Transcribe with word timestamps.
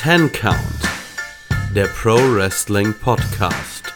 Ten 0.00 0.30
Count, 0.30 0.56
der 1.74 1.86
Pro 1.86 2.14
Wrestling 2.14 2.94
Podcast. 3.02 3.92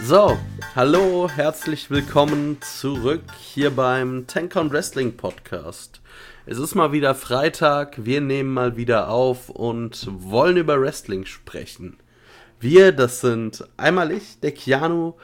So, 0.00 0.38
hallo, 0.76 1.28
herzlich 1.28 1.90
willkommen 1.90 2.58
zurück 2.60 3.24
hier 3.36 3.72
beim 3.72 4.28
Ten 4.28 4.48
Count 4.48 4.72
Wrestling 4.72 5.16
Podcast. 5.16 6.00
Es 6.46 6.56
ist 6.56 6.76
mal 6.76 6.92
wieder 6.92 7.16
Freitag, 7.16 8.04
wir 8.04 8.20
nehmen 8.20 8.54
mal 8.54 8.76
wieder 8.76 9.08
auf 9.08 9.48
und 9.50 10.06
wollen 10.08 10.56
über 10.56 10.80
Wrestling 10.80 11.24
sprechen. 11.24 11.96
Wir, 12.60 12.92
das 12.92 13.22
sind 13.22 13.64
einmal 13.76 14.12
ich, 14.12 14.38
der 14.38 14.52
Keanu, 14.52 15.14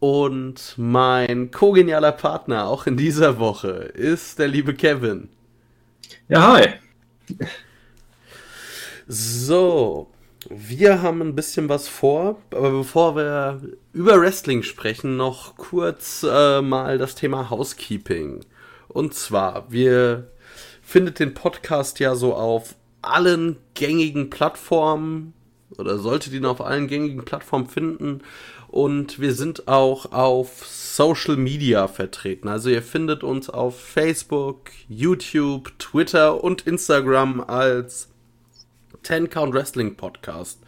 und 0.00 0.72
mein 0.78 1.50
kogenialer 1.50 2.12
Partner 2.12 2.66
auch 2.66 2.86
in 2.86 2.96
dieser 2.96 3.38
Woche 3.38 3.68
ist 3.68 4.38
der 4.38 4.48
liebe 4.48 4.72
Kevin. 4.72 5.28
Ja, 6.30 6.54
hi. 6.54 6.87
So, 9.06 10.10
wir 10.50 11.02
haben 11.02 11.22
ein 11.22 11.34
bisschen 11.34 11.68
was 11.68 11.88
vor, 11.88 12.42
aber 12.50 12.70
bevor 12.70 13.16
wir 13.16 13.60
über 13.92 14.20
Wrestling 14.20 14.62
sprechen, 14.62 15.16
noch 15.16 15.56
kurz 15.56 16.26
äh, 16.28 16.60
mal 16.60 16.98
das 16.98 17.14
Thema 17.14 17.50
Housekeeping. 17.50 18.44
Und 18.88 19.14
zwar, 19.14 19.70
wir 19.70 20.30
findet 20.82 21.18
den 21.18 21.34
Podcast 21.34 22.00
ja 22.00 22.14
so 22.14 22.34
auf 22.34 22.74
allen 23.02 23.56
gängigen 23.74 24.30
Plattformen 24.30 25.34
oder 25.76 25.98
solltet 25.98 26.32
ihn 26.32 26.46
auf 26.46 26.60
allen 26.60 26.88
gängigen 26.88 27.24
Plattformen 27.24 27.66
finden. 27.66 28.22
Und 28.78 29.18
wir 29.18 29.34
sind 29.34 29.66
auch 29.66 30.12
auf 30.12 30.64
Social 30.64 31.36
Media 31.36 31.88
vertreten. 31.88 32.46
Also 32.46 32.70
ihr 32.70 32.80
findet 32.80 33.24
uns 33.24 33.50
auf 33.50 33.76
Facebook, 33.76 34.70
YouTube, 34.88 35.76
Twitter 35.80 36.44
und 36.44 36.64
Instagram 36.64 37.40
als 37.40 38.08
10 39.02 39.30
Count 39.30 39.52
Wrestling 39.52 39.96
Podcast. 39.96 40.60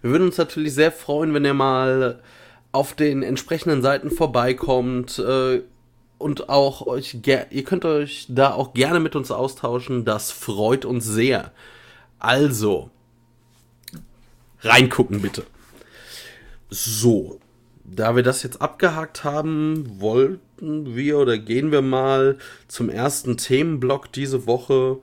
Wir 0.00 0.10
würden 0.10 0.26
uns 0.26 0.38
natürlich 0.38 0.74
sehr 0.74 0.90
freuen, 0.90 1.34
wenn 1.34 1.44
ihr 1.44 1.54
mal 1.54 2.20
auf 2.72 2.94
den 2.94 3.22
entsprechenden 3.22 3.80
Seiten 3.80 4.10
vorbeikommt 4.10 5.20
äh, 5.20 5.62
und 6.18 6.48
auch 6.48 6.84
euch, 6.88 7.16
ihr 7.24 7.62
könnt 7.64 7.84
euch 7.84 8.26
da 8.28 8.54
auch 8.54 8.74
gerne 8.74 8.98
mit 8.98 9.14
uns 9.14 9.30
austauschen. 9.30 10.04
Das 10.04 10.32
freut 10.32 10.84
uns 10.84 11.04
sehr. 11.04 11.52
Also, 12.18 12.90
reingucken 14.62 15.22
bitte. 15.22 15.44
So, 16.68 17.38
da 17.94 18.16
wir 18.16 18.22
das 18.22 18.42
jetzt 18.42 18.62
abgehakt 18.62 19.24
haben, 19.24 20.00
wollten 20.00 20.96
wir 20.96 21.18
oder 21.18 21.38
gehen 21.38 21.72
wir 21.72 21.82
mal 21.82 22.38
zum 22.68 22.88
ersten 22.88 23.36
Themenblock 23.36 24.12
diese 24.12 24.46
Woche. 24.46 24.98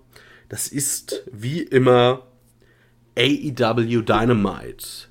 Das 0.49 0.67
ist 0.67 1.23
wie 1.31 1.61
immer 1.61 2.25
AEW 3.17 4.01
Dynamite. 4.01 5.07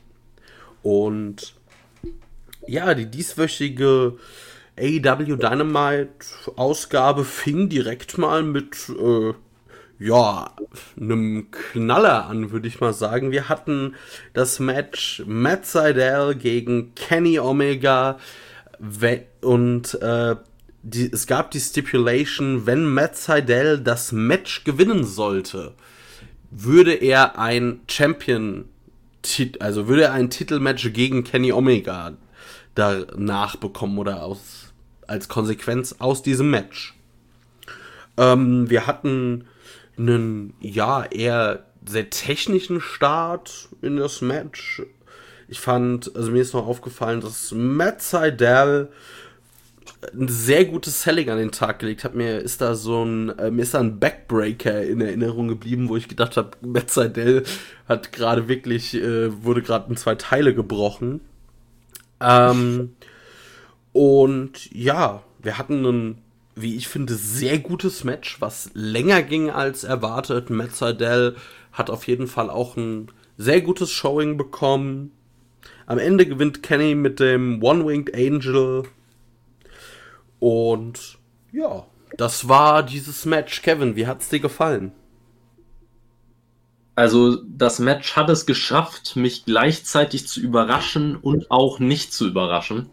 Und 0.82 1.54
ja, 2.66 2.94
die 2.94 3.06
dieswöchige 3.06 4.16
AEW 4.78 5.36
Dynamite 5.36 6.26
Ausgabe 6.56 7.24
fing 7.24 7.68
direkt 7.68 8.18
mal 8.18 8.42
mit 8.42 8.88
äh, 8.88 9.34
ja, 9.98 10.52
einem 11.00 11.50
Knaller 11.50 12.26
an, 12.26 12.50
würde 12.50 12.68
ich 12.68 12.80
mal 12.80 12.92
sagen. 12.92 13.32
Wir 13.32 13.48
hatten 13.48 13.94
das 14.32 14.60
Match 14.60 15.22
Matt 15.26 15.66
Seidel 15.66 16.34
gegen 16.34 16.94
Kenny 16.94 17.38
Omega 17.38 18.18
und 19.40 19.94
äh, 20.00 20.36
die, 20.82 21.12
es 21.12 21.26
gab 21.26 21.50
die 21.50 21.60
Stipulation, 21.60 22.66
wenn 22.66 22.84
Matt 22.84 23.16
Seidel 23.16 23.80
das 23.80 24.12
Match 24.12 24.62
gewinnen 24.64 25.04
sollte, 25.04 25.74
würde 26.50 26.94
er 26.94 27.38
ein 27.38 27.80
Champion, 27.90 28.66
also 29.58 29.88
würde 29.88 30.04
er 30.04 30.12
ein 30.12 30.30
Titelmatch 30.30 30.92
gegen 30.92 31.24
Kenny 31.24 31.52
Omega 31.52 32.12
danach 32.74 33.56
bekommen 33.56 33.98
oder 33.98 34.22
aus, 34.22 34.72
als 35.08 35.28
Konsequenz 35.28 35.96
aus 35.98 36.22
diesem 36.22 36.50
Match. 36.50 36.94
Ähm, 38.16 38.70
wir 38.70 38.86
hatten 38.86 39.46
einen, 39.98 40.54
ja, 40.60 41.04
eher 41.04 41.64
sehr 41.86 42.10
technischen 42.10 42.80
Start 42.80 43.68
in 43.82 43.96
das 43.96 44.20
Match. 44.20 44.82
Ich 45.48 45.60
fand, 45.60 46.14
also 46.14 46.30
mir 46.30 46.42
ist 46.42 46.54
noch 46.54 46.66
aufgefallen, 46.66 47.20
dass 47.20 47.52
Matt 47.52 48.02
Seidel 48.02 48.90
ein 50.12 50.28
sehr 50.28 50.64
gutes 50.64 51.02
Selling 51.02 51.30
an 51.30 51.38
den 51.38 51.50
Tag 51.50 51.80
gelegt 51.80 52.04
hat. 52.04 52.14
Mir 52.14 52.38
ist 52.38 52.60
da 52.60 52.74
so 52.74 53.04
ein, 53.04 53.36
äh, 53.38 53.50
mir 53.50 53.62
ist 53.62 53.74
da 53.74 53.80
ein 53.80 53.98
Backbreaker 53.98 54.82
in 54.84 55.00
Erinnerung 55.00 55.48
geblieben, 55.48 55.88
wo 55.88 55.96
ich 55.96 56.08
gedacht 56.08 56.36
habe, 56.36 56.50
Matt 56.60 56.90
Seidel 56.90 57.44
hat 57.88 58.12
gerade 58.12 58.48
wirklich, 58.48 58.94
äh, 58.94 59.42
wurde 59.42 59.62
gerade 59.62 59.90
in 59.90 59.96
zwei 59.96 60.14
Teile 60.14 60.54
gebrochen. 60.54 61.20
Ähm, 62.20 62.94
und 63.92 64.72
ja, 64.72 65.22
wir 65.42 65.58
hatten 65.58 65.84
einen 65.84 66.18
wie 66.60 66.76
ich 66.76 66.88
finde, 66.88 67.14
sehr 67.14 67.58
gutes 67.58 68.04
Match, 68.04 68.40
was 68.40 68.70
länger 68.74 69.22
ging 69.22 69.50
als 69.50 69.84
erwartet. 69.84 70.50
Matt 70.50 70.74
Seidel 70.74 71.36
hat 71.72 71.90
auf 71.90 72.06
jeden 72.06 72.26
Fall 72.26 72.50
auch 72.50 72.76
ein 72.76 73.10
sehr 73.36 73.60
gutes 73.60 73.90
Showing 73.90 74.36
bekommen. 74.36 75.12
Am 75.86 75.98
Ende 75.98 76.26
gewinnt 76.26 76.62
Kenny 76.62 76.94
mit 76.94 77.20
dem 77.20 77.62
One-Winged 77.62 78.14
Angel. 78.14 78.84
Und 80.38 81.18
ja, 81.52 81.86
das 82.16 82.48
war 82.48 82.82
dieses 82.82 83.24
Match. 83.24 83.62
Kevin, 83.62 83.96
wie 83.96 84.06
hat's 84.06 84.28
dir 84.28 84.40
gefallen? 84.40 84.92
Also 86.94 87.36
das 87.46 87.78
Match 87.78 88.16
hat 88.16 88.28
es 88.28 88.44
geschafft, 88.44 89.14
mich 89.14 89.44
gleichzeitig 89.44 90.26
zu 90.26 90.40
überraschen 90.40 91.14
und 91.14 91.50
auch 91.50 91.78
nicht 91.78 92.12
zu 92.12 92.26
überraschen. 92.26 92.90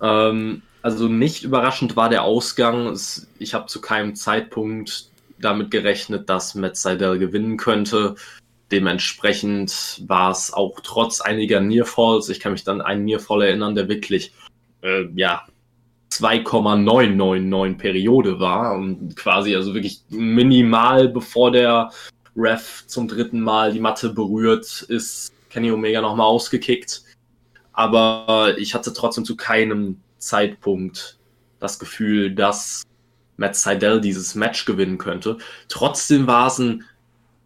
Ähm, 0.00 0.62
also 0.82 1.08
nicht 1.08 1.44
überraschend 1.44 1.96
war 1.96 2.08
der 2.08 2.24
Ausgang. 2.24 2.98
Ich 3.38 3.54
habe 3.54 3.66
zu 3.66 3.80
keinem 3.80 4.14
Zeitpunkt 4.14 5.10
damit 5.40 5.70
gerechnet, 5.70 6.28
dass 6.28 6.54
Matt 6.54 6.76
Seidel 6.76 7.18
gewinnen 7.18 7.56
könnte. 7.56 8.16
Dementsprechend 8.70 10.02
war 10.06 10.30
es 10.30 10.52
auch 10.52 10.80
trotz 10.82 11.20
einiger 11.20 11.60
Nearfalls, 11.60 12.28
ich 12.28 12.40
kann 12.40 12.52
mich 12.52 12.64
dann 12.64 12.80
an 12.80 12.86
einen 12.86 13.04
Nearfall 13.04 13.42
erinnern, 13.42 13.74
der 13.74 13.88
wirklich, 13.88 14.32
äh, 14.82 15.06
ja, 15.14 15.46
2,999 16.10 17.78
Periode 17.78 18.40
war 18.40 18.74
und 18.74 19.14
quasi 19.16 19.54
also 19.54 19.74
wirklich 19.74 20.00
minimal 20.08 21.08
bevor 21.08 21.52
der 21.52 21.90
Ref 22.36 22.84
zum 22.86 23.08
dritten 23.08 23.40
Mal 23.40 23.72
die 23.72 23.80
Matte 23.80 24.10
berührt, 24.10 24.82
ist 24.88 25.32
Kenny 25.50 25.70
Omega 25.70 26.00
nochmal 26.00 26.26
ausgekickt. 26.26 27.02
Aber 27.72 28.54
ich 28.58 28.74
hatte 28.74 28.92
trotzdem 28.92 29.24
zu 29.24 29.36
keinem 29.36 30.00
Zeitpunkt 30.18 31.18
das 31.58 31.78
Gefühl, 31.78 32.34
dass 32.34 32.84
Matt 33.36 33.56
Seidel 33.56 34.00
dieses 34.00 34.34
Match 34.34 34.64
gewinnen 34.64 34.98
könnte. 34.98 35.38
Trotzdem 35.68 36.26
war 36.26 36.48
es 36.48 36.58
ein 36.58 36.84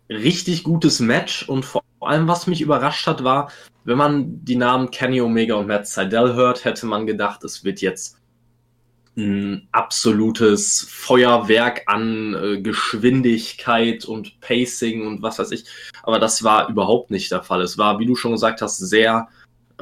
richtig 0.09 0.65
gutes 0.65 1.01
Match 1.01 1.49
und 1.49 1.65
vor 1.65 1.83
allem, 2.01 2.29
was 2.29 2.47
mich 2.47 2.61
überrascht 2.61 3.07
hat, 3.07 3.25
war, 3.25 3.51
wenn 3.85 3.99
man 3.99 4.45
die 4.45 4.57
Namen 4.57 4.91
Kenny 4.91 5.21
Omega 5.21 5.55
und 5.55 5.67
Matt 5.67 5.87
Seidel 5.87 6.35
hört, 6.35 6.65
hätte 6.65 6.87
man 6.87 7.07
gedacht, 7.07 7.45
es 7.45 7.65
wird 7.65 7.81
jetzt 7.81 8.19
ein 9.17 9.69
absolutes 9.73 10.87
Feuerwerk 10.89 11.83
an 11.87 12.35
äh, 12.35 12.61
Geschwindigkeit 12.63 14.07
und 14.07 14.41
Pacing 14.41 15.07
und 15.07 15.21
was 15.21 15.39
weiß 15.39 15.51
ich. 15.51 15.65
Aber 16.03 16.19
das 16.19 16.43
war 16.43 16.69
überhaupt 16.71 17.11
nicht 17.11 17.31
der 17.31 17.43
Fall. 17.43 17.61
Es 17.61 17.77
war, 17.77 17.99
wie 17.99 18.07
du 18.07 18.17
schon 18.17 18.33
gesagt 18.33 18.63
hast, 18.63 18.79
sehr 18.79 19.29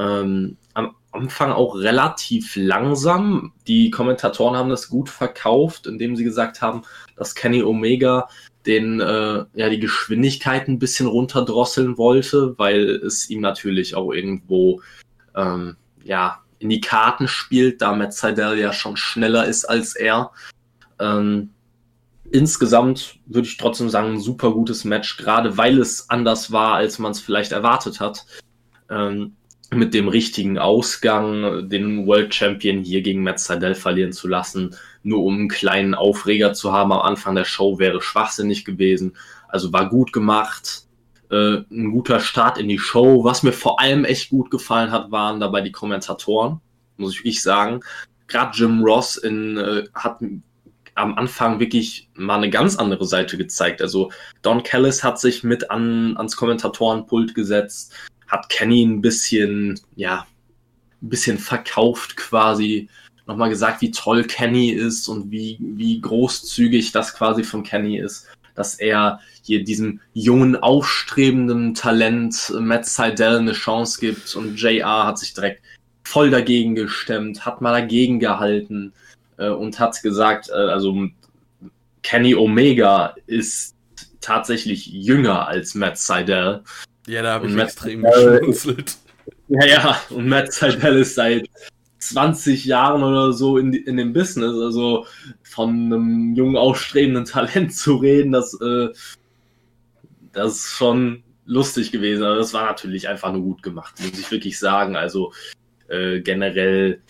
ähm, 0.01 0.57
am 0.75 0.95
Anfang 1.13 1.53
auch 1.53 1.77
relativ 1.77 2.57
langsam. 2.57 3.53
Die 3.67 3.91
Kommentatoren 3.91 4.57
haben 4.57 4.71
das 4.71 4.89
gut 4.89 5.09
verkauft, 5.09 5.87
indem 5.87 6.17
sie 6.17 6.25
gesagt 6.25 6.63
haben, 6.63 6.83
dass 7.17 7.35
Kenny 7.35 7.63
Omega 7.63 8.29
den 8.67 9.01
äh, 9.01 9.45
ja 9.55 9.69
die 9.69 9.81
Geschwindigkeit 9.81 10.69
ein 10.69 10.79
bisschen 10.79 11.07
runterdrosseln 11.07 11.99
wollte, 11.99 12.59
weil 12.59 12.89
es 12.89 13.29
ihm 13.29 13.41
natürlich 13.41 13.95
auch 13.95 14.13
irgendwo 14.13 14.83
ähm, 15.35 15.77
ja 16.05 16.41
in 16.59 16.69
die 16.69 16.81
Karten 16.81 17.27
spielt, 17.27 17.81
da 17.81 17.95
Matt 17.95 18.13
Seidel 18.13 18.59
ja 18.59 18.73
schon 18.73 18.97
schneller 18.97 19.47
ist 19.47 19.65
als 19.65 19.97
er. 19.97 20.31
Ähm, 20.99 21.51
insgesamt 22.31 23.19
würde 23.27 23.49
ich 23.49 23.57
trotzdem 23.57 23.89
sagen, 23.89 24.13
ein 24.13 24.21
super 24.21 24.53
gutes 24.53 24.85
Match, 24.85 25.17
gerade 25.17 25.57
weil 25.57 25.79
es 25.79 26.11
anders 26.11 26.53
war, 26.53 26.75
als 26.75 26.99
man 26.99 27.13
es 27.13 27.21
vielleicht 27.21 27.53
erwartet 27.53 27.99
hat. 27.99 28.27
Ähm, 28.91 29.37
mit 29.73 29.95
dem 29.95 30.09
richtigen 30.09 30.59
Ausgang 30.59 31.69
den 31.69 32.07
World 32.07 32.35
Champion 32.35 32.83
hier 32.83 33.03
gegen 33.03 33.29
Seidel 33.37 33.75
verlieren 33.75 34.13
zu 34.13 34.27
lassen, 34.27 34.75
nur 35.03 35.23
um 35.23 35.35
einen 35.35 35.49
kleinen 35.49 35.95
Aufreger 35.95 36.53
zu 36.53 36.73
haben 36.73 36.93
am 36.93 37.01
Anfang 37.01 37.35
der 37.35 37.45
Show, 37.45 37.79
wäre 37.79 38.03
schwachsinnig 38.03 38.65
gewesen. 38.65 39.17
Also 39.49 39.73
war 39.73 39.89
gut 39.89 40.13
gemacht, 40.13 40.87
äh, 41.31 41.59
ein 41.71 41.93
guter 41.93 42.21
Start 42.21 42.59
in 42.59 42.69
die 42.69 42.79
Show. 42.79 43.25
Was 43.25 43.43
mir 43.43 43.53
vor 43.53 43.81
allem 43.81 44.05
echt 44.05 44.31
gut 44.31 44.51
gefallen 44.51 44.91
hat, 44.91 45.11
waren 45.13 45.41
dabei 45.41 45.61
die 45.61 45.73
Kommentatoren, 45.73 46.61
muss 46.97 47.13
ich 47.15 47.21
wirklich 47.21 47.43
sagen. 47.43 47.81
Gerade 48.27 48.57
Jim 48.57 48.83
Ross 48.83 49.17
in, 49.17 49.57
äh, 49.57 49.85
hat 49.95 50.21
am 50.97 51.15
Anfang 51.17 51.61
wirklich 51.61 52.09
mal 52.15 52.37
eine 52.37 52.51
ganz 52.51 52.77
andere 52.77 53.07
Seite 53.07 53.39
gezeigt. 53.39 53.81
Also 53.81 54.11
Don 54.43 54.63
Callis 54.63 55.03
hat 55.03 55.19
sich 55.21 55.45
mit 55.45 55.71
an, 55.71 56.17
ans 56.17 56.37
Kommentatorenpult 56.37 57.35
gesetzt, 57.35 57.95
hat 58.31 58.49
Kenny 58.49 58.83
ein 58.83 59.01
bisschen, 59.01 59.79
ja, 59.97 60.27
ein 61.03 61.09
bisschen 61.09 61.39
verkauft 61.39 62.17
quasi, 62.17 62.89
nochmal 63.27 63.51
gesagt, 63.51 63.81
wie 63.83 63.91
toll 63.91 64.25
Kenny 64.25 64.71
ist 64.71 65.09
und 65.09 65.31
wie, 65.31 65.57
wie 65.61 66.01
großzügig 66.01 66.93
das 66.93 67.15
quasi 67.15 67.45
von 67.45 67.63
Kenny 67.63 67.99
ist, 67.99 68.27
dass 68.55 68.75
er 68.75 69.21
hier 69.43 69.65
diesem 69.65 70.01
jungen, 70.13 70.57
aufstrebenden 70.57 71.75
Talent 71.75 72.53
Matt 72.59 72.87
Seidel 72.87 73.39
eine 73.39 73.53
Chance 73.53 74.01
gibt 74.01 74.35
und 74.35 74.57
JR 74.57 75.07
hat 75.07 75.19
sich 75.19 75.35
direkt 75.35 75.63
voll 76.05 76.31
dagegen 76.31 76.75
gestemmt, 76.75 77.47
hat 77.47 77.61
mal 77.61 77.73
dagegen 77.73 78.21
gehalten 78.21 78.93
äh, 79.39 79.49
und 79.49 79.79
hat 79.79 80.03
gesagt, 80.03 80.49
äh, 80.51 80.53
also 80.53 81.09
Kenny 82.03 82.35
Omega 82.35 83.15
ist 83.27 83.75
tatsächlich 84.21 84.87
jünger 84.87 85.49
als 85.49 85.75
Matt 85.75 85.99
Seidel. 85.99 86.63
Ja, 87.11 87.23
da 87.23 87.33
habe 87.35 87.49
ich 87.49 87.55
Matt 87.55 87.69
extrem 87.69 88.03
geschmunzelt. 88.03 88.97
Ja, 89.49 89.67
ja, 89.67 90.01
und 90.11 90.29
Matt 90.29 90.53
Seidel 90.53 90.99
ist 90.99 91.17
seit 91.17 91.51
20 91.99 92.65
Jahren 92.65 93.03
oder 93.03 93.33
so 93.33 93.59
in, 93.59 93.73
in 93.73 93.97
dem 93.97 94.13
Business. 94.13 94.55
Also 94.55 95.07
von 95.43 95.71
einem 95.71 96.35
jungen, 96.35 96.57
aufstrebenden 96.57 97.25
Talent 97.25 97.75
zu 97.77 97.97
reden, 97.97 98.31
das, 98.31 98.55
äh, 98.61 98.91
das 100.33 100.55
ist 100.55 100.71
schon 100.71 101.25
lustig 101.47 101.91
gewesen. 101.91 102.23
Aber 102.23 102.37
das 102.37 102.55
war 102.55 102.65
natürlich 102.67 103.09
einfach 103.09 103.33
nur 103.33 103.43
gut 103.43 103.63
gemacht, 103.65 103.95
muss 103.99 104.19
ich 104.19 104.31
wirklich 104.31 104.57
sagen. 104.59 104.95
Also 104.95 105.33
äh, 105.89 106.21
generell, 106.21 107.03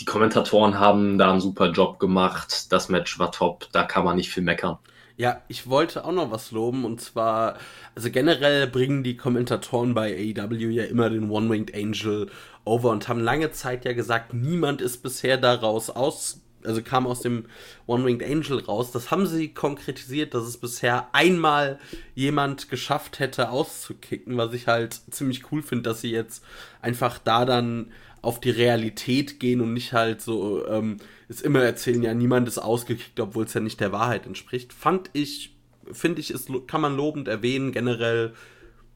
die 0.00 0.04
Kommentatoren 0.04 0.80
haben 0.80 1.16
da 1.16 1.30
einen 1.30 1.40
super 1.40 1.70
Job 1.70 2.00
gemacht. 2.00 2.72
Das 2.72 2.88
Match 2.88 3.20
war 3.20 3.30
top, 3.30 3.68
da 3.70 3.84
kann 3.84 4.04
man 4.04 4.16
nicht 4.16 4.32
viel 4.32 4.42
meckern. 4.42 4.78
Ja, 5.20 5.42
ich 5.48 5.68
wollte 5.68 6.06
auch 6.06 6.12
noch 6.12 6.30
was 6.30 6.50
loben 6.50 6.86
und 6.86 6.98
zwar, 7.02 7.58
also 7.94 8.10
generell 8.10 8.66
bringen 8.66 9.04
die 9.04 9.18
Kommentatoren 9.18 9.92
bei 9.92 10.14
AEW 10.14 10.70
ja 10.70 10.84
immer 10.84 11.10
den 11.10 11.30
One-Winged 11.30 11.74
Angel 11.74 12.30
over 12.64 12.88
und 12.88 13.06
haben 13.06 13.20
lange 13.20 13.52
Zeit 13.52 13.84
ja 13.84 13.92
gesagt, 13.92 14.32
niemand 14.32 14.80
ist 14.80 15.02
bisher 15.02 15.36
daraus 15.36 15.90
aus, 15.90 16.40
also 16.64 16.80
kam 16.80 17.06
aus 17.06 17.20
dem 17.20 17.44
One-Winged 17.86 18.26
Angel 18.26 18.60
raus. 18.60 18.92
Das 18.92 19.10
haben 19.10 19.26
sie 19.26 19.52
konkretisiert, 19.52 20.32
dass 20.32 20.44
es 20.44 20.56
bisher 20.56 21.08
einmal 21.12 21.78
jemand 22.14 22.70
geschafft 22.70 23.18
hätte 23.18 23.50
auszukicken, 23.50 24.38
was 24.38 24.54
ich 24.54 24.68
halt 24.68 25.02
ziemlich 25.10 25.52
cool 25.52 25.62
finde, 25.62 25.90
dass 25.90 26.00
sie 26.00 26.12
jetzt 26.12 26.42
einfach 26.80 27.18
da 27.18 27.44
dann 27.44 27.92
auf 28.22 28.40
die 28.40 28.50
Realität 28.50 29.40
gehen 29.40 29.60
und 29.60 29.72
nicht 29.72 29.92
halt 29.92 30.20
so, 30.20 30.66
ähm, 30.66 30.98
ist 31.28 31.42
immer 31.42 31.62
erzählen, 31.62 32.02
ja, 32.02 32.14
niemand 32.14 32.48
ist 32.48 32.58
ausgekickt, 32.58 33.18
obwohl 33.20 33.44
es 33.44 33.54
ja 33.54 33.60
nicht 33.60 33.80
der 33.80 33.92
Wahrheit 33.92 34.26
entspricht. 34.26 34.72
Fand 34.72 35.10
ich, 35.12 35.54
finde 35.92 36.20
ich, 36.20 36.30
ist, 36.30 36.50
kann 36.66 36.80
man 36.80 36.96
lobend 36.96 37.28
erwähnen. 37.28 37.72
Generell, 37.72 38.34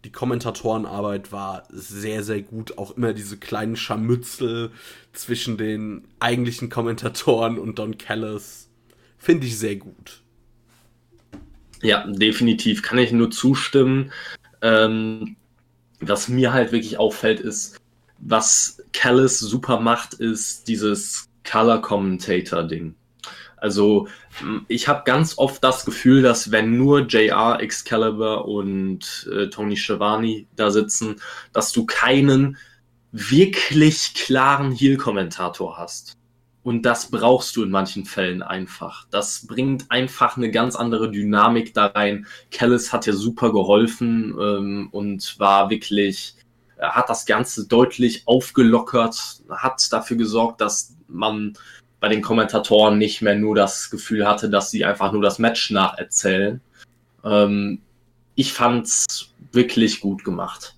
die 0.05 0.13
Kommentatorenarbeit 0.13 1.33
war 1.33 1.63
sehr, 1.71 2.23
sehr 2.23 2.43
gut. 2.43 2.77
Auch 2.77 2.97
immer 2.97 3.15
diese 3.15 3.39
kleinen 3.39 3.77
Scharmützel 3.77 4.71
zwischen 5.13 5.57
den 5.57 6.07
eigentlichen 6.21 6.69
Kommentatoren 6.69 7.59
und 7.59 7.79
Don 7.79 7.97
Callis. 7.97 8.69
Finde 9.17 9.47
ich 9.47 9.59
sehr 9.59 9.77
gut. 9.77 10.21
Ja, 11.83 12.07
definitiv 12.07 12.83
kann 12.83 12.99
ich 12.99 13.13
nur 13.13 13.31
zustimmen. 13.31 14.13
Ähm, 14.61 15.37
was 16.01 16.29
mir 16.29 16.53
halt 16.53 16.73
wirklich 16.73 16.99
auffällt, 16.99 17.41
ist, 17.41 17.81
was 18.19 18.84
Callis 18.95 19.39
super 19.41 19.81
macht, 19.81 20.15
ist 20.15 20.69
dieses 20.69 21.29
Color 21.45 21.83
Commentator 21.83 22.63
Ding. 22.63 22.95
Also 23.59 24.09
ich 24.69 24.89
habe 24.89 25.03
ganz 25.05 25.39
oft 25.39 25.63
das 25.65 25.85
Gefühl, 25.85 26.23
dass 26.23 26.51
wenn 26.51 26.77
nur 26.77 27.01
JR, 27.07 27.61
Excalibur 27.61 28.47
und 28.47 29.29
äh, 29.33 29.49
Tony 29.49 29.77
Schiavone 29.77 30.47
da 30.57 30.71
sitzen, 30.71 31.17
dass 31.53 31.73
du 31.73 31.87
keinen 31.87 32.57
wirklich 33.13 34.15
klaren 34.15 34.73
Heel-Kommentator 34.73 35.79
hast. 35.79 36.17
Und 36.63 36.83
das 36.83 37.11
brauchst 37.11 37.57
du 37.57 37.63
in 37.63 37.71
manchen 37.71 38.07
Fällen 38.07 38.43
einfach. 38.43 39.07
Das 39.11 39.47
bringt 39.47 39.91
einfach 39.91 40.37
eine 40.37 40.51
ganz 40.51 40.77
andere 40.77 41.11
Dynamik 41.11 41.75
da 41.75 41.87
rein. 41.87 42.27
Kellis 42.51 42.93
hat 42.93 43.07
ja 43.07 43.13
super 43.13 43.53
geholfen 43.53 44.35
ähm, 44.41 44.89
und 44.91 45.39
war 45.39 45.69
wirklich, 45.69 46.37
hat 46.79 47.09
das 47.09 47.27
Ganze 47.27 47.67
deutlich 47.67 48.23
aufgelockert, 48.27 49.43
hat 49.49 49.93
dafür 49.93 50.17
gesorgt, 50.17 50.61
dass 50.61 50.95
man 51.09 51.55
bei 52.01 52.09
den 52.09 52.23
Kommentatoren 52.23 52.99
nicht 52.99 53.23
mehr 53.23 53.35
nur 53.35 53.55
das 53.55 53.91
Gefühl 53.91 54.27
hatte, 54.27 54.51
dass 54.51 54.71
sie 54.71 54.85
einfach 54.85 55.13
nur 55.13 55.23
das 55.23 55.39
Match 55.39 55.71
nacherzählen. 55.71 56.61
Ähm, 57.25 57.81
ich 58.35 58.53
fand's 58.53 59.07
wirklich 59.53 60.01
gut 60.01 60.25
gemacht. 60.25 60.75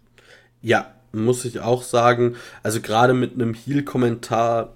Ja, 0.62 0.94
muss 1.12 1.44
ich 1.44 1.60
auch 1.60 1.82
sagen. 1.82 2.36
Also 2.62 2.80
gerade 2.80 3.14
mit 3.14 3.34
einem 3.34 3.54
Heel-Kommentar, 3.54 4.74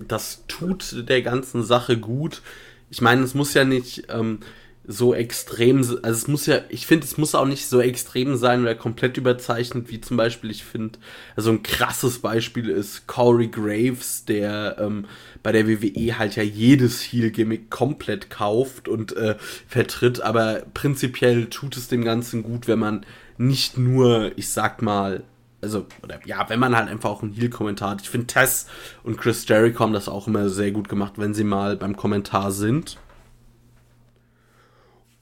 das 0.00 0.44
tut 0.48 1.08
der 1.08 1.22
ganzen 1.22 1.62
Sache 1.62 1.98
gut. 1.98 2.42
Ich 2.90 3.00
meine, 3.00 3.22
es 3.22 3.34
muss 3.34 3.54
ja 3.54 3.64
nicht 3.64 4.04
ähm, 4.08 4.40
so 4.84 5.14
extrem, 5.14 5.78
also 5.78 5.96
es 6.02 6.26
muss 6.26 6.46
ja, 6.46 6.60
ich 6.68 6.86
finde, 6.86 7.06
es 7.06 7.16
muss 7.16 7.36
auch 7.36 7.46
nicht 7.46 7.66
so 7.66 7.80
extrem 7.80 8.36
sein 8.36 8.62
oder 8.62 8.74
komplett 8.74 9.16
überzeichnet, 9.16 9.90
wie 9.90 10.00
zum 10.00 10.16
Beispiel, 10.16 10.50
ich 10.50 10.64
finde, 10.64 10.98
also 11.36 11.50
ein 11.50 11.62
krasses 11.62 12.18
Beispiel 12.18 12.68
ist 12.68 13.06
Corey 13.06 13.46
Graves, 13.46 14.24
der 14.24 14.76
ähm, 14.80 15.06
bei 15.42 15.52
der 15.52 15.68
WWE 15.68 16.18
halt 16.18 16.34
ja 16.34 16.42
jedes 16.42 17.00
Heel-Gimmick 17.00 17.70
komplett 17.70 18.28
kauft 18.28 18.88
und 18.88 19.16
äh, 19.16 19.36
vertritt, 19.68 20.20
aber 20.20 20.64
prinzipiell 20.74 21.46
tut 21.46 21.76
es 21.76 21.86
dem 21.86 22.02
Ganzen 22.02 22.42
gut, 22.42 22.66
wenn 22.66 22.80
man 22.80 23.06
nicht 23.38 23.78
nur, 23.78 24.32
ich 24.36 24.48
sag 24.48 24.82
mal, 24.82 25.22
also, 25.60 25.86
oder 26.02 26.18
ja, 26.26 26.48
wenn 26.48 26.58
man 26.58 26.76
halt 26.76 26.88
einfach 26.88 27.10
auch 27.10 27.22
einen 27.22 27.32
Heel-Kommentar 27.32 27.90
hat. 27.90 28.02
Ich 28.02 28.10
finde, 28.10 28.26
Tess 28.26 28.66
und 29.04 29.16
Chris 29.16 29.46
Jericho 29.46 29.78
haben 29.78 29.92
das 29.92 30.08
auch 30.08 30.26
immer 30.26 30.48
sehr 30.48 30.72
gut 30.72 30.88
gemacht, 30.88 31.14
wenn 31.18 31.34
sie 31.34 31.44
mal 31.44 31.76
beim 31.76 31.96
Kommentar 31.96 32.50
sind. 32.50 32.98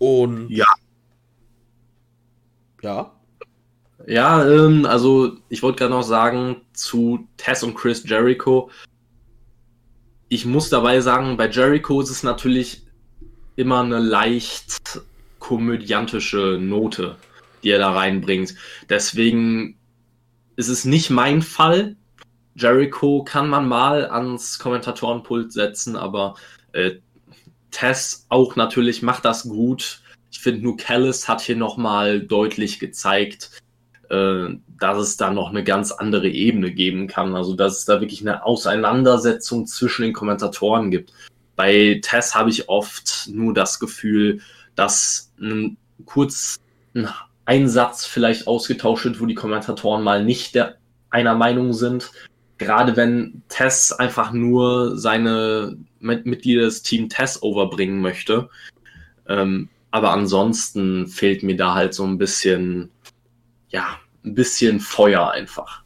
Und. 0.00 0.48
Ja. 0.48 0.66
Ja. 2.82 3.12
Ja, 4.06 4.48
ähm, 4.48 4.86
also 4.86 5.36
ich 5.50 5.62
wollte 5.62 5.80
gerade 5.80 5.92
noch 5.92 6.02
sagen 6.02 6.62
zu 6.72 7.28
Tess 7.36 7.62
und 7.62 7.74
Chris 7.74 8.08
Jericho. 8.08 8.70
Ich 10.28 10.46
muss 10.46 10.70
dabei 10.70 11.00
sagen, 11.00 11.36
bei 11.36 11.48
Jericho 11.48 12.00
ist 12.00 12.10
es 12.10 12.22
natürlich 12.22 12.86
immer 13.56 13.80
eine 13.80 13.98
leicht 13.98 15.02
komödiantische 15.38 16.58
Note, 16.58 17.16
die 17.62 17.70
er 17.70 17.78
da 17.78 17.92
reinbringt. 17.92 18.54
Deswegen 18.88 19.78
ist 20.56 20.68
es 20.68 20.86
nicht 20.86 21.10
mein 21.10 21.42
Fall. 21.42 21.96
Jericho 22.54 23.22
kann 23.22 23.50
man 23.50 23.68
mal 23.68 24.10
ans 24.10 24.58
Kommentatorenpult 24.58 25.52
setzen, 25.52 25.94
aber 25.94 26.36
äh, 26.72 26.92
Tess 27.70 28.26
auch 28.28 28.56
natürlich 28.56 29.02
macht 29.02 29.24
das 29.24 29.44
gut. 29.44 30.02
Ich 30.30 30.40
finde 30.40 30.62
nur 30.62 30.76
Callis 30.76 31.28
hat 31.28 31.40
hier 31.40 31.56
nochmal 31.56 32.20
deutlich 32.20 32.78
gezeigt, 32.78 33.50
äh, 34.08 34.48
dass 34.78 34.98
es 34.98 35.16
da 35.16 35.30
noch 35.30 35.50
eine 35.50 35.64
ganz 35.64 35.92
andere 35.92 36.28
Ebene 36.28 36.72
geben 36.72 37.06
kann. 37.06 37.34
Also 37.34 37.54
dass 37.54 37.78
es 37.78 37.84
da 37.84 38.00
wirklich 38.00 38.20
eine 38.20 38.44
Auseinandersetzung 38.44 39.66
zwischen 39.66 40.02
den 40.02 40.12
Kommentatoren 40.12 40.90
gibt. 40.90 41.12
Bei 41.56 42.00
Tess 42.02 42.34
habe 42.34 42.50
ich 42.50 42.68
oft 42.68 43.28
nur 43.32 43.52
das 43.52 43.80
Gefühl, 43.80 44.40
dass 44.76 45.32
ein, 45.40 45.76
kurz 46.06 46.56
ein 46.94 47.08
Einsatz 47.44 48.06
vielleicht 48.06 48.46
ausgetauscht 48.46 49.04
wird, 49.04 49.20
wo 49.20 49.26
die 49.26 49.34
Kommentatoren 49.34 50.02
mal 50.02 50.24
nicht 50.24 50.54
der, 50.54 50.76
einer 51.10 51.34
Meinung 51.34 51.72
sind. 51.72 52.12
Gerade 52.60 52.94
wenn 52.94 53.40
Tess 53.48 53.90
einfach 53.90 54.32
nur 54.32 54.98
seine 54.98 55.78
Mitglieder 55.98 56.64
des 56.64 56.82
Team 56.82 57.08
Tess 57.08 57.42
overbringen 57.42 58.02
möchte. 58.02 58.50
Ähm, 59.26 59.70
aber 59.90 60.12
ansonsten 60.12 61.08
fehlt 61.08 61.42
mir 61.42 61.56
da 61.56 61.74
halt 61.74 61.94
so 61.94 62.04
ein 62.04 62.18
bisschen, 62.18 62.90
ja, 63.70 63.98
ein 64.26 64.34
bisschen 64.34 64.78
Feuer 64.78 65.30
einfach. 65.30 65.84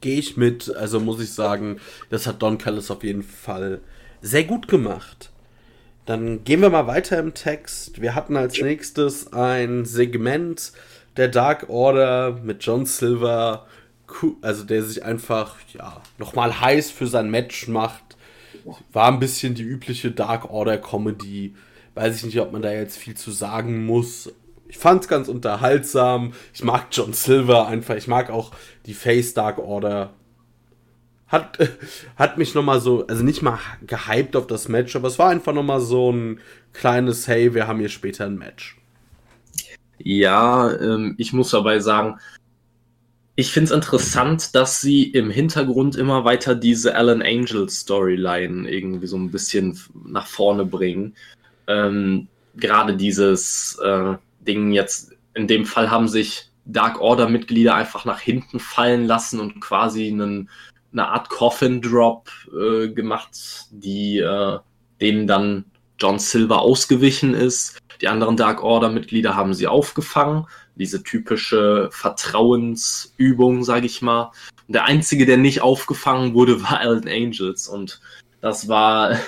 Gehe 0.00 0.20
ich 0.20 0.36
mit, 0.36 0.72
also 0.76 1.00
muss 1.00 1.20
ich 1.20 1.32
sagen, 1.32 1.80
das 2.08 2.28
hat 2.28 2.40
Don 2.40 2.58
Callis 2.58 2.92
auf 2.92 3.02
jeden 3.02 3.24
Fall 3.24 3.80
sehr 4.22 4.44
gut 4.44 4.68
gemacht. 4.68 5.32
Dann 6.06 6.44
gehen 6.44 6.62
wir 6.62 6.70
mal 6.70 6.86
weiter 6.86 7.18
im 7.18 7.34
Text. 7.34 8.00
Wir 8.00 8.14
hatten 8.14 8.36
als 8.36 8.60
nächstes 8.60 9.32
ein 9.32 9.84
Segment 9.84 10.72
der 11.16 11.26
Dark 11.26 11.68
Order 11.68 12.38
mit 12.44 12.64
John 12.64 12.86
Silver, 12.86 13.66
also 14.40 14.64
der 14.64 14.82
sich 14.82 15.04
einfach 15.04 15.56
ja 15.72 16.00
nochmal 16.18 16.60
heiß 16.60 16.90
für 16.90 17.06
sein 17.06 17.30
Match 17.30 17.68
macht 17.68 18.08
war 18.92 19.08
ein 19.08 19.18
bisschen 19.18 19.54
die 19.54 19.62
übliche 19.62 20.10
Dark 20.10 20.50
Order 20.50 20.78
Comedy. 20.78 21.54
Weiß 21.94 22.16
ich 22.16 22.24
nicht, 22.24 22.40
ob 22.40 22.52
man 22.52 22.62
da 22.62 22.72
jetzt 22.72 22.96
viel 22.96 23.14
zu 23.14 23.30
sagen 23.30 23.86
muss. 23.86 24.32
Ich 24.68 24.78
fand 24.78 25.02
es 25.02 25.08
ganz 25.08 25.28
unterhaltsam. 25.28 26.32
Ich 26.52 26.62
mag 26.62 26.86
John 26.92 27.12
Silver 27.12 27.66
einfach. 27.66 27.96
Ich 27.96 28.06
mag 28.06 28.30
auch 28.30 28.52
die 28.86 28.94
Face 28.94 29.34
Dark 29.34 29.58
Order. 29.58 30.10
hat, 31.28 31.58
hat 32.16 32.38
mich 32.38 32.54
nochmal 32.54 32.80
so, 32.80 33.06
also 33.06 33.24
nicht 33.24 33.42
mal 33.42 33.58
gehypt 33.86 34.36
auf 34.36 34.46
das 34.46 34.68
Match, 34.68 34.94
aber 34.96 35.08
es 35.08 35.18
war 35.18 35.30
einfach 35.30 35.52
nochmal 35.52 35.80
so 35.80 36.12
ein 36.12 36.40
kleines, 36.72 37.26
hey, 37.26 37.54
wir 37.54 37.66
haben 37.66 37.80
hier 37.80 37.88
später 37.88 38.26
ein 38.26 38.38
Match. 38.38 38.76
Ja, 39.98 40.72
ähm, 40.78 41.16
ich 41.18 41.32
muss 41.32 41.50
dabei 41.50 41.80
sagen, 41.80 42.18
ich 43.38 43.52
finde 43.52 43.66
es 43.66 43.70
interessant, 43.70 44.56
dass 44.56 44.80
sie 44.80 45.04
im 45.04 45.30
Hintergrund 45.30 45.94
immer 45.94 46.24
weiter 46.24 46.56
diese 46.56 46.96
Alan 46.96 47.22
Angel 47.22 47.68
Storyline 47.68 48.68
irgendwie 48.68 49.06
so 49.06 49.16
ein 49.16 49.30
bisschen 49.30 49.78
nach 50.06 50.26
vorne 50.26 50.64
bringen. 50.64 51.14
Ähm, 51.68 52.26
Gerade 52.56 52.96
dieses 52.96 53.78
äh, 53.80 54.14
Ding 54.40 54.72
jetzt, 54.72 55.12
in 55.34 55.46
dem 55.46 55.66
Fall 55.66 55.88
haben 55.88 56.08
sich 56.08 56.50
Dark 56.64 57.00
Order 57.00 57.28
Mitglieder 57.28 57.76
einfach 57.76 58.04
nach 58.04 58.18
hinten 58.18 58.58
fallen 58.58 59.06
lassen 59.06 59.38
und 59.38 59.60
quasi 59.60 60.08
einen, 60.08 60.50
eine 60.92 61.06
Art 61.06 61.28
Coffin 61.28 61.80
Drop 61.80 62.28
äh, 62.52 62.88
gemacht, 62.88 63.68
die 63.70 64.18
äh, 64.18 64.58
denen 65.00 65.28
dann 65.28 65.64
John 66.00 66.18
Silver 66.18 66.60
ausgewichen 66.60 67.34
ist. 67.34 67.78
Die 68.00 68.08
anderen 68.08 68.36
Dark 68.36 68.64
Order 68.64 68.90
Mitglieder 68.90 69.36
haben 69.36 69.54
sie 69.54 69.68
aufgefangen 69.68 70.46
diese 70.78 71.02
typische 71.02 71.88
Vertrauensübung, 71.92 73.64
sage 73.64 73.86
ich 73.86 74.00
mal. 74.00 74.32
Und 74.66 74.74
der 74.74 74.84
einzige, 74.84 75.26
der 75.26 75.36
nicht 75.36 75.60
aufgefangen 75.60 76.34
wurde, 76.34 76.62
war 76.62 76.80
Alan 76.80 77.08
Angels. 77.08 77.68
Und 77.68 78.00
das 78.40 78.68
war, 78.68 79.18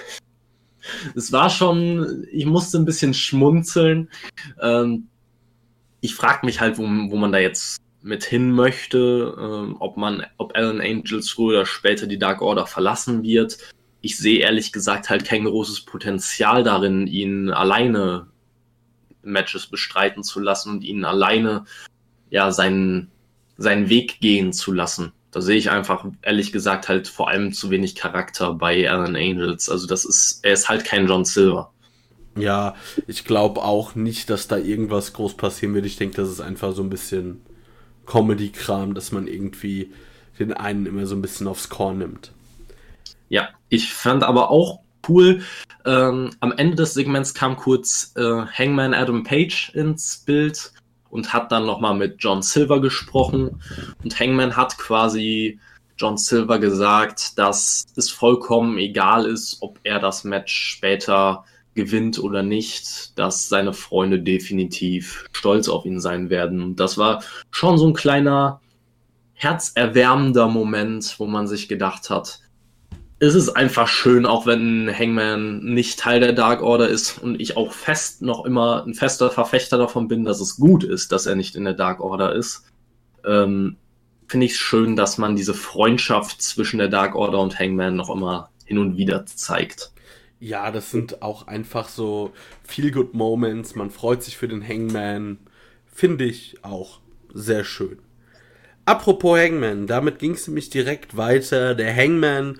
es 1.14 1.32
war 1.32 1.50
schon, 1.50 2.26
ich 2.30 2.46
musste 2.46 2.78
ein 2.78 2.84
bisschen 2.84 3.14
schmunzeln. 3.14 4.08
Ähm, 4.60 5.08
ich 6.00 6.14
frage 6.14 6.46
mich 6.46 6.60
halt, 6.60 6.78
wo, 6.78 6.82
wo 6.82 7.16
man 7.16 7.32
da 7.32 7.38
jetzt 7.38 7.78
mit 8.02 8.24
hin 8.24 8.50
möchte, 8.50 9.36
ähm, 9.38 9.76
ob 9.78 9.96
man, 9.96 10.24
ob 10.38 10.56
Alan 10.56 10.80
Angels 10.80 11.30
früher 11.30 11.58
oder 11.58 11.66
später 11.66 12.06
die 12.06 12.18
Dark 12.18 12.40
Order 12.40 12.66
verlassen 12.66 13.22
wird. 13.22 13.58
Ich 14.00 14.16
sehe 14.16 14.40
ehrlich 14.40 14.72
gesagt 14.72 15.10
halt 15.10 15.26
kein 15.26 15.44
großes 15.44 15.82
Potenzial 15.82 16.64
darin, 16.64 17.06
ihn 17.06 17.50
alleine 17.50 18.29
Matches 19.22 19.66
bestreiten 19.66 20.22
zu 20.22 20.40
lassen 20.40 20.70
und 20.70 20.84
ihn 20.84 21.04
alleine 21.04 21.64
ja 22.30 22.52
seinen, 22.52 23.10
seinen 23.56 23.88
Weg 23.88 24.20
gehen 24.20 24.52
zu 24.52 24.72
lassen. 24.72 25.12
Da 25.30 25.40
sehe 25.40 25.56
ich 25.56 25.70
einfach, 25.70 26.06
ehrlich 26.22 26.52
gesagt, 26.52 26.88
halt 26.88 27.06
vor 27.06 27.28
allem 27.28 27.52
zu 27.52 27.70
wenig 27.70 27.94
Charakter 27.94 28.54
bei 28.54 28.90
Alan 28.90 29.14
Angels. 29.14 29.68
Also 29.68 29.86
das 29.86 30.04
ist, 30.04 30.40
er 30.42 30.52
ist 30.54 30.68
halt 30.68 30.84
kein 30.84 31.06
John 31.06 31.24
Silver. 31.24 31.72
Ja, 32.36 32.74
ich 33.06 33.24
glaube 33.24 33.62
auch 33.62 33.94
nicht, 33.94 34.30
dass 34.30 34.48
da 34.48 34.56
irgendwas 34.56 35.12
groß 35.12 35.36
passieren 35.36 35.74
wird. 35.74 35.86
Ich 35.86 35.96
denke, 35.96 36.16
das 36.16 36.30
ist 36.30 36.40
einfach 36.40 36.74
so 36.74 36.82
ein 36.82 36.90
bisschen 36.90 37.40
Comedy-Kram, 38.06 38.94
dass 38.94 39.12
man 39.12 39.26
irgendwie 39.26 39.92
den 40.38 40.52
einen 40.52 40.86
immer 40.86 41.06
so 41.06 41.14
ein 41.14 41.22
bisschen 41.22 41.46
aufs 41.46 41.68
Korn 41.68 41.98
nimmt. 41.98 42.32
Ja, 43.28 43.50
ich 43.68 43.92
fand 43.92 44.24
aber 44.24 44.50
auch 44.50 44.80
cool. 45.08 45.42
Ähm, 45.84 46.30
am 46.40 46.52
Ende 46.52 46.76
des 46.76 46.94
Segments 46.94 47.34
kam 47.34 47.56
kurz 47.56 48.12
äh, 48.16 48.44
Hangman 48.46 48.94
Adam 48.94 49.22
Page 49.22 49.72
ins 49.74 50.18
Bild 50.18 50.72
und 51.10 51.32
hat 51.32 51.52
dann 51.52 51.66
nochmal 51.66 51.94
mit 51.94 52.16
John 52.18 52.42
Silver 52.42 52.80
gesprochen. 52.80 53.62
Und 54.02 54.18
Hangman 54.18 54.56
hat 54.56 54.78
quasi 54.78 55.58
John 55.96 56.16
Silver 56.16 56.58
gesagt, 56.58 57.38
dass 57.38 57.86
es 57.96 58.10
vollkommen 58.10 58.78
egal 58.78 59.26
ist, 59.26 59.58
ob 59.60 59.78
er 59.82 59.98
das 59.98 60.24
Match 60.24 60.54
später 60.54 61.44
gewinnt 61.74 62.18
oder 62.18 62.42
nicht, 62.42 63.18
dass 63.18 63.48
seine 63.48 63.72
Freunde 63.72 64.20
definitiv 64.20 65.26
stolz 65.32 65.68
auf 65.68 65.84
ihn 65.84 66.00
sein 66.00 66.30
werden. 66.30 66.62
Und 66.62 66.80
das 66.80 66.98
war 66.98 67.22
schon 67.50 67.78
so 67.78 67.86
ein 67.86 67.94
kleiner 67.94 68.60
herzerwärmender 69.34 70.48
Moment, 70.48 71.14
wo 71.18 71.26
man 71.26 71.46
sich 71.46 71.68
gedacht 71.68 72.10
hat, 72.10 72.40
es 73.22 73.34
ist 73.34 73.50
einfach 73.50 73.86
schön, 73.86 74.24
auch 74.24 74.46
wenn 74.46 74.90
Hangman 74.90 75.62
nicht 75.62 76.00
Teil 76.00 76.20
der 76.20 76.32
Dark 76.32 76.62
Order 76.62 76.88
ist 76.88 77.18
und 77.18 77.38
ich 77.38 77.54
auch 77.54 77.72
fest 77.72 78.22
noch 78.22 78.46
immer 78.46 78.82
ein 78.86 78.94
fester 78.94 79.30
Verfechter 79.30 79.76
davon 79.76 80.08
bin, 80.08 80.24
dass 80.24 80.40
es 80.40 80.56
gut 80.56 80.84
ist, 80.84 81.12
dass 81.12 81.26
er 81.26 81.36
nicht 81.36 81.54
in 81.54 81.64
der 81.64 81.74
Dark 81.74 82.00
Order 82.00 82.34
ist. 82.34 82.64
Ähm, 83.24 83.76
Finde 84.26 84.46
ich 84.46 84.52
es 84.52 84.58
schön, 84.58 84.96
dass 84.96 85.18
man 85.18 85.36
diese 85.36 85.52
Freundschaft 85.52 86.40
zwischen 86.40 86.78
der 86.78 86.88
Dark 86.88 87.14
Order 87.14 87.40
und 87.40 87.58
Hangman 87.58 87.94
noch 87.94 88.08
immer 88.08 88.48
hin 88.64 88.78
und 88.78 88.96
wieder 88.96 89.26
zeigt. 89.26 89.92
Ja, 90.38 90.70
das 90.70 90.90
sind 90.90 91.20
auch 91.20 91.46
einfach 91.46 91.90
so 91.90 92.32
feel 92.62 92.90
good 92.90 93.12
Moments. 93.12 93.74
Man 93.74 93.90
freut 93.90 94.22
sich 94.22 94.38
für 94.38 94.48
den 94.48 94.66
Hangman. 94.66 95.38
Finde 95.92 96.24
ich 96.24 96.64
auch 96.64 97.00
sehr 97.34 97.64
schön. 97.64 97.98
Apropos 98.86 99.38
Hangman, 99.38 99.86
damit 99.86 100.18
ging 100.18 100.32
es 100.32 100.48
nämlich 100.48 100.70
direkt 100.70 101.18
weiter. 101.18 101.74
Der 101.74 101.94
Hangman 101.94 102.58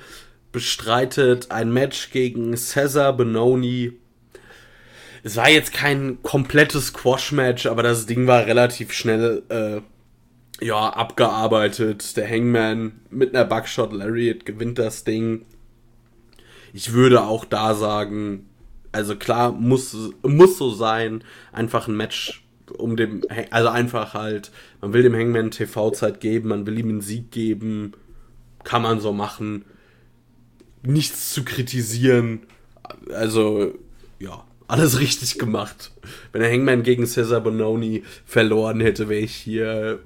bestreitet 0.52 1.50
ein 1.50 1.72
Match 1.72 2.10
gegen 2.10 2.56
Cesar 2.56 3.12
Benoni. 3.12 3.92
Es 5.22 5.36
war 5.36 5.48
jetzt 5.48 5.72
kein 5.72 6.22
komplettes 6.22 6.88
Squash-Match, 6.88 7.66
aber 7.66 7.82
das 7.82 8.06
Ding 8.06 8.26
war 8.26 8.46
relativ 8.46 8.92
schnell 8.92 9.42
äh, 9.48 9.80
ja, 10.64 10.90
abgearbeitet. 10.90 12.16
Der 12.16 12.28
Hangman 12.28 13.00
mit 13.10 13.34
einer 13.34 13.44
Buckshot 13.44 13.92
Lariat 13.92 14.46
gewinnt 14.46 14.78
das 14.78 15.04
Ding. 15.04 15.44
Ich 16.72 16.92
würde 16.92 17.22
auch 17.22 17.44
da 17.44 17.74
sagen, 17.74 18.46
also 18.92 19.16
klar, 19.16 19.52
muss, 19.52 19.96
muss 20.22 20.58
so 20.58 20.70
sein. 20.70 21.22
Einfach 21.52 21.86
ein 21.86 21.96
Match 21.96 22.42
um 22.78 22.96
dem, 22.96 23.22
also 23.50 23.68
einfach 23.68 24.14
halt, 24.14 24.52
man 24.80 24.92
will 24.92 25.02
dem 25.02 25.14
Hangman 25.14 25.50
TV-Zeit 25.50 26.20
geben, 26.20 26.48
man 26.50 26.66
will 26.66 26.78
ihm 26.78 26.88
einen 26.88 27.00
Sieg 27.00 27.30
geben. 27.30 27.92
Kann 28.64 28.82
man 28.82 29.00
so 29.00 29.12
machen 29.12 29.64
nichts 30.82 31.32
zu 31.32 31.44
kritisieren. 31.44 32.40
Also, 33.12 33.74
ja, 34.18 34.44
alles 34.68 35.00
richtig 35.00 35.38
gemacht. 35.38 35.90
Wenn 36.32 36.42
der 36.42 36.52
Hangman 36.52 36.82
gegen 36.82 37.06
Cesar 37.06 37.40
Bononi 37.40 38.04
verloren 38.24 38.80
hätte, 38.80 39.08
wäre 39.08 39.20
ich 39.20 39.34
hier 39.34 40.00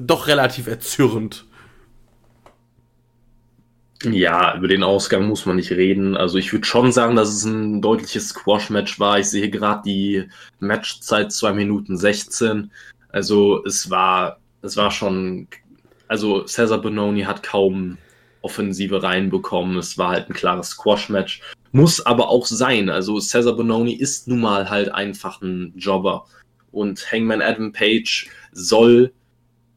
doch 0.00 0.26
relativ 0.26 0.66
erzürnt. 0.66 1.46
Ja, 4.02 4.56
über 4.56 4.68
den 4.68 4.82
Ausgang 4.82 5.26
muss 5.26 5.46
man 5.46 5.56
nicht 5.56 5.70
reden. 5.70 6.16
Also 6.16 6.36
ich 6.36 6.52
würde 6.52 6.66
schon 6.66 6.92
sagen, 6.92 7.16
dass 7.16 7.30
es 7.30 7.44
ein 7.44 7.80
deutliches 7.80 8.28
Squash-Match 8.28 9.00
war. 9.00 9.18
Ich 9.18 9.30
sehe 9.30 9.50
gerade 9.50 9.82
die 9.84 10.28
Matchzeit 10.60 11.32
2 11.32 11.52
Minuten 11.52 11.96
16. 11.96 12.70
Also 13.08 13.64
es 13.64 13.88
war, 13.88 14.38
es 14.62 14.76
war 14.76 14.90
schon, 14.90 15.48
also 16.08 16.44
Cesar 16.44 16.78
Bononi 16.78 17.22
hat 17.22 17.42
kaum 17.42 17.96
Offensive 18.46 19.02
reinbekommen. 19.02 19.76
Es 19.76 19.98
war 19.98 20.10
halt 20.10 20.30
ein 20.30 20.34
klares 20.34 20.70
Squash-Match. 20.70 21.40
Muss 21.72 22.06
aber 22.06 22.28
auch 22.28 22.46
sein. 22.46 22.88
Also 22.88 23.18
Cesar 23.18 23.54
Bononi 23.54 23.94
ist 23.94 24.28
nun 24.28 24.40
mal 24.40 24.70
halt 24.70 24.94
einfach 24.94 25.42
ein 25.42 25.72
Jobber. 25.76 26.26
Und 26.70 27.10
Hangman 27.10 27.42
Adam 27.42 27.72
Page 27.72 28.28
soll, 28.52 29.12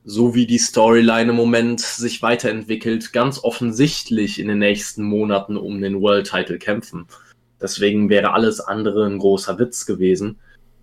so 0.04 0.36
wie 0.36 0.46
die 0.46 0.60
Storyline 0.60 1.32
im 1.32 1.36
Moment 1.36 1.82
sich 1.82 2.22
weiterentwickelt, 2.22 3.12
ganz 3.12 3.44
offensichtlich 3.44 4.40
in 4.40 4.48
den 4.48 4.60
nächsten 4.60 5.04
Monaten 5.04 5.58
um 5.58 5.82
den 5.82 6.00
World 6.00 6.30
Title 6.30 6.60
kämpfen. 6.60 7.08
Deswegen 7.60 8.08
wäre 8.10 8.34
alles 8.34 8.60
andere 8.60 9.08
ein 9.08 9.18
großer 9.18 9.58
Witz 9.58 9.88
gewesen. 9.88 10.38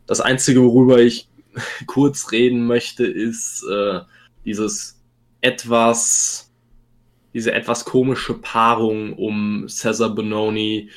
Das 0.08 0.20
Einzige, 0.20 0.60
worüber 0.64 0.98
ich 0.98 1.28
kurz 1.86 2.32
reden 2.32 2.66
möchte, 2.66 3.06
ist 3.06 3.62
äh, 3.70 4.00
dieses 4.44 5.00
etwas 5.40 6.45
diese 7.36 7.52
etwas 7.52 7.84
komische 7.84 8.32
Paarung 8.32 9.12
um 9.12 9.66
Cesar 9.68 10.08
Bononi, 10.08 10.88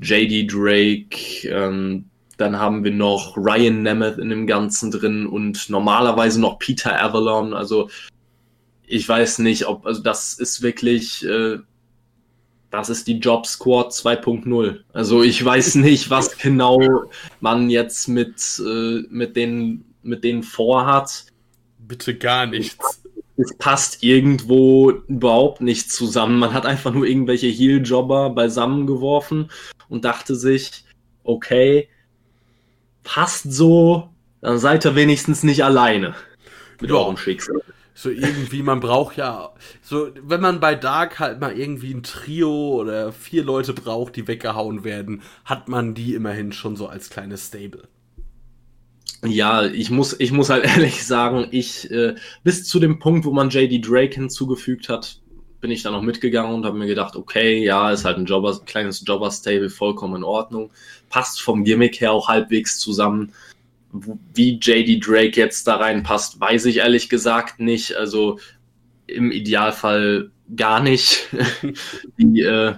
JD 0.00 0.46
Drake, 0.46 1.48
ähm, 1.48 2.04
dann 2.36 2.56
haben 2.56 2.84
wir 2.84 2.92
noch 2.92 3.36
Ryan 3.36 3.82
Nemeth 3.82 4.16
in 4.18 4.28
dem 4.28 4.46
Ganzen 4.46 4.92
drin 4.92 5.26
und 5.26 5.68
normalerweise 5.68 6.40
noch 6.40 6.60
Peter 6.60 7.02
Avalon. 7.02 7.52
Also 7.52 7.90
ich 8.86 9.08
weiß 9.08 9.40
nicht, 9.40 9.66
ob, 9.66 9.86
also 9.86 10.00
das 10.00 10.34
ist 10.34 10.62
wirklich, 10.62 11.26
äh, 11.26 11.58
das 12.70 12.90
ist 12.90 13.08
die 13.08 13.18
Job 13.18 13.44
Squad 13.44 13.90
2.0. 13.90 14.78
Also 14.92 15.24
ich 15.24 15.44
weiß 15.44 15.74
nicht, 15.86 16.10
was 16.10 16.38
genau 16.38 17.10
man 17.40 17.70
jetzt 17.70 18.06
mit, 18.06 18.62
äh, 18.64 19.02
mit, 19.10 19.34
den, 19.34 19.84
mit 20.04 20.22
denen 20.22 20.44
vorhat. 20.44 21.24
Bitte 21.80 22.14
gar 22.16 22.46
nichts 22.46 22.87
es 23.38 23.56
passt 23.56 24.02
irgendwo 24.02 24.90
überhaupt 24.90 25.60
nicht 25.60 25.92
zusammen. 25.92 26.40
Man 26.40 26.52
hat 26.52 26.66
einfach 26.66 26.92
nur 26.92 27.06
irgendwelche 27.06 27.46
Heel-Jobber 27.46 28.30
beisammengeworfen 28.30 29.50
und 29.88 30.04
dachte 30.04 30.34
sich, 30.34 30.84
okay, 31.22 31.88
passt 33.04 33.52
so, 33.52 34.10
dann 34.40 34.58
seid 34.58 34.84
ihr 34.84 34.96
wenigstens 34.96 35.44
nicht 35.44 35.64
alleine 35.64 36.14
mit 36.80 36.90
ja. 36.90 36.96
eurem 36.96 37.16
Schicksal. 37.16 37.62
So 37.94 38.10
irgendwie, 38.10 38.62
man 38.62 38.78
braucht 38.78 39.16
ja, 39.16 39.50
so, 39.82 40.10
wenn 40.22 40.40
man 40.40 40.60
bei 40.60 40.76
Dark 40.76 41.18
halt 41.18 41.40
mal 41.40 41.58
irgendwie 41.58 41.92
ein 41.92 42.04
Trio 42.04 42.76
oder 42.80 43.12
vier 43.12 43.42
Leute 43.42 43.72
braucht, 43.72 44.14
die 44.14 44.28
weggehauen 44.28 44.84
werden, 44.84 45.22
hat 45.44 45.68
man 45.68 45.94
die 45.94 46.14
immerhin 46.14 46.52
schon 46.52 46.76
so 46.76 46.86
als 46.86 47.10
kleines 47.10 47.48
Stable. 47.48 47.88
Ja, 49.24 49.64
ich 49.64 49.90
muss, 49.90 50.18
ich 50.18 50.32
muss 50.32 50.50
halt 50.50 50.64
ehrlich 50.76 51.04
sagen, 51.04 51.48
ich, 51.50 51.90
äh, 51.90 52.14
bis 52.44 52.64
zu 52.64 52.78
dem 52.78 52.98
Punkt, 52.98 53.24
wo 53.24 53.32
man 53.32 53.50
JD 53.50 53.86
Drake 53.86 54.14
hinzugefügt 54.14 54.88
hat, 54.88 55.20
bin 55.60 55.70
ich 55.70 55.82
dann 55.82 55.92
noch 55.92 56.02
mitgegangen 56.02 56.54
und 56.54 56.64
habe 56.64 56.78
mir 56.78 56.86
gedacht, 56.86 57.16
okay, 57.16 57.64
ja, 57.64 57.90
ist 57.90 58.04
halt 58.04 58.16
ein 58.18 58.26
Jobber, 58.26 58.60
kleines 58.64 59.02
Jobber-Stable, 59.04 59.70
vollkommen 59.70 60.16
in 60.16 60.24
Ordnung. 60.24 60.70
Passt 61.08 61.42
vom 61.42 61.64
Gimmick 61.64 62.00
her 62.00 62.12
auch 62.12 62.28
halbwegs 62.28 62.78
zusammen. 62.78 63.32
Wie 64.34 64.60
JD 64.60 65.04
Drake 65.04 65.40
jetzt 65.40 65.66
da 65.66 65.76
reinpasst, 65.76 66.40
weiß 66.40 66.66
ich 66.66 66.78
ehrlich 66.78 67.08
gesagt 67.08 67.58
nicht. 67.58 67.96
Also 67.96 68.38
im 69.08 69.32
Idealfall 69.32 70.30
gar 70.54 70.80
nicht. 70.80 71.26
Die, 72.18 72.40
äh, 72.40 72.74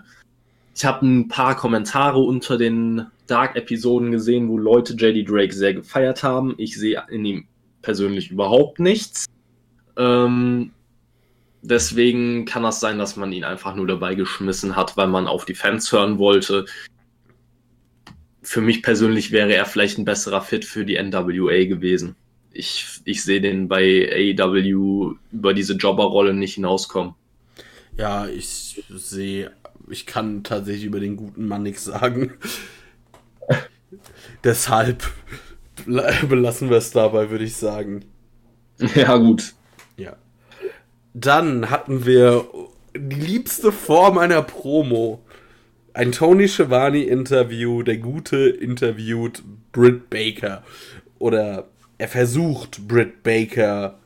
ich 0.74 0.84
habe 0.84 1.06
ein 1.06 1.28
paar 1.28 1.56
Kommentare 1.56 2.20
unter 2.20 2.56
den 2.56 3.06
Dark-Episoden 3.30 4.10
gesehen, 4.10 4.48
wo 4.48 4.58
Leute 4.58 4.94
JD 4.94 5.28
Drake 5.28 5.54
sehr 5.54 5.74
gefeiert 5.74 6.22
haben. 6.22 6.54
Ich 6.58 6.76
sehe 6.76 7.02
in 7.10 7.24
ihm 7.24 7.46
persönlich 7.82 8.30
überhaupt 8.30 8.80
nichts. 8.80 9.26
Ähm, 9.96 10.72
deswegen 11.62 12.44
kann 12.44 12.62
das 12.62 12.80
sein, 12.80 12.98
dass 12.98 13.16
man 13.16 13.32
ihn 13.32 13.44
einfach 13.44 13.74
nur 13.74 13.86
dabei 13.86 14.14
geschmissen 14.14 14.76
hat, 14.76 14.96
weil 14.96 15.08
man 15.08 15.26
auf 15.26 15.44
die 15.44 15.54
Fans 15.54 15.90
hören 15.92 16.18
wollte. 16.18 16.66
Für 18.42 18.60
mich 18.60 18.82
persönlich 18.82 19.32
wäre 19.32 19.54
er 19.54 19.66
vielleicht 19.66 19.98
ein 19.98 20.04
besserer 20.04 20.40
Fit 20.40 20.64
für 20.64 20.84
die 20.84 21.00
NWA 21.00 21.64
gewesen. 21.66 22.16
Ich, 22.52 23.00
ich 23.04 23.22
sehe 23.22 23.40
den 23.40 23.68
bei 23.68 24.34
AEW 24.38 25.14
über 25.30 25.54
diese 25.54 25.74
Jobberrolle 25.74 26.34
nicht 26.34 26.54
hinauskommen. 26.54 27.14
Ja, 27.96 28.26
ich 28.26 28.82
sehe, 28.88 29.52
ich 29.88 30.06
kann 30.06 30.42
tatsächlich 30.42 30.84
über 30.84 31.00
den 31.00 31.16
guten 31.16 31.46
Mann 31.46 31.62
nichts 31.62 31.84
sagen. 31.84 32.32
Deshalb 34.44 35.02
belassen 36.28 36.70
wir 36.70 36.78
es 36.78 36.90
dabei, 36.90 37.30
würde 37.30 37.44
ich 37.44 37.56
sagen. 37.56 38.04
Ja, 38.94 39.16
gut. 39.16 39.54
Ja. 39.96 40.16
Dann 41.12 41.70
hatten 41.70 42.06
wir 42.06 42.46
die 42.96 43.20
liebste 43.20 43.72
Form 43.72 44.18
einer 44.18 44.42
Promo. 44.42 45.22
Ein 45.92 46.12
Tony 46.12 46.48
Schiavone-Interview. 46.48 47.82
Der 47.82 47.98
Gute 47.98 48.48
interviewt 48.48 49.42
Britt 49.72 50.08
Baker. 50.08 50.62
Oder 51.18 51.68
er 51.98 52.08
versucht, 52.08 52.88
Britt 52.88 53.22
Baker 53.22 53.98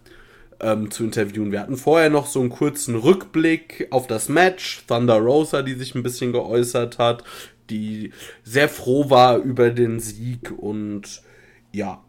ähm, 0.61 0.91
zu 0.91 1.05
interviewen. 1.05 1.53
Wir 1.53 1.61
hatten 1.61 1.76
vorher 1.76 2.11
noch 2.11 2.26
so 2.26 2.41
einen 2.41 2.50
kurzen 2.50 2.97
Rückblick 2.97 3.88
auf 3.91 4.07
das 4.07 4.29
Match. 4.29 4.85
Thunder 4.87 5.19
Rosa, 5.19 5.62
die 5.62 5.75
sich 5.75 5.95
ein 5.95 6.03
bisschen 6.03 6.33
geäußert 6.33 6.99
hat, 6.99 7.23
die 7.71 8.12
sehr 8.42 8.68
froh 8.68 9.11
war 9.11 9.38
über 9.38 9.71
den 9.71 10.00
Sieg 10.00 10.52
und 10.56 11.23
ja. 11.73 12.02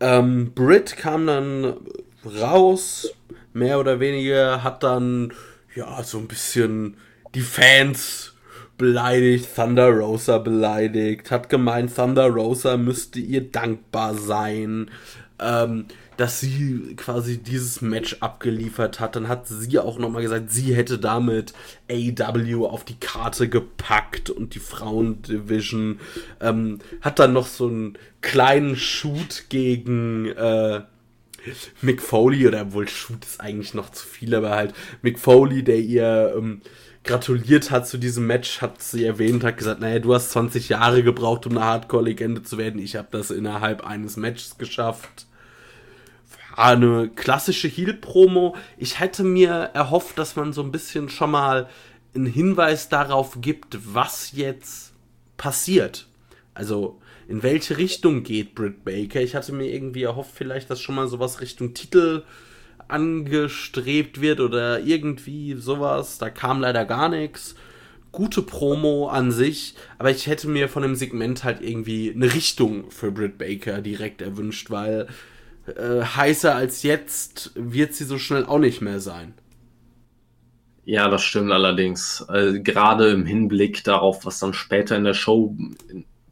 Ähm, 0.00 0.52
Britt 0.54 0.96
kam 0.96 1.26
dann 1.26 1.76
raus, 2.24 3.14
mehr 3.52 3.78
oder 3.78 4.00
weniger, 4.00 4.62
hat 4.64 4.82
dann 4.82 5.32
ja 5.74 6.02
so 6.02 6.18
ein 6.18 6.28
bisschen 6.28 6.96
die 7.34 7.40
Fans 7.40 8.34
beleidigt, 8.78 9.54
Thunder 9.54 9.90
Rosa 9.90 10.38
beleidigt, 10.38 11.30
hat 11.30 11.48
gemeint, 11.48 11.94
Thunder 11.94 12.28
Rosa 12.28 12.76
müsste 12.76 13.20
ihr 13.20 13.50
dankbar 13.50 14.14
sein. 14.14 14.90
Ähm, 15.38 15.86
dass 16.16 16.40
sie 16.40 16.94
quasi 16.96 17.38
dieses 17.38 17.80
Match 17.80 18.16
abgeliefert 18.20 19.00
hat. 19.00 19.16
Dann 19.16 19.28
hat 19.28 19.46
sie 19.48 19.78
auch 19.78 19.98
nochmal 19.98 20.22
gesagt, 20.22 20.52
sie 20.52 20.74
hätte 20.74 20.98
damit 20.98 21.52
AW 21.90 22.66
auf 22.66 22.84
die 22.84 22.98
Karte 22.98 23.48
gepackt 23.48 24.30
und 24.30 24.54
die 24.54 24.60
Frauendivision. 24.60 26.00
Ähm, 26.40 26.78
hat 27.00 27.18
dann 27.18 27.32
noch 27.32 27.46
so 27.46 27.66
einen 27.66 27.98
kleinen 28.20 28.76
Shoot 28.76 29.44
gegen 29.48 30.26
äh, 30.28 30.82
Mick 31.80 32.02
Foley, 32.02 32.46
oder 32.46 32.72
wohl 32.72 32.88
Shoot 32.88 33.24
ist 33.24 33.40
eigentlich 33.40 33.74
noch 33.74 33.90
zu 33.90 34.06
viel, 34.06 34.34
aber 34.34 34.50
halt 34.50 34.74
Mick 35.02 35.18
Foley, 35.18 35.64
der 35.64 35.80
ihr 35.80 36.34
ähm, 36.36 36.60
gratuliert 37.04 37.70
hat 37.72 37.88
zu 37.88 37.98
diesem 37.98 38.26
Match, 38.26 38.60
hat 38.60 38.80
sie 38.80 39.04
erwähnt, 39.04 39.42
hat 39.42 39.56
gesagt, 39.56 39.80
naja, 39.80 39.98
du 39.98 40.14
hast 40.14 40.30
20 40.30 40.68
Jahre 40.68 41.02
gebraucht, 41.02 41.46
um 41.46 41.56
eine 41.56 41.64
Hardcore-Legende 41.64 42.44
zu 42.44 42.58
werden. 42.58 42.80
Ich 42.80 42.94
habe 42.94 43.08
das 43.10 43.32
innerhalb 43.32 43.84
eines 43.84 44.16
Matches 44.16 44.56
geschafft 44.56 45.26
eine 46.56 47.08
klassische 47.08 47.68
Heal-Promo. 47.68 48.56
Ich 48.76 49.00
hätte 49.00 49.24
mir 49.24 49.70
erhofft, 49.74 50.18
dass 50.18 50.36
man 50.36 50.52
so 50.52 50.62
ein 50.62 50.72
bisschen 50.72 51.08
schon 51.08 51.30
mal 51.30 51.68
einen 52.14 52.26
Hinweis 52.26 52.88
darauf 52.88 53.40
gibt, 53.40 53.78
was 53.94 54.32
jetzt 54.32 54.92
passiert. 55.36 56.06
Also 56.54 57.00
in 57.28 57.42
welche 57.42 57.78
Richtung 57.78 58.22
geht 58.22 58.54
Britt 58.54 58.84
Baker. 58.84 59.22
Ich 59.22 59.34
hatte 59.34 59.52
mir 59.52 59.72
irgendwie 59.72 60.02
erhofft, 60.02 60.32
vielleicht, 60.34 60.70
dass 60.70 60.80
schon 60.80 60.94
mal 60.94 61.08
sowas 61.08 61.40
Richtung 61.40 61.72
Titel 61.72 62.24
angestrebt 62.88 64.20
wird 64.20 64.40
oder 64.40 64.80
irgendwie 64.80 65.54
sowas. 65.54 66.18
Da 66.18 66.30
kam 66.30 66.60
leider 66.60 66.84
gar 66.84 67.08
nichts. 67.08 67.54
Gute 68.10 68.42
Promo 68.42 69.08
an 69.08 69.32
sich, 69.32 69.74
aber 69.98 70.10
ich 70.10 70.26
hätte 70.26 70.46
mir 70.46 70.68
von 70.68 70.82
dem 70.82 70.94
Segment 70.94 71.44
halt 71.44 71.62
irgendwie 71.62 72.12
eine 72.14 72.34
Richtung 72.34 72.90
für 72.90 73.10
Britt 73.10 73.38
Baker 73.38 73.80
direkt 73.80 74.20
erwünscht, 74.20 74.68
weil 74.68 75.08
äh, 75.66 76.02
heißer 76.02 76.54
als 76.54 76.82
jetzt 76.82 77.52
wird 77.54 77.94
sie 77.94 78.04
so 78.04 78.18
schnell 78.18 78.44
auch 78.46 78.58
nicht 78.58 78.80
mehr 78.80 79.00
sein. 79.00 79.34
Ja, 80.84 81.08
das 81.08 81.22
stimmt 81.22 81.52
allerdings. 81.52 82.24
Also, 82.26 82.60
gerade 82.60 83.10
im 83.10 83.24
Hinblick 83.24 83.84
darauf, 83.84 84.26
was 84.26 84.40
dann 84.40 84.52
später 84.52 84.96
in 84.96 85.04
der 85.04 85.14
Show 85.14 85.56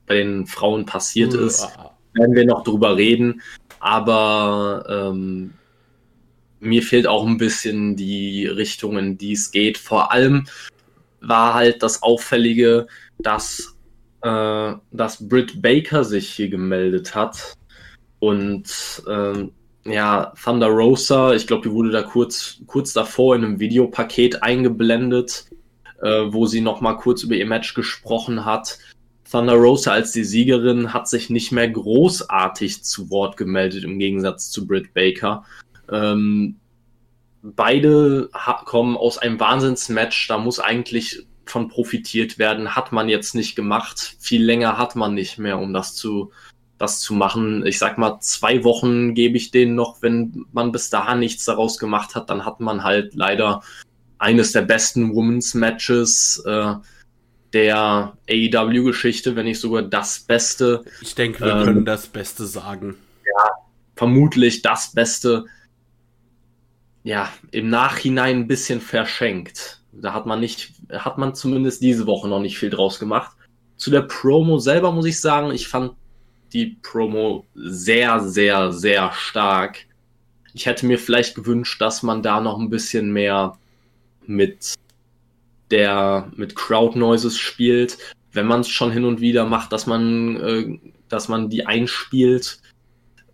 bei 0.06 0.16
den 0.16 0.46
Frauen 0.46 0.86
passiert 0.86 1.34
uh, 1.34 1.38
ist, 1.38 1.68
werden 2.14 2.34
wir 2.34 2.44
noch 2.44 2.64
drüber 2.64 2.96
reden. 2.96 3.42
Aber 3.78 4.84
ähm, 4.88 5.52
mir 6.58 6.82
fehlt 6.82 7.06
auch 7.06 7.26
ein 7.26 7.38
bisschen 7.38 7.94
die 7.94 8.46
Richtung, 8.46 8.98
in 8.98 9.16
die 9.16 9.32
es 9.32 9.52
geht. 9.52 9.78
Vor 9.78 10.10
allem 10.10 10.46
war 11.20 11.54
halt 11.54 11.82
das 11.84 12.02
Auffällige, 12.02 12.88
dass, 13.18 13.76
äh, 14.22 14.72
dass 14.90 15.28
Britt 15.28 15.62
Baker 15.62 16.02
sich 16.02 16.28
hier 16.28 16.48
gemeldet 16.48 17.14
hat 17.14 17.56
und 18.20 19.02
ähm, 19.08 19.52
ja, 19.84 20.32
Thunder 20.42 20.68
Rosa, 20.68 21.32
ich 21.32 21.46
glaube, 21.46 21.68
die 21.68 21.74
wurde 21.74 21.90
da 21.90 22.02
kurz, 22.02 22.60
kurz 22.66 22.92
davor 22.92 23.34
in 23.34 23.44
einem 23.44 23.60
Videopaket 23.60 24.42
eingeblendet, 24.42 25.46
äh, 26.02 26.24
wo 26.28 26.46
sie 26.46 26.60
nochmal 26.60 26.98
kurz 26.98 27.22
über 27.22 27.34
ihr 27.34 27.46
Match 27.46 27.74
gesprochen 27.74 28.44
hat. 28.44 28.78
Thunder 29.30 29.54
Rosa 29.54 29.92
als 29.92 30.12
die 30.12 30.24
Siegerin 30.24 30.92
hat 30.92 31.08
sich 31.08 31.30
nicht 31.30 31.50
mehr 31.50 31.68
großartig 31.68 32.84
zu 32.84 33.10
Wort 33.10 33.36
gemeldet, 33.36 33.84
im 33.84 33.98
Gegensatz 33.98 34.50
zu 34.50 34.66
Britt 34.66 34.92
Baker. 34.92 35.44
Ähm, 35.90 36.56
beide 37.42 38.28
kommen 38.66 38.96
aus 38.96 39.18
einem 39.18 39.40
Wahnsinnsmatch, 39.40 40.28
da 40.28 40.36
muss 40.36 40.60
eigentlich 40.60 41.26
von 41.46 41.68
profitiert 41.68 42.38
werden, 42.38 42.76
hat 42.76 42.92
man 42.92 43.08
jetzt 43.08 43.34
nicht 43.34 43.56
gemacht. 43.56 44.16
Viel 44.20 44.44
länger 44.44 44.78
hat 44.78 44.94
man 44.94 45.14
nicht 45.14 45.38
mehr, 45.38 45.58
um 45.58 45.72
das 45.72 45.94
zu, 45.94 46.32
das 46.80 46.98
zu 46.98 47.12
machen. 47.12 47.64
Ich 47.66 47.78
sag 47.78 47.98
mal, 47.98 48.18
zwei 48.20 48.64
Wochen 48.64 49.14
gebe 49.14 49.36
ich 49.36 49.50
denen 49.50 49.74
noch, 49.74 50.00
wenn 50.00 50.46
man 50.52 50.72
bis 50.72 50.88
dahin 50.88 51.18
nichts 51.18 51.44
daraus 51.44 51.78
gemacht 51.78 52.14
hat, 52.14 52.30
dann 52.30 52.46
hat 52.46 52.60
man 52.60 52.82
halt 52.82 53.14
leider 53.14 53.62
eines 54.18 54.52
der 54.52 54.62
besten 54.62 55.14
Women's 55.14 55.52
Matches 55.52 56.42
äh, 56.46 56.74
der 57.52 58.16
AEW-Geschichte, 58.30 59.36
wenn 59.36 59.44
nicht 59.44 59.60
sogar 59.60 59.82
das 59.82 60.20
Beste. 60.20 60.82
Ich 61.02 61.14
denke, 61.14 61.44
wir 61.44 61.52
ähm, 61.52 61.64
können 61.64 61.84
das 61.84 62.06
Beste 62.06 62.46
sagen. 62.46 62.96
Ja, 63.26 63.50
vermutlich 63.94 64.62
das 64.62 64.92
Beste. 64.92 65.44
Ja, 67.02 67.30
im 67.50 67.68
Nachhinein 67.68 68.38
ein 68.38 68.46
bisschen 68.46 68.80
verschenkt. 68.80 69.82
Da 69.92 70.14
hat 70.14 70.24
man 70.24 70.40
nicht, 70.40 70.72
hat 70.90 71.18
man 71.18 71.34
zumindest 71.34 71.82
diese 71.82 72.06
Woche 72.06 72.26
noch 72.26 72.40
nicht 72.40 72.58
viel 72.58 72.70
draus 72.70 72.98
gemacht. 72.98 73.36
Zu 73.76 73.90
der 73.90 74.02
Promo 74.02 74.58
selber 74.58 74.92
muss 74.92 75.06
ich 75.06 75.20
sagen, 75.20 75.50
ich 75.50 75.68
fand 75.68 75.92
die 76.52 76.78
Promo 76.82 77.46
sehr, 77.54 78.20
sehr, 78.20 78.72
sehr 78.72 79.12
stark. 79.12 79.86
Ich 80.52 80.66
hätte 80.66 80.86
mir 80.86 80.98
vielleicht 80.98 81.34
gewünscht, 81.34 81.80
dass 81.80 82.02
man 82.02 82.22
da 82.22 82.40
noch 82.40 82.58
ein 82.58 82.70
bisschen 82.70 83.12
mehr 83.12 83.56
mit 84.26 84.74
der 85.70 86.30
mit 86.34 86.56
Crowd 86.56 86.98
Noises 86.98 87.38
spielt, 87.38 87.98
wenn 88.32 88.46
man 88.46 88.60
es 88.60 88.68
schon 88.68 88.90
hin 88.90 89.04
und 89.04 89.20
wieder 89.20 89.46
macht, 89.46 89.72
dass 89.72 89.86
man 89.86 90.36
äh, 90.36 90.78
dass 91.08 91.28
man 91.28 91.48
die 91.48 91.66
einspielt, 91.66 92.60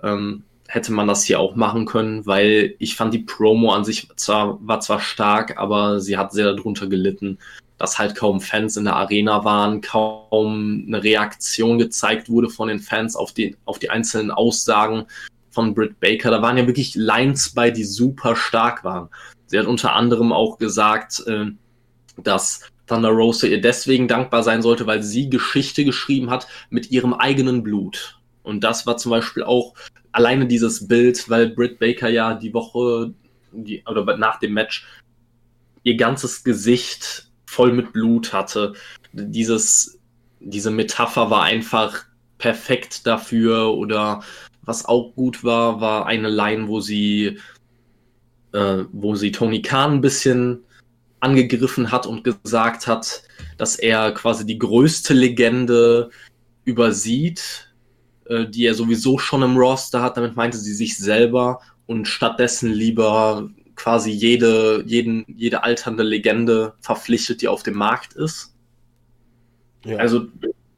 ähm, 0.02 0.44
hätte 0.68 0.92
man 0.92 1.06
das 1.06 1.24
hier 1.24 1.40
auch 1.40 1.56
machen 1.56 1.86
können, 1.86 2.26
weil 2.26 2.74
ich 2.78 2.96
fand 2.96 3.14
die 3.14 3.20
Promo 3.20 3.72
an 3.72 3.84
sich 3.84 4.08
zwar 4.16 4.58
war 4.66 4.80
zwar 4.80 5.00
stark, 5.00 5.58
aber 5.58 6.00
sie 6.00 6.16
hat 6.16 6.32
sehr 6.32 6.52
darunter 6.52 6.86
gelitten, 6.86 7.38
dass 7.78 7.98
halt 7.98 8.14
kaum 8.14 8.40
Fans 8.40 8.76
in 8.76 8.84
der 8.84 8.96
Arena 8.96 9.44
waren, 9.44 9.80
kaum 9.80 10.84
eine 10.86 11.02
Reaktion 11.02 11.78
gezeigt 11.78 12.28
wurde 12.28 12.48
von 12.48 12.68
den 12.68 12.80
Fans 12.80 13.16
auf 13.16 13.32
die, 13.32 13.56
auf 13.64 13.78
die 13.78 13.90
einzelnen 13.90 14.30
Aussagen 14.30 15.06
von 15.50 15.74
Britt 15.74 16.00
Baker. 16.00 16.30
Da 16.30 16.42
waren 16.42 16.56
ja 16.56 16.66
wirklich 16.66 16.94
Lines 16.94 17.50
bei, 17.54 17.70
die 17.70 17.84
super 17.84 18.36
stark 18.36 18.84
waren. 18.84 19.08
Sie 19.46 19.58
hat 19.58 19.66
unter 19.66 19.94
anderem 19.94 20.32
auch 20.32 20.58
gesagt, 20.58 21.22
äh, 21.26 21.46
dass 22.22 22.60
Thunder 22.86 23.10
Rosa 23.10 23.46
ihr 23.46 23.60
deswegen 23.60 24.08
dankbar 24.08 24.42
sein 24.42 24.62
sollte, 24.62 24.86
weil 24.86 25.02
sie 25.02 25.28
Geschichte 25.28 25.84
geschrieben 25.84 26.30
hat 26.30 26.46
mit 26.70 26.90
ihrem 26.90 27.14
eigenen 27.14 27.62
Blut. 27.62 28.20
Und 28.42 28.62
das 28.62 28.86
war 28.86 28.96
zum 28.96 29.10
Beispiel 29.10 29.42
auch 29.42 29.74
alleine 30.12 30.46
dieses 30.46 30.86
Bild, 30.86 31.28
weil 31.28 31.50
Britt 31.50 31.78
Baker 31.78 32.08
ja 32.08 32.34
die 32.34 32.54
Woche 32.54 33.12
die, 33.52 33.82
oder 33.86 34.16
nach 34.16 34.38
dem 34.38 34.52
Match 34.52 34.86
ihr 35.82 35.96
ganzes 35.96 36.44
Gesicht 36.44 37.25
voll 37.56 37.72
mit 37.72 37.94
Blut 37.94 38.34
hatte. 38.34 38.74
Dieses, 39.12 39.98
diese 40.40 40.70
Metapher 40.70 41.30
war 41.30 41.42
einfach 41.42 42.04
perfekt 42.36 43.06
dafür. 43.06 43.74
Oder 43.74 44.22
was 44.62 44.84
auch 44.84 45.14
gut 45.14 45.42
war, 45.42 45.80
war 45.80 46.06
eine 46.06 46.28
Line, 46.28 46.68
wo 46.68 46.80
sie, 46.80 47.38
äh, 48.52 48.84
wo 48.92 49.14
sie 49.14 49.32
Tony 49.32 49.62
Khan 49.62 49.94
ein 49.94 50.00
bisschen 50.02 50.64
angegriffen 51.20 51.90
hat 51.90 52.06
und 52.06 52.24
gesagt 52.24 52.86
hat, 52.86 53.22
dass 53.56 53.76
er 53.76 54.12
quasi 54.12 54.44
die 54.44 54.58
größte 54.58 55.14
Legende 55.14 56.10
übersieht, 56.64 57.72
äh, 58.26 58.44
die 58.46 58.66
er 58.66 58.74
sowieso 58.74 59.16
schon 59.16 59.42
im 59.42 59.56
Roster 59.56 60.02
hat. 60.02 60.18
Damit 60.18 60.36
meinte 60.36 60.58
sie 60.58 60.74
sich 60.74 60.98
selber 60.98 61.60
und 61.86 62.06
stattdessen 62.06 62.70
lieber 62.70 63.48
quasi 63.76 64.10
jede, 64.10 64.82
jeden, 64.86 65.24
jede 65.28 65.62
alternde 65.62 66.02
Legende 66.02 66.74
verpflichtet, 66.80 67.42
die 67.42 67.48
auf 67.48 67.62
dem 67.62 67.76
Markt 67.76 68.14
ist. 68.14 68.54
Ja. 69.84 69.98
Also 69.98 70.26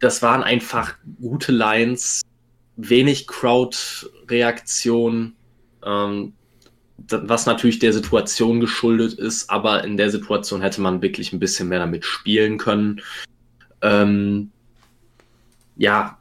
das 0.00 0.22
waren 0.22 0.42
einfach 0.42 0.94
gute 1.20 1.52
Lines, 1.52 2.22
wenig 2.76 3.26
Crowd-Reaktion, 3.26 5.34
ähm, 5.84 6.32
was 7.08 7.46
natürlich 7.46 7.78
der 7.78 7.92
Situation 7.92 8.61
geschuldet 8.61 9.14
ist, 9.14 9.50
aber 9.50 9.84
in 9.84 9.96
der 9.96 10.11
Situation 10.11 10.61
hätte 10.61 10.80
man 10.80 11.00
wirklich 11.00 11.32
ein 11.32 11.38
bisschen 11.38 11.68
mehr 11.68 11.78
damit 11.78 12.04
spielen 12.04 12.58
können. 12.58 13.00
Ähm, 13.82 14.50
ja, 15.76 16.17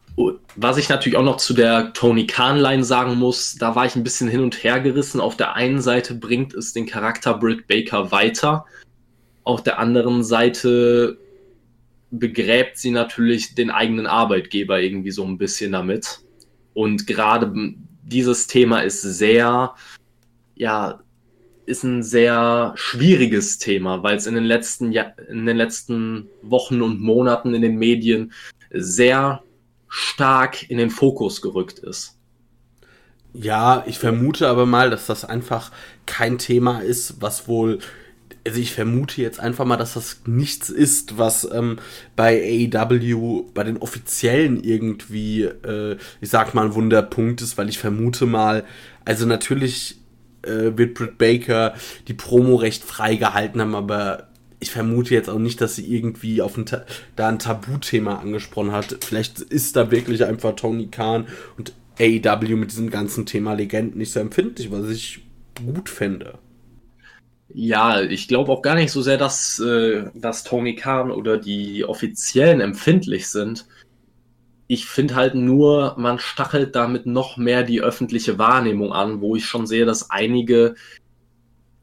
was 0.55 0.77
ich 0.77 0.89
natürlich 0.89 1.17
auch 1.17 1.23
noch 1.23 1.37
zu 1.37 1.53
der 1.53 1.93
Tony 1.93 2.25
Khan-Line 2.25 2.83
sagen 2.83 3.15
muss, 3.15 3.55
da 3.55 3.75
war 3.75 3.85
ich 3.85 3.95
ein 3.95 4.03
bisschen 4.03 4.27
hin 4.27 4.41
und 4.41 4.63
her 4.63 4.79
gerissen. 4.79 5.21
Auf 5.21 5.37
der 5.37 5.55
einen 5.55 5.79
Seite 5.79 6.15
bringt 6.15 6.55
es 6.55 6.73
den 6.73 6.87
Charakter 6.87 7.35
Britt 7.35 7.67
Baker 7.67 8.11
weiter, 8.11 8.65
auf 9.43 9.63
der 9.63 9.79
anderen 9.79 10.23
Seite 10.25 11.17
begräbt 12.11 12.77
sie 12.77 12.91
natürlich 12.91 13.55
den 13.55 13.69
eigenen 13.69 14.05
Arbeitgeber 14.05 14.81
irgendwie 14.81 15.11
so 15.11 15.23
ein 15.23 15.37
bisschen 15.37 15.71
damit. 15.71 16.19
Und 16.73 17.07
gerade 17.07 17.53
dieses 18.03 18.47
Thema 18.47 18.81
ist 18.81 19.01
sehr, 19.01 19.73
ja, 20.55 20.99
ist 21.65 21.83
ein 21.83 22.03
sehr 22.03 22.73
schwieriges 22.75 23.57
Thema, 23.57 24.03
weil 24.03 24.17
es 24.17 24.25
in 24.25 24.35
den 24.35 24.43
letzten 24.43 24.91
ja 24.91 25.13
in 25.29 25.45
den 25.45 25.57
letzten 25.57 26.27
Wochen 26.41 26.81
und 26.81 26.99
Monaten 26.99 27.53
in 27.53 27.61
den 27.61 27.77
Medien 27.77 28.33
sehr 28.71 29.43
stark 29.87 30.69
in 30.69 30.77
den 30.77 30.89
Fokus 30.89 31.41
gerückt 31.41 31.79
ist. 31.79 32.17
Ja, 33.33 33.83
ich 33.85 33.99
vermute 33.99 34.47
aber 34.47 34.65
mal, 34.65 34.89
dass 34.89 35.05
das 35.05 35.23
einfach 35.23 35.71
kein 36.05 36.37
Thema 36.37 36.79
ist, 36.79 37.21
was 37.21 37.47
wohl. 37.47 37.79
Also 38.45 38.59
ich 38.59 38.73
vermute 38.73 39.21
jetzt 39.21 39.39
einfach 39.39 39.65
mal, 39.65 39.77
dass 39.77 39.93
das 39.93 40.21
nichts 40.25 40.69
ist, 40.69 41.17
was 41.17 41.47
ähm, 41.51 41.77
bei 42.15 42.69
AEW, 42.73 43.51
bei 43.53 43.63
den 43.63 43.77
Offiziellen 43.77 44.63
irgendwie, 44.63 45.43
äh, 45.43 45.97
ich 46.21 46.29
sag 46.29 46.53
mal, 46.53 46.65
ein 46.65 46.73
Wunderpunkt 46.73 47.41
ist, 47.41 47.57
weil 47.57 47.67
ich 47.67 47.77
vermute 47.77 48.25
mal, 48.25 48.63
also 49.03 49.25
natürlich 49.25 49.99
äh, 50.43 50.77
wird 50.77 50.93
Britt 50.93 51.17
Baker 51.17 51.75
die 52.07 52.13
Promo 52.13 52.55
recht 52.55 52.83
frei 52.83 53.15
gehalten 53.15 53.61
haben, 53.61 53.75
aber 53.75 54.26
ich 54.59 54.71
vermute 54.71 55.13
jetzt 55.13 55.29
auch 55.29 55.39
nicht, 55.39 55.61
dass 55.61 55.75
sie 55.75 55.93
irgendwie 55.93 56.41
auf 56.41 56.57
ein 56.57 56.65
da 57.15 57.27
ein 57.27 57.39
Tabuthema 57.39 58.15
angesprochen 58.15 58.71
hat. 58.71 58.97
Vielleicht 59.03 59.39
ist 59.39 59.75
da 59.75 59.91
wirklich 59.91 60.25
einfach 60.25 60.55
Tony 60.55 60.87
Khan 60.87 61.27
und 61.57 61.73
AEW 61.99 62.55
mit 62.55 62.71
diesem 62.71 62.89
ganzen 62.89 63.25
Thema 63.25 63.53
Legenden 63.53 63.97
nicht 63.97 64.11
so 64.11 64.19
empfindlich, 64.19 64.71
was 64.71 64.89
ich 64.89 65.21
gut 65.65 65.89
fände. 65.89 66.39
Ja, 67.49 68.01
ich 68.01 68.27
glaube 68.27 68.51
auch 68.51 68.61
gar 68.61 68.75
nicht 68.75 68.91
so 68.91 69.01
sehr, 69.01 69.17
dass, 69.17 69.59
äh, 69.59 70.05
dass 70.13 70.43
Tony 70.43 70.75
Khan 70.75 71.11
oder 71.11 71.37
die 71.37 71.85
Offiziellen 71.85 72.59
empfindlich 72.59 73.29
sind. 73.29 73.65
Ich 74.67 74.85
finde 74.85 75.15
halt 75.15 75.33
nur, 75.33 75.95
man 75.97 76.19
stachelt 76.19 76.75
damit 76.75 77.05
noch 77.05 77.37
mehr 77.37 77.63
die 77.63 77.81
öffentliche 77.81 78.37
Wahrnehmung 78.37 78.91
an, 78.91 79.21
wo 79.21 79.35
ich 79.35 79.45
schon 79.45 79.65
sehe, 79.65 79.85
dass 79.85 80.11
einige 80.11 80.75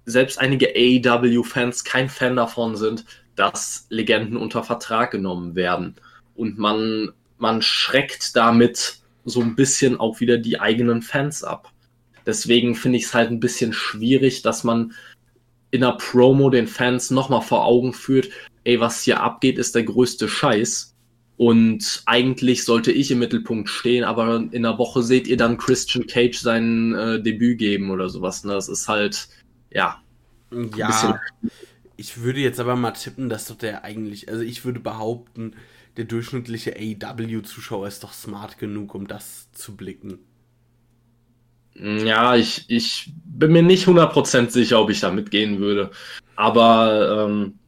selbst 0.06 0.38
einige 0.38 0.68
AEW-Fans 0.74 1.84
kein 1.84 2.08
Fan 2.08 2.36
davon 2.36 2.76
sind, 2.76 3.04
dass 3.36 3.86
Legenden 3.88 4.36
unter 4.36 4.62
Vertrag 4.62 5.10
genommen 5.10 5.54
werden. 5.54 5.96
Und 6.34 6.58
man, 6.58 7.12
man 7.38 7.62
schreckt 7.62 8.36
damit 8.36 8.98
so 9.24 9.40
ein 9.40 9.56
bisschen 9.56 9.98
auch 9.98 10.20
wieder 10.20 10.38
die 10.38 10.60
eigenen 10.60 11.02
Fans 11.02 11.42
ab. 11.42 11.72
Deswegen 12.26 12.74
finde 12.74 12.98
ich 12.98 13.04
es 13.04 13.14
halt 13.14 13.30
ein 13.30 13.40
bisschen 13.40 13.72
schwierig, 13.72 14.42
dass 14.42 14.64
man 14.64 14.92
in 15.70 15.82
einer 15.82 15.96
Promo 15.96 16.50
den 16.50 16.66
Fans 16.66 17.10
nochmal 17.10 17.42
vor 17.42 17.64
Augen 17.64 17.92
führt, 17.92 18.28
ey, 18.64 18.80
was 18.80 19.02
hier 19.02 19.20
abgeht, 19.20 19.58
ist 19.58 19.74
der 19.74 19.82
größte 19.82 20.28
Scheiß. 20.28 20.94
Und 21.36 22.02
eigentlich 22.06 22.64
sollte 22.64 22.92
ich 22.92 23.10
im 23.10 23.18
Mittelpunkt 23.18 23.68
stehen, 23.68 24.04
aber 24.04 24.36
in 24.36 24.64
einer 24.64 24.78
Woche 24.78 25.02
seht 25.02 25.26
ihr 25.26 25.36
dann 25.36 25.58
Christian 25.58 26.06
Cage 26.06 26.38
sein 26.38 26.94
äh, 26.94 27.20
Debüt 27.20 27.58
geben 27.58 27.90
oder 27.90 28.08
sowas. 28.08 28.44
Ne? 28.44 28.52
Das 28.52 28.68
ist 28.68 28.86
halt, 28.86 29.28
ja. 29.74 30.00
Ja, 30.76 31.20
ich 31.96 32.18
würde 32.18 32.40
jetzt 32.40 32.60
aber 32.60 32.76
mal 32.76 32.92
tippen, 32.92 33.28
dass 33.28 33.46
doch 33.46 33.56
der 33.56 33.84
eigentlich, 33.84 34.28
also 34.28 34.42
ich 34.42 34.64
würde 34.64 34.80
behaupten, 34.80 35.54
der 35.96 36.04
durchschnittliche 36.04 36.74
AEW-Zuschauer 36.76 37.86
ist 37.86 38.02
doch 38.02 38.12
smart 38.12 38.58
genug, 38.58 38.94
um 38.94 39.06
das 39.06 39.50
zu 39.52 39.76
blicken. 39.76 40.18
Ja, 41.76 42.36
ich, 42.36 42.64
ich 42.68 43.12
bin 43.24 43.52
mir 43.52 43.62
nicht 43.62 43.86
100% 43.86 44.50
sicher, 44.50 44.80
ob 44.80 44.90
ich 44.90 45.00
da 45.00 45.10
mitgehen 45.10 45.58
würde. 45.58 45.90
Aber 46.36 47.26
ähm, 47.28 47.58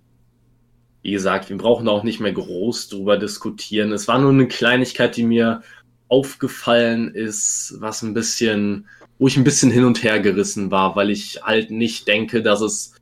wie 1.02 1.12
gesagt, 1.12 1.48
wir 1.50 1.56
brauchen 1.56 1.88
auch 1.88 2.02
nicht 2.02 2.20
mehr 2.20 2.32
groß 2.32 2.88
drüber 2.88 3.16
diskutieren. 3.16 3.92
Es 3.92 4.08
war 4.08 4.18
nur 4.18 4.30
eine 4.30 4.48
Kleinigkeit, 4.48 5.16
die 5.16 5.24
mir 5.24 5.62
aufgefallen 6.08 7.14
ist, 7.14 7.74
was 7.78 8.02
ein 8.02 8.14
bisschen 8.14 8.88
wo 9.18 9.26
ich 9.26 9.36
ein 9.36 9.44
bisschen 9.44 9.70
hin 9.70 9.84
und 9.84 10.02
her 10.02 10.20
gerissen 10.20 10.70
war, 10.70 10.96
weil 10.96 11.10
ich 11.10 11.40
halt 11.42 11.70
nicht 11.70 12.06
denke, 12.08 12.42
dass 12.42 12.60
es, 12.60 12.94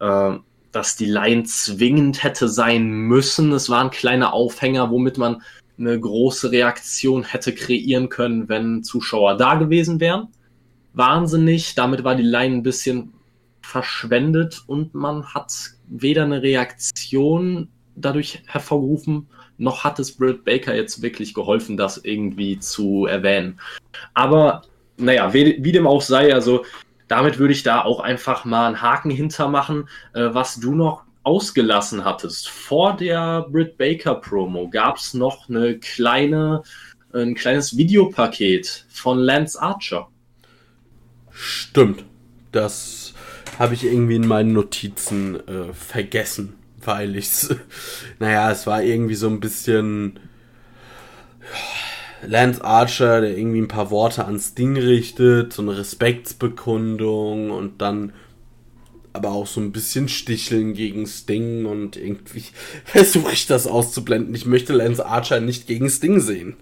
äh, 0.00 0.32
dass 0.72 0.96
die 0.96 1.06
Line 1.06 1.44
zwingend 1.44 2.22
hätte 2.22 2.48
sein 2.48 2.88
müssen. 2.88 3.52
Es 3.52 3.70
war 3.70 3.84
ein 3.84 3.90
kleiner 3.90 4.32
Aufhänger, 4.32 4.90
womit 4.90 5.18
man 5.18 5.42
eine 5.78 5.98
große 5.98 6.50
Reaktion 6.50 7.24
hätte 7.24 7.54
kreieren 7.54 8.08
können, 8.08 8.48
wenn 8.48 8.82
Zuschauer 8.82 9.36
da 9.36 9.54
gewesen 9.54 10.00
wären. 10.00 10.28
Wahnsinnig, 10.92 11.74
damit 11.74 12.04
war 12.04 12.14
die 12.14 12.22
Line 12.22 12.56
ein 12.56 12.62
bisschen 12.62 13.12
verschwendet 13.60 14.62
und 14.66 14.94
man 14.94 15.24
hat 15.34 15.52
weder 15.88 16.24
eine 16.24 16.42
Reaktion 16.42 17.68
dadurch 17.96 18.42
hervorgerufen, 18.46 19.28
noch 19.56 19.84
hat 19.84 19.98
es 19.98 20.16
Britt 20.16 20.44
Baker 20.44 20.74
jetzt 20.74 21.02
wirklich 21.02 21.34
geholfen, 21.34 21.76
das 21.76 21.98
irgendwie 21.98 22.58
zu 22.58 23.06
erwähnen. 23.06 23.60
Aber 24.12 24.62
naja, 24.96 25.32
wie, 25.32 25.58
wie, 25.62 25.72
dem 25.72 25.86
auch 25.86 26.02
sei, 26.02 26.32
also 26.32 26.64
damit 27.08 27.38
würde 27.38 27.52
ich 27.52 27.62
da 27.62 27.82
auch 27.82 28.00
einfach 28.00 28.44
mal 28.44 28.66
einen 28.66 28.82
Haken 28.82 29.10
hintermachen, 29.10 29.88
äh, 30.14 30.28
was 30.32 30.60
du 30.60 30.74
noch 30.74 31.04
ausgelassen 31.22 32.04
hattest. 32.04 32.48
Vor 32.48 32.96
der 32.96 33.46
Britt 33.50 33.76
Baker 33.78 34.14
Promo 34.16 34.68
gab 34.68 34.96
es 34.96 35.14
noch 35.14 35.48
eine 35.48 35.78
kleine, 35.78 36.62
ein 37.12 37.34
kleines 37.34 37.76
Videopaket 37.76 38.86
von 38.88 39.18
Lance 39.18 39.60
Archer. 39.60 40.08
Stimmt. 41.30 42.04
Das 42.52 43.14
habe 43.58 43.74
ich 43.74 43.84
irgendwie 43.84 44.16
in 44.16 44.26
meinen 44.26 44.52
Notizen 44.52 45.36
äh, 45.48 45.72
vergessen, 45.72 46.54
weil 46.84 47.16
ich 47.16 47.26
es, 47.26 47.56
naja, 48.18 48.50
es 48.50 48.66
war 48.66 48.82
irgendwie 48.82 49.14
so 49.14 49.28
ein 49.28 49.40
bisschen. 49.40 50.20
Lance 52.26 52.64
Archer, 52.64 53.20
der 53.20 53.36
irgendwie 53.36 53.60
ein 53.60 53.68
paar 53.68 53.90
Worte 53.90 54.24
ans 54.24 54.54
Ding 54.54 54.76
richtet, 54.76 55.52
so 55.52 55.62
eine 55.62 55.76
Respektsbekundung 55.76 57.50
und 57.50 57.80
dann 57.80 58.12
aber 59.12 59.30
auch 59.30 59.46
so 59.46 59.60
ein 59.60 59.70
bisschen 59.70 60.08
Sticheln 60.08 60.74
gegen 60.74 61.06
Sting 61.06 61.66
und 61.66 61.96
irgendwie 61.96 62.44
versuche 62.84 63.32
ich 63.32 63.46
das 63.46 63.66
auszublenden. 63.66 64.34
Ich 64.34 64.46
möchte 64.46 64.72
Lance 64.72 65.04
Archer 65.04 65.40
nicht 65.40 65.66
gegen 65.66 65.88
Sting 65.88 66.20
sehen. 66.20 66.56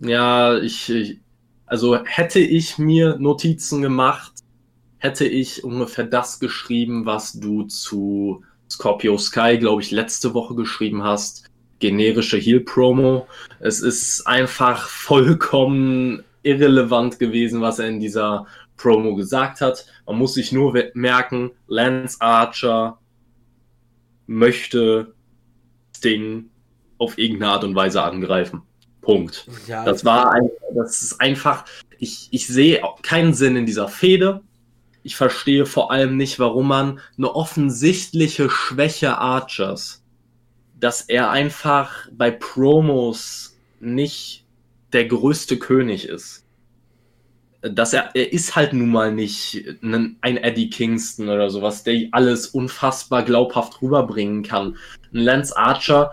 Ja, 0.00 0.58
ich, 0.58 0.90
ich 0.90 1.20
also 1.64 1.98
hätte 2.04 2.40
ich 2.40 2.78
mir 2.78 3.16
Notizen 3.18 3.82
gemacht, 3.82 4.32
hätte 4.98 5.26
ich 5.26 5.64
ungefähr 5.64 6.04
das 6.04 6.40
geschrieben, 6.40 7.06
was 7.06 7.32
du 7.32 7.64
zu 7.64 8.44
Scorpio 8.70 9.16
Sky, 9.16 9.58
glaube 9.58 9.82
ich, 9.82 9.90
letzte 9.90 10.34
Woche 10.34 10.54
geschrieben 10.54 11.02
hast 11.04 11.45
generische 11.78 12.38
Heal-Promo. 12.38 13.26
Es 13.60 13.80
ist 13.80 14.26
einfach 14.26 14.88
vollkommen 14.88 16.22
irrelevant 16.42 17.18
gewesen, 17.18 17.60
was 17.60 17.78
er 17.78 17.88
in 17.88 18.00
dieser 18.00 18.46
Promo 18.76 19.14
gesagt 19.14 19.60
hat. 19.60 19.86
Man 20.06 20.16
muss 20.16 20.34
sich 20.34 20.52
nur 20.52 20.74
merken, 20.94 21.50
Lance 21.66 22.20
Archer 22.20 22.98
möchte 24.26 25.14
Sting 25.96 26.50
auf 26.98 27.18
irgendeine 27.18 27.52
Art 27.52 27.64
und 27.64 27.74
Weise 27.74 28.02
angreifen. 28.02 28.62
Punkt. 29.00 29.46
Ja, 29.66 29.84
das 29.84 30.04
war 30.04 30.32
ein, 30.32 30.50
das 30.74 31.02
ist 31.02 31.20
einfach, 31.20 31.64
ich, 31.98 32.28
ich 32.32 32.46
sehe 32.46 32.82
keinen 33.02 33.34
Sinn 33.34 33.56
in 33.56 33.66
dieser 33.66 33.88
Fehde. 33.88 34.42
ich 35.06 35.14
verstehe 35.14 35.66
vor 35.66 35.92
allem 35.92 36.16
nicht, 36.16 36.40
warum 36.40 36.66
man 36.66 36.98
eine 37.16 37.32
offensichtliche 37.32 38.50
Schwäche 38.50 39.16
Archers, 39.16 40.02
dass 40.78 41.02
er 41.02 41.30
einfach 41.30 42.08
bei 42.12 42.30
Promos 42.30 43.56
nicht 43.80 44.44
der 44.92 45.06
größte 45.06 45.58
König 45.58 46.08
ist. 46.08 46.44
Dass 47.62 47.92
er, 47.92 48.10
er 48.14 48.32
ist 48.32 48.54
halt 48.54 48.72
nun 48.72 48.90
mal 48.90 49.12
nicht 49.12 49.64
ein, 49.80 50.18
Eddie 50.20 50.70
Kingston 50.70 51.28
oder 51.28 51.50
sowas, 51.50 51.82
der 51.82 52.08
alles 52.12 52.48
unfassbar 52.48 53.24
glaubhaft 53.24 53.80
rüberbringen 53.82 54.42
kann. 54.42 54.76
Ein 55.12 55.20
Lance 55.20 55.56
Archer, 55.56 56.12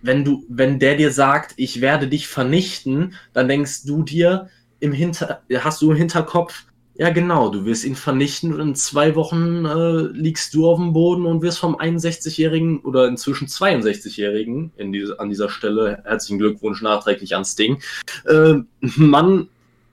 wenn 0.00 0.24
du, 0.24 0.44
wenn 0.48 0.78
der 0.78 0.96
dir 0.96 1.12
sagt, 1.12 1.54
ich 1.56 1.80
werde 1.80 2.08
dich 2.08 2.26
vernichten, 2.26 3.14
dann 3.32 3.48
denkst 3.48 3.84
du 3.84 4.02
dir 4.02 4.48
im 4.80 4.92
Hinter, 4.92 5.42
hast 5.60 5.82
du 5.82 5.92
im 5.92 5.96
Hinterkopf, 5.96 6.64
ja 6.94 7.10
genau, 7.10 7.48
du 7.48 7.64
wirst 7.64 7.84
ihn 7.84 7.96
vernichten 7.96 8.52
und 8.52 8.60
in 8.60 8.74
zwei 8.74 9.14
Wochen 9.14 9.64
äh, 9.64 10.02
liegst 10.12 10.54
du 10.54 10.68
auf 10.68 10.78
dem 10.78 10.92
Boden 10.92 11.26
und 11.26 11.42
wirst 11.42 11.58
vom 11.58 11.76
61-jährigen 11.76 12.80
oder 12.80 13.06
inzwischen 13.06 13.48
62-jährigen, 13.48 14.72
diese, 14.92 15.18
an 15.18 15.28
dieser 15.28 15.48
Stelle 15.48 16.02
herzlichen 16.04 16.38
Glückwunsch 16.38 16.82
nachträglich 16.82 17.34
an 17.34 17.44
Sting, 17.44 17.82
äh, 18.26 18.54
Mann 18.80 19.48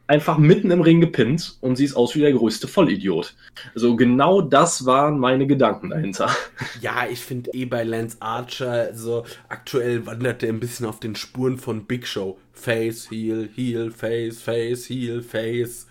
einfach 0.10 0.40
mitten 0.40 0.72
im 0.72 0.82
Ring 0.82 1.02
gepinnt 1.02 1.58
und 1.62 1.76
siehst 1.76 1.96
aus 1.96 2.16
wie 2.16 2.22
der 2.22 2.34
größte 2.34 2.68
Vollidiot. 2.68 3.36
Also 3.76 3.96
genau 3.96 4.42
das 4.42 4.88
waren 4.88 5.20
meine 5.20 5.46
Gedanken 5.46 5.92
dahinter. 5.92 6.30
Ja, 6.82 7.06
ich 7.10 7.20
finde 7.20 7.52
eh 7.54 7.66
bei 7.66 7.84
Lance 7.84 8.18
Archer, 8.20 8.94
so 8.96 9.24
aktuell 9.50 10.06
wandert 10.06 10.44
er 10.44 10.50
ein 10.50 10.60
bisschen 10.60 10.86
auf 10.86 11.00
den 11.00 11.16
Spuren 11.16 11.58
von 11.58 11.86
Big 11.86 12.08
Show. 12.08 12.38
Face, 12.54 13.10
Heel, 13.10 13.50
Heel, 13.54 13.92
Face, 13.92 14.42
Face, 14.42 14.86
Heel, 14.86 15.22
Face. 15.22 15.88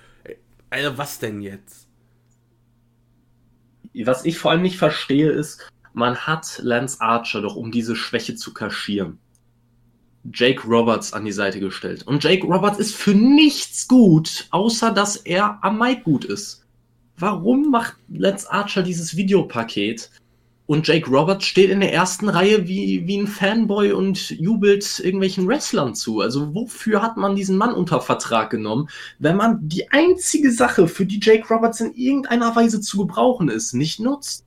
Also 0.70 0.98
was 0.98 1.18
denn 1.18 1.40
jetzt? 1.40 1.88
Was 3.94 4.24
ich 4.24 4.38
vor 4.38 4.50
allem 4.50 4.62
nicht 4.62 4.78
verstehe 4.78 5.30
ist, 5.30 5.68
man 5.92 6.16
hat 6.16 6.60
Lance 6.62 7.00
Archer 7.00 7.42
doch, 7.42 7.56
um 7.56 7.72
diese 7.72 7.96
Schwäche 7.96 8.36
zu 8.36 8.54
kaschieren 8.54 9.18
Jake 10.32 10.66
Roberts 10.66 11.12
an 11.12 11.24
die 11.24 11.32
Seite 11.32 11.60
gestellt. 11.60 12.06
Und 12.06 12.22
Jake 12.22 12.46
Roberts 12.46 12.78
ist 12.78 12.94
für 12.94 13.14
nichts 13.14 13.88
gut, 13.88 14.46
außer 14.50 14.92
dass 14.92 15.16
er 15.16 15.58
am 15.62 15.78
Mic 15.78 16.04
gut 16.04 16.24
ist. 16.24 16.64
Warum 17.16 17.70
macht 17.70 17.96
Lance 18.08 18.50
Archer 18.50 18.82
dieses 18.82 19.16
Videopaket 19.16 20.10
und 20.68 20.86
Jake 20.86 21.08
Roberts 21.08 21.46
steht 21.46 21.70
in 21.70 21.80
der 21.80 21.94
ersten 21.94 22.28
Reihe 22.28 22.68
wie, 22.68 23.06
wie 23.06 23.16
ein 23.16 23.26
Fanboy 23.26 23.92
und 23.92 24.28
jubelt 24.28 25.00
irgendwelchen 25.00 25.48
Wrestlern 25.48 25.94
zu? 25.94 26.20
Also 26.20 26.54
wofür 26.54 27.00
hat 27.00 27.16
man 27.16 27.34
diesen 27.34 27.56
Mann 27.56 27.72
unter 27.72 28.02
Vertrag 28.02 28.50
genommen, 28.50 28.90
wenn 29.18 29.36
man 29.36 29.66
die 29.66 29.90
einzige 29.90 30.52
Sache, 30.52 30.86
für 30.86 31.06
die 31.06 31.20
Jake 31.22 31.48
Roberts 31.48 31.80
in 31.80 31.94
irgendeiner 31.94 32.54
Weise 32.54 32.82
zu 32.82 32.98
gebrauchen 32.98 33.48
ist, 33.48 33.72
nicht 33.72 33.98
nutzt? 33.98 34.44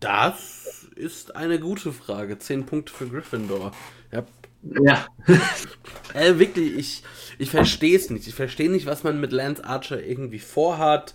Das 0.00 0.88
ist 0.96 1.36
eine 1.36 1.60
gute 1.60 1.92
Frage. 1.92 2.40
Zehn 2.40 2.66
Punkte 2.66 2.92
für 2.92 3.06
Gryffindor. 3.06 3.70
Ja. 4.10 4.24
Ja. 4.82 5.06
äh, 6.14 6.36
wirklich, 6.40 6.76
ich, 6.76 7.02
ich 7.38 7.50
verstehe 7.50 7.96
es 7.96 8.10
nicht. 8.10 8.26
Ich 8.26 8.34
verstehe 8.34 8.68
nicht, 8.68 8.86
was 8.86 9.04
man 9.04 9.20
mit 9.20 9.30
Lance 9.30 9.64
Archer 9.64 10.02
irgendwie 10.02 10.40
vorhat. 10.40 11.14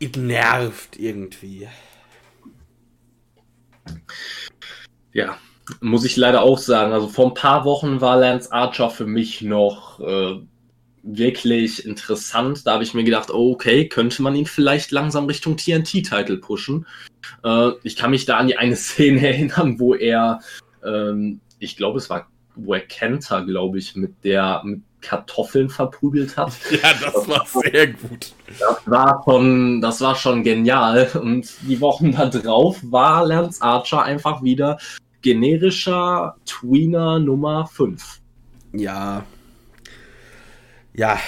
Es 0.00 0.16
nervt 0.16 0.98
irgendwie. 0.98 1.68
Ja, 5.12 5.38
muss 5.80 6.04
ich 6.04 6.16
leider 6.16 6.42
auch 6.42 6.58
sagen. 6.58 6.92
Also 6.92 7.08
vor 7.08 7.28
ein 7.28 7.34
paar 7.34 7.64
Wochen 7.64 8.00
war 8.00 8.18
Lance 8.18 8.52
Archer 8.52 8.90
für 8.90 9.06
mich 9.06 9.42
noch 9.42 10.00
äh, 10.00 10.40
wirklich 11.02 11.84
interessant. 11.84 12.66
Da 12.66 12.74
habe 12.74 12.84
ich 12.84 12.94
mir 12.94 13.04
gedacht, 13.04 13.30
oh, 13.30 13.52
okay, 13.52 13.88
könnte 13.88 14.22
man 14.22 14.34
ihn 14.34 14.46
vielleicht 14.46 14.90
langsam 14.90 15.26
Richtung 15.26 15.56
TNT-Title 15.56 16.38
pushen. 16.38 16.86
Äh, 17.42 17.70
ich 17.82 17.96
kann 17.96 18.10
mich 18.10 18.26
da 18.26 18.36
an 18.36 18.48
die 18.48 18.58
eine 18.58 18.76
Szene 18.76 19.26
erinnern, 19.26 19.78
wo 19.78 19.94
er 19.94 20.40
ähm, 20.84 21.40
ich 21.58 21.76
glaube, 21.76 21.98
es 21.98 22.10
war 22.10 22.28
wo 22.58 22.72
er 22.72 22.80
Kenta, 22.80 23.40
glaube 23.40 23.78
ich, 23.78 23.96
mit 23.96 24.24
der 24.24 24.62
mit 24.64 24.80
Kartoffeln 25.06 25.68
verprügelt 25.70 26.36
hat. 26.36 26.52
Ja, 26.70 26.92
das 27.00 27.28
war 27.28 27.46
sehr 27.46 27.86
gut. 27.88 28.32
Das 28.58 28.80
war 28.86 29.22
schon, 29.24 29.80
das 29.80 30.00
war 30.00 30.14
schon 30.16 30.42
genial. 30.42 31.08
Und 31.14 31.48
die 31.62 31.80
Wochen 31.80 32.12
da 32.12 32.26
drauf 32.26 32.78
war 32.82 33.24
Lance 33.24 33.62
Archer 33.62 34.02
einfach 34.02 34.42
wieder 34.42 34.78
generischer 35.22 36.36
Tweener 36.44 37.18
Nummer 37.18 37.66
5. 37.66 38.20
Ja. 38.72 39.24
Ja. 40.94 41.18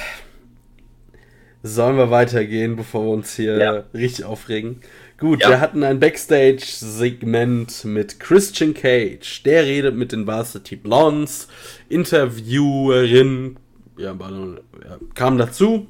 Sollen 1.62 1.96
wir 1.96 2.10
weitergehen, 2.10 2.76
bevor 2.76 3.04
wir 3.04 3.12
uns 3.12 3.34
hier 3.34 3.58
ja. 3.58 3.84
richtig 3.94 4.24
aufregen? 4.24 4.80
Gut, 5.18 5.42
ja. 5.42 5.48
wir 5.48 5.60
hatten 5.60 5.82
ein 5.82 5.98
Backstage-Segment 5.98 7.84
mit 7.84 8.20
Christian 8.20 8.72
Cage. 8.72 9.42
Der 9.42 9.64
redet 9.64 9.96
mit 9.96 10.12
den 10.12 10.28
Varsity 10.28 10.76
Blondes. 10.76 11.48
Interviewerin 11.88 13.56
ja, 13.98 14.16
kam 15.14 15.38
dazu. 15.38 15.86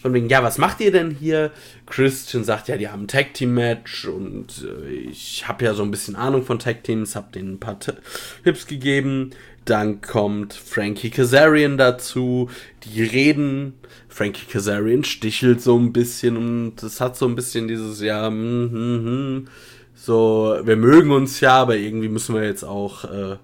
Von 0.00 0.14
wegen, 0.14 0.28
ja, 0.28 0.44
was 0.44 0.58
macht 0.58 0.80
ihr 0.80 0.92
denn 0.92 1.10
hier? 1.10 1.50
Christian 1.86 2.44
sagt, 2.44 2.68
ja, 2.68 2.76
die 2.76 2.88
haben 2.88 3.04
ein 3.04 3.08
Tag 3.08 3.34
Team 3.34 3.54
Match 3.54 4.04
und 4.04 4.64
äh, 4.64 4.88
ich 4.90 5.48
habe 5.48 5.64
ja 5.64 5.74
so 5.74 5.82
ein 5.82 5.90
bisschen 5.90 6.14
Ahnung 6.14 6.44
von 6.44 6.60
Tag 6.60 6.84
Teams, 6.84 7.16
habe 7.16 7.32
denen 7.32 7.54
ein 7.54 7.60
paar 7.60 7.80
Tipps 7.80 8.66
gegeben. 8.68 9.30
Dann 9.64 10.00
kommt 10.00 10.54
Frankie 10.54 11.10
Kazarian 11.10 11.76
dazu. 11.76 12.48
Die 12.84 13.02
reden. 13.02 13.74
Frankie 14.08 14.46
Kazarian 14.46 15.04
stichelt 15.04 15.60
so 15.60 15.76
ein 15.76 15.92
bisschen 15.92 16.36
und 16.36 16.82
es 16.82 17.00
hat 17.00 17.16
so 17.16 17.26
ein 17.26 17.34
bisschen 17.34 17.68
dieses, 17.68 18.00
ja, 18.00 18.30
mm, 18.30 18.64
mm, 18.72 19.36
mm, 19.36 19.48
so, 19.94 20.58
wir 20.62 20.76
mögen 20.76 21.10
uns 21.10 21.40
ja, 21.40 21.54
aber 21.54 21.76
irgendwie 21.76 22.08
müssen 22.08 22.34
wir 22.34 22.44
jetzt 22.44 22.64
auch 22.64 23.04
äh, 23.04 23.36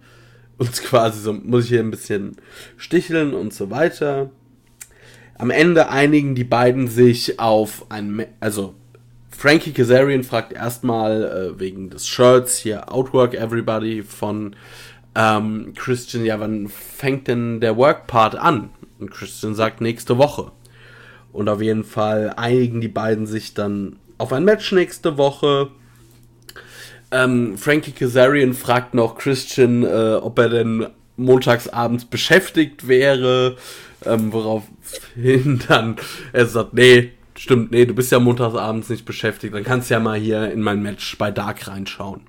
uns 0.59 0.83
quasi 0.85 1.21
so, 1.21 1.33
muss 1.33 1.65
ich 1.65 1.71
hier 1.71 1.81
ein 1.81 1.91
bisschen 1.91 2.37
sticheln 2.77 3.35
und 3.35 3.53
so 3.53 3.71
weiter. 3.71 4.31
Am 5.37 5.51
Ende 5.51 5.89
einigen 5.89 6.35
die 6.35 6.45
beiden 6.45 6.89
sich 6.89 7.41
auf 7.41 7.87
ein, 7.91 8.27
also 8.41 8.75
Frankie 9.31 9.73
Kazarian 9.73 10.23
fragt 10.23 10.53
erstmal 10.53 11.25
äh, 11.25 11.61
wegen 11.61 11.91
des 11.91 12.07
Shirts 12.07 12.57
hier 12.59 12.93
Outwork 12.93 13.35
Everybody 13.35 14.03
von 14.03 14.55
ähm, 15.15 15.73
Christian, 15.75 16.25
ja, 16.25 16.39
wann 16.41 16.69
fängt 16.69 17.29
denn 17.29 17.61
der 17.61 17.77
Work-Part 17.77 18.37
an? 18.37 18.71
Und 18.99 19.11
Christian 19.11 19.55
sagt 19.55 19.81
nächste 19.81 20.19
Woche. 20.19 20.53
Und 21.33 21.49
auf 21.49 21.61
jeden 21.61 21.85
Fall 21.85 22.33
einigen 22.37 22.81
die 22.81 22.89
beiden 22.89 23.27
sich 23.27 23.55
dann 23.55 23.97
auf 24.19 24.33
ein 24.33 24.45
Match 24.45 24.71
nächste 24.73 25.19
Woche. 25.19 25.71
Ähm, 27.15 27.57
Frankie 27.57 27.93
Kazarian 27.93 28.55
fragt 28.55 28.93
noch 28.93 29.17
Christian, 29.17 29.85
äh, 29.85 30.19
ob 30.21 30.37
er 30.41 30.49
denn 30.49 30.89
montagsabends 31.17 32.07
beschäftigt 32.07 32.89
wäre, 32.89 33.57
ähm, 34.05 34.33
woraufhin 34.33 35.63
dann 35.69 35.95
er 36.33 36.47
sagt, 36.47 36.75
nee, 36.75 37.13
stimmt, 37.37 37.71
nee, 37.71 37.87
du 37.87 37.95
bist 37.95 38.11
ja 38.11 38.19
montagsabends 38.19 38.89
nicht 38.89 39.05
beschäftigt, 39.05 39.55
dann 39.55 39.63
kannst 39.63 39.91
du 39.91 39.95
ja 39.95 40.01
mal 40.01 40.19
hier 40.19 40.51
in 40.51 40.61
mein 40.61 40.83
Match 40.83 41.17
bei 41.17 41.31
Dark 41.31 41.69
reinschauen. 41.69 42.23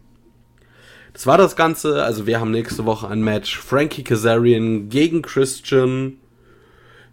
Das 1.13 1.25
war 1.25 1.39
das 1.39 1.55
Ganze. 1.55 2.03
Also 2.03 2.27
wir 2.27 2.39
haben 2.39 2.51
nächste 2.51 2.85
Woche 2.85 3.07
ein 3.07 3.23
Match. 3.23 3.57
Frankie 3.57 4.03
Kazarian 4.03 4.89
gegen 4.89 5.23
Christian. 5.23 6.17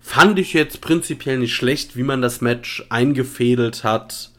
Fand 0.01 0.39
ich 0.39 0.53
jetzt 0.53 0.81
prinzipiell 0.81 1.39
nicht 1.39 1.55
schlecht, 1.55 1.97
wie 1.97 2.03
man 2.03 2.21
das 2.21 2.43
Match 2.43 2.85
eingefädelt 2.91 3.85
hat. 3.85 4.32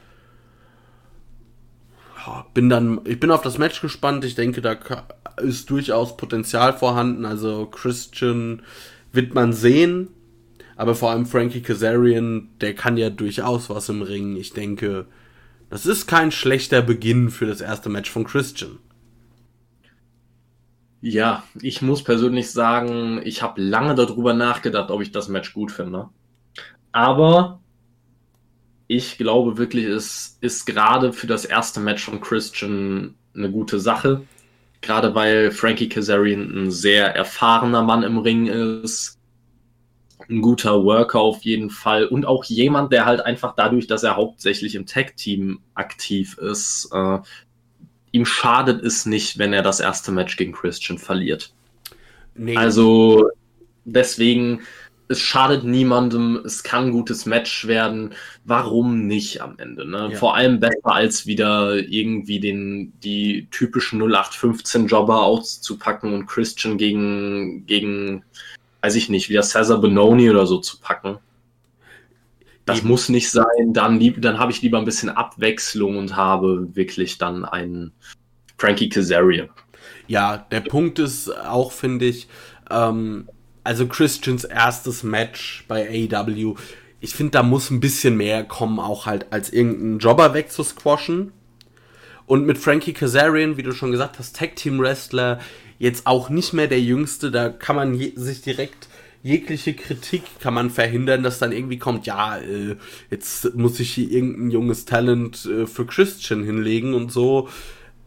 Bin 2.53 2.69
dann, 2.69 3.01
ich 3.05 3.19
bin 3.19 3.31
auf 3.31 3.41
das 3.41 3.57
Match 3.57 3.81
gespannt. 3.81 4.25
Ich 4.25 4.35
denke, 4.35 4.61
da 4.61 4.77
ist 5.37 5.69
durchaus 5.69 6.17
Potenzial 6.17 6.73
vorhanden. 6.73 7.25
Also 7.25 7.65
Christian 7.65 8.61
wird 9.11 9.33
man 9.33 9.53
sehen. 9.53 10.09
Aber 10.75 10.95
vor 10.95 11.11
allem 11.11 11.25
Frankie 11.25 11.61
Kazarian, 11.61 12.49
der 12.61 12.73
kann 12.73 12.97
ja 12.97 13.09
durchaus 13.09 13.69
was 13.69 13.89
im 13.89 14.01
Ring. 14.01 14.35
Ich 14.35 14.53
denke, 14.53 15.05
das 15.69 15.85
ist 15.85 16.07
kein 16.07 16.31
schlechter 16.31 16.81
Beginn 16.81 17.29
für 17.29 17.45
das 17.45 17.61
erste 17.61 17.89
Match 17.89 18.09
von 18.09 18.25
Christian. 18.25 18.79
Ja, 21.01 21.43
ich 21.61 21.81
muss 21.81 22.03
persönlich 22.03 22.51
sagen, 22.51 23.21
ich 23.23 23.41
habe 23.41 23.61
lange 23.61 23.93
darüber 23.93 24.33
nachgedacht, 24.33 24.89
ob 24.89 25.01
ich 25.01 25.11
das 25.11 25.27
Match 25.27 25.53
gut 25.53 25.71
finde. 25.71 26.09
Aber 26.91 27.59
ich 28.95 29.17
glaube 29.17 29.57
wirklich, 29.57 29.85
es 29.85 30.37
ist 30.39 30.65
gerade 30.65 31.13
für 31.13 31.25
das 31.25 31.45
erste 31.45 31.79
Match 31.79 32.03
von 32.03 32.21
Christian 32.21 33.15
eine 33.35 33.49
gute 33.49 33.79
Sache. 33.79 34.21
Gerade 34.81 35.15
weil 35.15 35.49
Frankie 35.51 35.89
Kazarian 35.89 36.65
ein 36.65 36.71
sehr 36.71 37.15
erfahrener 37.15 37.81
Mann 37.81 38.03
im 38.03 38.19
Ring 38.19 38.45
ist. 38.47 39.17
Ein 40.29 40.41
guter 40.41 40.83
Worker 40.83 41.19
auf 41.19 41.41
jeden 41.41 41.71
Fall. 41.71 42.05
Und 42.05 42.25
auch 42.25 42.43
jemand, 42.43 42.93
der 42.93 43.05
halt 43.05 43.21
einfach 43.21 43.55
dadurch, 43.55 43.87
dass 43.87 44.03
er 44.03 44.15
hauptsächlich 44.15 44.75
im 44.75 44.85
Tag-Team 44.85 45.59
aktiv 45.73 46.37
ist, 46.37 46.89
äh, 46.93 47.17
ihm 48.11 48.25
schadet 48.25 48.83
es 48.83 49.07
nicht, 49.07 49.39
wenn 49.39 49.53
er 49.53 49.63
das 49.63 49.79
erste 49.79 50.11
Match 50.11 50.37
gegen 50.37 50.51
Christian 50.51 50.99
verliert. 50.99 51.51
Nee. 52.35 52.57
Also 52.57 53.29
deswegen 53.85 54.61
es 55.07 55.19
schadet 55.19 55.63
niemandem, 55.63 56.41
es 56.45 56.63
kann 56.63 56.85
ein 56.85 56.91
gutes 56.91 57.25
Match 57.25 57.67
werden. 57.67 58.13
Warum 58.45 59.05
nicht 59.05 59.41
am 59.41 59.57
Ende? 59.57 59.87
Ne? 59.87 60.09
Ja. 60.11 60.17
Vor 60.17 60.35
allem 60.35 60.59
besser 60.59 60.93
als 60.93 61.27
wieder 61.27 61.75
irgendwie 61.75 62.39
den, 62.39 62.93
die 63.03 63.47
typischen 63.51 64.01
0815 64.01 64.87
Jobber 64.87 65.23
auszupacken 65.23 66.13
und 66.13 66.25
Christian 66.25 66.77
gegen, 66.77 67.65
gegen, 67.65 68.23
weiß 68.81 68.95
ich 68.95 69.09
nicht, 69.09 69.29
wieder 69.29 69.43
Cesar 69.43 69.79
Benoni 69.79 70.29
oder 70.29 70.45
so 70.45 70.59
zu 70.59 70.79
packen. 70.79 71.19
Das 72.65 72.79
Eben. 72.79 72.87
muss 72.87 73.09
nicht 73.09 73.29
sein. 73.29 73.73
Dann, 73.73 73.99
dann 74.21 74.39
habe 74.39 74.51
ich 74.51 74.61
lieber 74.61 74.77
ein 74.77 74.85
bisschen 74.85 75.09
Abwechslung 75.09 75.97
und 75.97 76.15
habe 76.15 76.69
wirklich 76.75 77.17
dann 77.17 77.43
einen 77.43 77.91
Frankie 78.57 78.87
Kazarian. 78.87 79.49
Ja, 80.07 80.37
der 80.37 80.61
Punkt 80.61 80.99
ist 80.99 81.29
auch, 81.29 81.73
finde 81.73 82.05
ich, 82.05 82.27
ähm, 82.69 83.27
also 83.63 83.87
Christians 83.87 84.43
erstes 84.43 85.03
Match 85.03 85.65
bei 85.67 86.09
AEW, 86.11 86.55
ich 86.99 87.15
finde, 87.15 87.31
da 87.31 87.43
muss 87.43 87.69
ein 87.69 87.81
bisschen 87.81 88.15
mehr 88.15 88.43
kommen, 88.45 88.79
auch 88.79 89.05
halt 89.05 89.27
als 89.31 89.51
irgendeinen 89.51 89.99
Jobber 89.99 90.33
wegzusquashen. 90.33 91.33
Und 92.25 92.45
mit 92.45 92.57
Frankie 92.57 92.93
Kazarian, 92.93 93.57
wie 93.57 93.63
du 93.63 93.73
schon 93.73 93.91
gesagt 93.91 94.19
hast, 94.19 94.37
Tag 94.37 94.55
Team 94.55 94.79
Wrestler, 94.79 95.39
jetzt 95.79 96.07
auch 96.07 96.29
nicht 96.29 96.53
mehr 96.53 96.67
der 96.67 96.79
Jüngste, 96.79 97.29
da 97.29 97.49
kann 97.49 97.75
man 97.75 97.99
sich 98.15 98.41
direkt 98.41 98.87
jegliche 99.23 99.73
Kritik 99.73 100.23
kann 100.41 100.53
man 100.53 100.69
verhindern, 100.69 101.23
dass 101.23 101.39
dann 101.39 101.53
irgendwie 101.53 101.79
kommt, 101.79 102.05
ja, 102.05 102.37
äh, 102.37 102.75
jetzt 103.09 103.55
muss 103.55 103.79
ich 103.79 103.93
hier 103.93 104.11
irgendein 104.11 104.51
junges 104.51 104.85
Talent 104.85 105.45
äh, 105.45 105.65
für 105.65 105.85
Christian 105.85 106.43
hinlegen 106.43 106.93
und 106.93 107.11
so 107.11 107.47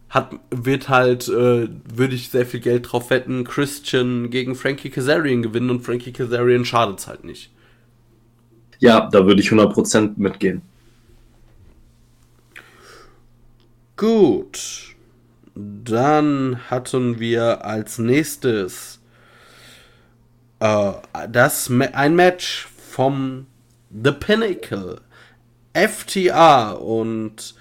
hat, 0.08 0.34
wird 0.50 0.88
halt, 0.88 1.28
äh, 1.28 1.68
würde 1.68 2.14
ich 2.14 2.30
sehr 2.30 2.46
viel 2.46 2.60
Geld 2.60 2.90
drauf 2.90 3.10
wetten, 3.10 3.44
Christian 3.44 4.30
gegen 4.30 4.54
Frankie 4.54 4.90
Kazarian 4.90 5.42
gewinnen 5.42 5.70
und 5.70 5.80
Frankie 5.80 6.12
Kazarian 6.12 6.64
schadet 6.64 7.00
es 7.00 7.06
halt 7.06 7.24
nicht. 7.24 7.50
Ja, 8.78 9.08
da 9.10 9.26
würde 9.26 9.40
ich 9.40 9.48
100% 9.48 10.12
mitgehen. 10.16 10.62
Gut. 13.96 14.94
Dann 15.54 16.60
hatten 16.68 17.18
wir 17.18 17.64
als 17.64 17.98
nächstes 17.98 19.00
äh, 20.60 20.92
das 21.30 21.70
ein 21.70 22.14
Match 22.14 22.68
vom 22.90 23.46
The 23.90 24.12
Pinnacle. 24.12 25.00
FTR 25.72 26.80
und 26.80 27.54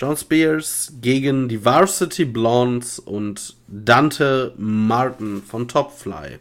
John 0.00 0.16
Spears 0.16 0.94
gegen 1.02 1.50
die 1.50 1.62
Varsity 1.62 2.24
Blondes 2.24 2.98
und 2.98 3.56
Dante 3.68 4.54
Martin 4.56 5.42
von 5.42 5.68
Topfly. 5.68 6.38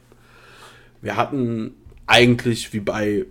Wir 1.02 1.18
hatten 1.18 1.74
eigentlich 2.08 2.72
wie 2.72 2.80
bei 2.80 3.26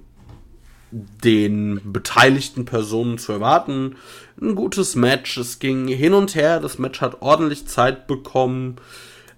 den 0.90 1.80
beteiligten 1.82 2.66
Personen 2.66 3.16
zu 3.16 3.32
erwarten 3.32 3.96
ein 4.38 4.54
gutes 4.54 4.96
Match. 4.96 5.38
Es 5.38 5.60
ging 5.60 5.88
hin 5.88 6.12
und 6.12 6.34
her, 6.34 6.60
das 6.60 6.78
Match 6.78 7.00
hat 7.00 7.22
ordentlich 7.22 7.66
Zeit 7.66 8.06
bekommen. 8.06 8.76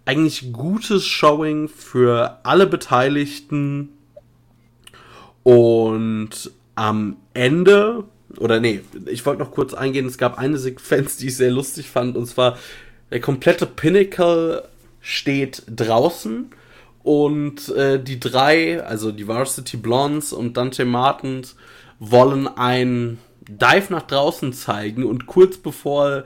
Eigentlich 0.07 0.53
gutes 0.53 1.07
Showing 1.07 1.69
für 1.69 2.41
alle 2.43 2.67
Beteiligten. 2.67 3.91
Und 5.45 6.51
am 6.75 7.17
Ende 7.33 8.05
oder 8.41 8.59
nee, 8.59 8.81
ich 9.07 9.25
wollte 9.27 9.43
noch 9.43 9.53
kurz 9.53 9.75
eingehen, 9.75 10.07
es 10.07 10.19
gab 10.19 10.39
eine 10.39 10.59
Sequenz, 10.59 11.17
die 11.19 11.29
ich 11.29 11.37
sehr 11.37 11.51
lustig 11.51 11.89
fand, 11.91 12.17
und 12.17 12.27
zwar 12.27 12.59
der 13.11 13.21
komplette 13.21 13.67
Pinnacle 13.67 14.65
steht 15.01 15.63
draußen 15.69 16.51
und 17.03 17.69
äh, 17.71 18.03
die 18.03 18.19
drei, 18.19 18.83
also 18.83 19.13
die 19.13 19.29
Varsity 19.29 19.77
Blondes 19.77 20.33
und 20.33 20.57
Dante 20.57 20.85
Martins, 20.85 21.57
wollen 21.99 22.49
ein 22.49 23.19
Dive 23.47 23.87
nach 23.91 24.03
draußen 24.03 24.53
zeigen 24.53 25.05
und 25.05 25.27
kurz 25.27 25.57
bevor 25.57 26.25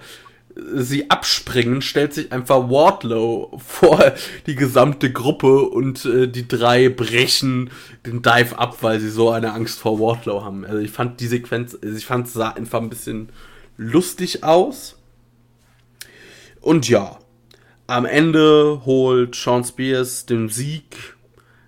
sie 0.57 1.11
abspringen, 1.11 1.83
stellt 1.83 2.15
sich 2.15 2.33
einfach 2.33 2.71
Wardlow 2.71 3.59
vor 3.67 4.13
die 4.47 4.55
gesamte 4.55 5.13
Gruppe 5.13 5.63
und 5.63 6.05
äh, 6.05 6.29
die 6.29 6.47
drei 6.47 6.89
brechen 6.89 7.71
den 8.07 8.23
Dive 8.23 8.59
ab, 8.59 8.79
weil 8.83 9.01
sie 9.01 9.11
so 9.11 9.31
eine 9.31 9.53
Angst 9.53 9.81
vor 9.81 9.99
Wardlow 9.99 10.45
haben. 10.45 10.65
Also 10.65 10.79
ich 10.79 10.91
fand 10.91 11.21
die 11.21 11.27
Sequenz, 11.27 11.77
also 11.83 11.97
ich 11.97 12.07
fand 12.07 12.29
es 12.29 12.35
sah 12.35 12.51
einfach 12.51 12.81
ein 12.81 12.91
bisschen 12.91 13.31
lustig 13.77 14.45
aus. 14.45 14.97
Und 16.61 16.89
ja, 16.89 17.19
am 17.87 18.07
Ende 18.07 18.83
holt 18.85 19.35
Sean 19.35 19.65
Spears 19.65 20.25
den 20.25 20.49
Sieg, 20.49 21.17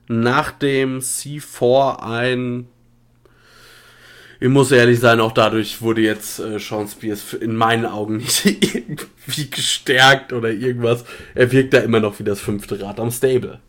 nachdem 0.08 1.00
C4 1.00 2.02
ein 2.02 2.68
ich 4.40 4.48
muss 4.48 4.70
ehrlich 4.70 5.00
sein, 5.00 5.20
auch 5.20 5.32
dadurch 5.32 5.80
wurde 5.80 6.02
jetzt 6.02 6.38
äh, 6.38 6.58
Sean 6.58 6.88
Spears 6.88 7.32
in 7.34 7.56
meinen 7.56 7.86
Augen 7.86 8.16
nicht 8.44 8.44
irgendwie 8.44 9.50
gestärkt 9.50 10.32
oder 10.32 10.50
irgendwas. 10.50 11.04
Er 11.34 11.50
wirkt 11.52 11.74
da 11.74 11.78
immer 11.78 12.00
noch 12.00 12.18
wie 12.18 12.24
das 12.24 12.40
fünfte 12.40 12.80
Rad 12.80 13.00
am 13.00 13.10
Stable. 13.10 13.60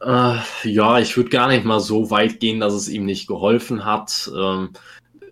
Äh, 0.00 0.36
ja, 0.64 0.98
ich 0.98 1.16
würde 1.16 1.30
gar 1.30 1.48
nicht 1.48 1.64
mal 1.64 1.80
so 1.80 2.10
weit 2.10 2.40
gehen, 2.40 2.60
dass 2.60 2.74
es 2.74 2.88
ihm 2.88 3.04
nicht 3.06 3.26
geholfen 3.26 3.84
hat. 3.84 4.30
Ähm, 4.36 4.70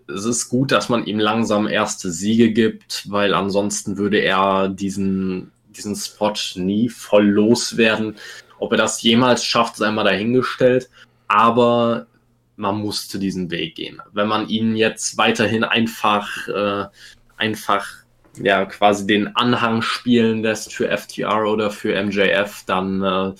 es 0.07 0.25
ist 0.25 0.49
gut, 0.49 0.71
dass 0.71 0.89
man 0.89 1.05
ihm 1.05 1.19
langsam 1.19 1.67
erste 1.67 2.11
Siege 2.11 2.51
gibt, 2.51 3.09
weil 3.09 3.33
ansonsten 3.33 3.97
würde 3.97 4.19
er 4.19 4.69
diesen, 4.69 5.51
diesen 5.69 5.95
Spot 5.95 6.33
nie 6.55 6.89
voll 6.89 7.25
loswerden. 7.25 8.15
Ob 8.59 8.71
er 8.71 8.77
das 8.77 9.01
jemals 9.01 9.43
schafft, 9.45 9.77
sei 9.77 9.91
mal 9.91 10.03
dahingestellt. 10.03 10.89
Aber 11.27 12.07
man 12.55 12.79
musste 12.79 13.19
diesen 13.19 13.49
Weg 13.51 13.75
gehen. 13.75 14.01
Wenn 14.11 14.27
man 14.27 14.47
ihn 14.47 14.75
jetzt 14.75 15.17
weiterhin 15.17 15.63
einfach, 15.63 16.47
äh, 16.47 16.85
einfach 17.37 17.87
ja, 18.41 18.65
quasi 18.65 19.05
den 19.05 19.35
Anhang 19.35 19.81
spielen 19.81 20.41
lässt 20.41 20.73
für 20.73 20.95
FTR 20.95 21.45
oder 21.45 21.69
für 21.69 21.95
MJF, 22.01 22.63
dann 22.65 23.03
äh, 23.03 23.33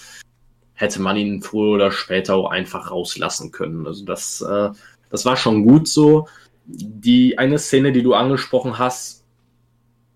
hätte 0.74 1.02
man 1.02 1.18
ihn 1.18 1.42
früher 1.42 1.76
oder 1.76 1.92
später 1.92 2.36
auch 2.36 2.52
einfach 2.52 2.92
rauslassen 2.92 3.52
können. 3.52 3.88
Also 3.88 4.06
das, 4.06 4.42
äh, 4.42 4.70
das 5.10 5.26
war 5.26 5.38
schon 5.38 5.64
gut 5.64 5.88
so. 5.88 6.28
Die 6.66 7.38
eine 7.38 7.60
Szene, 7.60 7.92
die 7.92 8.04
du 8.04 8.14
angesprochen 8.14 8.78
hast, 8.78 9.23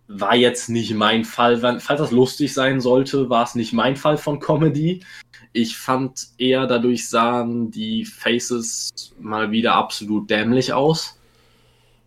war 0.07 0.35
jetzt 0.35 0.69
nicht 0.69 0.93
mein 0.93 1.25
Fall. 1.25 1.57
Falls 1.59 1.99
das 1.99 2.11
lustig 2.11 2.53
sein 2.53 2.79
sollte, 2.79 3.29
war 3.29 3.43
es 3.43 3.55
nicht 3.55 3.73
mein 3.73 3.95
Fall 3.95 4.17
von 4.17 4.39
Comedy. 4.39 5.01
Ich 5.53 5.77
fand 5.77 6.27
eher, 6.37 6.67
dadurch 6.67 7.09
sahen 7.09 7.71
die 7.71 8.05
Faces 8.05 9.13
mal 9.19 9.51
wieder 9.51 9.73
absolut 9.73 10.29
dämlich 10.29 10.73
aus. 10.73 11.19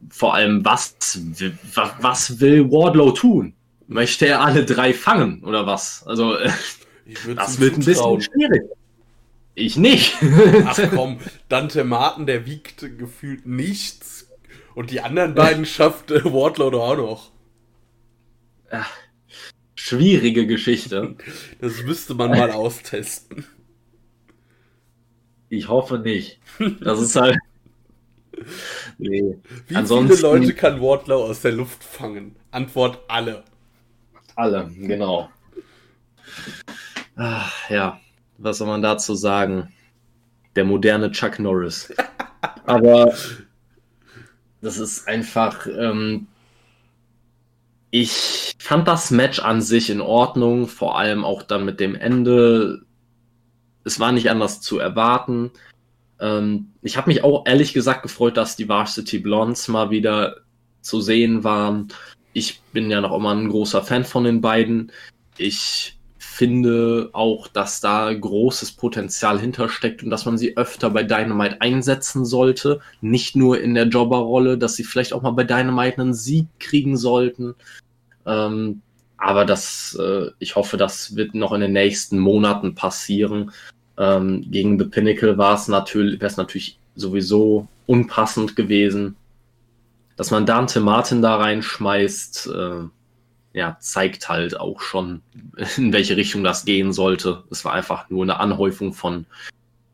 Vor 0.09 0.35
allem, 0.35 0.65
was, 0.65 1.21
was, 2.01 2.41
will 2.41 2.71
Wardlow 2.71 3.11
tun? 3.13 3.55
Möchte 3.87 4.27
er 4.27 4.41
alle 4.41 4.65
drei 4.65 4.95
fangen 4.95 5.45
oder 5.45 5.67
was? 5.67 6.07
Also, 6.07 6.37
das 7.37 7.61
wird 7.61 7.77
ein 7.77 7.85
bisschen 7.85 8.21
schwierig. 8.23 8.63
Ich 9.55 9.77
nicht. 9.77 10.17
Ach 10.65 10.79
komm, 10.95 11.19
Dante 11.49 11.85
Martin, 11.85 12.25
der 12.25 12.47
wiegt 12.47 12.99
gefühlt 12.99 13.47
nichts. 13.47 14.29
Und 14.75 14.91
die 14.91 15.01
anderen 15.01 15.35
beiden 15.35 15.67
schafft 15.67 16.11
Wardlow 16.11 16.71
doch 16.71 16.89
auch 16.89 16.97
noch. 16.97 17.31
Schwierige 19.75 20.47
Geschichte. 20.47 21.17
Das 21.61 21.83
müsste 21.83 22.15
man 22.15 22.31
mal 22.31 22.51
austesten. 22.51 23.45
Ich 25.49 25.69
hoffe 25.69 25.99
nicht. 25.99 26.39
Das 26.81 27.01
ist 27.01 27.17
halt. 27.17 27.39
Nee. 28.99 29.37
Wie 29.67 29.75
Ansonsten... 29.75 30.17
viele 30.17 30.29
Leute 30.29 30.55
kann 30.55 30.81
Wardlow 30.81 31.25
aus 31.25 31.43
der 31.43 31.53
Luft 31.53 31.83
fangen? 31.83 32.37
Antwort 32.51 33.01
alle. 33.09 33.45
Alle, 34.37 34.71
genau. 34.77 35.29
Ach, 37.17 37.71
ja, 37.71 38.01
was 38.39 38.59
soll 38.59 38.69
man 38.69 38.83
dazu 38.83 39.15
sagen? 39.15 39.73
Der 40.57 40.65
moderne 40.65 41.11
Chuck 41.11 41.39
Norris. 41.39 41.93
Aber 42.67 43.13
das 44.61 44.79
ist 44.79 45.09
einfach, 45.09 45.67
ähm, 45.67 46.29
ich 47.91 48.55
fand 48.59 48.87
das 48.87 49.11
Match 49.11 49.41
an 49.41 49.63
sich 49.63 49.91
in 49.91 50.01
Ordnung, 50.01 50.69
vor 50.69 50.99
allem 50.99 51.25
auch 51.25 51.43
dann 51.43 51.65
mit 51.65 51.81
dem 51.81 51.95
Ende. 51.95 52.83
Es 53.85 53.99
war 53.99 54.13
nicht 54.13 54.31
anders 54.31 54.61
zu 54.61 54.79
erwarten. 54.79 55.51
Ähm, 56.21 56.73
ich 56.83 56.97
habe 56.97 57.11
mich 57.11 57.25
auch 57.25 57.47
ehrlich 57.47 57.73
gesagt 57.73 58.03
gefreut, 58.03 58.37
dass 58.37 58.57
die 58.57 58.69
Varsity 58.69 59.19
Blondes 59.19 59.69
mal 59.69 59.91
wieder 59.91 60.37
zu 60.83 61.01
sehen 61.01 61.45
waren. 61.45 61.89
Ich 62.33 62.61
bin 62.73 62.91
ja 62.91 63.01
noch 63.01 63.17
immer 63.17 63.35
ein 63.35 63.49
großer 63.49 63.83
Fan 63.83 64.05
von 64.05 64.25
den 64.25 64.41
beiden. 64.41 64.93
Ich 65.37 65.99
finde 66.41 67.11
auch, 67.13 67.49
dass 67.49 67.83
da 67.83 68.11
großes 68.11 68.73
Potenzial 68.73 69.39
hintersteckt 69.39 70.03
und 70.03 70.09
dass 70.09 70.25
man 70.25 70.39
sie 70.39 70.57
öfter 70.57 70.89
bei 70.89 71.03
Dynamite 71.03 71.61
einsetzen 71.61 72.25
sollte. 72.25 72.81
Nicht 73.03 73.37
nur 73.37 73.61
in 73.61 73.75
der 73.75 73.89
Jobberrolle, 73.89 74.57
dass 74.57 74.75
sie 74.75 74.85
vielleicht 74.85 75.13
auch 75.13 75.21
mal 75.21 75.33
bei 75.33 75.45
Dynamite 75.45 76.01
einen 76.01 76.15
Sieg 76.15 76.47
kriegen 76.59 76.97
sollten. 76.97 77.57
Ähm, 78.25 78.81
aber 79.19 79.45
das, 79.45 79.99
äh, 80.01 80.31
ich 80.39 80.57
hoffe, 80.57 80.79
das 80.79 81.15
wird 81.15 81.35
noch 81.35 81.53
in 81.53 81.61
den 81.61 81.75
nächsten 81.75 82.19
Monaten 82.19 82.75
passieren. 82.75 83.51
Ähm, 83.99 84.47
gegen 84.51 84.79
The 84.79 84.87
Pinnacle 84.87 85.37
war 85.37 85.57
es 85.57 85.69
natürlich, 85.69 86.23
wäre 86.23 86.31
es 86.31 86.39
natürlich 86.39 86.79
sowieso 86.95 87.69
unpassend 87.85 88.57
gewesen. 88.57 89.15
Dass 90.17 90.31
man 90.31 90.47
Dante 90.47 90.81
Martin 90.81 91.21
da 91.21 91.37
reinschmeißt, 91.37 92.47
äh, 92.47 92.85
ja, 93.53 93.77
zeigt 93.81 94.29
halt 94.29 94.59
auch 94.59 94.81
schon, 94.81 95.23
in 95.77 95.93
welche 95.93 96.17
Richtung 96.17 96.45
das 96.45 96.65
gehen 96.65 96.93
sollte. 96.93 97.45
Es 97.51 97.65
war 97.65 97.73
einfach 97.73 98.09
nur 98.11 98.23
eine 98.23 98.39
Anhäufung 98.39 98.93
von, 98.93 99.27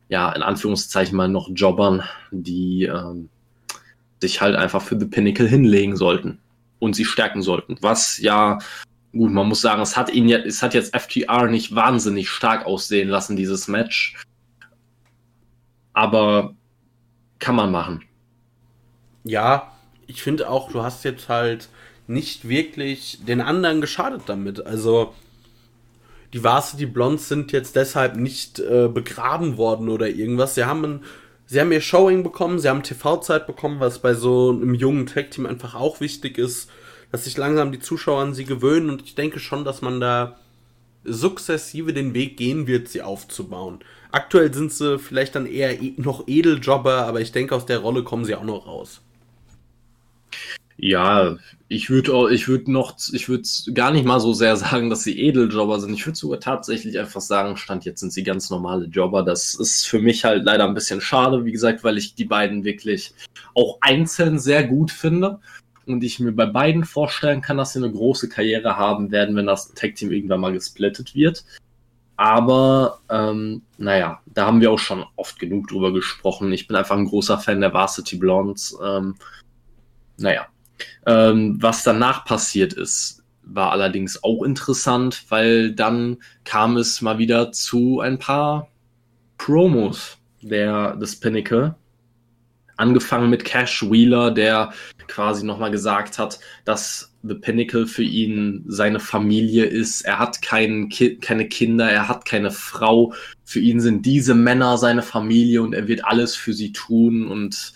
ja, 0.08 0.32
in 0.32 0.42
Anführungszeichen 0.42 1.16
mal 1.16 1.28
noch 1.28 1.48
Jobbern, 1.54 2.02
die 2.30 2.84
ähm, 2.84 3.28
sich 4.20 4.40
halt 4.40 4.56
einfach 4.56 4.82
für 4.82 4.98
The 4.98 5.06
Pinnacle 5.06 5.48
hinlegen 5.48 5.96
sollten 5.96 6.38
und 6.78 6.94
sie 6.94 7.04
stärken 7.04 7.42
sollten. 7.42 7.76
Was 7.80 8.18
ja, 8.18 8.58
gut, 9.12 9.32
man 9.32 9.48
muss 9.48 9.60
sagen, 9.60 9.82
es 9.82 9.96
hat 9.96 10.10
ihn 10.10 10.28
ja, 10.28 10.38
es 10.38 10.62
hat 10.62 10.74
jetzt 10.74 10.96
FTR 10.96 11.46
nicht 11.46 11.74
wahnsinnig 11.74 12.28
stark 12.28 12.66
aussehen 12.66 13.08
lassen, 13.08 13.36
dieses 13.36 13.68
Match. 13.68 14.16
Aber 15.92 16.54
kann 17.38 17.56
man 17.56 17.70
machen. 17.70 18.04
Ja, 19.24 19.72
ich 20.06 20.22
finde 20.22 20.48
auch, 20.48 20.70
du 20.70 20.82
hast 20.82 21.04
jetzt 21.04 21.28
halt 21.28 21.68
nicht 22.06 22.48
wirklich 22.48 23.18
den 23.26 23.40
anderen 23.40 23.80
geschadet 23.80 24.22
damit. 24.26 24.64
Also 24.64 25.12
die 26.32 26.44
Varsity 26.44 26.86
Blondes 26.86 27.28
sind 27.28 27.52
jetzt 27.52 27.76
deshalb 27.76 28.16
nicht 28.16 28.58
äh, 28.58 28.88
begraben 28.88 29.56
worden 29.56 29.88
oder 29.88 30.08
irgendwas. 30.08 30.54
Sie 30.54 30.64
haben 30.64 30.84
ein, 30.84 31.04
sie 31.46 31.60
haben 31.60 31.72
ihr 31.72 31.80
Showing 31.80 32.22
bekommen, 32.22 32.58
sie 32.58 32.68
haben 32.68 32.82
TV-Zeit 32.82 33.46
bekommen, 33.46 33.80
was 33.80 34.00
bei 34.00 34.14
so 34.14 34.50
einem 34.50 34.74
jungen 34.74 35.06
Tag-Team 35.06 35.46
einfach 35.46 35.74
auch 35.74 36.00
wichtig 36.00 36.38
ist, 36.38 36.70
dass 37.12 37.24
sich 37.24 37.36
langsam 37.36 37.72
die 37.72 37.80
Zuschauer 37.80 38.22
an 38.22 38.34
sie 38.34 38.44
gewöhnen 38.44 38.90
und 38.90 39.02
ich 39.02 39.14
denke 39.14 39.38
schon, 39.38 39.64
dass 39.64 39.82
man 39.82 40.00
da 40.00 40.38
sukzessive 41.04 41.92
den 41.92 42.14
Weg 42.14 42.36
gehen 42.36 42.66
wird, 42.66 42.88
sie 42.88 43.02
aufzubauen. 43.02 43.78
Aktuell 44.10 44.52
sind 44.52 44.72
sie 44.72 44.98
vielleicht 44.98 45.36
dann 45.36 45.46
eher 45.46 45.80
e 45.80 45.94
noch 45.96 46.26
Edeljobber, 46.26 47.06
aber 47.06 47.20
ich 47.20 47.32
denke, 47.32 47.54
aus 47.54 47.66
der 47.66 47.78
Rolle 47.78 48.02
kommen 48.02 48.24
sie 48.24 48.34
auch 48.34 48.44
noch 48.44 48.66
raus. 48.66 49.00
Ja, 50.78 51.36
ich 51.68 51.88
würde 51.88 52.32
ich 52.34 52.48
würde 52.48 52.70
noch, 52.70 52.96
ich 53.12 53.28
würde 53.28 53.48
gar 53.72 53.90
nicht 53.90 54.04
mal 54.04 54.20
so 54.20 54.32
sehr 54.34 54.56
sagen, 54.56 54.90
dass 54.90 55.02
sie 55.02 55.18
Edeljobber 55.18 55.80
sind. 55.80 55.94
Ich 55.94 56.06
würde 56.06 56.18
sogar 56.18 56.40
tatsächlich 56.40 56.98
einfach 56.98 57.20
sagen, 57.20 57.56
Stand 57.56 57.84
jetzt 57.84 58.00
sind 58.00 58.12
sie 58.12 58.22
ganz 58.22 58.50
normale 58.50 58.86
Jobber. 58.86 59.22
Das 59.22 59.54
ist 59.54 59.86
für 59.86 59.98
mich 59.98 60.24
halt 60.24 60.44
leider 60.44 60.64
ein 60.66 60.74
bisschen 60.74 61.00
schade, 61.00 61.44
wie 61.44 61.52
gesagt, 61.52 61.82
weil 61.82 61.98
ich 61.98 62.14
die 62.14 62.24
beiden 62.24 62.64
wirklich 62.64 63.14
auch 63.54 63.78
einzeln 63.80 64.38
sehr 64.38 64.64
gut 64.64 64.90
finde. 64.90 65.40
Und 65.86 66.02
ich 66.02 66.18
mir 66.18 66.32
bei 66.32 66.46
beiden 66.46 66.84
vorstellen 66.84 67.40
kann, 67.40 67.58
dass 67.58 67.72
sie 67.72 67.78
eine 67.78 67.92
große 67.92 68.28
Karriere 68.28 68.76
haben 68.76 69.12
werden, 69.12 69.36
wenn 69.36 69.46
das 69.46 69.72
Tag-Team 69.72 70.10
irgendwann 70.10 70.40
mal 70.40 70.52
gesplittet 70.52 71.14
wird. 71.14 71.44
Aber 72.16 72.98
ähm, 73.08 73.62
naja, 73.78 74.20
da 74.26 74.46
haben 74.46 74.60
wir 74.60 74.72
auch 74.72 74.78
schon 74.78 75.04
oft 75.16 75.38
genug 75.38 75.68
drüber 75.68 75.92
gesprochen. 75.92 76.52
Ich 76.52 76.66
bin 76.66 76.76
einfach 76.76 76.96
ein 76.96 77.04
großer 77.04 77.38
Fan 77.38 77.60
der 77.60 77.72
Varsity 77.72 78.16
Blondes. 78.16 78.76
Ähm, 78.82 79.14
naja, 80.16 80.46
ähm, 81.06 81.56
was 81.60 81.82
danach 81.82 82.24
passiert 82.24 82.72
ist, 82.72 83.22
war 83.42 83.70
allerdings 83.70 84.22
auch 84.22 84.42
interessant, 84.42 85.24
weil 85.28 85.72
dann 85.72 86.18
kam 86.44 86.76
es 86.76 87.00
mal 87.00 87.18
wieder 87.18 87.52
zu 87.52 88.00
ein 88.00 88.18
paar 88.18 88.68
Promos 89.38 90.18
der, 90.42 90.96
des 90.96 91.18
Pinnacle. 91.20 91.74
Angefangen 92.78 93.30
mit 93.30 93.44
Cash 93.44 93.88
Wheeler, 93.90 94.30
der 94.30 94.72
quasi 95.06 95.46
nochmal 95.46 95.70
gesagt 95.70 96.18
hat, 96.18 96.38
dass 96.66 97.14
The 97.22 97.34
Pinnacle 97.34 97.86
für 97.86 98.02
ihn 98.02 98.64
seine 98.66 99.00
Familie 99.00 99.64
ist. 99.64 100.02
Er 100.02 100.18
hat 100.18 100.42
kein 100.42 100.90
Ki 100.90 101.16
keine 101.16 101.48
Kinder, 101.48 101.90
er 101.90 102.08
hat 102.08 102.26
keine 102.26 102.50
Frau. 102.50 103.14
Für 103.44 103.60
ihn 103.60 103.80
sind 103.80 104.04
diese 104.04 104.34
Männer 104.34 104.76
seine 104.76 105.02
Familie 105.02 105.62
und 105.62 105.72
er 105.72 105.88
wird 105.88 106.04
alles 106.04 106.36
für 106.36 106.52
sie 106.52 106.72
tun 106.72 107.26
und 107.26 107.72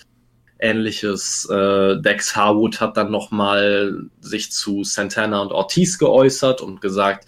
ähnliches. 0.60 1.48
Äh, 1.50 2.00
Dex 2.00 2.36
Harwood 2.36 2.80
hat 2.80 2.96
dann 2.96 3.10
nochmal 3.10 4.04
sich 4.20 4.52
zu 4.52 4.84
Santana 4.84 5.40
und 5.40 5.52
Ortiz 5.52 5.98
geäußert 5.98 6.60
und 6.60 6.80
gesagt, 6.80 7.26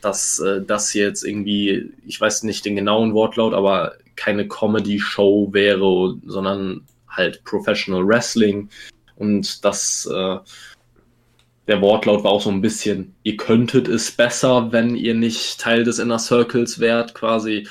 dass 0.00 0.38
äh, 0.40 0.60
das 0.62 0.92
jetzt 0.94 1.24
irgendwie, 1.24 1.92
ich 2.06 2.20
weiß 2.20 2.42
nicht 2.42 2.64
den 2.64 2.76
genauen 2.76 3.14
Wortlaut, 3.14 3.54
aber 3.54 3.94
keine 4.16 4.46
Comedy-Show 4.46 5.48
wäre, 5.52 6.16
sondern 6.26 6.82
halt 7.08 7.42
Professional 7.44 8.06
Wrestling. 8.06 8.68
Und 9.16 9.64
das, 9.64 10.06
äh, 10.12 10.38
der 11.68 11.80
Wortlaut 11.80 12.24
war 12.24 12.32
auch 12.32 12.40
so 12.40 12.50
ein 12.50 12.60
bisschen, 12.60 13.14
ihr 13.22 13.36
könntet 13.36 13.88
es 13.88 14.10
besser, 14.10 14.72
wenn 14.72 14.96
ihr 14.96 15.14
nicht 15.14 15.60
Teil 15.60 15.84
des 15.84 15.98
Inner 15.98 16.18
Circles 16.18 16.80
wärt, 16.80 17.14
quasi. 17.14 17.68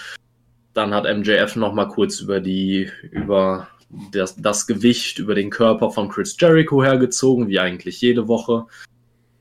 Dann 0.74 0.94
hat 0.94 1.04
MJF 1.04 1.58
nochmal 1.58 1.90
kurz 1.90 2.22
über 2.22 2.40
die, 2.40 2.90
über 3.12 3.68
das, 4.12 4.36
das 4.36 4.68
Gewicht 4.68 5.20
über 5.20 5.36
den 5.36 5.50
Körper 5.50 5.92
von 5.92 6.10
Chris 6.10 6.36
Jericho 6.40 6.84
hergezogen, 6.84 7.48
wie 7.48 7.60
eigentlich 7.60 8.02
jede 8.02 8.28
Woche. 8.28 8.66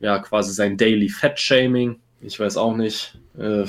Ja, 0.01 0.19
quasi 0.19 0.53
sein 0.53 0.77
Daily 0.77 1.09
Fat 1.09 1.39
Shaming. 1.39 2.01
Ich 2.21 2.39
weiß 2.39 2.57
auch 2.57 2.77
nicht. 2.77 3.19
Äh, 3.39 3.65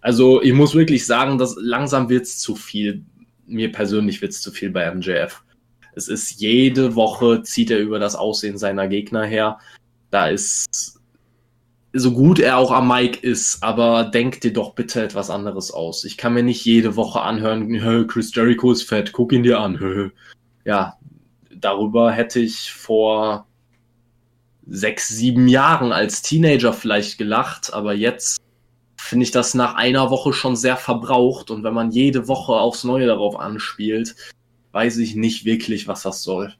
also, 0.00 0.42
ich 0.42 0.52
muss 0.52 0.74
wirklich 0.74 1.06
sagen, 1.06 1.38
dass 1.38 1.56
langsam 1.58 2.08
wird 2.08 2.24
es 2.24 2.38
zu 2.38 2.54
viel. 2.54 3.04
Mir 3.46 3.72
persönlich 3.72 4.20
wird 4.22 4.32
es 4.32 4.42
zu 4.42 4.50
viel 4.50 4.70
bei 4.70 4.92
MJF. 4.92 5.42
Es 5.94 6.08
ist 6.08 6.40
jede 6.40 6.94
Woche 6.94 7.42
zieht 7.42 7.70
er 7.70 7.78
über 7.78 7.98
das 7.98 8.16
Aussehen 8.16 8.58
seiner 8.58 8.86
Gegner 8.86 9.24
her. 9.24 9.58
Da 10.10 10.28
ist 10.28 11.00
so 11.98 12.12
gut 12.12 12.38
er 12.38 12.58
auch 12.58 12.70
am 12.70 12.88
Mic 12.88 13.18
ist, 13.22 13.62
aber 13.62 14.04
denk 14.04 14.40
dir 14.40 14.52
doch 14.52 14.74
bitte 14.74 15.02
etwas 15.02 15.30
anderes 15.30 15.70
aus. 15.70 16.04
Ich 16.04 16.16
kann 16.16 16.34
mir 16.34 16.42
nicht 16.42 16.64
jede 16.64 16.96
Woche 16.96 17.20
anhören, 17.20 18.06
Chris 18.06 18.34
Jericho 18.34 18.72
ist 18.72 18.84
fett, 18.84 19.12
guck 19.12 19.32
ihn 19.32 19.42
dir 19.42 19.60
an. 19.60 20.12
Ja, 20.64 20.96
darüber 21.54 22.12
hätte 22.12 22.40
ich 22.40 22.72
vor 22.72 23.46
sechs, 24.66 25.08
sieben 25.08 25.48
Jahren 25.48 25.92
als 25.92 26.22
Teenager 26.22 26.72
vielleicht 26.72 27.18
gelacht, 27.18 27.72
aber 27.72 27.94
jetzt 27.94 28.40
finde 28.96 29.24
ich 29.24 29.30
das 29.30 29.54
nach 29.54 29.74
einer 29.74 30.10
Woche 30.10 30.32
schon 30.32 30.56
sehr 30.56 30.76
verbraucht 30.76 31.50
und 31.50 31.62
wenn 31.62 31.74
man 31.74 31.92
jede 31.92 32.26
Woche 32.28 32.54
aufs 32.54 32.84
Neue 32.84 33.06
darauf 33.06 33.38
anspielt, 33.38 34.16
weiß 34.72 34.98
ich 34.98 35.14
nicht 35.14 35.44
wirklich, 35.44 35.86
was 35.86 36.02
das 36.02 36.22
soll. 36.22 36.54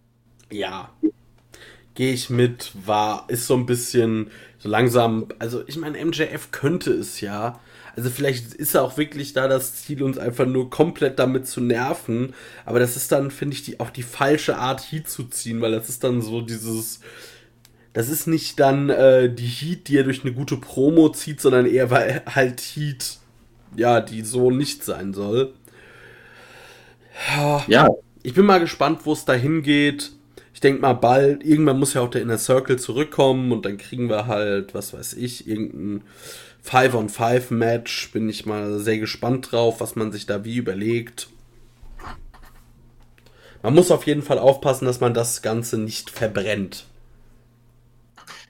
Ja, 0.52 0.90
gehe 1.96 2.12
ich 2.12 2.30
mit, 2.30 2.70
war, 2.84 3.24
ist 3.28 3.48
so 3.48 3.54
ein 3.54 3.66
bisschen 3.66 4.30
so 4.66 4.70
langsam, 4.72 5.26
also 5.38 5.62
ich 5.66 5.76
meine, 5.76 6.04
MJF 6.04 6.50
könnte 6.50 6.92
es 6.92 7.20
ja. 7.20 7.60
Also 7.94 8.10
vielleicht 8.10 8.52
ist 8.52 8.74
er 8.74 8.82
auch 8.82 8.98
wirklich 8.98 9.32
da 9.32 9.48
das 9.48 9.76
Ziel, 9.76 10.02
uns 10.02 10.18
einfach 10.18 10.44
nur 10.44 10.68
komplett 10.68 11.18
damit 11.18 11.46
zu 11.46 11.60
nerven. 11.60 12.34
Aber 12.66 12.78
das 12.78 12.96
ist 12.96 13.10
dann, 13.12 13.30
finde 13.30 13.54
ich, 13.54 13.62
die, 13.62 13.80
auch 13.80 13.90
die 13.90 14.02
falsche 14.02 14.58
Art, 14.58 14.80
Heat 14.90 15.08
zu 15.08 15.24
ziehen, 15.24 15.60
weil 15.60 15.72
das 15.72 15.88
ist 15.88 16.04
dann 16.04 16.20
so 16.20 16.42
dieses. 16.42 17.00
Das 17.94 18.10
ist 18.10 18.26
nicht 18.26 18.60
dann 18.60 18.90
äh, 18.90 19.32
die 19.32 19.46
Heat, 19.46 19.88
die 19.88 19.96
er 19.96 20.04
durch 20.04 20.22
eine 20.22 20.34
gute 20.34 20.58
Promo 20.58 21.08
zieht, 21.08 21.40
sondern 21.40 21.64
eher 21.64 21.90
weil 21.90 22.22
halt 22.26 22.60
Heat, 22.60 23.18
ja, 23.74 24.02
die 24.02 24.22
so 24.22 24.50
nicht 24.50 24.84
sein 24.84 25.14
soll. 25.14 25.54
Ja. 27.34 27.64
ja. 27.68 27.88
Ich 28.22 28.34
bin 28.34 28.44
mal 28.44 28.60
gespannt, 28.60 29.00
wo 29.04 29.14
es 29.14 29.24
dahin 29.24 29.62
geht 29.62 30.10
ich 30.56 30.60
denke 30.60 30.80
mal 30.80 30.94
bald, 30.94 31.44
irgendwann 31.44 31.78
muss 31.78 31.92
ja 31.92 32.00
auch 32.00 32.08
der 32.08 32.22
Inner 32.22 32.38
Circle 32.38 32.78
zurückkommen 32.78 33.52
und 33.52 33.66
dann 33.66 33.76
kriegen 33.76 34.08
wir 34.08 34.26
halt, 34.26 34.72
was 34.74 34.94
weiß 34.94 35.12
ich, 35.12 35.46
irgendein 35.46 36.02
5-on-5-Match. 36.66 38.12
Bin 38.12 38.26
ich 38.30 38.46
mal 38.46 38.78
sehr 38.78 38.96
gespannt 38.96 39.52
drauf, 39.52 39.82
was 39.82 39.96
man 39.96 40.12
sich 40.12 40.24
da 40.24 40.46
wie 40.46 40.56
überlegt. 40.56 41.28
Man 43.62 43.74
muss 43.74 43.90
auf 43.90 44.06
jeden 44.06 44.22
Fall 44.22 44.38
aufpassen, 44.38 44.86
dass 44.86 44.98
man 44.98 45.12
das 45.12 45.42
Ganze 45.42 45.76
nicht 45.76 46.08
verbrennt. 46.08 46.86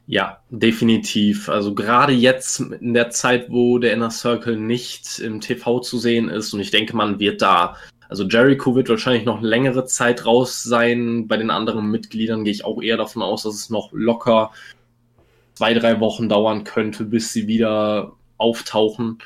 Ja, 0.06 0.42
definitiv. 0.48 1.48
Also 1.48 1.74
gerade 1.74 2.12
jetzt 2.12 2.60
in 2.60 2.94
der 2.94 3.10
Zeit, 3.10 3.50
wo 3.50 3.78
der 3.78 3.92
Inner 3.92 4.12
Circle 4.12 4.56
nicht 4.56 5.18
im 5.18 5.40
TV 5.40 5.80
zu 5.80 5.98
sehen 5.98 6.28
ist 6.28 6.54
und 6.54 6.60
ich 6.60 6.70
denke, 6.70 6.94
man 6.94 7.18
wird 7.18 7.42
da 7.42 7.74
also 8.08 8.24
Jericho 8.24 8.74
wird 8.74 8.88
wahrscheinlich 8.88 9.24
noch 9.24 9.40
längere 9.40 9.84
Zeit 9.84 10.26
raus 10.26 10.62
sein. 10.62 11.26
Bei 11.28 11.36
den 11.36 11.50
anderen 11.50 11.90
Mitgliedern 11.90 12.44
gehe 12.44 12.52
ich 12.52 12.64
auch 12.64 12.80
eher 12.82 12.96
davon 12.96 13.22
aus, 13.22 13.42
dass 13.42 13.54
es 13.54 13.70
noch 13.70 13.90
locker 13.92 14.52
zwei, 15.54 15.74
drei 15.74 16.00
Wochen 16.00 16.28
dauern 16.28 16.64
könnte, 16.64 17.04
bis 17.04 17.32
sie 17.32 17.46
wieder 17.46 18.12
auftauchen. 18.36 19.18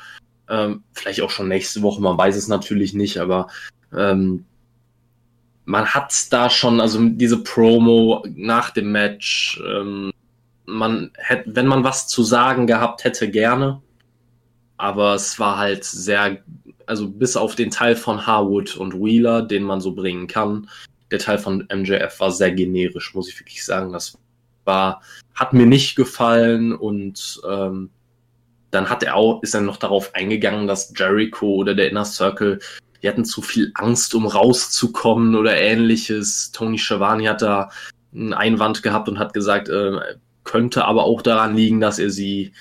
Ähm, 0.49 0.83
vielleicht 0.93 1.21
auch 1.21 1.29
schon 1.29 1.47
nächste 1.47 1.81
Woche, 1.81 2.01
man 2.01 2.17
weiß 2.17 2.35
es 2.35 2.47
natürlich 2.47 2.93
nicht, 2.93 3.17
aber 3.19 3.47
ähm, 3.95 4.45
man 5.65 5.87
hat 5.87 6.13
da 6.31 6.49
schon, 6.49 6.81
also 6.81 6.99
diese 7.01 7.43
Promo 7.43 8.25
nach 8.35 8.71
dem 8.71 8.91
Match, 8.91 9.61
ähm, 9.65 10.11
man 10.65 11.11
hätte, 11.15 11.55
wenn 11.55 11.67
man 11.67 11.83
was 11.83 12.07
zu 12.07 12.23
sagen 12.23 12.67
gehabt 12.67 13.03
hätte, 13.03 13.29
gerne. 13.29 13.81
Aber 14.77 15.13
es 15.13 15.39
war 15.39 15.57
halt 15.57 15.83
sehr 15.83 16.39
also 16.91 17.09
bis 17.09 17.37
auf 17.37 17.55
den 17.55 17.71
Teil 17.71 17.95
von 17.95 18.27
Harwood 18.27 18.75
und 18.75 18.93
Wheeler, 18.93 19.43
den 19.43 19.63
man 19.63 19.79
so 19.79 19.93
bringen 19.95 20.27
kann, 20.27 20.69
der 21.09 21.19
Teil 21.19 21.37
von 21.37 21.65
MJF 21.73 22.19
war 22.19 22.31
sehr 22.31 22.51
generisch, 22.51 23.15
muss 23.15 23.29
ich 23.29 23.39
wirklich 23.39 23.63
sagen. 23.63 23.93
Das 23.93 24.17
war, 24.65 25.01
hat 25.33 25.53
mir 25.53 25.65
nicht 25.65 25.95
gefallen 25.95 26.75
und 26.75 27.39
ähm, 27.49 27.91
dann 28.71 28.89
hat 28.89 29.03
er 29.03 29.15
auch, 29.15 29.41
ist 29.41 29.55
er 29.55 29.61
noch 29.61 29.77
darauf 29.77 30.13
eingegangen, 30.15 30.67
dass 30.67 30.93
Jericho 30.93 31.47
oder 31.47 31.75
der 31.75 31.89
Inner 31.89 32.03
Circle, 32.03 32.59
die 33.01 33.07
hatten 33.07 33.23
zu 33.23 33.41
viel 33.41 33.71
Angst, 33.75 34.13
um 34.13 34.25
rauszukommen 34.25 35.35
oder 35.35 35.55
ähnliches. 35.55 36.51
Tony 36.51 36.77
Schiavone 36.77 37.29
hat 37.29 37.41
da 37.41 37.69
einen 38.13 38.33
Einwand 38.33 38.83
gehabt 38.83 39.07
und 39.07 39.17
hat 39.17 39.33
gesagt, 39.33 39.69
äh, 39.69 39.93
könnte 40.43 40.83
aber 40.83 41.05
auch 41.05 41.21
daran 41.21 41.55
liegen, 41.55 41.79
dass 41.79 41.99
er 41.99 42.09
sie 42.09 42.51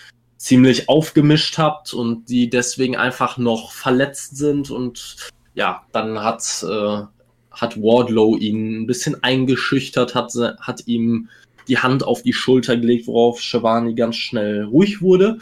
ziemlich 0.41 0.89
aufgemischt 0.89 1.59
hat 1.59 1.93
und 1.93 2.31
die 2.31 2.49
deswegen 2.49 2.97
einfach 2.97 3.37
noch 3.37 3.73
verletzt 3.73 4.39
sind 4.39 4.71
und 4.71 5.29
ja, 5.53 5.85
dann 5.93 6.23
hat, 6.23 6.65
äh, 6.67 7.03
hat 7.51 7.77
Wardlow 7.77 8.39
ihn 8.39 8.81
ein 8.81 8.87
bisschen 8.87 9.23
eingeschüchtert, 9.23 10.15
hat, 10.15 10.33
hat 10.59 10.87
ihm 10.87 11.29
die 11.69 11.77
Hand 11.77 12.05
auf 12.05 12.23
die 12.23 12.33
Schulter 12.33 12.79
gelegt, 12.79 13.07
worauf 13.07 13.39
Shivani 13.39 13.95
ganz 13.95 14.17
schnell 14.17 14.65
ruhig 14.65 15.03
wurde. 15.03 15.41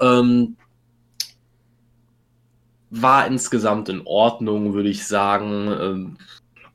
Ähm, 0.00 0.56
war 2.90 3.26
insgesamt 3.26 3.88
in 3.88 4.02
Ordnung, 4.06 4.72
würde 4.72 4.88
ich 4.88 5.04
sagen. 5.04 5.66
Ähm, 5.80 6.16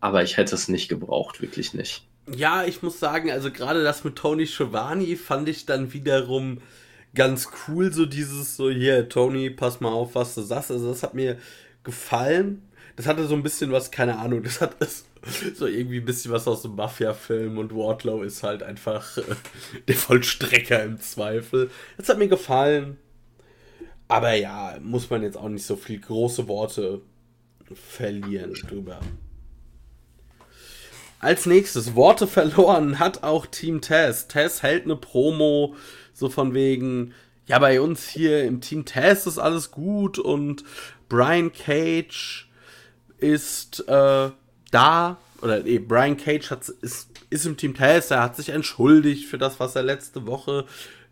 aber 0.02 0.22
ich 0.22 0.36
hätte 0.36 0.54
es 0.54 0.68
nicht 0.68 0.90
gebraucht, 0.90 1.42
wirklich 1.42 1.74
nicht. 1.74 2.06
Ja, 2.36 2.66
ich 2.66 2.84
muss 2.84 3.00
sagen, 3.00 3.32
also 3.32 3.52
gerade 3.52 3.84
das 3.84 4.04
mit 4.04 4.18
Tony 4.18 4.48
Schiavone 4.48 5.16
fand 5.16 5.48
ich 5.48 5.66
dann 5.66 5.94
wiederum 5.94 6.58
ganz 7.16 7.50
cool, 7.68 7.94
so 7.94 8.06
dieses 8.06 8.56
so, 8.56 8.70
hier, 8.70 9.08
Tony, 9.10 9.50
pass 9.50 9.80
mal 9.80 9.92
auf, 9.92 10.16
was 10.16 10.36
du 10.36 10.42
sagst. 10.42 10.72
Also 10.72 10.90
das 10.90 11.04
hat 11.04 11.14
mir 11.14 11.38
gefallen. 11.84 12.64
Das 12.96 13.08
hatte 13.08 13.26
so 13.26 13.34
ein 13.36 13.44
bisschen 13.44 13.72
was, 13.72 13.92
keine 13.92 14.20
Ahnung, 14.20 14.44
das 14.44 14.62
hat 14.62 14.76
so 15.56 15.66
irgendwie 15.66 15.98
ein 15.98 16.06
bisschen 16.06 16.32
was 16.32 16.48
aus 16.48 16.62
dem 16.62 16.76
Mafia-Film 16.76 17.58
und 17.58 17.74
Wardlow 17.74 18.22
ist 18.22 18.44
halt 18.44 18.62
einfach 18.62 19.18
äh, 19.18 19.24
der 19.88 19.96
Vollstrecker 19.96 20.84
im 20.84 21.00
Zweifel. 21.00 21.72
Das 21.98 22.10
hat 22.10 22.20
mir 22.20 22.28
gefallen. 22.28 22.98
Aber 24.08 24.34
ja, 24.34 24.78
muss 24.82 25.10
man 25.10 25.24
jetzt 25.24 25.38
auch 25.38 25.50
nicht 25.50 25.66
so 25.66 25.76
viel 25.76 26.00
große 26.00 26.48
Worte 26.48 27.02
verlieren 27.74 28.54
drüber. 28.54 29.00
Als 31.20 31.46
nächstes, 31.46 31.96
Worte 31.96 32.28
verloren 32.28 33.00
hat 33.00 33.24
auch 33.24 33.46
Team 33.46 33.80
Tess. 33.80 34.28
Tess 34.28 34.62
hält 34.62 34.84
eine 34.84 34.98
Promo, 34.98 35.76
so 36.14 36.30
von 36.30 36.54
wegen, 36.54 37.14
ja, 37.48 37.60
bei 37.60 37.82
uns 37.82 38.08
hier 38.08 38.44
im 38.44 38.62
Team 38.62 38.86
Tess 38.86 39.28
ist 39.28 39.40
alles 39.40 39.72
gut 39.72 40.20
und 40.20 40.64
Brian 41.10 41.52
Cage 41.52 42.50
ist 43.18 43.88
äh, 43.88 44.30
da, 44.72 45.18
oder 45.42 45.60
nee, 45.60 45.80
Brian 45.80 46.18
Cage 46.18 46.52
hat, 46.52 46.70
ist, 46.70 47.10
ist 47.30 47.46
im 47.46 47.58
Team 47.58 47.74
Tess, 47.74 48.12
er 48.12 48.24
hat 48.24 48.36
sich 48.36 48.50
entschuldigt 48.50 49.28
für 49.28 49.38
das, 49.38 49.60
was 49.60 49.76
er 49.76 49.84
letzte 49.84 50.26
Woche 50.26 50.66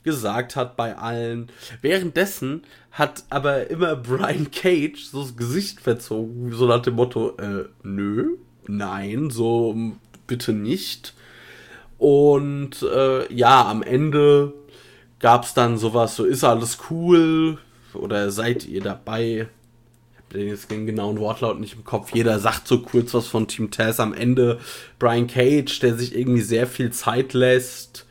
gesagt 0.03 0.55
hat 0.55 0.77
bei 0.77 0.97
allen. 0.97 1.51
Währenddessen 1.81 2.63
hat 2.91 3.23
aber 3.29 3.69
immer 3.69 3.95
Brian 3.95 4.49
Cage 4.51 5.03
so 5.03 5.21
das 5.21 5.35
Gesicht 5.35 5.81
verzogen, 5.81 6.51
so 6.53 6.65
nach 6.65 6.81
dem 6.81 6.95
Motto, 6.95 7.37
äh, 7.37 7.65
nö, 7.83 8.37
nein, 8.67 9.29
so 9.29 9.75
bitte 10.27 10.53
nicht. 10.53 11.13
Und 11.97 12.81
äh, 12.81 13.31
ja, 13.31 13.69
am 13.69 13.83
Ende 13.83 14.53
gab 15.21 15.43
es 15.43 15.53
dann 15.53 15.77
sowas, 15.77 16.15
so 16.15 16.25
ist 16.25 16.43
alles 16.43 16.79
cool 16.89 17.59
oder 17.93 18.31
seid 18.31 18.65
ihr 18.65 18.81
dabei? 18.81 19.47
Ich 20.11 20.17
habe 20.17 20.39
den 20.39 20.47
jetzt 20.47 20.71
den 20.71 20.85
genauen 20.85 21.19
Wortlaut 21.19 21.59
nicht 21.59 21.75
im 21.75 21.83
Kopf. 21.83 22.13
Jeder 22.13 22.39
sagt 22.39 22.67
so 22.67 22.81
kurz 22.81 23.13
was 23.13 23.27
von 23.27 23.47
Team 23.47 23.71
Taz. 23.71 23.99
Am 23.99 24.13
Ende 24.13 24.59
Brian 24.99 25.27
Cage, 25.27 25.79
der 25.79 25.95
sich 25.95 26.15
irgendwie 26.15 26.41
sehr 26.41 26.67
viel 26.67 26.91
Zeit 26.91 27.33
lässt 27.33 28.07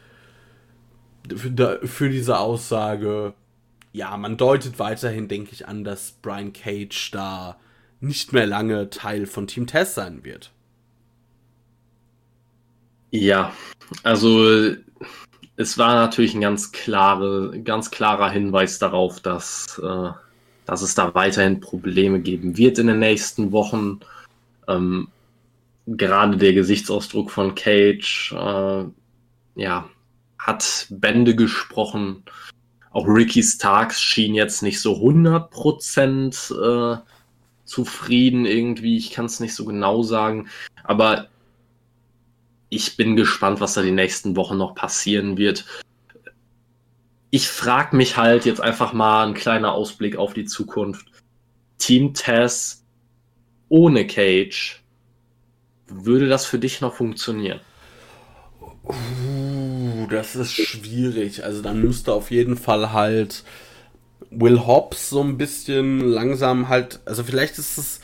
für, 1.35 1.81
für 1.85 2.09
diese 2.09 2.39
Aussage. 2.39 3.35
Ja, 3.93 4.17
man 4.17 4.37
deutet 4.37 4.79
weiterhin, 4.79 5.29
denke 5.29 5.51
ich, 5.53 5.67
an, 5.67 5.83
dass 5.83 6.13
Brian 6.23 6.53
Cage 6.53 7.11
da 7.11 7.59
nicht 8.01 8.33
mehr 8.33 8.47
lange 8.47 8.89
Teil 8.91 9.27
von 9.27 9.47
Team 9.47 9.67
Taz 9.67 9.95
sein 9.95 10.25
wird. 10.25 10.53
Ja, 13.11 13.53
also 14.05 14.77
es 15.61 15.77
war 15.77 15.95
natürlich 15.95 16.35
ein 16.35 16.41
ganz, 16.41 16.73
klare, 16.73 17.61
ganz 17.63 17.91
klarer 17.91 18.31
Hinweis 18.31 18.79
darauf, 18.79 19.21
dass, 19.21 19.79
äh, 19.79 20.11
dass 20.65 20.81
es 20.81 20.95
da 20.95 21.15
weiterhin 21.15 21.61
Probleme 21.61 22.21
geben 22.21 22.57
wird 22.57 22.79
in 22.79 22.87
den 22.87 22.99
nächsten 22.99 23.53
Wochen. 23.53 24.01
Ähm, 24.69 25.09
gerade 25.87 26.39
der 26.39 26.55
Gesichtsausdruck 26.55 27.31
von 27.31 27.55
Cage, 27.55 28.33
äh, 28.33 28.85
ja, 29.57 29.91
hat 30.39 30.87
Bände 30.89 31.37
gesprochen. 31.37 32.23
Auch 32.91 33.07
Ricky 33.07 33.43
Starks 33.43 34.01
schien 34.01 34.35
jetzt 34.35 34.63
nicht 34.63 34.81
so 34.81 34.95
100% 34.95 36.55
äh, 36.55 36.99
zufrieden 37.67 38.47
irgendwie. 38.47 38.97
Ich 38.97 39.11
kann 39.11 39.27
es 39.27 39.41
nicht 39.41 39.55
so 39.55 39.67
genau 39.67 40.03
sagen. 40.03 40.49
Aber 40.85 41.29
ich 42.71 42.97
bin 42.97 43.16
gespannt, 43.16 43.61
was 43.61 43.75
da 43.75 43.83
die 43.83 43.91
nächsten 43.91 44.37
Wochen 44.37 44.57
noch 44.57 44.75
passieren 44.75 45.37
wird. 45.37 45.66
Ich 47.31 47.49
frage 47.49 47.97
mich 47.97 48.16
halt 48.16 48.47
jetzt 48.47 48.61
einfach 48.61 48.93
mal 48.93 49.27
ein 49.27 49.35
kleiner 49.35 49.73
Ausblick 49.73 50.16
auf 50.16 50.33
die 50.33 50.47
Zukunft. 50.47 51.07
Team 51.79 52.14
Tess 52.14 52.85
ohne 53.68 54.07
Cage, 54.07 54.83
würde 55.87 56.29
das 56.29 56.47
für 56.47 56.59
dich 56.59 56.81
noch 56.81 56.95
funktionieren? 56.95 57.61
Uh, 58.85 60.07
das 60.09 60.37
ist 60.37 60.53
schwierig. 60.53 61.45
Also 61.45 61.62
dann 61.62 61.81
müsste 61.81 62.12
auf 62.12 62.31
jeden 62.31 62.57
Fall 62.57 62.93
halt 62.93 63.45
Will 64.31 64.66
Hobbs 64.66 65.11
so 65.11 65.23
ein 65.23 65.39
bisschen 65.39 66.01
langsam 66.01 66.68
halt, 66.68 67.01
also 67.05 67.25
vielleicht 67.25 67.59
ist 67.59 67.79
es 67.79 68.01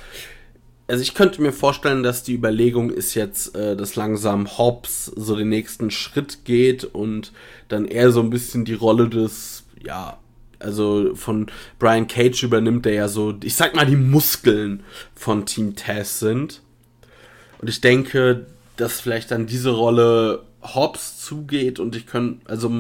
also 0.89 1.03
ich 1.03 1.15
könnte 1.15 1.43
mir 1.43 1.53
vorstellen, 1.53 2.03
dass 2.03 2.23
die 2.23 2.35
Überlegung 2.35 2.91
ist 2.91 3.15
jetzt, 3.15 3.57
äh, 3.57 3.77
dass 3.77 3.97
langsam 3.97 4.59
Hobbs 4.59 5.07
so 5.07 5.35
den 5.35 5.49
nächsten 5.49 5.91
Schritt 5.91 6.45
geht 6.45 6.85
und 6.85 7.33
dann 7.69 7.87
eher 7.87 8.13
so 8.13 8.21
ein 8.21 8.31
bisschen 8.31 8.65
die 8.65 8.75
Rolle 8.75 9.09
des, 9.09 9.65
ja, 9.83 10.19
also 10.59 11.15
von 11.15 11.47
Brian 11.79 12.07
Cage 12.07 12.45
übernimmt, 12.45 12.85
der 12.85 12.95
ja 12.95 13.09
so, 13.09 13.35
ich 13.43 13.57
sag 13.57 13.75
mal, 13.75 13.85
die 13.85 13.97
Muskeln 13.97 14.85
von 15.15 15.45
Team 15.45 15.75
Taz 15.75 16.21
sind. 16.21 16.63
Und 17.59 17.69
ich 17.69 17.81
denke, 17.81 18.47
dass 18.77 19.01
vielleicht 19.01 19.31
dann 19.33 19.47
diese 19.47 19.71
Rolle 19.71 20.45
Hobbs 20.63 21.21
zugeht 21.21 21.79
und 21.79 21.97
ich 21.97 22.07
kann, 22.07 22.41
also, 22.45 22.71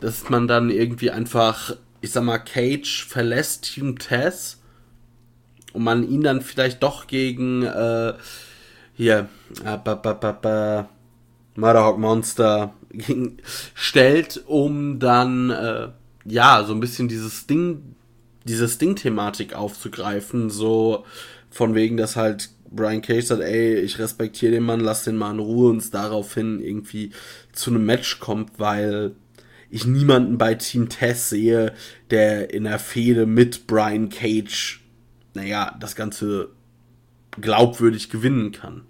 dass 0.00 0.28
man 0.30 0.48
dann 0.48 0.70
irgendwie 0.70 1.10
einfach, 1.10 1.76
ich 2.00 2.10
sag 2.10 2.24
mal, 2.24 2.38
Cage 2.38 3.06
verlässt 3.06 3.64
Team 3.64 3.98
Taz 3.98 4.61
und 5.72 5.82
man 5.82 6.08
ihn 6.08 6.22
dann 6.22 6.40
vielleicht 6.40 6.82
doch 6.82 7.06
gegen 7.06 7.62
äh, 7.62 8.14
hier 8.94 9.28
äh, 9.64 9.78
ba, 9.78 9.94
ba, 9.94 10.12
ba, 10.12 10.32
ba, 10.32 10.88
Motherhawk 11.56 11.98
Monster 11.98 12.74
gegen, 12.90 13.38
stellt, 13.74 14.42
um 14.46 14.98
dann 14.98 15.50
äh, 15.50 15.88
ja 16.24 16.64
so 16.64 16.72
ein 16.72 16.80
bisschen 16.80 17.08
dieses 17.08 17.46
Ding, 17.46 17.94
diese 18.44 18.68
Sting-Thematik 18.68 19.54
aufzugreifen, 19.54 20.50
so 20.50 21.04
von 21.50 21.74
wegen, 21.74 21.96
dass 21.96 22.16
halt 22.16 22.50
Brian 22.70 23.02
Cage 23.02 23.24
sagt, 23.24 23.42
ey, 23.42 23.74
ich 23.80 23.98
respektiere 23.98 24.52
den 24.52 24.62
Mann, 24.62 24.80
lass 24.80 25.04
den 25.04 25.16
mal 25.16 25.32
in 25.32 25.38
Ruhe 25.38 25.70
und 25.70 25.78
es 25.78 25.90
daraufhin 25.90 26.60
irgendwie 26.60 27.10
zu 27.52 27.70
einem 27.70 27.84
Match 27.84 28.18
kommt, 28.18 28.58
weil 28.58 29.12
ich 29.70 29.86
niemanden 29.86 30.38
bei 30.38 30.54
Team 30.54 30.88
Tess 30.88 31.30
sehe, 31.30 31.72
der 32.10 32.52
in 32.52 32.64
der 32.64 32.78
Fehde 32.78 33.26
mit 33.26 33.66
Brian 33.66 34.08
Cage 34.08 34.81
naja, 35.34 35.76
das 35.80 35.96
Ganze 35.96 36.50
glaubwürdig 37.40 38.10
gewinnen 38.10 38.52
kann. 38.52 38.82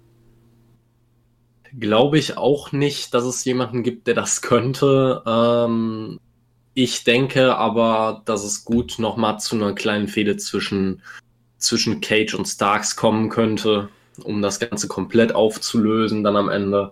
Glaube 1.79 2.19
ich 2.19 2.37
auch 2.37 2.71
nicht, 2.71 3.13
dass 3.13 3.23
es 3.23 3.43
jemanden 3.45 3.83
gibt, 3.83 4.07
der 4.07 4.13
das 4.13 4.41
könnte. 4.41 5.23
Ähm, 5.25 6.19
ich 6.75 7.03
denke 7.03 7.55
aber, 7.55 8.21
dass 8.25 8.43
es 8.43 8.65
gut 8.65 8.95
nochmal 8.99 9.39
zu 9.39 9.55
einer 9.55 9.73
kleinen 9.73 10.07
Fehde 10.07 10.37
zwischen, 10.37 11.01
zwischen 11.57 12.01
Cage 12.01 12.35
und 12.35 12.45
Starks 12.45 12.95
kommen 12.95 13.29
könnte, 13.29 13.89
um 14.23 14.41
das 14.41 14.59
Ganze 14.59 14.87
komplett 14.87 15.33
aufzulösen 15.33 16.23
dann 16.23 16.35
am 16.35 16.49
Ende. 16.49 16.91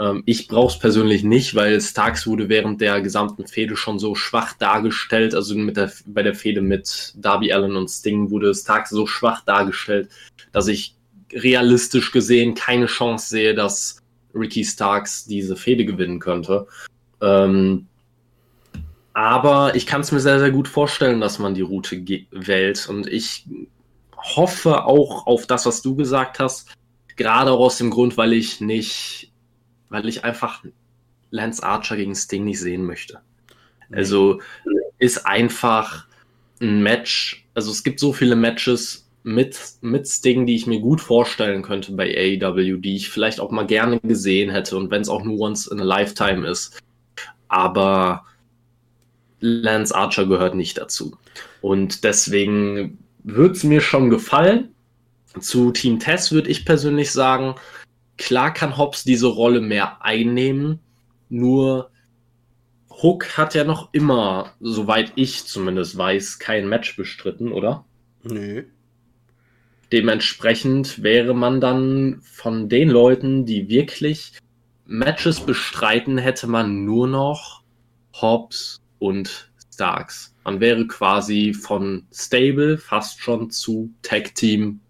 Ähm, 0.00 0.22
ich 0.24 0.48
brauche 0.48 0.72
es 0.72 0.78
persönlich 0.78 1.22
nicht, 1.22 1.54
weil 1.54 1.80
Starks 1.80 2.26
wurde 2.26 2.48
während 2.48 2.80
der 2.80 3.02
gesamten 3.02 3.46
Fehde 3.46 3.76
schon 3.76 3.98
so 3.98 4.14
schwach 4.14 4.54
dargestellt. 4.54 5.34
Also 5.34 5.54
mit 5.54 5.76
der, 5.76 5.92
bei 6.06 6.22
der 6.22 6.34
Fehde 6.34 6.62
mit 6.62 7.12
Darby 7.16 7.52
Allen 7.52 7.76
und 7.76 7.88
Sting 7.88 8.30
wurde 8.30 8.54
Starks 8.54 8.90
so 8.90 9.06
schwach 9.06 9.44
dargestellt, 9.44 10.08
dass 10.52 10.68
ich 10.68 10.94
realistisch 11.32 12.12
gesehen 12.12 12.54
keine 12.54 12.86
Chance 12.86 13.28
sehe, 13.28 13.54
dass 13.54 13.98
Ricky 14.34 14.64
Starks 14.64 15.26
diese 15.26 15.54
Fehde 15.54 15.84
gewinnen 15.84 16.18
könnte. 16.18 16.66
Ähm, 17.20 17.86
aber 19.12 19.74
ich 19.74 19.86
kann 19.86 20.00
es 20.00 20.12
mir 20.12 20.20
sehr, 20.20 20.38
sehr 20.38 20.50
gut 20.50 20.68
vorstellen, 20.68 21.20
dass 21.20 21.38
man 21.38 21.54
die 21.54 21.60
Route 21.60 22.02
wählt. 22.30 22.88
Und 22.88 23.06
ich 23.06 23.44
hoffe 24.16 24.84
auch 24.84 25.26
auf 25.26 25.46
das, 25.46 25.66
was 25.66 25.82
du 25.82 25.94
gesagt 25.94 26.38
hast. 26.38 26.68
Gerade 27.16 27.50
auch 27.52 27.60
aus 27.60 27.76
dem 27.76 27.90
Grund, 27.90 28.16
weil 28.16 28.32
ich 28.32 28.60
nicht 28.62 29.29
weil 29.90 30.08
ich 30.08 30.24
einfach 30.24 30.64
Lance 31.30 31.62
Archer 31.62 31.96
gegen 31.96 32.14
Sting 32.14 32.44
nicht 32.44 32.60
sehen 32.60 32.84
möchte. 32.84 33.20
Also 33.92 34.40
ist 34.98 35.26
einfach 35.26 36.06
ein 36.60 36.82
Match. 36.82 37.46
Also 37.54 37.70
es 37.70 37.82
gibt 37.82 38.00
so 38.00 38.12
viele 38.12 38.36
Matches 38.36 39.08
mit, 39.22 39.58
mit 39.82 40.08
Sting, 40.08 40.46
die 40.46 40.56
ich 40.56 40.66
mir 40.66 40.80
gut 40.80 41.00
vorstellen 41.00 41.62
könnte 41.62 41.92
bei 41.92 42.06
AEW, 42.16 42.78
die 42.78 42.96
ich 42.96 43.10
vielleicht 43.10 43.40
auch 43.40 43.50
mal 43.50 43.66
gerne 43.66 44.00
gesehen 44.00 44.50
hätte 44.50 44.76
und 44.76 44.90
wenn 44.90 45.02
es 45.02 45.08
auch 45.08 45.24
nur 45.24 45.38
once 45.38 45.66
in 45.66 45.80
a 45.80 45.84
lifetime 45.84 46.46
ist. 46.46 46.80
Aber 47.48 48.24
Lance 49.40 49.94
Archer 49.94 50.26
gehört 50.26 50.54
nicht 50.54 50.78
dazu. 50.78 51.16
Und 51.60 52.04
deswegen 52.04 52.98
wird 53.24 53.56
es 53.56 53.64
mir 53.64 53.80
schon 53.80 54.10
gefallen. 54.10 54.74
Zu 55.38 55.72
Team 55.72 55.98
Tess 55.98 56.32
würde 56.32 56.50
ich 56.50 56.64
persönlich 56.64 57.12
sagen, 57.12 57.54
klar 58.20 58.52
kann 58.52 58.76
Hobbs 58.76 59.02
diese 59.02 59.26
Rolle 59.26 59.60
mehr 59.60 60.04
einnehmen, 60.04 60.78
nur 61.30 61.90
Hook 63.02 63.38
hat 63.38 63.54
ja 63.54 63.64
noch 63.64 63.88
immer, 63.92 64.52
soweit 64.60 65.12
ich 65.14 65.46
zumindest 65.46 65.96
weiß, 65.96 66.38
kein 66.38 66.68
Match 66.68 66.96
bestritten, 66.96 67.50
oder? 67.50 67.84
Nö. 68.22 68.64
Dementsprechend 69.90 71.02
wäre 71.02 71.34
man 71.34 71.60
dann 71.60 72.20
von 72.22 72.68
den 72.68 72.90
Leuten, 72.90 73.46
die 73.46 73.68
wirklich 73.68 74.38
Matches 74.86 75.40
bestreiten, 75.40 76.18
hätte 76.18 76.46
man 76.46 76.84
nur 76.84 77.08
noch 77.08 77.62
Hobbs 78.20 78.80
und 78.98 79.50
Starks. 79.72 80.34
Man 80.44 80.60
wäre 80.60 80.86
quasi 80.86 81.54
von 81.54 82.06
Stable 82.12 82.76
fast 82.76 83.20
schon 83.20 83.50
zu 83.50 83.90
Tag 84.02 84.34
Team 84.34 84.80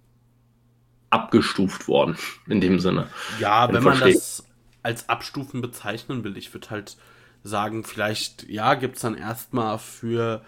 abgestuft 1.11 1.89
worden, 1.89 2.17
in 2.47 2.61
dem 2.61 2.81
Sinne. 2.81 3.09
Ja, 3.39 3.69
wenn, 3.69 3.77
wenn 3.77 3.85
man 3.85 4.01
das 4.01 4.45
als 4.83 5.09
Abstufen 5.09 5.61
bezeichnen 5.61 6.25
will, 6.25 6.37
ich 6.37 6.55
würde 6.55 6.71
halt 6.71 6.97
sagen, 7.43 7.85
vielleicht, 7.85 8.49
ja, 8.49 8.75
gibt 8.75 8.97
es 8.97 9.03
dann 9.03 9.15
erstmal 9.15 9.79
für 9.79 10.43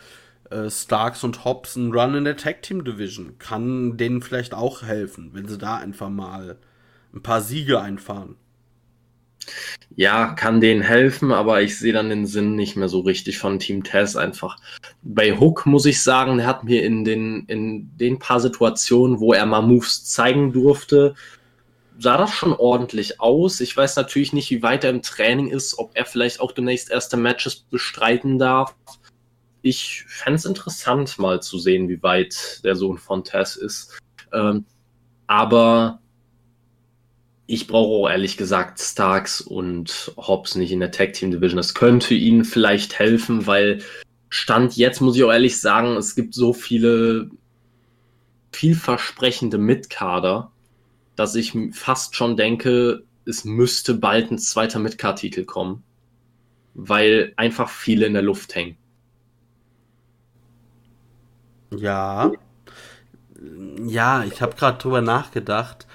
äh, 0.50 0.70
Starks 0.70 1.24
und 1.24 1.44
Hobbs 1.44 1.76
einen 1.76 1.92
Run 1.92 2.14
in 2.14 2.24
der 2.24 2.36
Tag 2.36 2.62
Team 2.62 2.84
Division. 2.84 3.38
Kann 3.38 3.96
denen 3.96 4.22
vielleicht 4.22 4.54
auch 4.54 4.82
helfen, 4.82 5.30
wenn 5.32 5.48
sie 5.48 5.58
da 5.58 5.76
einfach 5.76 6.10
mal 6.10 6.58
ein 7.14 7.22
paar 7.22 7.40
Siege 7.40 7.80
einfahren. 7.80 8.36
Ja, 9.94 10.32
kann 10.34 10.60
denen 10.60 10.82
helfen, 10.82 11.32
aber 11.32 11.62
ich 11.62 11.78
sehe 11.78 11.92
dann 11.92 12.08
den 12.08 12.26
Sinn 12.26 12.56
nicht 12.56 12.76
mehr 12.76 12.88
so 12.88 13.00
richtig 13.00 13.38
von 13.38 13.58
Team 13.58 13.84
Tess 13.84 14.16
einfach. 14.16 14.56
Bei 15.02 15.38
Hook 15.38 15.66
muss 15.66 15.86
ich 15.86 16.02
sagen, 16.02 16.38
er 16.38 16.46
hat 16.46 16.64
mir 16.64 16.82
in 16.82 17.04
den, 17.04 17.44
in 17.46 17.96
den 17.98 18.18
paar 18.18 18.40
Situationen, 18.40 19.20
wo 19.20 19.32
er 19.32 19.44
mal 19.44 19.60
Moves 19.60 20.04
zeigen 20.04 20.52
durfte, 20.52 21.14
sah 21.98 22.16
das 22.16 22.32
schon 22.32 22.52
ordentlich 22.52 23.20
aus. 23.20 23.60
Ich 23.60 23.76
weiß 23.76 23.96
natürlich 23.96 24.32
nicht, 24.32 24.50
wie 24.50 24.62
weit 24.62 24.84
er 24.84 24.90
im 24.90 25.02
Training 25.02 25.48
ist, 25.48 25.78
ob 25.78 25.92
er 25.94 26.04
vielleicht 26.04 26.40
auch 26.40 26.52
demnächst 26.52 26.90
erste 26.90 27.16
Matches 27.16 27.56
bestreiten 27.56 28.38
darf. 28.38 28.74
Ich 29.62 30.04
fände 30.08 30.36
es 30.36 30.44
interessant, 30.44 31.18
mal 31.18 31.40
zu 31.40 31.58
sehen, 31.58 31.88
wie 31.88 32.02
weit 32.02 32.64
der 32.64 32.74
Sohn 32.74 32.98
von 32.98 33.22
Tess 33.22 33.56
ist. 33.56 33.98
Ähm, 34.32 34.64
aber 35.26 36.00
ich 37.52 37.66
brauche 37.66 37.92
auch 37.92 38.08
ehrlich 38.08 38.38
gesagt 38.38 38.80
Starks 38.80 39.42
und 39.42 40.14
Hobbs 40.16 40.54
nicht 40.54 40.72
in 40.72 40.80
der 40.80 40.90
Tag 40.90 41.12
Team 41.12 41.32
Division. 41.32 41.58
Das 41.58 41.74
könnte 41.74 42.14
ihnen 42.14 42.46
vielleicht 42.46 42.98
helfen, 42.98 43.46
weil 43.46 43.82
Stand 44.30 44.74
jetzt 44.78 45.02
muss 45.02 45.16
ich 45.16 45.24
auch 45.24 45.30
ehrlich 45.30 45.60
sagen, 45.60 45.98
es 45.98 46.14
gibt 46.14 46.32
so 46.32 46.54
viele 46.54 47.28
vielversprechende 48.52 49.58
Mitkader, 49.58 50.50
dass 51.14 51.34
ich 51.34 51.52
fast 51.72 52.16
schon 52.16 52.38
denke, 52.38 53.02
es 53.26 53.44
müsste 53.44 53.92
bald 53.92 54.30
ein 54.30 54.38
zweiter 54.38 54.78
Midcard-Titel 54.78 55.44
kommen, 55.44 55.82
weil 56.72 57.34
einfach 57.36 57.68
viele 57.68 58.06
in 58.06 58.14
der 58.14 58.22
Luft 58.22 58.54
hängen. 58.54 58.78
Ja. 61.76 62.32
Ja, 63.84 64.24
ich 64.24 64.40
habe 64.40 64.56
gerade 64.56 64.78
drüber 64.78 65.02
nachgedacht, 65.02 65.86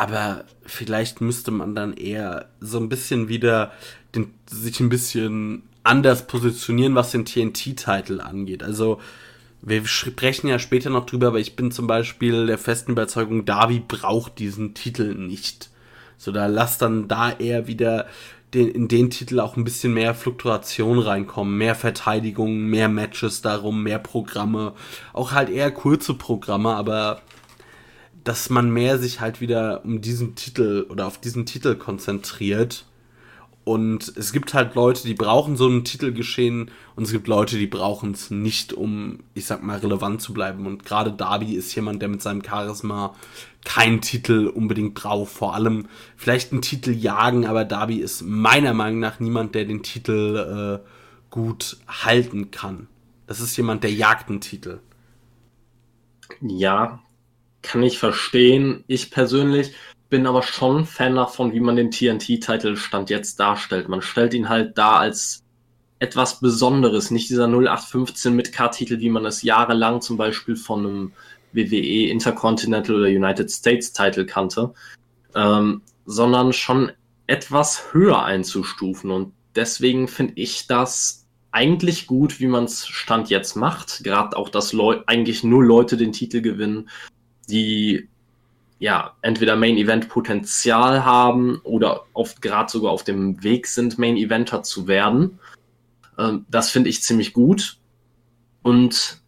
aber 0.00 0.44
vielleicht 0.64 1.20
müsste 1.20 1.50
man 1.50 1.74
dann 1.74 1.92
eher 1.92 2.46
so 2.58 2.78
ein 2.78 2.88
bisschen 2.88 3.28
wieder 3.28 3.70
den, 4.14 4.32
sich 4.50 4.80
ein 4.80 4.88
bisschen 4.88 5.64
anders 5.82 6.26
positionieren, 6.26 6.94
was 6.94 7.10
den 7.10 7.26
TNT-Titel 7.26 8.22
angeht. 8.22 8.62
Also 8.62 8.98
wir 9.60 9.86
sprechen 9.86 10.48
ja 10.48 10.58
später 10.58 10.88
noch 10.88 11.04
drüber, 11.04 11.26
aber 11.26 11.38
ich 11.38 11.54
bin 11.54 11.70
zum 11.70 11.86
Beispiel 11.86 12.46
der 12.46 12.56
festen 12.56 12.92
Überzeugung, 12.92 13.44
Darby 13.44 13.82
braucht 13.86 14.38
diesen 14.38 14.72
Titel 14.72 15.14
nicht. 15.14 15.68
So, 16.16 16.32
da 16.32 16.46
lass 16.46 16.78
dann 16.78 17.06
da 17.06 17.32
eher 17.32 17.66
wieder 17.66 18.06
den, 18.54 18.68
in 18.68 18.88
den 18.88 19.10
Titel 19.10 19.38
auch 19.38 19.58
ein 19.58 19.64
bisschen 19.64 19.92
mehr 19.92 20.14
Fluktuation 20.14 20.98
reinkommen, 20.98 21.58
mehr 21.58 21.74
Verteidigung, 21.74 22.56
mehr 22.62 22.88
Matches 22.88 23.42
darum, 23.42 23.82
mehr 23.82 23.98
Programme, 23.98 24.72
auch 25.12 25.32
halt 25.32 25.50
eher 25.50 25.70
kurze 25.70 26.14
Programme, 26.14 26.74
aber 26.74 27.20
dass 28.24 28.50
man 28.50 28.70
mehr 28.70 28.98
sich 28.98 29.20
halt 29.20 29.40
wieder 29.40 29.84
um 29.84 30.00
diesen 30.00 30.34
Titel 30.34 30.86
oder 30.88 31.06
auf 31.06 31.18
diesen 31.18 31.46
Titel 31.46 31.74
konzentriert 31.74 32.84
und 33.64 34.16
es 34.16 34.32
gibt 34.32 34.54
halt 34.54 34.74
Leute, 34.74 35.06
die 35.06 35.14
brauchen 35.14 35.56
so 35.56 35.68
ein 35.68 35.84
Titelgeschehen 35.84 36.70
und 36.96 37.04
es 37.04 37.12
gibt 37.12 37.28
Leute, 37.28 37.58
die 37.58 37.66
brauchen 37.66 38.12
es 38.12 38.30
nicht, 38.30 38.72
um, 38.72 39.20
ich 39.34 39.44
sag 39.44 39.62
mal, 39.62 39.78
relevant 39.78 40.22
zu 40.22 40.32
bleiben. 40.32 40.66
Und 40.66 40.84
gerade 40.84 41.12
Darby 41.12 41.54
ist 41.54 41.74
jemand, 41.74 42.00
der 42.00 42.08
mit 42.08 42.22
seinem 42.22 42.42
Charisma 42.42 43.14
keinen 43.64 44.00
Titel 44.00 44.46
unbedingt 44.46 44.94
braucht. 44.94 45.30
Vor 45.30 45.54
allem 45.54 45.86
vielleicht 46.16 46.52
einen 46.52 46.62
Titel 46.62 46.90
jagen, 46.90 47.46
aber 47.46 47.64
Darby 47.64 47.98
ist 47.98 48.22
meiner 48.22 48.72
Meinung 48.72 48.98
nach 48.98 49.20
niemand, 49.20 49.54
der 49.54 49.66
den 49.66 49.82
Titel 49.82 50.80
äh, 50.82 50.88
gut 51.30 51.76
halten 51.86 52.50
kann. 52.50 52.88
Das 53.26 53.40
ist 53.40 53.56
jemand, 53.56 53.84
der 53.84 53.92
jagt 53.92 54.30
einen 54.30 54.40
Titel. 54.40 54.80
Ja, 56.40 57.00
kann 57.62 57.82
ich 57.82 57.98
verstehen. 57.98 58.84
Ich 58.86 59.10
persönlich 59.10 59.74
bin 60.08 60.26
aber 60.26 60.42
schon 60.42 60.84
Fan 60.86 61.14
davon, 61.14 61.52
wie 61.52 61.60
man 61.60 61.76
den 61.76 61.90
TNT-Titel 61.90 62.76
Stand 62.76 63.10
jetzt 63.10 63.38
darstellt. 63.38 63.88
Man 63.88 64.02
stellt 64.02 64.34
ihn 64.34 64.48
halt 64.48 64.76
da 64.76 64.98
als 64.98 65.44
etwas 66.00 66.40
Besonderes, 66.40 67.10
nicht 67.10 67.30
dieser 67.30 67.46
0815 67.46 68.34
mit 68.34 68.52
K-Titel, 68.52 69.00
wie 69.00 69.10
man 69.10 69.26
es 69.26 69.42
jahrelang 69.42 70.00
zum 70.00 70.16
Beispiel 70.16 70.56
von 70.56 70.86
einem 70.86 71.12
WWE 71.52 72.10
Intercontinental 72.10 72.96
oder 72.96 73.06
United 73.06 73.50
States 73.50 73.92
Title 73.92 74.26
kannte, 74.26 74.72
ähm, 75.34 75.82
sondern 76.06 76.52
schon 76.52 76.90
etwas 77.26 77.92
höher 77.92 78.24
einzustufen. 78.24 79.10
Und 79.10 79.32
deswegen 79.54 80.08
finde 80.08 80.32
ich 80.36 80.66
das 80.66 81.26
eigentlich 81.52 82.06
gut, 82.06 82.40
wie 82.40 82.46
man 82.46 82.64
es 82.64 82.86
Stand 82.86 83.28
jetzt 83.28 83.56
macht. 83.56 84.02
Gerade 84.02 84.36
auch, 84.36 84.48
dass 84.48 84.72
Leu 84.72 85.00
eigentlich 85.06 85.44
nur 85.44 85.64
Leute 85.64 85.96
den 85.96 86.12
Titel 86.12 86.40
gewinnen, 86.40 86.88
die 87.50 88.08
ja, 88.80 89.14
entweder 89.20 89.56
Main 89.56 89.76
Event 89.76 90.08
Potenzial 90.08 91.04
haben 91.04 91.60
oder 91.64 92.06
oft 92.14 92.40
gerade 92.40 92.72
sogar 92.72 92.92
auf 92.92 93.04
dem 93.04 93.42
Weg 93.42 93.66
sind, 93.66 93.98
Main 93.98 94.16
Eventer 94.16 94.62
zu 94.62 94.88
werden. 94.88 95.38
Ähm, 96.18 96.46
das 96.50 96.70
finde 96.70 96.88
ich 96.88 97.02
ziemlich 97.02 97.34
gut. 97.34 97.76
Und 98.62 99.20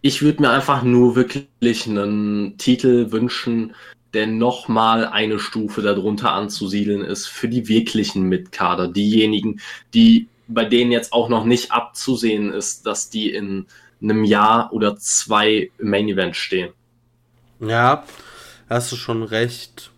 ich 0.00 0.22
würde 0.22 0.42
mir 0.42 0.50
einfach 0.50 0.82
nur 0.82 1.16
wirklich 1.16 1.86
einen 1.86 2.56
Titel 2.56 3.12
wünschen, 3.12 3.74
der 4.14 4.26
nochmal 4.26 5.06
eine 5.06 5.38
Stufe 5.38 5.82
darunter 5.82 6.32
anzusiedeln 6.32 7.02
ist 7.02 7.26
für 7.26 7.48
die 7.48 7.68
wirklichen 7.68 8.22
Mitkader. 8.22 8.88
Diejenigen, 8.88 9.60
die 9.92 10.28
bei 10.46 10.64
denen 10.64 10.92
jetzt 10.92 11.12
auch 11.12 11.28
noch 11.28 11.44
nicht 11.44 11.72
abzusehen 11.72 12.50
ist, 12.50 12.86
dass 12.86 13.10
die 13.10 13.30
in 13.30 13.66
einem 14.00 14.24
Jahr 14.24 14.72
oder 14.72 14.96
zwei 14.96 15.70
Main 15.78 16.08
Event 16.08 16.36
stehen. 16.36 16.72
Ja, 17.60 18.04
hast 18.68 18.92
du 18.92 18.96
schon 18.96 19.22
recht. 19.22 19.90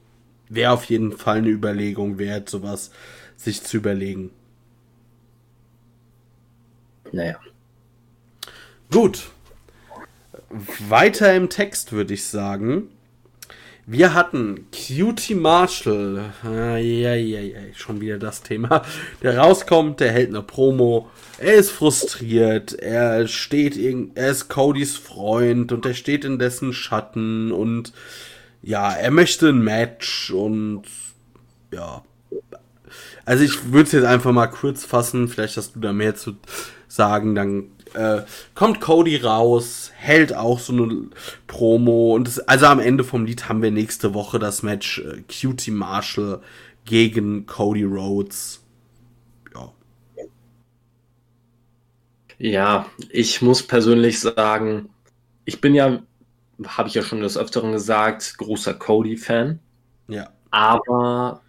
Wäre 0.48 0.72
auf 0.72 0.84
jeden 0.86 1.16
Fall 1.16 1.38
eine 1.38 1.48
Überlegung 1.48 2.18
wert, 2.18 2.48
sowas 2.48 2.90
sich 3.36 3.62
zu 3.62 3.76
überlegen. 3.76 4.30
Naja. 7.12 7.38
Gut. 8.90 9.30
Weiter 10.50 11.34
im 11.34 11.48
Text 11.48 11.92
würde 11.92 12.14
ich 12.14 12.24
sagen. 12.24 12.88
Wir 13.86 14.14
hatten 14.14 14.66
Cutie 14.70 15.34
Marshall. 15.34 16.32
Ja, 16.44 16.76
ja, 16.76 17.14
ja, 17.14 17.58
schon 17.74 18.00
wieder 18.00 18.18
das 18.18 18.42
Thema. 18.42 18.82
Der 19.22 19.38
rauskommt, 19.38 20.00
der 20.00 20.12
hält 20.12 20.28
eine 20.28 20.42
Promo. 20.42 21.10
Er 21.38 21.54
ist 21.54 21.70
frustriert. 21.70 22.74
Er 22.74 23.26
steht, 23.26 23.76
er 23.76 24.30
ist 24.30 24.48
Codys 24.48 24.96
Freund 24.96 25.72
und 25.72 25.86
er 25.86 25.94
steht 25.94 26.24
in 26.24 26.38
dessen 26.38 26.72
Schatten 26.72 27.52
und 27.52 27.92
ja, 28.62 28.92
er 28.92 29.10
möchte 29.10 29.48
ein 29.48 29.62
Match 29.62 30.30
und 30.30 30.82
ja. 31.72 32.04
Also 33.24 33.44
ich 33.44 33.72
würde 33.72 33.84
es 33.84 33.92
jetzt 33.92 34.04
einfach 34.04 34.32
mal 34.32 34.48
kurz 34.48 34.84
fassen, 34.84 35.28
vielleicht 35.28 35.56
hast 35.56 35.76
du 35.76 35.80
da 35.80 35.92
mehr 35.92 36.14
zu 36.14 36.36
sagen, 36.88 37.34
dann 37.34 37.70
äh, 37.94 38.22
kommt 38.54 38.80
Cody 38.80 39.16
raus, 39.16 39.90
hält 39.96 40.34
auch 40.34 40.58
so 40.58 40.72
eine 40.72 41.08
Promo 41.46 42.14
und 42.14 42.26
das, 42.26 42.38
also 42.40 42.66
am 42.66 42.80
Ende 42.80 43.04
vom 43.04 43.24
Lied 43.24 43.48
haben 43.48 43.62
wir 43.62 43.70
nächste 43.70 44.14
Woche 44.14 44.38
das 44.38 44.62
Match 44.62 44.98
äh, 44.98 45.22
Cutie 45.22 45.70
Marshall 45.70 46.40
gegen 46.84 47.46
Cody 47.46 47.84
Rhodes. 47.84 48.62
Ja. 49.54 49.72
Ja, 52.38 52.86
ich 53.10 53.42
muss 53.42 53.62
persönlich 53.62 54.20
sagen, 54.20 54.88
ich 55.44 55.60
bin 55.60 55.74
ja, 55.74 56.00
habe 56.66 56.88
ich 56.88 56.94
ja 56.94 57.02
schon 57.02 57.20
des 57.20 57.36
Öfteren 57.36 57.72
gesagt, 57.72 58.38
großer 58.38 58.74
Cody-Fan. 58.74 59.58
Ja. 60.08 60.30
Aber 60.50 61.42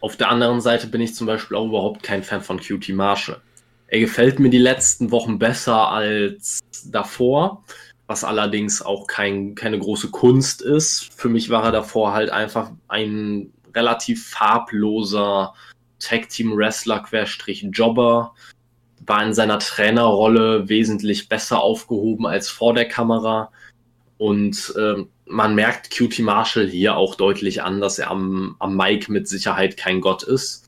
auf 0.00 0.16
der 0.16 0.30
anderen 0.30 0.60
Seite 0.60 0.86
bin 0.86 1.00
ich 1.00 1.14
zum 1.14 1.26
Beispiel 1.26 1.56
auch 1.56 1.66
überhaupt 1.66 2.02
kein 2.02 2.22
Fan 2.22 2.42
von 2.42 2.60
QT 2.60 2.90
Marshall. 2.90 3.40
Er 3.88 4.00
gefällt 4.00 4.38
mir 4.38 4.50
die 4.50 4.58
letzten 4.58 5.10
Wochen 5.10 5.38
besser 5.38 5.88
als 5.88 6.60
davor, 6.86 7.64
was 8.06 8.22
allerdings 8.22 8.82
auch 8.82 9.06
kein, 9.06 9.54
keine 9.54 9.78
große 9.78 10.10
Kunst 10.10 10.62
ist. 10.62 11.10
Für 11.14 11.28
mich 11.28 11.50
war 11.50 11.64
er 11.64 11.72
davor 11.72 12.12
halt 12.12 12.30
einfach 12.30 12.70
ein 12.88 13.52
relativ 13.74 14.28
farbloser 14.28 15.54
Tag-Team-Wrestler, 16.00 17.00
Querstrich 17.00 17.66
Jobber, 17.72 18.34
war 19.06 19.24
in 19.24 19.32
seiner 19.32 19.58
Trainerrolle 19.58 20.68
wesentlich 20.68 21.28
besser 21.28 21.60
aufgehoben 21.60 22.26
als 22.26 22.50
vor 22.50 22.74
der 22.74 22.86
Kamera. 22.86 23.50
Und 24.18 24.74
äh, 24.76 25.04
man 25.26 25.54
merkt 25.54 25.90
QT 25.90 26.18
Marshall 26.20 26.66
hier 26.68 26.96
auch 26.96 27.14
deutlich 27.14 27.62
an, 27.62 27.80
dass 27.80 27.98
er 27.98 28.10
am, 28.10 28.56
am 28.58 28.76
Mic 28.76 29.10
mit 29.10 29.28
Sicherheit 29.28 29.76
kein 29.76 30.00
Gott 30.00 30.22
ist. 30.22 30.67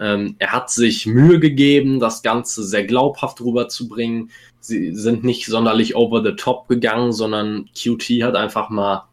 Ähm, 0.00 0.34
er 0.38 0.52
hat 0.52 0.70
sich 0.70 1.04
Mühe 1.04 1.38
gegeben, 1.38 2.00
das 2.00 2.22
Ganze 2.22 2.64
sehr 2.64 2.84
glaubhaft 2.84 3.40
rüberzubringen. 3.40 4.30
Sie 4.60 4.94
sind 4.94 5.24
nicht 5.24 5.46
sonderlich 5.46 5.94
over 5.94 6.22
the 6.22 6.34
top 6.34 6.68
gegangen, 6.68 7.12
sondern 7.12 7.68
QT 7.74 8.22
hat 8.22 8.34
einfach 8.34 8.70
mal 8.70 9.04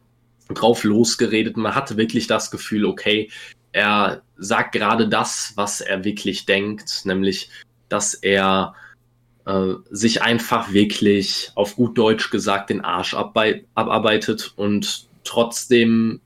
drauf 0.48 0.84
losgeredet. 0.84 1.58
Man 1.58 1.74
hatte 1.74 1.98
wirklich 1.98 2.26
das 2.26 2.50
Gefühl, 2.50 2.86
okay, 2.86 3.30
er 3.72 4.22
sagt 4.38 4.72
gerade 4.72 5.08
das, 5.08 5.52
was 5.56 5.82
er 5.82 6.04
wirklich 6.04 6.46
denkt, 6.46 7.02
nämlich, 7.04 7.50
dass 7.90 8.14
er 8.14 8.74
äh, 9.44 9.74
sich 9.90 10.22
einfach 10.22 10.72
wirklich 10.72 11.52
auf 11.54 11.76
gut 11.76 11.98
Deutsch 11.98 12.30
gesagt 12.30 12.70
den 12.70 12.80
Arsch 12.80 13.14
abarbeitet 13.14 14.54
und 14.56 15.06
trotzdem 15.24 16.20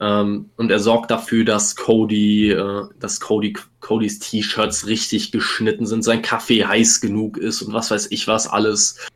ähm, 0.00 0.50
und 0.56 0.70
er 0.70 0.78
sorgt 0.78 1.10
dafür, 1.10 1.44
dass 1.44 1.74
Cody, 1.74 2.50
äh, 2.50 2.84
dass 3.00 3.20
Cody, 3.20 3.56
Codys 3.80 4.20
T-Shirts 4.20 4.86
richtig 4.86 5.32
geschnitten 5.32 5.86
sind, 5.86 6.02
sein 6.02 6.22
Kaffee 6.22 6.64
heiß 6.64 7.00
genug 7.00 7.36
ist 7.36 7.62
und 7.62 7.72
was 7.72 7.90
weiß 7.90 8.08
ich 8.10 8.28
was 8.28 8.46
alles. 8.46 9.08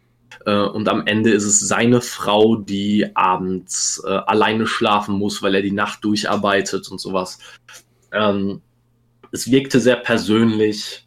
Äh, 0.44 0.56
und 0.56 0.88
am 0.88 1.06
Ende 1.06 1.30
ist 1.30 1.44
es 1.44 1.60
seine 1.60 2.00
Frau, 2.00 2.56
die 2.56 3.14
abends 3.14 4.02
äh, 4.04 4.10
alleine 4.10 4.66
schlafen 4.66 5.14
muss, 5.16 5.40
weil 5.42 5.54
er 5.54 5.62
die 5.62 5.70
Nacht 5.70 6.04
durcharbeitet 6.04 6.88
und 6.90 7.00
sowas. 7.00 7.38
Ähm, 8.10 8.60
es 9.30 9.50
wirkte 9.50 9.78
sehr 9.78 9.96
persönlich. 9.96 11.06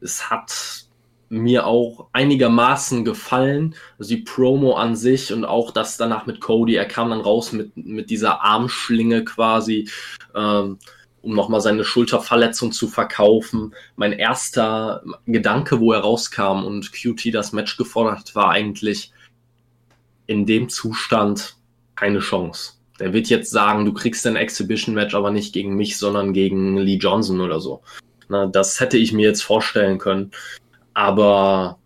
Es 0.00 0.30
hat 0.30 0.87
mir 1.28 1.66
auch 1.66 2.08
einigermaßen 2.12 3.04
gefallen. 3.04 3.74
Also 3.98 4.14
die 4.14 4.22
Promo 4.22 4.74
an 4.74 4.96
sich 4.96 5.32
und 5.32 5.44
auch 5.44 5.70
das 5.70 5.96
danach 5.96 6.26
mit 6.26 6.40
Cody. 6.40 6.74
Er 6.74 6.86
kam 6.86 7.10
dann 7.10 7.20
raus 7.20 7.52
mit, 7.52 7.76
mit 7.76 8.10
dieser 8.10 8.42
Armschlinge 8.42 9.24
quasi, 9.24 9.88
ähm, 10.34 10.78
um 11.20 11.34
nochmal 11.34 11.60
seine 11.60 11.84
Schulterverletzung 11.84 12.72
zu 12.72 12.88
verkaufen. 12.88 13.74
Mein 13.96 14.12
erster 14.12 15.02
Gedanke, 15.26 15.80
wo 15.80 15.92
er 15.92 16.00
rauskam 16.00 16.64
und 16.64 16.92
QT 16.92 17.34
das 17.34 17.52
Match 17.52 17.76
gefordert 17.76 18.20
hat, 18.20 18.34
war 18.34 18.50
eigentlich 18.50 19.12
in 20.26 20.46
dem 20.46 20.68
Zustand 20.68 21.56
keine 21.96 22.20
Chance. 22.20 22.74
Der 23.00 23.12
wird 23.12 23.28
jetzt 23.28 23.50
sagen, 23.50 23.84
du 23.84 23.92
kriegst 23.92 24.26
ein 24.26 24.36
Exhibition-Match, 24.36 25.14
aber 25.14 25.30
nicht 25.30 25.52
gegen 25.52 25.76
mich, 25.76 25.98
sondern 25.98 26.32
gegen 26.32 26.76
Lee 26.76 26.96
Johnson 26.96 27.40
oder 27.40 27.60
so. 27.60 27.82
Na, 28.28 28.46
das 28.46 28.80
hätte 28.80 28.98
ich 28.98 29.12
mir 29.12 29.26
jetzt 29.26 29.42
vorstellen 29.42 29.98
können. 29.98 30.32
Aber 30.98 31.78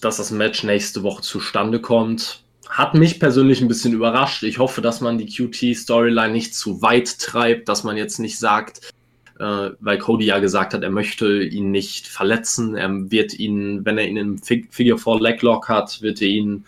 dass 0.00 0.16
das 0.16 0.30
Match 0.30 0.64
nächste 0.64 1.02
Woche 1.02 1.20
zustande 1.20 1.82
kommt, 1.82 2.42
hat 2.66 2.94
mich 2.94 3.20
persönlich 3.20 3.60
ein 3.60 3.68
bisschen 3.68 3.92
überrascht. 3.92 4.42
Ich 4.42 4.58
hoffe, 4.58 4.80
dass 4.80 5.02
man 5.02 5.18
die 5.18 5.26
QT-Storyline 5.26 6.32
nicht 6.32 6.54
zu 6.54 6.80
weit 6.80 7.18
treibt, 7.18 7.68
dass 7.68 7.84
man 7.84 7.98
jetzt 7.98 8.18
nicht 8.18 8.38
sagt, 8.38 8.90
äh, 9.38 9.72
weil 9.80 9.98
Cody 9.98 10.24
ja 10.24 10.38
gesagt 10.38 10.72
hat, 10.72 10.82
er 10.82 10.88
möchte 10.88 11.42
ihn 11.44 11.72
nicht 11.72 12.08
verletzen. 12.08 12.74
Er 12.74 12.88
wird 13.10 13.38
ihn, 13.38 13.84
wenn 13.84 13.98
er 13.98 14.08
ihn 14.08 14.16
im 14.16 14.38
Fig 14.38 14.72
Figure 14.72 14.96
4 14.96 15.20
Leglock 15.20 15.68
hat, 15.68 16.00
wird 16.00 16.22
er 16.22 16.28
ihn 16.28 16.64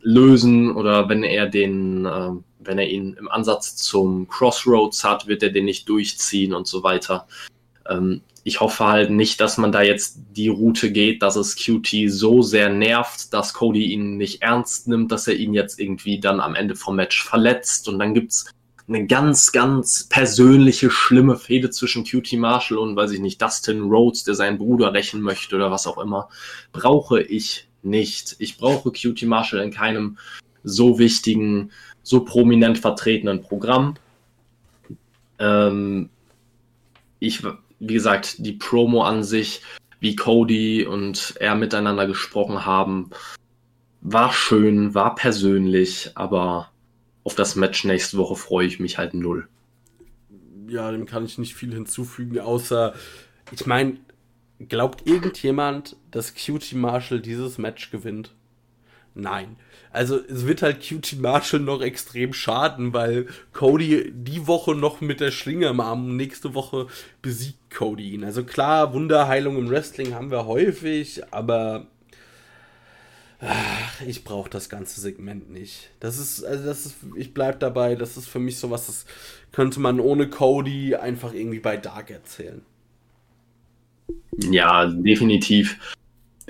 lösen 0.00 0.74
oder 0.74 1.06
wenn 1.10 1.22
er 1.22 1.48
den, 1.50 2.06
äh, 2.06 2.30
wenn 2.60 2.78
er 2.78 2.88
ihn 2.88 3.12
im 3.20 3.28
Ansatz 3.28 3.76
zum 3.76 4.26
Crossroads 4.26 5.04
hat, 5.04 5.26
wird 5.26 5.42
er 5.42 5.50
den 5.50 5.66
nicht 5.66 5.86
durchziehen 5.86 6.54
und 6.54 6.66
so 6.66 6.82
weiter. 6.82 7.26
Ähm, 7.90 8.22
ich 8.44 8.60
hoffe 8.60 8.86
halt 8.86 9.10
nicht, 9.10 9.40
dass 9.40 9.56
man 9.56 9.70
da 9.70 9.82
jetzt 9.82 10.18
die 10.32 10.48
Route 10.48 10.90
geht, 10.90 11.22
dass 11.22 11.36
es 11.36 11.56
QT 11.56 11.88
so 12.08 12.42
sehr 12.42 12.70
nervt, 12.70 13.32
dass 13.32 13.54
Cody 13.54 13.92
ihn 13.92 14.16
nicht 14.16 14.42
ernst 14.42 14.88
nimmt, 14.88 15.12
dass 15.12 15.28
er 15.28 15.36
ihn 15.36 15.54
jetzt 15.54 15.78
irgendwie 15.78 16.18
dann 16.18 16.40
am 16.40 16.54
Ende 16.54 16.74
vom 16.74 16.96
Match 16.96 17.22
verletzt 17.22 17.88
und 17.88 17.98
dann 17.98 18.14
gibt's 18.14 18.46
eine 18.88 19.06
ganz, 19.06 19.52
ganz 19.52 20.08
persönliche, 20.08 20.90
schlimme 20.90 21.36
Fehde 21.36 21.70
zwischen 21.70 22.04
QT 22.04 22.32
Marshall 22.34 22.78
und, 22.78 22.96
weiß 22.96 23.12
ich 23.12 23.20
nicht, 23.20 23.40
Dustin 23.40 23.82
Rhodes, 23.82 24.24
der 24.24 24.34
seinen 24.34 24.58
Bruder 24.58 24.92
rächen 24.92 25.20
möchte 25.20 25.54
oder 25.54 25.70
was 25.70 25.86
auch 25.86 25.98
immer, 25.98 26.28
brauche 26.72 27.22
ich 27.22 27.68
nicht. 27.82 28.36
Ich 28.38 28.58
brauche 28.58 28.90
QT 28.90 29.22
Marshall 29.22 29.60
in 29.60 29.70
keinem 29.70 30.18
so 30.64 30.98
wichtigen, 30.98 31.70
so 32.02 32.24
prominent 32.24 32.78
vertretenen 32.78 33.40
Programm. 33.40 33.94
Ähm, 35.38 36.10
ich 37.18 37.42
wie 37.82 37.94
gesagt, 37.94 38.36
die 38.38 38.52
Promo 38.52 39.02
an 39.02 39.24
sich, 39.24 39.62
wie 39.98 40.14
Cody 40.14 40.86
und 40.86 41.34
er 41.40 41.56
miteinander 41.56 42.06
gesprochen 42.06 42.64
haben, 42.64 43.10
war 44.00 44.32
schön, 44.32 44.94
war 44.94 45.14
persönlich, 45.14 46.12
aber 46.14 46.70
auf 47.24 47.34
das 47.34 47.56
Match 47.56 47.84
nächste 47.84 48.16
Woche 48.18 48.36
freue 48.36 48.66
ich 48.66 48.78
mich 48.78 48.98
halt 48.98 49.14
null. 49.14 49.48
Ja, 50.68 50.90
dem 50.90 51.06
kann 51.06 51.24
ich 51.24 51.38
nicht 51.38 51.54
viel 51.54 51.74
hinzufügen, 51.74 52.38
außer, 52.38 52.94
ich 53.50 53.66
meine, 53.66 53.98
glaubt 54.68 55.06
irgendjemand, 55.06 55.96
dass 56.10 56.34
Cutie 56.34 56.76
Marshall 56.76 57.20
dieses 57.20 57.58
Match 57.58 57.90
gewinnt? 57.90 58.32
Nein. 59.14 59.56
Also 59.92 60.18
es 60.18 60.46
wird 60.46 60.62
halt 60.62 60.86
Cutie 60.86 61.16
Marshall 61.16 61.60
noch 61.60 61.82
extrem 61.82 62.32
schaden, 62.32 62.94
weil 62.94 63.26
Cody 63.52 64.10
die 64.14 64.46
Woche 64.46 64.74
noch 64.74 65.02
mit 65.02 65.20
der 65.20 65.30
Schlinge 65.30 65.66
im 65.66 65.80
Arm 65.80 66.06
und 66.06 66.16
nächste 66.16 66.54
Woche 66.54 66.86
besiegt 67.20 67.70
Cody 67.70 68.12
ihn. 68.12 68.24
Also 68.24 68.42
klar, 68.42 68.94
Wunderheilung 68.94 69.58
im 69.58 69.68
Wrestling 69.68 70.14
haben 70.14 70.30
wir 70.30 70.46
häufig, 70.46 71.22
aber 71.30 71.86
ach, 73.40 74.00
ich 74.06 74.24
brauche 74.24 74.48
das 74.48 74.70
ganze 74.70 75.00
Segment 75.00 75.50
nicht. 75.50 75.90
Das 76.00 76.16
ist, 76.16 76.42
also 76.42 76.64
das 76.64 76.86
ist, 76.86 76.96
ich 77.14 77.34
bleib 77.34 77.60
dabei, 77.60 77.94
das 77.94 78.16
ist 78.16 78.28
für 78.28 78.38
mich 78.38 78.58
sowas, 78.58 78.86
das 78.86 79.04
könnte 79.52 79.78
man 79.78 80.00
ohne 80.00 80.28
Cody 80.30 80.94
einfach 80.94 81.34
irgendwie 81.34 81.60
bei 81.60 81.76
Dark 81.76 82.10
erzählen. 82.10 82.62
Ja, 84.38 84.86
definitiv. 84.86 85.78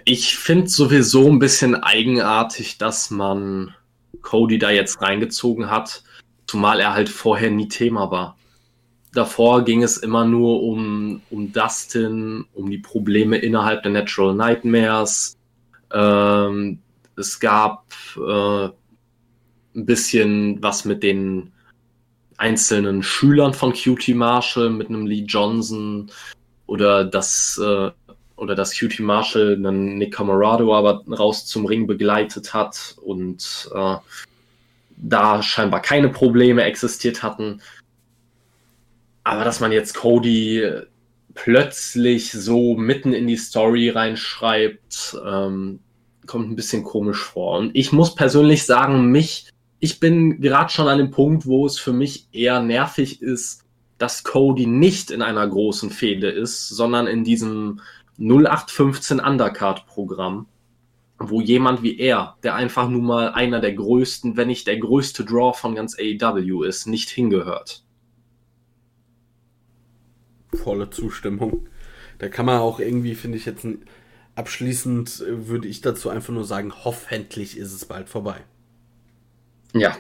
Ich 0.05 0.37
finde 0.37 0.69
sowieso 0.69 1.29
ein 1.29 1.39
bisschen 1.39 1.75
eigenartig, 1.75 2.79
dass 2.79 3.11
man 3.11 3.75
Cody 4.21 4.59
da 4.59 4.71
jetzt 4.71 5.01
reingezogen 5.01 5.71
hat, 5.71 6.03
zumal 6.47 6.81
er 6.81 6.95
halt 6.95 7.09
vorher 7.09 7.51
nie 7.51 7.69
Thema 7.69 8.11
war. 8.11 8.37
Davor 9.15 9.65
ging 9.65 9.83
es 9.83 9.99
immer 9.99 10.25
nur 10.25 10.63
um, 10.63 11.21
um 11.31 11.53
Dustin, 11.53 12.47
um 12.55 12.71
die 12.71 12.79
Probleme 12.79 13.37
innerhalb 13.37 13.83
der 13.83 13.93
Natural 13.93 14.35
Nightmares. 14.35 15.37
Ähm, 15.93 16.79
es 17.17 17.39
gab 17.39 17.85
äh, 18.17 18.65
ein 18.65 19.87
bisschen 19.87 20.63
was 20.63 20.85
mit 20.85 21.03
den 21.03 21.53
einzelnen 22.39 23.03
Schülern 23.03 23.53
von 23.53 23.73
QT 23.73 24.09
Marshall, 24.15 24.71
mit 24.71 24.89
einem 24.89 25.07
Lee 25.07 25.25
Johnson 25.27 26.11
oder 26.67 27.05
das 27.05 27.61
äh, 27.63 27.91
oder 28.43 28.57
dass 28.57 28.77
Cutie 28.77 29.05
Marshall 29.05 29.55
einen 29.55 29.99
Nick 29.99 30.15
Camarado 30.15 30.75
aber 30.75 31.05
raus 31.09 31.47
zum 31.47 31.65
Ring 31.65 31.87
begleitet 31.87 32.53
hat 32.53 32.97
und 33.01 33.71
äh, 33.73 33.95
da 34.97 35.43
scheinbar 35.45 35.81
keine 35.81 36.09
Probleme 36.09 36.65
existiert 36.65 37.23
hatten. 37.23 37.63
Aber 39.23 39.45
dass 39.45 39.61
man 39.61 39.71
jetzt 39.71 39.95
Cody 39.95 40.69
plötzlich 41.35 42.33
so 42.33 42.75
mitten 42.75 43.13
in 43.13 43.29
die 43.29 43.37
Story 43.37 43.91
reinschreibt, 43.91 45.17
ähm, 45.25 45.79
kommt 46.27 46.51
ein 46.51 46.57
bisschen 46.57 46.83
komisch 46.83 47.23
vor. 47.23 47.59
Und 47.59 47.71
ich 47.75 47.93
muss 47.93 48.17
persönlich 48.17 48.67
sagen, 48.67 49.07
mich, 49.13 49.51
ich 49.79 50.01
bin 50.01 50.41
gerade 50.41 50.73
schon 50.73 50.89
an 50.89 50.99
dem 50.99 51.13
Punkt, 51.13 51.47
wo 51.47 51.65
es 51.65 51.79
für 51.79 51.93
mich 51.93 52.27
eher 52.33 52.61
nervig 52.61 53.23
ist, 53.23 53.63
dass 53.99 54.25
Cody 54.25 54.67
nicht 54.67 55.13
in 55.13 55.23
einer 55.23 55.47
großen 55.47 55.91
Fehde 55.91 56.29
ist, 56.29 56.69
sondern 56.71 57.07
in 57.07 57.23
diesem 57.23 57.81
0815 58.19 59.21
Undercard-Programm, 59.21 60.47
wo 61.19 61.41
jemand 61.41 61.83
wie 61.83 61.99
er, 61.99 62.37
der 62.43 62.55
einfach 62.55 62.89
nun 62.89 63.05
mal 63.05 63.33
einer 63.33 63.61
der 63.61 63.73
größten, 63.73 64.37
wenn 64.37 64.49
nicht 64.49 64.67
der 64.67 64.79
größte 64.79 65.25
Draw 65.25 65.57
von 65.57 65.75
ganz 65.75 65.97
AEW 65.99 66.65
ist, 66.65 66.87
nicht 66.87 67.09
hingehört. 67.11 67.85
Volle 70.53 70.91
Zustimmung. 70.91 71.69
Da 72.19 72.29
kann 72.29 72.47
man 72.47 72.59
auch 72.59 72.79
irgendwie, 72.79 73.15
finde 73.15 73.39
ich 73.39 73.47
jetzt, 73.47 73.67
abschließend 74.35 75.25
würde 75.27 75.69
ich 75.69 75.81
dazu 75.81 76.09
einfach 76.09 76.33
nur 76.33 76.45
sagen, 76.45 76.73
hoffentlich 76.85 77.57
ist 77.57 77.73
es 77.73 77.85
bald 77.85 78.09
vorbei. 78.09 78.41
Ja. 79.75 79.97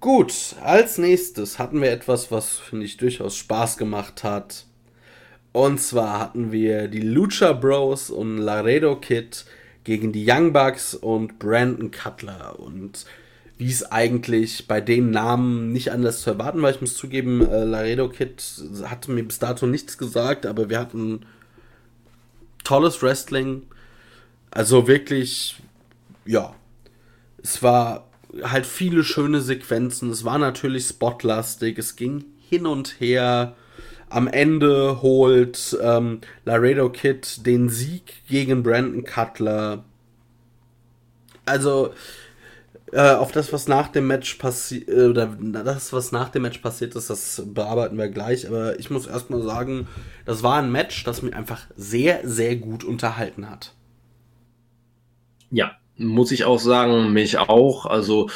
Gut, 0.00 0.56
als 0.62 0.98
nächstes 0.98 1.58
hatten 1.58 1.80
wir 1.80 1.90
etwas, 1.90 2.30
was, 2.30 2.58
finde 2.58 2.84
ich, 2.84 2.98
durchaus 2.98 3.36
Spaß 3.36 3.78
gemacht 3.78 4.22
hat. 4.22 4.66
Und 5.54 5.80
zwar 5.80 6.18
hatten 6.18 6.50
wir 6.50 6.88
die 6.88 7.00
Lucha 7.00 7.52
Bros 7.52 8.10
und 8.10 8.38
Laredo 8.38 8.96
Kid 8.96 9.44
gegen 9.84 10.10
die 10.10 10.28
Young 10.28 10.52
Bucks 10.52 10.96
und 10.96 11.38
Brandon 11.38 11.92
Cutler. 11.92 12.58
Und 12.58 13.06
wie 13.56 13.70
es 13.70 13.84
eigentlich 13.92 14.66
bei 14.66 14.80
den 14.80 15.12
Namen 15.12 15.70
nicht 15.70 15.92
anders 15.92 16.22
zu 16.22 16.30
erwarten 16.30 16.60
war, 16.60 16.70
ich 16.70 16.80
muss 16.80 16.96
zugeben, 16.96 17.48
äh, 17.48 17.62
Laredo 17.62 18.08
Kid 18.08 18.42
hatte 18.82 19.12
mir 19.12 19.22
bis 19.22 19.38
dato 19.38 19.68
nichts 19.68 19.96
gesagt, 19.96 20.44
aber 20.44 20.70
wir 20.70 20.80
hatten 20.80 21.20
tolles 22.64 23.00
Wrestling. 23.00 23.62
Also 24.50 24.88
wirklich, 24.88 25.62
ja. 26.24 26.52
Es 27.40 27.62
war 27.62 28.08
halt 28.42 28.66
viele 28.66 29.04
schöne 29.04 29.40
Sequenzen. 29.40 30.10
Es 30.10 30.24
war 30.24 30.38
natürlich 30.38 30.88
spotlastig. 30.88 31.78
Es 31.78 31.94
ging 31.94 32.24
hin 32.40 32.66
und 32.66 32.98
her 32.98 33.54
am 34.08 34.28
Ende 34.28 35.02
holt 35.02 35.76
ähm, 35.82 36.20
Laredo 36.44 36.90
Kid 36.90 37.46
den 37.46 37.68
Sieg 37.68 38.26
gegen 38.28 38.62
Brandon 38.62 39.04
Cutler. 39.04 39.84
Also 41.46 41.92
äh, 42.92 43.14
auf 43.14 43.32
das, 43.32 43.52
was 43.52 43.66
nach 43.66 43.88
dem 43.88 44.06
Match 44.06 44.34
passiert, 44.34 44.88
äh, 44.88 45.06
oder 45.06 45.26
das, 45.26 45.92
was 45.92 46.12
nach 46.12 46.28
dem 46.28 46.42
Match 46.42 46.58
passiert 46.58 46.94
ist, 46.94 47.10
das 47.10 47.42
bearbeiten 47.44 47.98
wir 47.98 48.08
gleich. 48.08 48.46
Aber 48.46 48.78
ich 48.78 48.88
muss 48.88 49.06
erstmal 49.06 49.42
sagen, 49.42 49.88
das 50.24 50.42
war 50.42 50.58
ein 50.58 50.70
Match, 50.70 51.02
das 51.04 51.22
mich 51.22 51.34
einfach 51.34 51.66
sehr, 51.76 52.20
sehr 52.22 52.56
gut 52.56 52.84
unterhalten 52.84 53.50
hat. 53.50 53.74
Ja, 55.50 55.72
muss 55.96 56.30
ich 56.30 56.44
auch 56.44 56.60
sagen, 56.60 57.12
mich 57.12 57.38
auch. 57.38 57.86
Also 57.86 58.30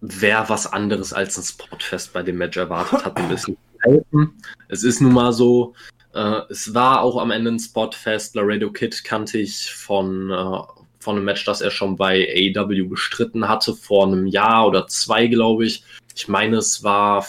wer 0.00 0.48
was 0.48 0.72
anderes 0.72 1.12
als 1.12 1.38
ein 1.38 1.44
Spotfest 1.44 2.12
bei 2.12 2.22
dem 2.22 2.38
Match 2.38 2.56
erwartet 2.56 3.04
hat, 3.04 3.16
ein 3.20 3.28
bisschen 3.28 3.56
helfen. 3.82 4.40
Es 4.68 4.82
ist 4.82 5.00
nun 5.00 5.12
mal 5.12 5.32
so. 5.32 5.74
Äh, 6.14 6.40
es 6.50 6.74
war 6.74 7.02
auch 7.02 7.20
am 7.20 7.30
Ende 7.30 7.52
ein 7.52 7.58
Spotfest. 7.58 8.34
Laredo 8.34 8.70
Kid 8.70 9.04
kannte 9.04 9.38
ich 9.38 9.72
von, 9.72 10.30
äh, 10.30 10.58
von 10.98 11.16
einem 11.16 11.24
Match, 11.24 11.44
das 11.44 11.60
er 11.60 11.70
schon 11.70 11.96
bei 11.96 12.26
AEW 12.54 12.88
bestritten 12.88 13.48
hatte, 13.48 13.74
vor 13.74 14.06
einem 14.06 14.26
Jahr 14.26 14.66
oder 14.66 14.86
zwei, 14.86 15.26
glaube 15.26 15.66
ich. 15.66 15.84
Ich 16.14 16.28
meine, 16.28 16.56
es 16.56 16.82
war 16.82 17.24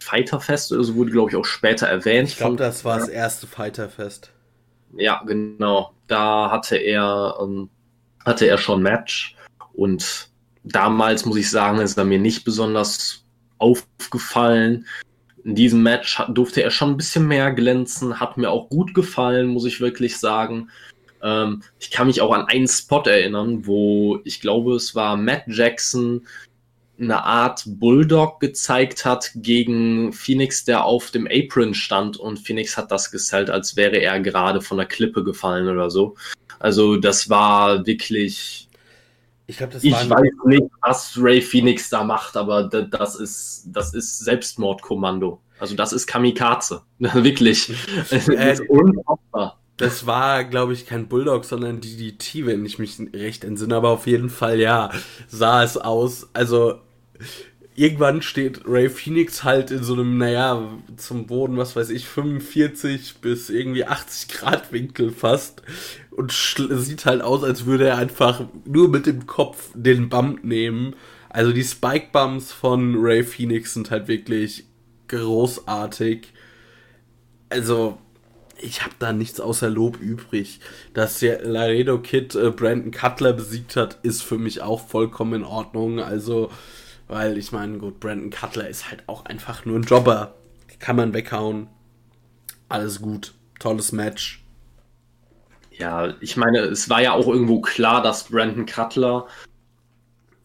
Fighterfest 0.00 0.72
oder 0.72 0.84
so, 0.84 0.94
wurde, 0.96 1.12
glaube 1.12 1.30
ich, 1.30 1.36
auch 1.36 1.44
später 1.44 1.86
erwähnt. 1.86 2.28
Ich 2.28 2.36
glaube, 2.36 2.56
das 2.56 2.84
war 2.84 2.98
das 2.98 3.08
erste 3.08 3.46
Fighterfest. 3.46 4.32
Ja, 4.96 5.22
genau. 5.24 5.92
Da 6.08 6.50
hatte 6.50 6.76
er, 6.76 7.36
ähm, 7.40 7.70
hatte 8.24 8.46
er 8.46 8.58
schon 8.58 8.82
Match 8.82 9.36
und 9.72 10.28
damals 10.64 11.24
muss 11.24 11.36
ich 11.36 11.50
sagen, 11.50 11.78
ist 11.78 11.96
er 11.96 12.04
mir 12.04 12.18
nicht 12.18 12.44
besonders 12.44 13.24
aufgefallen 13.58 14.86
in 15.44 15.54
diesem 15.54 15.82
Match 15.82 16.22
durfte 16.28 16.62
er 16.62 16.70
schon 16.70 16.90
ein 16.90 16.96
bisschen 16.96 17.26
mehr 17.26 17.52
glänzen, 17.52 18.20
hat 18.20 18.36
mir 18.36 18.50
auch 18.50 18.68
gut 18.68 18.94
gefallen, 18.94 19.48
muss 19.48 19.64
ich 19.64 19.80
wirklich 19.80 20.18
sagen. 20.18 20.70
Ähm, 21.22 21.62
ich 21.80 21.90
kann 21.90 22.06
mich 22.06 22.20
auch 22.20 22.32
an 22.32 22.46
einen 22.46 22.68
Spot 22.68 23.02
erinnern, 23.02 23.66
wo 23.66 24.20
ich 24.24 24.40
glaube, 24.40 24.74
es 24.74 24.94
war 24.94 25.16
Matt 25.16 25.44
Jackson 25.46 26.26
eine 27.00 27.24
Art 27.24 27.64
Bulldog 27.66 28.38
gezeigt 28.40 29.04
hat 29.04 29.32
gegen 29.34 30.12
Phoenix, 30.12 30.64
der 30.64 30.84
auf 30.84 31.10
dem 31.10 31.26
Apron 31.26 31.74
stand 31.74 32.16
und 32.16 32.38
Phoenix 32.38 32.76
hat 32.76 32.92
das 32.92 33.10
gesellt, 33.10 33.50
als 33.50 33.76
wäre 33.76 33.96
er 33.96 34.20
gerade 34.20 34.60
von 34.60 34.76
der 34.76 34.86
Klippe 34.86 35.24
gefallen 35.24 35.68
oder 35.68 35.90
so. 35.90 36.14
Also 36.60 36.96
das 36.96 37.28
war 37.28 37.86
wirklich 37.86 38.61
ich, 39.52 39.58
glaub, 39.58 39.74
ich 39.82 39.92
weiß 39.92 40.32
nicht, 40.46 40.64
was 40.80 41.14
Ray 41.18 41.42
Phoenix 41.42 41.90
da 41.90 42.02
macht, 42.04 42.36
aber 42.36 42.64
das 42.64 43.16
ist, 43.16 43.64
das 43.66 43.92
ist 43.92 44.18
Selbstmordkommando. 44.20 45.40
Also 45.58 45.76
das 45.76 45.92
ist 45.92 46.06
Kamikaze. 46.06 46.82
Wirklich. 46.98 47.72
Äh, 48.10 48.56
das 49.76 50.06
war, 50.06 50.44
glaube 50.44 50.72
ich, 50.72 50.86
kein 50.86 51.08
Bulldog, 51.08 51.44
sondern 51.44 51.80
DDT, 51.80 52.46
wenn 52.46 52.64
ich 52.64 52.78
mich 52.78 52.98
recht 53.12 53.44
entsinne. 53.44 53.76
Aber 53.76 53.90
auf 53.90 54.06
jeden 54.06 54.30
Fall, 54.30 54.58
ja, 54.58 54.90
sah 55.28 55.62
es 55.62 55.76
aus. 55.76 56.28
Also 56.32 56.80
irgendwann 57.74 58.22
steht 58.22 58.62
Ray 58.66 58.88
Phoenix 58.88 59.44
halt 59.44 59.70
in 59.70 59.82
so 59.82 59.94
einem, 59.94 60.18
naja, 60.18 60.78
zum 60.96 61.26
Boden, 61.26 61.56
was 61.56 61.74
weiß 61.74 61.90
ich, 61.90 62.06
45 62.06 63.16
bis 63.20 63.50
irgendwie 63.50 63.84
80 63.84 64.28
Grad 64.28 64.72
Winkel 64.72 65.10
fast 65.10 65.62
und 66.10 66.32
sieht 66.32 67.06
halt 67.06 67.22
aus, 67.22 67.42
als 67.44 67.64
würde 67.64 67.88
er 67.88 67.98
einfach 67.98 68.44
nur 68.64 68.88
mit 68.88 69.06
dem 69.06 69.26
Kopf 69.26 69.70
den 69.74 70.08
Bump 70.08 70.44
nehmen. 70.44 70.94
Also 71.30 71.52
die 71.52 71.64
Spike 71.64 72.08
Bumps 72.12 72.52
von 72.52 72.96
Ray 72.98 73.24
Phoenix 73.24 73.74
sind 73.74 73.90
halt 73.90 74.08
wirklich 74.08 74.64
großartig. 75.08 76.32
Also 77.48 77.98
ich 78.62 78.82
habe 78.82 78.94
da 78.98 79.12
nichts 79.12 79.40
außer 79.40 79.68
Lob 79.68 80.00
übrig. 80.00 80.60
Dass 80.94 81.18
der 81.18 81.44
Laredo 81.44 81.98
Kid 81.98 82.34
äh, 82.34 82.50
Brandon 82.50 82.92
Cutler 82.92 83.32
besiegt 83.32 83.76
hat, 83.76 83.98
ist 84.02 84.22
für 84.22 84.38
mich 84.38 84.62
auch 84.62 84.86
vollkommen 84.86 85.34
in 85.34 85.44
Ordnung. 85.44 86.00
Also, 86.00 86.50
weil 87.12 87.36
ich 87.36 87.52
meine, 87.52 87.76
gut, 87.76 88.00
Brandon 88.00 88.30
Cutler 88.30 88.68
ist 88.68 88.88
halt 88.88 89.02
auch 89.06 89.26
einfach 89.26 89.66
nur 89.66 89.78
ein 89.78 89.82
Jobber. 89.82 90.34
Kann 90.78 90.96
man 90.96 91.12
weghauen. 91.12 91.68
Alles 92.70 93.02
gut. 93.02 93.34
Tolles 93.60 93.92
Match. 93.92 94.42
Ja, 95.70 96.14
ich 96.20 96.38
meine, 96.38 96.60
es 96.60 96.88
war 96.88 97.02
ja 97.02 97.12
auch 97.12 97.28
irgendwo 97.28 97.60
klar, 97.60 98.02
dass 98.02 98.24
Brandon 98.24 98.64
Cutler 98.64 99.26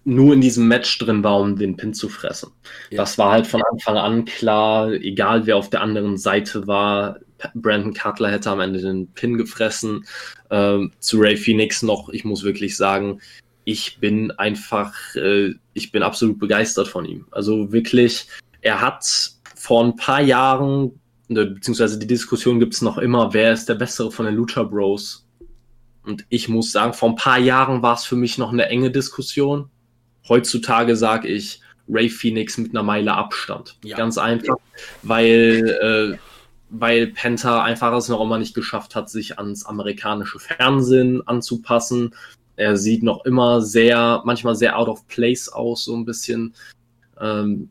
nur 0.04 0.34
in 0.34 0.42
diesem 0.42 0.68
Match 0.68 0.98
drin 1.00 1.24
war, 1.24 1.40
um 1.40 1.56
den 1.56 1.78
Pin 1.78 1.94
zu 1.94 2.10
fressen. 2.10 2.52
Ja. 2.90 2.98
Das 2.98 3.18
war 3.18 3.32
halt 3.32 3.48
von 3.48 3.64
Anfang 3.72 3.96
an 3.96 4.26
klar, 4.26 4.92
egal 4.92 5.46
wer 5.46 5.56
auf 5.56 5.70
der 5.70 5.82
anderen 5.82 6.18
Seite 6.18 6.68
war, 6.68 7.20
Brandon 7.54 7.94
Cutler 7.94 8.32
hätte 8.32 8.50
am 8.50 8.60
Ende 8.60 8.82
den 8.82 9.08
Pin 9.14 9.38
gefressen. 9.38 10.06
Ähm, 10.50 10.92
zu 11.00 11.20
Ray 11.20 11.38
Phoenix 11.38 11.82
noch, 11.82 12.10
ich 12.10 12.26
muss 12.26 12.44
wirklich 12.44 12.76
sagen, 12.76 13.22
ich 13.68 14.00
bin 14.00 14.32
einfach, 14.32 14.94
äh, 15.16 15.54
ich 15.74 15.92
bin 15.92 16.02
absolut 16.02 16.40
begeistert 16.40 16.88
von 16.88 17.04
ihm. 17.06 17.28
Also 17.32 17.72
wirklich, 17.74 18.28
er 18.62 18.82
hat 18.82 19.06
vor 19.56 19.84
ein 19.84 19.96
paar 19.96 20.22
Jahren 20.22 21.00
Ne, 21.30 21.46
beziehungsweise 21.46 22.00
die 22.00 22.08
Diskussion 22.08 22.60
gibt 22.60 22.74
es 22.74 22.82
noch 22.82 22.98
immer, 22.98 23.34
wer 23.34 23.52
ist 23.52 23.68
der 23.68 23.76
Bessere 23.76 24.12
von 24.12 24.26
den 24.26 24.36
Lucha 24.36 24.64
Bros? 24.64 25.28
Und 26.04 26.26
ich 26.30 26.48
muss 26.48 26.72
sagen, 26.72 26.94
vor 26.94 27.10
ein 27.10 27.16
paar 27.18 27.38
Jahren 27.38 27.82
war 27.82 27.96
es 27.96 28.06
für 28.06 28.16
mich 28.16 28.38
noch 28.38 28.54
eine 28.54 28.68
enge 28.68 28.92
Diskussion. 28.92 29.70
Heutzutage 30.30 30.96
sage 30.96 31.28
ich 31.28 31.60
Ray 31.90 32.10
Phoenix 32.10 32.58
mit 32.58 32.72
einer 32.72 32.84
Meile 32.84 33.14
Abstand. 33.14 33.78
Ja. 33.84 33.98
Ganz 33.98 34.18
einfach, 34.18 34.56
weil, 35.04 36.16
äh, 36.16 36.18
weil 36.70 37.08
Penta 37.08 37.62
einfach 37.62 37.94
es 37.94 38.08
noch 38.08 38.22
immer 38.22 38.38
nicht 38.38 38.56
geschafft 38.56 38.96
hat, 38.96 39.10
sich 39.10 39.38
ans 39.38 39.66
amerikanische 39.66 40.40
Fernsehen 40.40 41.28
anzupassen. 41.28 42.16
Er 42.58 42.76
sieht 42.76 43.04
noch 43.04 43.24
immer 43.24 43.62
sehr, 43.62 44.22
manchmal 44.26 44.56
sehr 44.56 44.78
out 44.78 44.90
of 44.90 45.08
place 45.08 45.48
aus, 45.48 45.86
so 45.86 45.96
ein 45.96 46.06
bisschen. 46.06 46.54
Ähm, 47.22 47.70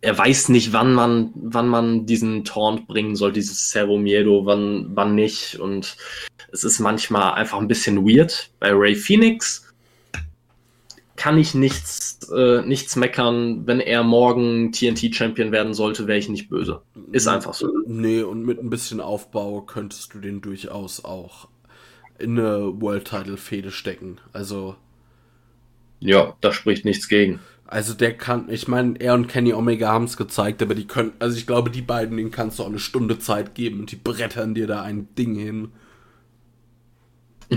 er 0.00 0.16
weiß 0.16 0.48
nicht, 0.48 0.72
wann 0.72 0.94
man, 0.94 1.30
wann 1.34 1.68
man 1.68 2.06
diesen 2.06 2.44
Taunt 2.44 2.86
bringen 2.86 3.16
soll, 3.16 3.32
dieses 3.32 3.70
Cerro 3.70 3.98
Miedo, 3.98 4.46
wann, 4.46 4.90
wann 4.94 5.14
nicht. 5.14 5.58
Und 5.58 5.96
es 6.52 6.64
ist 6.64 6.78
manchmal 6.78 7.34
einfach 7.34 7.58
ein 7.58 7.68
bisschen 7.68 8.08
weird. 8.08 8.50
Bei 8.60 8.70
Ray 8.72 8.94
Phoenix 8.94 9.66
kann 11.16 11.36
ich 11.36 11.54
nichts, 11.54 12.20
äh, 12.32 12.62
nichts 12.62 12.94
meckern. 12.94 13.66
Wenn 13.66 13.80
er 13.80 14.04
morgen 14.04 14.70
TNT-Champion 14.70 15.50
werden 15.50 15.74
sollte, 15.74 16.06
wäre 16.06 16.18
ich 16.18 16.28
nicht 16.28 16.48
böse. 16.48 16.82
Ist 17.10 17.26
einfach 17.26 17.54
so. 17.54 17.68
Nee, 17.86 18.22
und 18.22 18.44
mit 18.44 18.62
ein 18.62 18.70
bisschen 18.70 19.00
Aufbau 19.00 19.62
könntest 19.62 20.14
du 20.14 20.20
den 20.20 20.40
durchaus 20.40 21.04
auch 21.04 21.48
in 22.18 22.38
eine 22.38 22.80
World-Title-Fehde 22.80 23.70
stecken. 23.70 24.18
Also. 24.32 24.76
Ja, 26.00 26.34
da 26.40 26.52
spricht 26.52 26.84
nichts 26.84 27.08
gegen. 27.08 27.40
Also 27.66 27.92
der 27.92 28.16
kann, 28.16 28.48
ich 28.48 28.66
meine, 28.66 28.98
er 28.98 29.12
und 29.14 29.28
Kenny 29.28 29.52
Omega 29.52 29.88
haben 29.88 30.04
es 30.04 30.16
gezeigt, 30.16 30.62
aber 30.62 30.74
die 30.74 30.86
können, 30.86 31.12
also 31.18 31.36
ich 31.36 31.46
glaube, 31.46 31.70
die 31.70 31.82
beiden, 31.82 32.16
denen 32.16 32.30
kannst 32.30 32.58
du 32.58 32.62
auch 32.62 32.68
eine 32.68 32.78
Stunde 32.78 33.18
Zeit 33.18 33.54
geben 33.54 33.80
und 33.80 33.92
die 33.92 33.96
brettern 33.96 34.54
dir 34.54 34.66
da 34.66 34.82
ein 34.82 35.08
Ding 35.16 35.34
hin. 35.34 35.72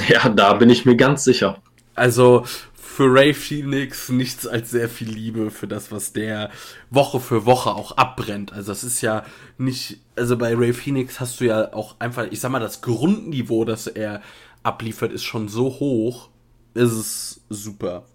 Ja, 0.09 0.27
da 0.29 0.53
bin 0.53 0.69
ich 0.69 0.85
mir 0.85 0.95
ganz 0.95 1.23
sicher. 1.23 1.61
Also 1.95 2.45
für 2.73 3.05
Ray 3.13 3.33
Phoenix 3.33 4.09
nichts 4.09 4.45
als 4.45 4.71
sehr 4.71 4.89
viel 4.89 5.09
Liebe 5.09 5.49
für 5.49 5.67
das, 5.67 5.91
was 5.91 6.11
der 6.11 6.49
Woche 6.89 7.21
für 7.21 7.45
Woche 7.45 7.71
auch 7.71 7.95
abbrennt. 7.97 8.51
Also 8.51 8.71
das 8.71 8.83
ist 8.83 9.01
ja 9.01 9.23
nicht, 9.57 9.99
also 10.15 10.37
bei 10.37 10.53
Ray 10.55 10.73
Phoenix 10.73 11.19
hast 11.19 11.39
du 11.39 11.45
ja 11.45 11.73
auch 11.73 11.95
einfach, 11.99 12.27
ich 12.29 12.41
sag 12.41 12.51
mal, 12.51 12.59
das 12.59 12.81
Grundniveau, 12.81 13.63
das 13.63 13.87
er 13.87 14.21
abliefert, 14.63 15.11
ist 15.11 15.23
schon 15.23 15.47
so 15.47 15.79
hoch, 15.79 16.29
ist 16.73 16.91
es 16.91 17.41
super. 17.49 18.05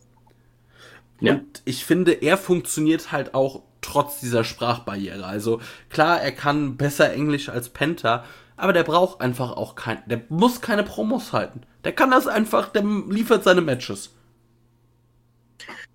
Ja. 1.20 1.34
Und 1.34 1.62
ich 1.64 1.84
finde, 1.84 2.12
er 2.12 2.36
funktioniert 2.36 3.12
halt 3.12 3.34
auch 3.34 3.62
trotz 3.80 4.20
dieser 4.20 4.44
Sprachbarriere. 4.44 5.24
Also 5.24 5.60
klar, 5.88 6.20
er 6.20 6.32
kann 6.32 6.76
besser 6.76 7.12
Englisch 7.12 7.48
als 7.48 7.68
Penta, 7.68 8.24
aber 8.56 8.72
der 8.72 8.82
braucht 8.82 9.20
einfach 9.20 9.52
auch 9.52 9.74
kein, 9.74 10.02
der 10.06 10.22
muss 10.28 10.60
keine 10.60 10.82
Promos 10.82 11.32
halten. 11.32 11.62
Der 11.84 11.92
kann 11.92 12.10
das 12.10 12.26
einfach, 12.26 12.70
der 12.70 12.82
liefert 12.82 13.44
seine 13.44 13.60
Matches. 13.60 14.12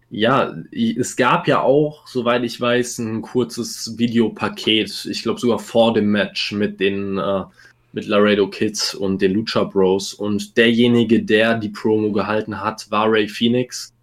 Ja, 0.09 0.53
es 0.71 1.15
gab 1.15 1.47
ja 1.47 1.61
auch, 1.61 2.05
soweit 2.05 2.43
ich 2.43 2.59
weiß, 2.59 2.99
ein 2.99 3.21
kurzes 3.21 3.97
Videopaket, 3.97 5.05
ich 5.05 5.23
glaube 5.23 5.39
sogar 5.39 5.59
vor 5.59 5.93
dem 5.93 6.11
Match 6.11 6.51
mit 6.51 6.81
den 6.81 7.17
äh, 7.17 7.43
mit 7.93 8.07
Laredo 8.07 8.49
Kids 8.49 8.93
und 8.93 9.21
den 9.21 9.33
Lucha 9.33 9.63
Bros. 9.63 10.13
Und 10.13 10.57
derjenige, 10.57 11.23
der 11.23 11.55
die 11.55 11.69
Promo 11.69 12.11
gehalten 12.11 12.61
hat, 12.61 12.89
war 12.89 13.11
Ray 13.11 13.27
Phoenix. 13.27 13.93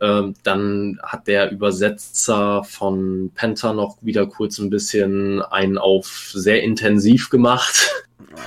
Ähm, 0.00 0.34
dann 0.42 0.98
hat 1.02 1.26
der 1.26 1.50
Übersetzer 1.50 2.64
von 2.64 3.30
Penta 3.34 3.72
noch 3.72 3.96
wieder 4.02 4.26
kurz 4.26 4.58
ein 4.58 4.68
bisschen 4.68 5.40
einen 5.42 5.78
auf 5.78 6.30
sehr 6.34 6.62
intensiv 6.62 7.30
gemacht, 7.30 7.90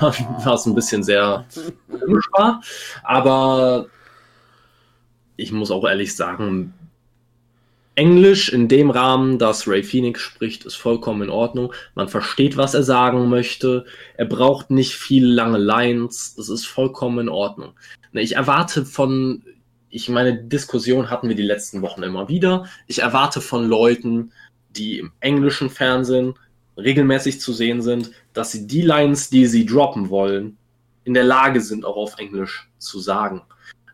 was 0.00 0.66
ein 0.66 0.74
bisschen 0.74 1.02
sehr 1.02 1.46
komisch 1.88 2.28
war. 2.32 2.62
Aber 3.02 3.86
ich 5.36 5.50
muss 5.50 5.70
auch 5.70 5.84
ehrlich 5.84 6.14
sagen, 6.14 6.72
Englisch 7.94 8.50
in 8.50 8.68
dem 8.68 8.90
Rahmen, 8.90 9.38
dass 9.38 9.66
Ray 9.66 9.82
Phoenix 9.82 10.20
spricht, 10.20 10.64
ist 10.64 10.76
vollkommen 10.76 11.22
in 11.22 11.30
Ordnung. 11.30 11.72
Man 11.94 12.08
versteht, 12.08 12.56
was 12.56 12.74
er 12.74 12.82
sagen 12.82 13.28
möchte. 13.28 13.84
Er 14.16 14.26
braucht 14.26 14.70
nicht 14.70 14.94
viele 14.94 15.28
lange 15.28 15.58
Lines. 15.58 16.34
Das 16.36 16.48
ist 16.48 16.66
vollkommen 16.66 17.18
in 17.18 17.28
Ordnung. 17.28 17.72
Ich 18.12 18.36
erwarte 18.36 18.86
von, 18.86 19.42
ich 19.90 20.08
meine, 20.08 20.34
Diskussion 20.34 21.10
hatten 21.10 21.28
wir 21.28 21.36
die 21.36 21.42
letzten 21.42 21.82
Wochen 21.82 22.02
immer 22.02 22.28
wieder. 22.28 22.66
Ich 22.86 23.00
erwarte 23.00 23.40
von 23.40 23.68
Leuten, 23.68 24.32
die 24.70 24.98
im 24.98 25.12
englischen 25.20 25.68
Fernsehen 25.68 26.34
regelmäßig 26.76 27.40
zu 27.40 27.52
sehen 27.52 27.82
sind, 27.82 28.12
dass 28.32 28.52
sie 28.52 28.66
die 28.66 28.82
Lines, 28.82 29.30
die 29.30 29.46
sie 29.46 29.66
droppen 29.66 30.08
wollen, 30.10 30.56
in 31.04 31.14
der 31.14 31.24
Lage 31.24 31.60
sind, 31.60 31.84
auch 31.84 31.96
auf 31.96 32.18
Englisch 32.18 32.68
zu 32.78 33.00
sagen 33.00 33.42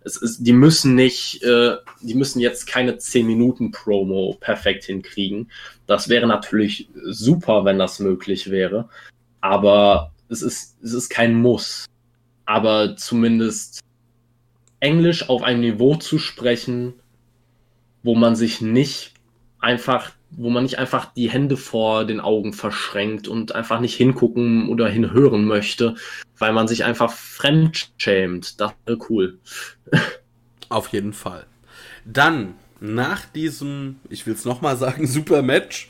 es 0.07 0.16
ist, 0.16 0.46
die 0.46 0.52
müssen 0.52 0.94
nicht, 0.94 1.42
äh, 1.42 1.76
die 2.00 2.14
müssen 2.14 2.38
jetzt 2.38 2.66
keine 2.66 2.96
10 2.96 3.26
Minuten 3.26 3.72
Promo 3.72 4.36
perfekt 4.40 4.84
hinkriegen. 4.84 5.50
Das 5.88 6.09
wäre 6.09 6.28
natürlich 6.28 6.88
super, 7.04 7.64
wenn 7.64 7.78
das 7.78 7.98
möglich 7.98 8.48
wäre. 8.48 8.88
Aber 9.40 10.12
es 10.28 10.42
ist, 10.42 10.76
es 10.80 10.92
ist 10.92 11.09
kein 11.09 11.34
Muss. 11.34 11.86
Aber 12.44 12.96
zumindest 12.96 13.80
Englisch 14.78 15.28
auf 15.28 15.42
einem 15.42 15.61
Niveau 15.61 15.96
zu 15.96 16.20
sprechen, 16.20 16.94
wo 18.04 18.14
man 18.14 18.36
sich 18.36 18.61
nicht 18.61 19.14
einfach, 19.59 20.12
wo 20.30 20.50
man 20.50 20.64
nicht 20.64 20.78
einfach 20.78 21.12
die 21.14 21.30
Hände 21.30 21.56
vor 21.56 22.04
den 22.04 22.20
Augen 22.20 22.52
verschränkt 22.52 23.28
und 23.28 23.54
einfach 23.54 23.80
nicht 23.80 23.94
hingucken 23.94 24.68
oder 24.68 24.88
hinhören 24.88 25.44
möchte, 25.44 25.94
weil 26.38 26.52
man 26.52 26.68
sich 26.68 26.84
einfach 26.84 27.12
fremdschämt. 27.12 28.60
Das 28.60 28.72
wäre 28.84 28.98
cool. 29.08 29.38
Auf 30.68 30.88
jeden 30.88 31.12
Fall. 31.12 31.46
Dann, 32.04 32.54
nach 32.80 33.24
diesem, 33.26 34.00
ich 34.10 34.26
will 34.26 34.34
es 34.34 34.44
nochmal 34.44 34.76
sagen, 34.76 35.06
super 35.08 35.42
Match, 35.42 35.88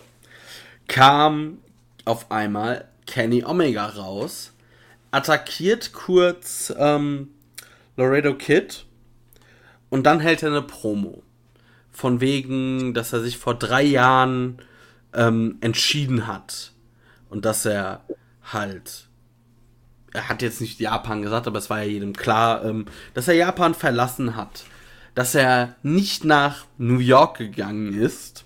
kam 0.86 1.58
auf 2.04 2.30
einmal 2.30 2.88
Kenny 3.06 3.44
Omega 3.44 3.86
raus, 3.86 4.52
attackiert 5.10 5.92
kurz 5.92 6.72
ähm, 6.76 7.28
Laredo 7.96 8.34
Kid 8.34 8.84
und 9.88 10.04
dann 10.04 10.20
hält 10.20 10.42
er 10.42 10.50
eine 10.50 10.62
Promo. 10.62 11.22
Von 11.96 12.20
wegen, 12.20 12.92
dass 12.92 13.14
er 13.14 13.22
sich 13.22 13.38
vor 13.38 13.54
drei 13.54 13.82
Jahren 13.82 14.58
ähm, 15.14 15.56
entschieden 15.62 16.26
hat 16.26 16.72
und 17.30 17.46
dass 17.46 17.64
er 17.64 18.04
halt 18.42 19.06
er 20.12 20.28
hat 20.28 20.42
jetzt 20.42 20.60
nicht 20.60 20.80
Japan 20.80 21.22
gesagt, 21.22 21.46
aber 21.46 21.58
es 21.58 21.68
war 21.68 21.82
ja 21.82 21.90
jedem 21.90 22.14
klar, 22.14 22.64
ähm, 22.64 22.86
dass 23.14 23.28
er 23.28 23.34
Japan 23.34 23.74
verlassen 23.74 24.34
hat. 24.34 24.64
Dass 25.14 25.34
er 25.34 25.76
nicht 25.82 26.24
nach 26.24 26.66
New 26.78 26.98
York 26.98 27.38
gegangen 27.38 27.92
ist. 27.92 28.44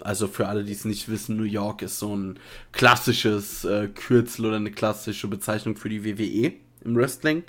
Also 0.00 0.26
für 0.28 0.48
alle, 0.48 0.64
die 0.64 0.72
es 0.72 0.84
nicht 0.84 1.08
wissen, 1.08 1.36
New 1.36 1.44
York 1.44 1.82
ist 1.82 1.98
so 1.98 2.14
ein 2.14 2.38
klassisches 2.72 3.64
äh, 3.64 3.88
Kürzel 3.88 4.46
oder 4.46 4.56
eine 4.56 4.70
klassische 4.72 5.28
Bezeichnung 5.28 5.76
für 5.76 5.88
die 5.88 6.04
WWE 6.04 6.52
im 6.84 6.96
Wrestling. 6.96 7.44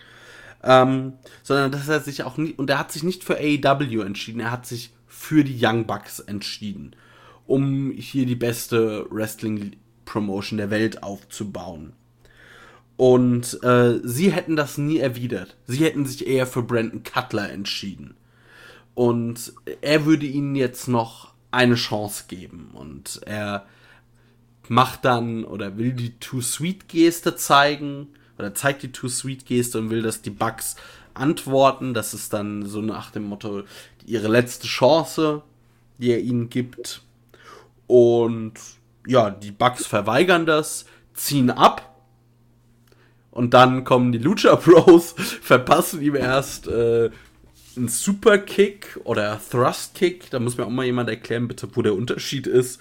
Ähm, 0.63 1.13
sondern 1.43 1.71
dass 1.71 1.87
er 1.87 1.99
sich 1.99 2.23
auch 2.23 2.37
nicht, 2.37 2.57
und 2.57 2.69
er 2.69 2.79
hat 2.79 2.91
sich 2.91 3.03
nicht 3.03 3.23
für 3.23 3.37
AEW 3.37 4.01
entschieden, 4.01 4.39
er 4.39 4.51
hat 4.51 4.65
sich 4.65 4.94
für 5.25 5.43
die 5.43 5.57
Young 5.59 5.87
Bucks 5.87 6.19
entschieden, 6.19 6.95
um 7.47 7.91
hier 7.91 8.27
die 8.27 8.35
beste 8.35 9.07
Wrestling-Promotion 9.09 10.57
der 10.57 10.69
Welt 10.69 11.01
aufzubauen. 11.01 11.93
Und 12.95 13.61
äh, 13.63 13.99
sie 14.03 14.31
hätten 14.31 14.55
das 14.55 14.77
nie 14.77 14.99
erwidert. 14.99 15.57
Sie 15.65 15.83
hätten 15.83 16.05
sich 16.05 16.27
eher 16.27 16.45
für 16.45 16.61
Brandon 16.61 17.03
Cutler 17.03 17.51
entschieden. 17.51 18.15
Und 18.93 19.53
er 19.81 20.05
würde 20.05 20.27
ihnen 20.27 20.55
jetzt 20.55 20.87
noch 20.87 21.33
eine 21.51 21.75
Chance 21.75 22.25
geben. 22.27 22.69
Und 22.73 23.21
er 23.25 23.65
macht 24.69 25.05
dann 25.05 25.43
oder 25.43 25.77
will 25.77 25.93
die 25.93 26.17
Too 26.19 26.41
Sweet 26.41 26.87
Geste 26.87 27.35
zeigen. 27.35 28.09
Oder 28.37 28.53
zeigt 28.53 28.83
die 28.83 28.91
Too 28.91 29.09
Sweet 29.09 29.45
Geste 29.45 29.79
und 29.79 29.89
will, 29.89 30.03
dass 30.03 30.21
die 30.21 30.29
Bugs 30.29 30.75
antworten. 31.15 31.93
Das 31.93 32.13
ist 32.13 32.33
dann 32.33 32.65
so 32.65 32.81
nach 32.81 33.11
dem 33.11 33.23
Motto 33.23 33.63
ihre 34.05 34.27
letzte 34.27 34.67
Chance, 34.67 35.41
die 35.97 36.11
er 36.11 36.19
ihnen 36.19 36.49
gibt. 36.49 37.01
Und 37.87 38.53
ja, 39.07 39.29
die 39.29 39.51
Bugs 39.51 39.85
verweigern 39.85 40.45
das, 40.45 40.85
ziehen 41.13 41.51
ab 41.51 41.95
und 43.35 43.53
dann 43.53 43.83
kommen 43.83 44.13
die 44.13 44.17
Lucha 44.17 44.55
Bros, 44.55 45.13
verpassen 45.41 46.01
ihm 46.01 46.15
erst 46.15 46.67
äh, 46.67 47.09
einen 47.75 47.89
Superkick 47.89 48.97
oder 49.03 49.37
Thrust 49.51 49.93
Kick. 49.93 50.29
Da 50.31 50.39
muss 50.39 50.57
mir 50.57 50.65
auch 50.65 50.69
mal 50.69 50.85
jemand 50.85 51.09
erklären, 51.09 51.49
bitte, 51.49 51.67
wo 51.73 51.81
der 51.81 51.95
Unterschied 51.95 52.47
ist. 52.47 52.79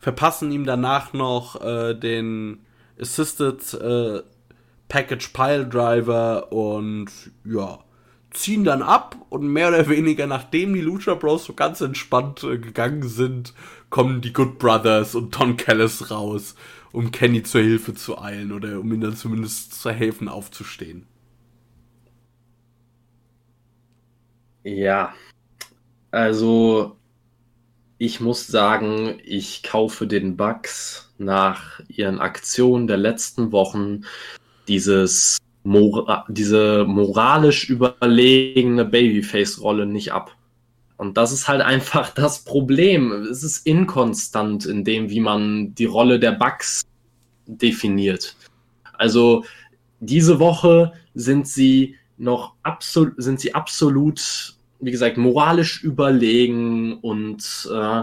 Verpassen 0.00 0.52
ihm 0.52 0.66
danach 0.66 1.14
noch 1.14 1.58
äh, 1.62 1.94
den 1.94 2.58
Assisted 3.00 3.72
äh, 3.72 4.20
Package 4.94 5.30
Pile 5.32 5.66
Driver 5.66 6.52
und 6.52 7.06
ja, 7.44 7.80
ziehen 8.30 8.62
dann 8.62 8.80
ab 8.80 9.16
und 9.28 9.44
mehr 9.44 9.66
oder 9.66 9.88
weniger, 9.88 10.28
nachdem 10.28 10.72
die 10.72 10.82
Lucha 10.82 11.14
Bros 11.14 11.46
so 11.46 11.52
ganz 11.52 11.80
entspannt 11.80 12.44
äh, 12.44 12.58
gegangen 12.58 13.02
sind, 13.08 13.54
kommen 13.90 14.20
die 14.20 14.32
Good 14.32 14.60
Brothers 14.60 15.16
und 15.16 15.34
Don 15.34 15.56
Callis 15.56 16.12
raus 16.12 16.54
um 16.92 17.10
Kenny 17.10 17.42
zur 17.42 17.60
Hilfe 17.62 17.92
zu 17.92 18.20
eilen 18.20 18.52
oder 18.52 18.78
um 18.78 18.92
ihm 18.92 19.00
dann 19.00 19.16
zumindest 19.16 19.82
zu 19.82 19.90
helfen, 19.90 20.28
aufzustehen. 20.28 21.08
Ja, 24.62 25.12
also 26.12 26.96
ich 27.98 28.20
muss 28.20 28.46
sagen, 28.46 29.18
ich 29.24 29.64
kaufe 29.64 30.06
den 30.06 30.36
Bugs 30.36 31.12
nach 31.18 31.80
ihren 31.88 32.20
Aktionen 32.20 32.86
der 32.86 32.98
letzten 32.98 33.50
Wochen 33.50 34.04
dieses 34.68 35.38
Mora 35.64 36.26
diese 36.28 36.84
moralisch 36.86 37.68
überlegene 37.70 38.84
Babyface-Rolle 38.84 39.86
nicht 39.86 40.12
ab. 40.12 40.36
Und 40.96 41.16
das 41.16 41.32
ist 41.32 41.48
halt 41.48 41.62
einfach 41.62 42.10
das 42.14 42.44
Problem. 42.44 43.12
Es 43.12 43.42
ist 43.42 43.66
inkonstant 43.66 44.66
in 44.66 44.84
dem, 44.84 45.10
wie 45.10 45.20
man 45.20 45.74
die 45.74 45.86
Rolle 45.86 46.20
der 46.20 46.32
Bugs 46.32 46.82
definiert. 47.46 48.36
Also 48.92 49.44
diese 50.00 50.38
Woche 50.38 50.92
sind 51.14 51.48
sie 51.48 51.96
noch 52.16 52.54
absolut, 52.62 53.14
sind 53.16 53.40
sie 53.40 53.54
absolut, 53.54 54.54
wie 54.80 54.90
gesagt, 54.90 55.16
moralisch 55.16 55.82
überlegen 55.82 56.98
und 56.98 57.68
äh, 57.72 58.02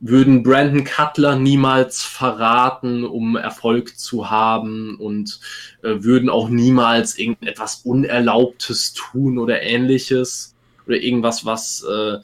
würden 0.00 0.42
Brandon 0.42 0.84
Cutler 0.84 1.36
niemals 1.36 2.02
verraten, 2.02 3.04
um 3.04 3.36
Erfolg 3.36 3.98
zu 3.98 4.30
haben 4.30 4.96
und 4.96 5.40
äh, 5.82 6.02
würden 6.02 6.28
auch 6.28 6.48
niemals 6.48 7.18
irgendetwas 7.18 7.82
Unerlaubtes 7.84 8.92
tun 8.92 9.38
oder 9.38 9.62
ähnliches 9.62 10.54
oder 10.86 10.96
irgendwas, 10.96 11.44
was, 11.44 11.84
äh, 11.84 12.18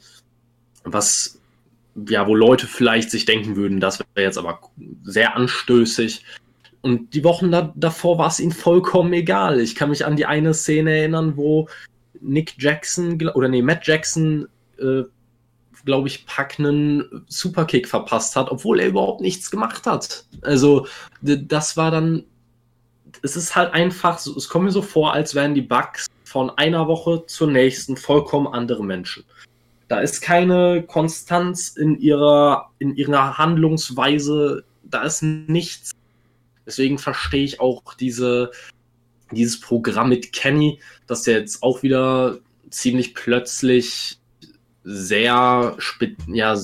was, 0.83 1.39
ja, 2.09 2.27
wo 2.27 2.35
Leute 2.35 2.67
vielleicht 2.67 3.11
sich 3.11 3.25
denken 3.25 3.55
würden, 3.55 3.79
das 3.79 3.99
wäre 3.99 4.27
jetzt 4.27 4.37
aber 4.37 4.59
sehr 5.03 5.35
anstößig. 5.35 6.23
Und 6.81 7.13
die 7.13 7.23
Wochen 7.23 7.51
da, 7.51 7.73
davor 7.75 8.17
war 8.19 8.27
es 8.27 8.39
ihm 8.39 8.51
vollkommen 8.51 9.11
egal. 9.11 9.59
Ich 9.59 9.75
kann 9.75 9.89
mich 9.89 10.05
an 10.05 10.15
die 10.15 10.27
eine 10.27 10.53
Szene 10.53 10.91
erinnern, 10.97 11.35
wo 11.35 11.67
Nick 12.21 12.55
Jackson, 12.57 13.21
oder 13.33 13.47
nee, 13.47 13.61
Matt 13.61 13.85
Jackson, 13.87 14.47
äh, 14.79 15.03
glaube 15.85 16.07
ich, 16.07 16.25
Pack 16.25 16.59
einen 16.59 17.25
Superkick 17.27 17.87
verpasst 17.87 18.35
hat, 18.35 18.51
obwohl 18.51 18.79
er 18.79 18.87
überhaupt 18.87 19.21
nichts 19.21 19.51
gemacht 19.51 19.85
hat. 19.85 20.25
Also, 20.41 20.87
das 21.21 21.77
war 21.77 21.91
dann, 21.91 22.25
es 23.21 23.35
ist 23.35 23.55
halt 23.55 23.73
einfach, 23.73 24.17
so, 24.17 24.35
es 24.35 24.49
kommt 24.49 24.65
mir 24.65 24.71
so 24.71 24.81
vor, 24.81 25.13
als 25.13 25.35
wären 25.35 25.53
die 25.53 25.61
Bugs 25.61 26.07
von 26.23 26.49
einer 26.49 26.87
Woche 26.87 27.25
zur 27.27 27.47
nächsten 27.49 27.97
vollkommen 27.97 28.47
andere 28.47 28.83
Menschen. 28.83 29.23
Da 29.87 29.99
ist 29.99 30.21
keine 30.21 30.83
Konstanz 30.83 31.69
in 31.69 31.99
ihrer, 31.99 32.71
in 32.79 32.95
ihrer 32.95 33.37
Handlungsweise, 33.37 34.63
da 34.83 35.03
ist 35.03 35.21
nichts. 35.21 35.91
Deswegen 36.65 36.97
verstehe 36.97 37.43
ich 37.43 37.59
auch 37.59 37.93
diese, 37.93 38.51
dieses 39.31 39.59
Programm 39.59 40.09
mit 40.09 40.33
Kenny, 40.33 40.79
das 41.05 41.27
ja 41.27 41.33
jetzt 41.33 41.61
auch 41.61 41.83
wieder 41.83 42.39
ziemlich 42.71 43.13
plötzlich 43.13 44.17
sehr, 44.85 45.77
ja, 46.27 46.55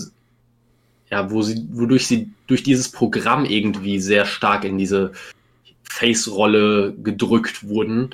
ja, 1.10 1.32
wo 1.32 1.42
sie, 1.42 1.68
wodurch 1.72 2.08
sie 2.08 2.30
durch 2.48 2.64
dieses 2.64 2.90
Programm 2.90 3.44
irgendwie 3.46 4.00
sehr 4.00 4.26
stark 4.26 4.64
in 4.64 4.78
diese 4.78 5.12
Face-Rolle 5.84 6.94
gedrückt 7.04 7.68
wurden, 7.68 8.12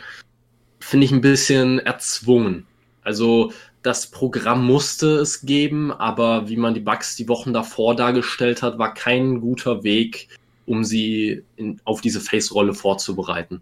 finde 0.80 1.06
ich 1.06 1.12
ein 1.12 1.22
bisschen 1.22 1.80
erzwungen. 1.80 2.66
Also 3.04 3.52
das 3.84 4.10
Programm 4.10 4.66
musste 4.66 5.18
es 5.18 5.42
geben, 5.42 5.92
aber 5.92 6.50
wie 6.50 6.58
man 6.58 6.74
die 6.74 6.80
Bugs 6.80 7.16
die 7.16 7.28
Wochen 7.28 7.54
davor 7.54 7.96
dargestellt 7.96 8.64
hat, 8.64 8.80
war 8.80 8.94
kein 8.94 9.42
guter 9.42 9.84
Weg, 9.84 10.30
um 10.66 10.84
sie 10.84 11.44
in, 11.56 11.80
auf 11.84 12.02
diese 12.02 12.20
Face-Rolle 12.20 12.74
vorzubereiten. 12.74 13.62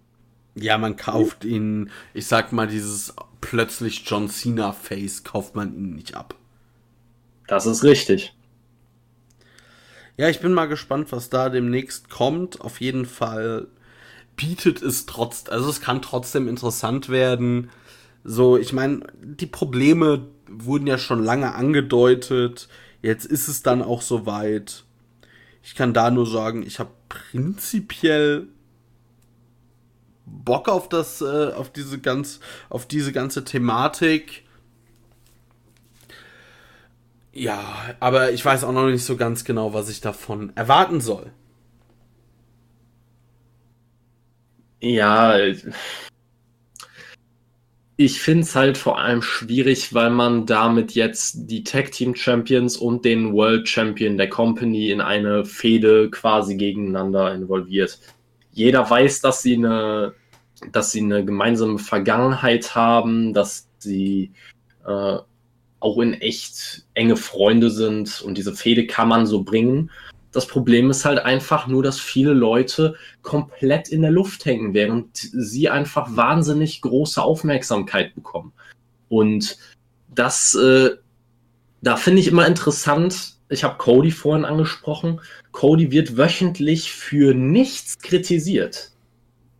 Ja, 0.55 0.77
man 0.77 0.95
kauft 0.95 1.43
ihn, 1.43 1.91
ich 2.13 2.27
sag 2.27 2.53
mal, 2.53 2.67
dieses 2.67 3.13
plötzlich 3.41 4.03
John 4.05 4.29
Cena 4.29 4.71
Face 4.71 5.23
kauft 5.23 5.55
man 5.55 5.75
ihn 5.75 5.95
nicht 5.95 6.15
ab. 6.15 6.35
Das 7.47 7.65
ist 7.65 7.83
richtig. 7.83 8.33
Ja, 10.17 10.29
ich 10.29 10.39
bin 10.39 10.53
mal 10.53 10.67
gespannt, 10.67 11.11
was 11.11 11.29
da 11.29 11.49
demnächst 11.49 12.09
kommt. 12.09 12.61
Auf 12.61 12.79
jeden 12.79 13.05
Fall 13.05 13.67
bietet 14.37 14.81
es 14.81 15.05
trotz, 15.05 15.49
also 15.49 15.69
es 15.69 15.81
kann 15.81 16.01
trotzdem 16.01 16.47
interessant 16.47 17.09
werden. 17.09 17.69
So, 18.23 18.57
ich 18.57 18.71
meine, 18.71 19.01
die 19.21 19.45
Probleme 19.45 20.27
wurden 20.47 20.87
ja 20.87 20.97
schon 20.97 21.23
lange 21.23 21.53
angedeutet. 21.53 22.69
Jetzt 23.01 23.25
ist 23.25 23.49
es 23.49 23.61
dann 23.61 23.81
auch 23.81 24.01
soweit. 24.01 24.85
Ich 25.61 25.75
kann 25.75 25.93
da 25.93 26.09
nur 26.11 26.25
sagen, 26.25 26.63
ich 26.63 26.79
habe 26.79 26.91
prinzipiell 27.09 28.47
Bock 30.25 30.69
auf 30.69 30.89
das, 30.89 31.21
äh, 31.21 31.51
auf 31.53 31.71
diese 31.71 31.99
ganz, 31.99 32.39
auf 32.69 32.87
diese 32.87 33.11
ganze 33.11 33.43
Thematik. 33.43 34.43
Ja, 37.33 37.95
aber 37.99 38.31
ich 38.31 38.43
weiß 38.45 38.63
auch 38.63 38.71
noch 38.71 38.87
nicht 38.87 39.03
so 39.03 39.17
ganz 39.17 39.43
genau, 39.43 39.73
was 39.73 39.89
ich 39.89 40.01
davon 40.01 40.51
erwarten 40.55 41.01
soll. 41.01 41.31
Ja, 44.81 45.37
ich 47.97 48.21
finde 48.21 48.43
es 48.43 48.55
halt 48.55 48.77
vor 48.77 48.99
allem 48.99 49.21
schwierig, 49.21 49.93
weil 49.93 50.09
man 50.09 50.45
damit 50.45 50.93
jetzt 50.93 51.49
die 51.49 51.63
Tag 51.63 51.91
Team 51.91 52.15
Champions 52.15 52.75
und 52.77 53.05
den 53.05 53.33
World 53.33 53.69
Champion 53.69 54.17
der 54.17 54.29
Company 54.29 54.89
in 54.91 54.99
eine 55.01 55.45
Fehde 55.45 56.09
quasi 56.09 56.55
gegeneinander 56.57 57.33
involviert. 57.33 57.99
Jeder 58.55 58.89
weiß, 58.89 59.19
dass 59.19 59.41
sie 59.41 59.55
eine, 59.55 60.13
dass 60.71 60.91
sie 60.91 61.01
eine 61.01 61.25
gemeinsame 61.25 61.77
Vergangenheit 61.77 62.73
haben, 62.73 63.33
dass 63.33 63.67
sie 63.79 64.31
äh, 64.87 65.17
auch 65.81 65.99
in 65.99 66.13
echt 66.13 66.85
enge 66.93 67.17
Freunde 67.17 67.69
sind 67.69 68.21
und 68.21 68.37
diese 68.37 68.55
Fehde 68.55 68.87
kann 68.87 69.09
man 69.09 69.27
so 69.27 69.43
bringen. 69.43 69.91
Das 70.31 70.47
Problem 70.47 70.89
ist 70.89 71.03
halt 71.03 71.19
einfach 71.19 71.67
nur, 71.67 71.83
dass 71.83 71.99
viele 71.99 72.31
Leute 72.31 72.95
komplett 73.23 73.89
in 73.89 74.01
der 74.01 74.11
Luft 74.11 74.45
hängen, 74.45 74.73
während 74.73 75.17
sie 75.17 75.69
einfach 75.69 76.15
wahnsinnig 76.15 76.79
große 76.79 77.21
Aufmerksamkeit 77.21 78.15
bekommen. 78.15 78.53
Und 79.09 79.57
das, 80.07 80.55
äh, 80.55 80.91
da 81.81 81.97
finde 81.97 82.21
ich 82.21 82.27
immer 82.29 82.47
interessant, 82.47 83.34
ich 83.49 83.63
habe 83.63 83.77
Cody 83.77 84.11
vorhin 84.11 84.45
angesprochen, 84.45 85.21
Cody 85.51 85.91
wird 85.91 86.17
wöchentlich 86.17 86.91
für 86.91 87.33
nichts 87.33 87.97
kritisiert. 87.99 88.91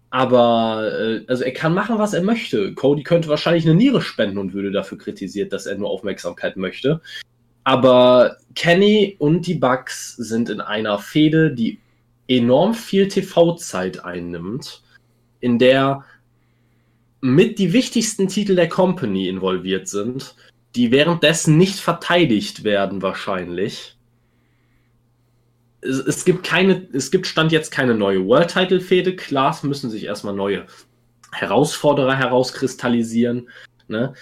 Aber 0.10 0.92
äh, 0.98 1.26
also 1.28 1.44
er 1.44 1.54
kann 1.54 1.74
machen, 1.74 2.00
was 2.00 2.14
er 2.14 2.24
möchte. 2.24 2.74
Cody 2.74 3.04
könnte 3.04 3.28
wahrscheinlich 3.28 3.66
eine 3.66 3.76
Niere 3.76 4.02
spenden 4.02 4.38
und 4.38 4.54
würde 4.54 4.72
dafür 4.72 4.98
kritisiert, 4.98 5.52
dass 5.52 5.66
er 5.66 5.78
nur 5.78 5.90
Aufmerksamkeit 5.90 6.58
möchte. 6.58 7.02
Aber 7.64 8.38
Kenny 8.54 9.16
und 9.20 9.48
die 9.48 9.56
Bugs 9.56 10.16
sind 10.16 10.50
in 10.50 10.62
einer 10.62 11.00
Fehde, 11.00 11.52
die 11.52 11.80
enorm 12.28 12.74
viel 12.74 13.08
TV-Zeit 13.08 14.06
einnimmt, 14.06 14.84
in 15.42 15.60
der 15.60 16.06
mit 17.22 17.58
die 17.58 17.74
wichtigsten 17.74 18.28
Titel 18.28 18.56
der 18.56 18.70
Company 18.70 19.28
involviert 19.28 19.88
sind, 19.88 20.36
die 20.76 20.92
währenddessen 20.92 21.58
nicht 21.58 21.80
verteidigt 21.80 22.64
werden 22.64 23.02
wahrscheinlich 23.02 23.96
es, 25.86 26.00
es, 26.00 26.26
gibt 26.26 26.44
keine, 26.44 26.88
es 26.94 27.12
gibt 27.12 27.28
Stand 27.28 27.52
jetzt 27.52 27.72
keine 27.72 27.96
neue 27.96 28.26
World 28.26 28.52
Title 28.52 28.82
Fehde. 28.82 29.16
Klar, 29.16 29.58
müssen 29.64 29.90
sich 29.90 30.06
erstmal 30.06 30.34
neue 30.34 30.66
Herausforderer 31.32 32.16
herauskristallisieren. 32.16 33.50
Ne? 33.88 34.14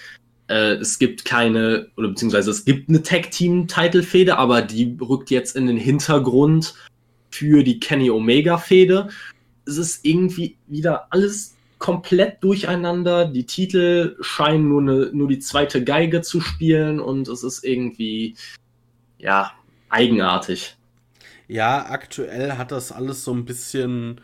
Äh, 0.48 0.74
es 0.74 0.98
gibt 0.98 1.24
keine, 1.24 1.88
oder 1.96 2.08
beziehungsweise 2.08 2.50
es 2.50 2.64
gibt 2.64 2.88
eine 2.88 3.02
Tag 3.02 3.30
Team 3.30 3.66
Title 3.66 4.02
Fehde, 4.02 4.36
aber 4.36 4.62
die 4.62 4.96
rückt 5.00 5.30
jetzt 5.30 5.56
in 5.56 5.66
den 5.66 5.76
Hintergrund 5.76 6.74
für 7.30 7.62
die 7.64 7.80
Kenny 7.80 8.10
Omega 8.10 8.58
Fehde. 8.58 9.08
Es 9.66 9.78
ist 9.78 10.04
irgendwie 10.04 10.56
wieder 10.66 11.06
alles 11.10 11.53
komplett 11.84 12.42
durcheinander. 12.42 13.26
Die 13.26 13.44
Titel 13.44 14.16
scheinen 14.22 14.70
nur, 14.70 14.80
eine, 14.80 15.10
nur 15.12 15.28
die 15.28 15.38
zweite 15.38 15.84
Geige 15.84 16.22
zu 16.22 16.40
spielen 16.40 16.98
und 16.98 17.28
es 17.28 17.42
ist 17.42 17.62
irgendwie, 17.62 18.36
ja, 19.18 19.52
eigenartig. 19.90 20.78
Ja, 21.46 21.84
aktuell 21.90 22.52
hat 22.52 22.72
das 22.72 22.90
alles 22.90 23.22
so 23.22 23.34
ein 23.34 23.44
bisschen. 23.44 24.22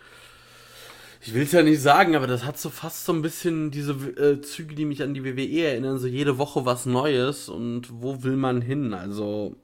Ich 1.20 1.34
will 1.34 1.42
es 1.42 1.52
ja 1.52 1.62
nicht 1.62 1.82
sagen, 1.82 2.16
aber 2.16 2.26
das 2.26 2.46
hat 2.46 2.58
so 2.58 2.70
fast 2.70 3.04
so 3.04 3.12
ein 3.12 3.20
bisschen 3.20 3.70
diese 3.70 3.92
äh, 3.92 4.40
Züge, 4.40 4.74
die 4.74 4.86
mich 4.86 5.02
an 5.02 5.12
die 5.12 5.22
WWE 5.22 5.66
erinnern. 5.66 5.98
So 5.98 6.06
jede 6.06 6.38
Woche 6.38 6.64
was 6.64 6.86
Neues 6.86 7.50
und 7.50 7.88
wo 7.92 8.22
will 8.22 8.36
man 8.36 8.62
hin? 8.62 8.94
Also. 8.94 9.54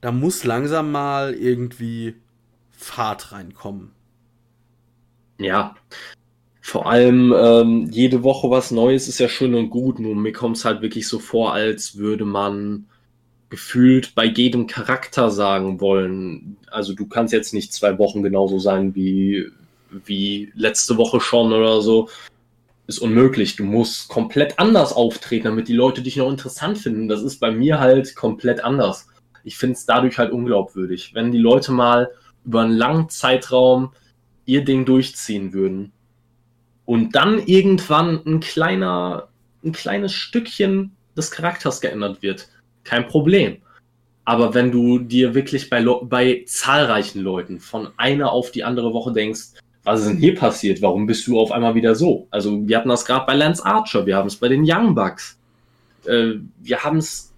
Da 0.00 0.12
muss 0.12 0.44
langsam 0.44 0.92
mal 0.92 1.34
irgendwie 1.34 2.14
Fahrt 2.70 3.32
reinkommen. 3.32 3.95
Ja. 5.38 5.76
Vor 6.60 6.90
allem 6.90 7.32
ähm, 7.36 7.88
jede 7.92 8.24
Woche 8.24 8.50
was 8.50 8.72
Neues 8.72 9.06
ist 9.06 9.20
ja 9.20 9.28
schön 9.28 9.54
und 9.54 9.70
gut. 9.70 10.00
Nur 10.00 10.16
mir 10.16 10.32
kommt 10.32 10.56
es 10.56 10.64
halt 10.64 10.82
wirklich 10.82 11.06
so 11.06 11.18
vor, 11.18 11.52
als 11.52 11.96
würde 11.96 12.24
man 12.24 12.86
gefühlt 13.48 14.14
bei 14.14 14.24
jedem 14.24 14.66
Charakter 14.66 15.30
sagen 15.30 15.80
wollen. 15.80 16.56
Also 16.70 16.92
du 16.94 17.06
kannst 17.06 17.32
jetzt 17.32 17.54
nicht 17.54 17.72
zwei 17.72 17.98
Wochen 17.98 18.22
genauso 18.22 18.58
sein 18.58 18.94
wie, 18.94 19.46
wie 19.90 20.52
letzte 20.54 20.96
Woche 20.96 21.20
schon 21.20 21.52
oder 21.52 21.80
so. 21.82 22.08
Ist 22.88 22.98
unmöglich. 22.98 23.56
Du 23.56 23.64
musst 23.64 24.08
komplett 24.08 24.58
anders 24.58 24.92
auftreten, 24.92 25.44
damit 25.44 25.68
die 25.68 25.72
Leute 25.72 26.02
dich 26.02 26.16
noch 26.16 26.30
interessant 26.30 26.78
finden. 26.78 27.08
Das 27.08 27.22
ist 27.22 27.38
bei 27.38 27.50
mir 27.50 27.78
halt 27.78 28.16
komplett 28.16 28.64
anders. 28.64 29.08
Ich 29.44 29.56
finde 29.56 29.74
es 29.74 29.86
dadurch 29.86 30.18
halt 30.18 30.32
unglaubwürdig. 30.32 31.14
Wenn 31.14 31.30
die 31.30 31.38
Leute 31.38 31.70
mal 31.70 32.10
über 32.44 32.62
einen 32.62 32.76
langen 32.76 33.08
Zeitraum 33.08 33.92
ihr 34.46 34.64
Ding 34.64 34.84
durchziehen 34.84 35.52
würden 35.52 35.92
und 36.84 37.14
dann 37.14 37.38
irgendwann 37.44 38.22
ein 38.24 38.40
kleiner, 38.40 39.28
ein 39.64 39.72
kleines 39.72 40.14
Stückchen 40.14 40.92
des 41.16 41.30
Charakters 41.30 41.80
geändert 41.80 42.22
wird, 42.22 42.48
kein 42.84 43.06
Problem. 43.06 43.58
Aber 44.24 44.54
wenn 44.54 44.72
du 44.72 44.98
dir 44.98 45.34
wirklich 45.34 45.70
bei, 45.70 45.84
bei 46.02 46.44
zahlreichen 46.46 47.20
Leuten 47.20 47.60
von 47.60 47.88
einer 47.96 48.32
auf 48.32 48.50
die 48.50 48.64
andere 48.64 48.92
Woche 48.92 49.12
denkst, 49.12 49.52
was 49.84 50.00
ist 50.00 50.08
denn 50.08 50.16
hier 50.16 50.34
passiert? 50.34 50.82
Warum 50.82 51.06
bist 51.06 51.26
du 51.28 51.38
auf 51.38 51.52
einmal 51.52 51.76
wieder 51.76 51.94
so? 51.94 52.26
Also 52.30 52.66
wir 52.66 52.76
hatten 52.76 52.88
das 52.88 53.04
gerade 53.04 53.24
bei 53.24 53.34
Lance 53.34 53.64
Archer, 53.64 54.04
wir 54.04 54.16
haben 54.16 54.26
es 54.26 54.36
bei 54.36 54.48
den 54.48 54.64
Young 54.66 54.96
Bucks. 54.96 55.38
Äh, 56.06 56.34
wir 56.58 56.82
haben 56.82 56.98
es 56.98 57.32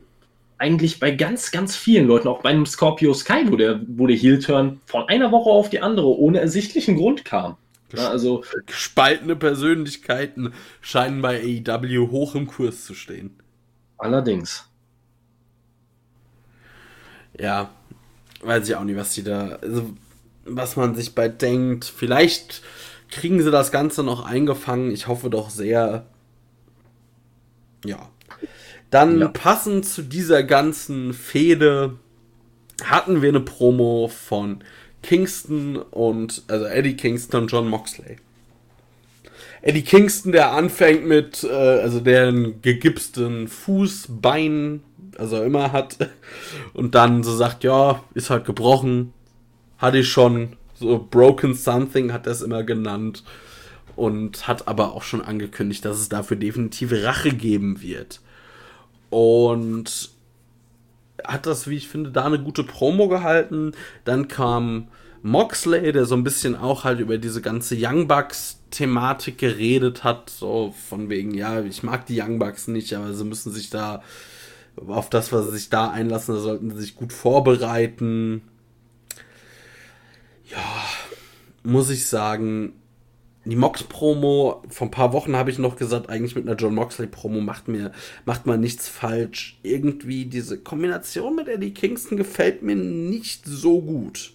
eigentlich 0.59 1.01
bei 1.01 1.11
ganz, 1.13 1.51
ganz 1.51 1.77
vielen 1.77 2.07
Leuten, 2.07 2.29
auch 2.29 2.43
bei 2.43 2.51
einem 2.51 2.67
Scorpio 2.67 3.15
Sky, 3.15 3.45
wo 3.47 3.57
der, 3.57 3.81
wo 3.87 4.07
der 4.07 4.17
Heel-Turn 4.17 4.81
von 4.87 5.09
einer 5.09 5.33
Woche 5.33 5.51
auf 5.51 5.71
die 5.71 5.81
andere 5.81 6.19
ohne 6.19 6.41
ersichtlichen 6.41 6.97
Grund 6.97 7.25
kam. 7.25 7.57
Ja, 7.95 8.11
also 8.11 8.45
gespaltene 8.67 9.35
Persönlichkeiten 9.35 10.53
scheinen 10.83 11.23
bei 11.23 11.41
AEW 11.41 12.11
hoch 12.11 12.35
im 12.35 12.47
Kurs 12.47 12.85
zu 12.85 12.95
stehen. 12.95 13.39
Allerdings 13.97 14.69
ja, 17.39 17.71
weiß 18.43 18.69
ich 18.69 18.77
auch 18.77 18.85
nicht, 18.85 18.97
was 18.97 19.15
die 19.15 19.23
da, 19.23 19.59
also, 19.63 19.91
was 20.45 20.77
man 20.77 20.95
sich 20.95 21.15
bei 21.15 21.29
denkt. 21.29 21.85
Vielleicht 21.85 22.63
kriegen 23.11 23.43
sie 23.43 23.51
das 23.51 23.71
Ganze 23.71 24.03
noch 24.03 24.25
eingefangen. 24.25 24.91
Ich 24.91 25.07
hoffe 25.07 25.31
doch 25.31 25.51
sehr. 25.51 26.07
Ja. 27.85 28.09
Dann 28.91 29.21
ja. 29.21 29.29
passend 29.29 29.87
zu 29.87 30.03
dieser 30.03 30.43
ganzen 30.43 31.13
Fehde 31.13 31.97
hatten 32.85 33.23
wir 33.23 33.29
eine 33.29 33.41
Promo 33.41 34.09
von 34.09 34.63
Kingston 35.03 35.77
und, 35.77 36.43
also 36.49 36.65
Eddie 36.65 36.97
Kingston 36.97 37.43
und 37.43 37.53
John 37.53 37.69
Moxley. 37.69 38.17
Eddie 39.63 39.83
Kingston, 39.83 40.33
der 40.33 40.53
anfängt 40.53 41.07
mit, 41.07 41.45
äh, 41.45 41.49
also 41.49 42.01
der 42.01 42.29
einen 42.29 42.63
gegipsten 42.63 43.49
Fuß, 43.49 44.07
Bein, 44.09 44.83
also 45.17 45.43
immer 45.43 45.73
hat. 45.73 45.97
Und 46.75 46.95
dann 46.95 47.25
so 47.25 47.35
sagt, 47.35 47.65
ja, 47.65 48.05
ist 48.15 48.31
halt 48.31 48.45
gebrochen. 48.45 49.13
Hatte 49.79 49.99
ich 49.99 50.09
schon. 50.09 50.57
So 50.75 51.05
Broken 51.11 51.55
Something 51.55 52.13
hat 52.13 52.27
er 52.27 52.33
es 52.33 52.43
immer 52.43 52.63
genannt. 52.63 53.25
und 53.97 54.47
hat 54.47 54.69
aber 54.69 54.93
auch 54.95 55.03
schon 55.03 55.23
angekündigt, 55.23 55.85
dass 55.85 55.99
es 55.99 56.09
dafür 56.09 56.37
definitive 56.37 57.03
Rache 57.03 57.31
geben 57.31 57.83
wird. 57.83 58.21
Und 59.11 60.11
hat 61.25 61.47
das, 61.47 61.69
wie 61.69 61.77
ich 61.77 61.89
finde, 61.89 62.11
da 62.11 62.25
eine 62.25 62.41
gute 62.41 62.65
Promo 62.65 63.09
gehalten. 63.09 63.73
Dann 64.05 64.29
kam 64.29 64.89
Moxley, 65.23 65.93
der 65.93 66.05
so 66.05 66.15
ein 66.15 66.25
bisschen 66.25 66.57
auch 66.57 66.85
halt 66.85 67.01
über 67.01 67.19
diese 67.19 67.43
ganze 67.43 67.77
Young 67.79 68.09
Bucks 68.09 68.61
Thematik 68.71 69.39
geredet 69.39 70.05
hat, 70.05 70.31
so 70.31 70.75
von 70.89 71.09
wegen, 71.09 71.35
ja, 71.35 71.63
ich 71.63 71.83
mag 71.83 72.07
die 72.07 72.21
Young 72.21 72.39
Bucks 72.39 72.69
nicht, 72.69 72.93
aber 72.95 73.15
sie 73.15 73.25
müssen 73.25 73.51
sich 73.51 73.71
da 73.71 74.03
auf 74.87 75.11
das, 75.11 75.33
was 75.33 75.47
sie 75.47 75.53
sich 75.53 75.71
da 75.71 75.91
einlassen, 75.91 76.35
da 76.35 76.41
sollten 76.41 76.71
sie 76.71 76.81
sich 76.81 76.95
gut 76.95 77.13
vorbereiten. 77.13 78.43
Ja, 80.51 80.85
muss 81.63 81.91
ich 81.91 82.07
sagen, 82.07 82.75
die 83.51 83.57
Mox-Promo, 83.57 84.63
vor 84.69 84.87
ein 84.87 84.91
paar 84.91 85.13
Wochen 85.13 85.35
habe 85.35 85.51
ich 85.51 85.59
noch 85.59 85.77
gesagt, 85.77 86.11
eigentlich 86.11 86.35
mit 86.35 86.47
einer 86.47 86.57
John 86.57 86.75
Moxley-Promo 86.75 87.41
macht 87.41 87.67
mir, 87.69 87.93
macht 88.27 88.47
man 88.47 88.61
nichts 88.61 88.89
falsch. 88.89 89.59
Irgendwie 89.63 90.27
diese 90.27 90.59
Kombination 90.59 91.35
mit 91.35 91.49
Eddie 91.49 91.73
Kingston 91.73 92.19
gefällt 92.19 92.63
mir 92.63 92.77
nicht 92.77 93.47
so 93.47 93.81
gut. 93.81 94.33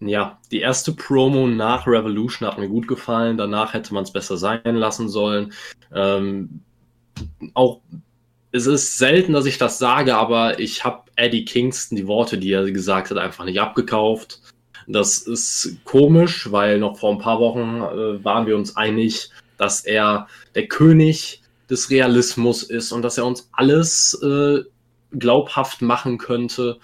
Ja, 0.00 0.38
die 0.50 0.60
erste 0.60 0.92
Promo 0.92 1.46
nach 1.46 1.86
Revolution 1.86 2.48
hat 2.48 2.58
mir 2.58 2.68
gut 2.68 2.88
gefallen. 2.88 3.36
Danach 3.36 3.74
hätte 3.74 3.92
man 3.92 4.04
es 4.04 4.12
besser 4.12 4.36
sein 4.36 4.60
lassen 4.64 5.08
sollen. 5.08 5.52
Ähm, 5.94 6.60
auch 7.54 7.80
es 8.52 8.66
ist 8.66 8.96
selten, 8.96 9.34
dass 9.34 9.44
ich 9.44 9.58
das 9.58 9.78
sage, 9.78 10.16
aber 10.16 10.58
ich 10.60 10.84
habe 10.84 11.02
Eddie 11.16 11.44
Kingston 11.44 11.96
die 11.96 12.06
Worte, 12.06 12.38
die 12.38 12.52
er 12.52 12.70
gesagt 12.70 13.10
hat, 13.10 13.18
einfach 13.18 13.44
nicht 13.44 13.60
abgekauft. 13.60 14.40
Das 14.86 15.18
ist 15.18 15.78
komisch, 15.84 16.50
weil 16.52 16.78
noch 16.78 16.98
vor 16.98 17.12
ein 17.12 17.18
paar 17.18 17.40
Wochen 17.40 17.82
äh, 17.82 18.24
waren 18.24 18.46
wir 18.46 18.56
uns 18.56 18.76
einig, 18.76 19.30
dass 19.58 19.84
er 19.84 20.28
der 20.54 20.68
König 20.68 21.42
des 21.68 21.90
Realismus 21.90 22.62
ist 22.62 22.92
und 22.92 23.02
dass 23.02 23.18
er 23.18 23.26
uns 23.26 23.48
alles 23.52 24.14
äh, 24.22 24.60
glaubhaft 25.12 25.82
machen 25.82 26.18
könnte. 26.18 26.78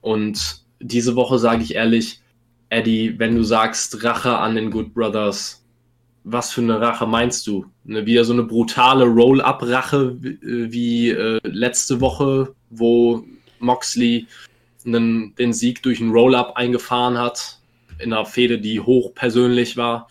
Und 0.00 0.62
diese 0.80 1.14
Woche 1.16 1.38
sage 1.38 1.62
ich 1.62 1.74
ehrlich, 1.74 2.20
Eddie, 2.68 3.18
wenn 3.18 3.36
du 3.36 3.44
sagst 3.44 4.02
Rache 4.02 4.38
an 4.38 4.56
den 4.56 4.70
Good 4.70 4.92
Brothers, 4.92 5.64
was 6.24 6.50
für 6.50 6.60
eine 6.60 6.80
Rache 6.80 7.06
meinst 7.06 7.46
du? 7.46 7.66
Ne, 7.84 8.04
wieder 8.04 8.24
so 8.24 8.32
eine 8.32 8.42
brutale 8.42 9.04
Roll-up-Rache 9.04 10.16
wie, 10.20 10.72
wie 10.72 11.10
äh, 11.10 11.38
letzte 11.44 12.00
Woche, 12.00 12.52
wo 12.70 13.24
Moxley 13.60 14.26
einen, 14.86 15.34
den 15.34 15.52
Sieg 15.52 15.82
durch 15.82 16.00
einen 16.00 16.10
Roll-up 16.10 16.56
eingefahren 16.56 17.18
hat, 17.18 17.60
in 17.98 18.12
einer 18.12 18.26
Fehde, 18.26 18.58
die 18.58 18.80
hoch 18.80 19.14
persönlich 19.14 19.76
war. 19.76 20.08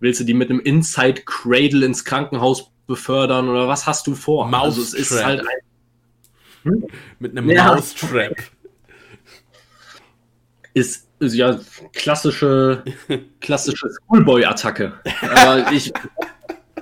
Willst 0.00 0.20
du 0.20 0.24
die 0.24 0.34
mit 0.34 0.50
einem 0.50 0.60
Inside 0.60 1.22
Cradle 1.24 1.84
ins 1.84 2.04
Krankenhaus 2.04 2.70
befördern 2.86 3.48
oder 3.48 3.68
was 3.68 3.86
hast 3.86 4.06
du 4.06 4.14
vor? 4.14 4.46
Mouse 4.48 4.78
also 4.78 4.82
es 4.82 4.94
ist 4.94 5.24
halt 5.24 5.40
ein, 5.40 6.72
hm? 6.72 6.86
mit 7.18 7.36
einem 7.36 7.50
ja. 7.50 7.74
Mousetrap. 7.74 8.36
Ist, 10.74 11.08
ist 11.18 11.34
ja 11.34 11.58
klassische 11.92 12.84
klassische 13.40 13.88
Schoolboy-Attacke. 13.90 15.00
Aber 15.22 15.72
ich, 15.72 15.92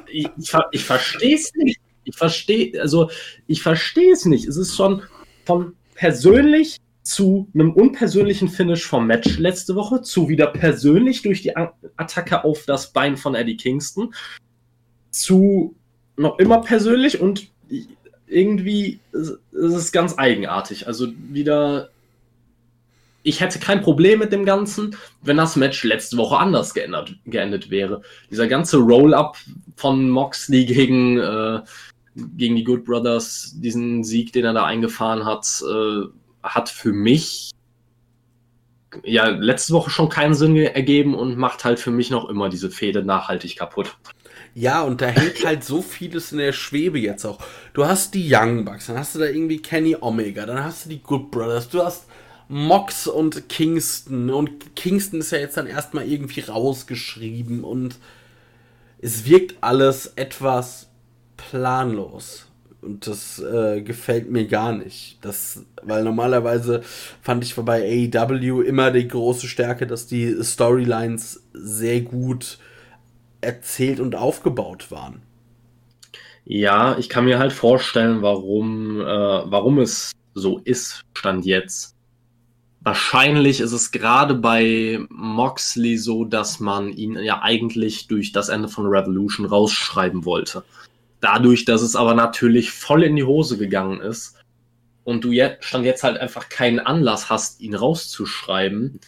ich, 0.09 0.29
ich, 0.37 0.53
ich 0.73 0.85
verstehe 0.85 1.37
es 1.37 1.53
nicht. 1.55 1.81
Ich 2.05 2.17
verstehe, 2.17 2.81
also 2.81 3.11
ich 3.47 3.63
verstehe 3.63 4.13
es 4.13 4.27
nicht. 4.27 4.47
Es 4.47 4.57
ist 4.57 4.77
schon 4.77 5.03
von 5.45 5.75
persönlich 5.95 6.77
zu 7.07 7.49
einem 7.55 7.73
unpersönlichen 7.73 8.49
Finish 8.49 8.85
vom 8.85 9.07
Match 9.07 9.39
letzte 9.39 9.77
Woche, 9.77 10.03
zu 10.03 10.29
wieder 10.29 10.49
persönlich 10.49 11.23
durch 11.23 11.41
die 11.41 11.57
Attacke 11.57 12.43
auf 12.43 12.65
das 12.67 12.93
Bein 12.93 13.17
von 13.17 13.37
Eddie 13.37 13.57
Kingston, 13.57 14.13
zu 15.11 15.77
noch 16.17 16.41
immer 16.41 16.63
persönlich 16.63 17.21
und 17.21 17.47
irgendwie 18.27 18.99
ist 19.13 19.39
es 19.53 19.93
ganz 19.93 20.19
eigenartig. 20.19 20.89
Also 20.89 21.07
wieder, 21.31 21.91
ich 23.23 23.41
hätte 23.41 23.61
kein 23.61 23.83
Problem 23.83 24.19
mit 24.19 24.33
dem 24.33 24.45
Ganzen, 24.45 24.97
wenn 25.23 25.37
das 25.37 25.55
Match 25.55 25.85
letzte 25.85 26.17
Woche 26.17 26.39
anders 26.39 26.75
geändert, 26.75 27.15
geendet 27.25 27.71
wäre. 27.71 28.03
Dieser 28.33 28.49
ganze 28.49 28.79
Roll-up 28.79 29.37
von 29.77 30.11
Moxley 30.11 30.65
gegen, 30.65 31.19
äh, 31.19 31.61
gegen 32.37 32.57
die 32.57 32.65
Good 32.65 32.85
Brothers, 32.85 33.55
diesen 33.59 34.03
Sieg, 34.03 34.33
den 34.33 34.45
er 34.45 34.55
da 34.55 34.65
eingefahren 34.65 35.25
hat, 35.25 35.47
äh, 35.63 36.09
hat 36.47 36.69
für 36.69 36.93
mich 36.93 37.51
ja 39.05 39.29
letzte 39.29 39.73
Woche 39.75 39.91
schon 39.91 40.09
keinen 40.09 40.35
Sinn 40.35 40.57
ergeben 40.57 41.15
und 41.15 41.37
macht 41.37 41.65
halt 41.65 41.79
für 41.79 41.91
mich 41.91 42.11
noch 42.11 42.29
immer 42.29 42.49
diese 42.49 42.71
Fehde 42.71 43.03
nachhaltig 43.03 43.57
kaputt. 43.57 43.97
Ja, 44.55 44.83
und 44.83 45.03
da 45.03 45.09
hängt 45.09 45.45
halt 45.45 45.65
so 45.65 45.83
vieles 45.83 46.33
in 46.33 46.39
der 46.39 46.53
Schwebe 46.53 46.99
jetzt 46.99 47.27
auch. 47.27 47.39
Du 47.75 47.85
hast 47.85 48.15
die 48.15 48.27
Young 48.33 48.65
Bucks, 48.65 48.87
dann 48.87 48.99
hast 48.99 49.15
du 49.15 49.19
da 49.19 49.27
irgendwie 49.27 49.61
Kenny 49.61 49.97
Omega, 50.01 50.47
dann 50.47 50.65
hast 50.65 50.87
du 50.87 50.91
die 50.91 51.03
Good 51.03 51.31
Brothers, 51.31 51.69
du 51.69 51.83
hast 51.83 52.07
Mox 52.49 53.07
und 53.07 53.49
Kingston 53.49 54.31
und 54.31 54.75
Kingston 54.77 55.21
ist 55.21 55.33
ja 55.33 55.39
jetzt 55.39 55.57
dann 55.57 55.67
erstmal 55.67 56.09
irgendwie 56.09 56.41
rausgeschrieben 56.41 57.65
und 57.65 57.99
es 58.99 59.27
wirkt 59.27 59.57
alles 59.63 60.13
etwas 60.17 60.89
planlos. 61.37 62.46
Und 62.87 63.09
das 63.09 63.41
äh, 63.41 63.83
gefällt 63.83 64.31
mir 64.31 64.47
gar 64.47 64.73
nicht. 64.73 65.19
Das, 65.21 65.65
weil 65.83 66.05
normalerweise 66.05 66.83
fand 67.21 67.43
ich 67.43 67.57
bei 67.57 67.83
AEW 68.15 68.63
immer 68.63 68.93
die 68.93 69.09
große 69.09 69.49
Stärke, 69.49 69.89
dass 69.89 70.07
die 70.07 70.37
Storylines 70.41 71.43
sehr 71.53 72.01
gut 72.03 72.59
erzählt 73.41 73.99
und 73.99 74.15
aufgebaut 74.15 74.93
waren. 74.93 75.21
Ja, 76.45 76.97
ich 76.97 77.09
kann 77.09 77.25
mir 77.25 77.41
halt 77.41 77.53
vorstellen, 77.53 78.23
warum, 78.23 79.01
äh, 79.01 79.05
warum 79.05 79.81
es 79.81 80.13
so 80.35 80.59
ist, 80.59 81.03
stand 81.13 81.45
jetzt. 81.45 81.97
Wahrscheinlich 82.83 83.59
ist 83.59 83.73
es 83.73 83.91
gerade 83.91 84.37
bei 84.37 85.01
Moxley 85.09 85.99
so, 85.99 86.25
dass 86.25 86.61
man 86.61 86.93
ihn 86.93 87.19
ja 87.19 87.43
eigentlich 87.43 88.07
durch 88.07 88.31
das 88.31 88.49
Ende 88.49 88.69
von 88.69 88.87
Revolution 88.87 89.45
rausschreiben 89.45 90.25
wollte. 90.25 90.63
Dadurch, 91.27 91.65
dass 91.65 91.83
es 91.83 91.97
aber 91.97 92.15
natürlich 92.15 92.71
voll 92.71 93.03
in 93.03 93.17
die 93.17 93.25
Hose 93.25 93.59
gegangen 93.59 94.01
ist 94.01 94.37
und 95.03 95.25
du 95.25 95.33
jetzt, 95.33 95.65
stand 95.65 95.85
jetzt 95.85 96.05
halt 96.05 96.19
einfach 96.19 96.49
keinen 96.49 96.79
Anlass 96.79 97.29
hast, 97.29 97.61
ihn 97.61 97.75
rauszuschreiben, 97.75 99.01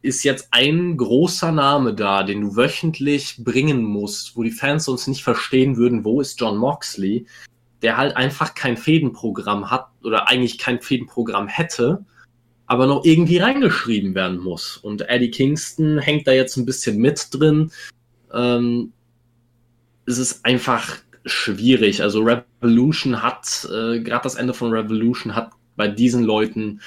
ist 0.00 0.24
jetzt 0.24 0.48
ein 0.50 0.96
großer 0.96 1.52
Name 1.52 1.92
da, 1.92 2.22
den 2.22 2.40
du 2.40 2.56
wöchentlich 2.56 3.44
bringen 3.44 3.84
musst, 3.84 4.34
wo 4.34 4.42
die 4.42 4.50
Fans 4.50 4.88
uns 4.88 5.08
nicht 5.08 5.22
verstehen 5.22 5.76
würden, 5.76 6.06
wo 6.06 6.22
ist 6.22 6.40
John 6.40 6.56
Moxley, 6.56 7.26
der 7.82 7.98
halt 7.98 8.16
einfach 8.16 8.54
kein 8.54 8.78
Fädenprogramm 8.78 9.70
hat 9.70 9.88
oder 10.02 10.26
eigentlich 10.26 10.56
kein 10.56 10.80
Fädenprogramm 10.80 11.48
hätte, 11.48 12.02
aber 12.64 12.86
noch 12.86 13.04
irgendwie 13.04 13.36
reingeschrieben 13.36 14.14
werden 14.14 14.38
muss. 14.38 14.78
Und 14.78 15.06
Eddie 15.10 15.30
Kingston 15.30 15.98
hängt 15.98 16.26
da 16.26 16.32
jetzt 16.32 16.56
ein 16.56 16.64
bisschen 16.64 16.96
mit 16.96 17.28
drin. 17.30 17.70
Ähm, 18.32 18.94
es 20.06 20.16
ist 20.16 20.46
einfach 20.46 20.96
schwierig. 21.24 22.02
Also 22.02 22.22
Revolution 22.22 23.22
hat, 23.22 23.66
äh, 23.70 24.00
gerade 24.00 24.22
das 24.22 24.34
Ende 24.34 24.54
von 24.54 24.72
Revolution 24.72 25.34
hat 25.34 25.50
bei 25.76 25.88
diesen 25.88 26.24
Leuten 26.24 26.80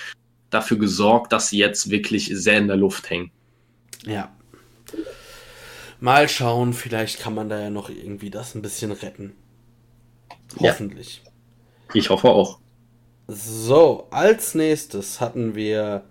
dafür 0.49 0.77
gesorgt, 0.77 1.31
dass 1.31 1.49
sie 1.49 1.57
jetzt 1.57 1.89
wirklich 1.89 2.29
sehr 2.33 2.57
in 2.57 2.67
der 2.67 2.77
Luft 2.77 3.09
hängen. 3.09 3.31
Ja. 4.05 4.31
Mal 5.99 6.27
schauen, 6.27 6.73
vielleicht 6.73 7.19
kann 7.19 7.35
man 7.35 7.49
da 7.49 7.59
ja 7.59 7.69
noch 7.69 7.89
irgendwie 7.89 8.29
das 8.29 8.55
ein 8.55 8.61
bisschen 8.61 8.91
retten. 8.91 9.33
Hoffentlich. 10.59 11.21
Ja. 11.23 11.31
Ich 11.93 12.09
hoffe 12.09 12.29
auch. 12.29 12.59
So, 13.27 14.07
als 14.11 14.55
nächstes 14.55 15.21
hatten 15.21 15.55
wir 15.55 16.03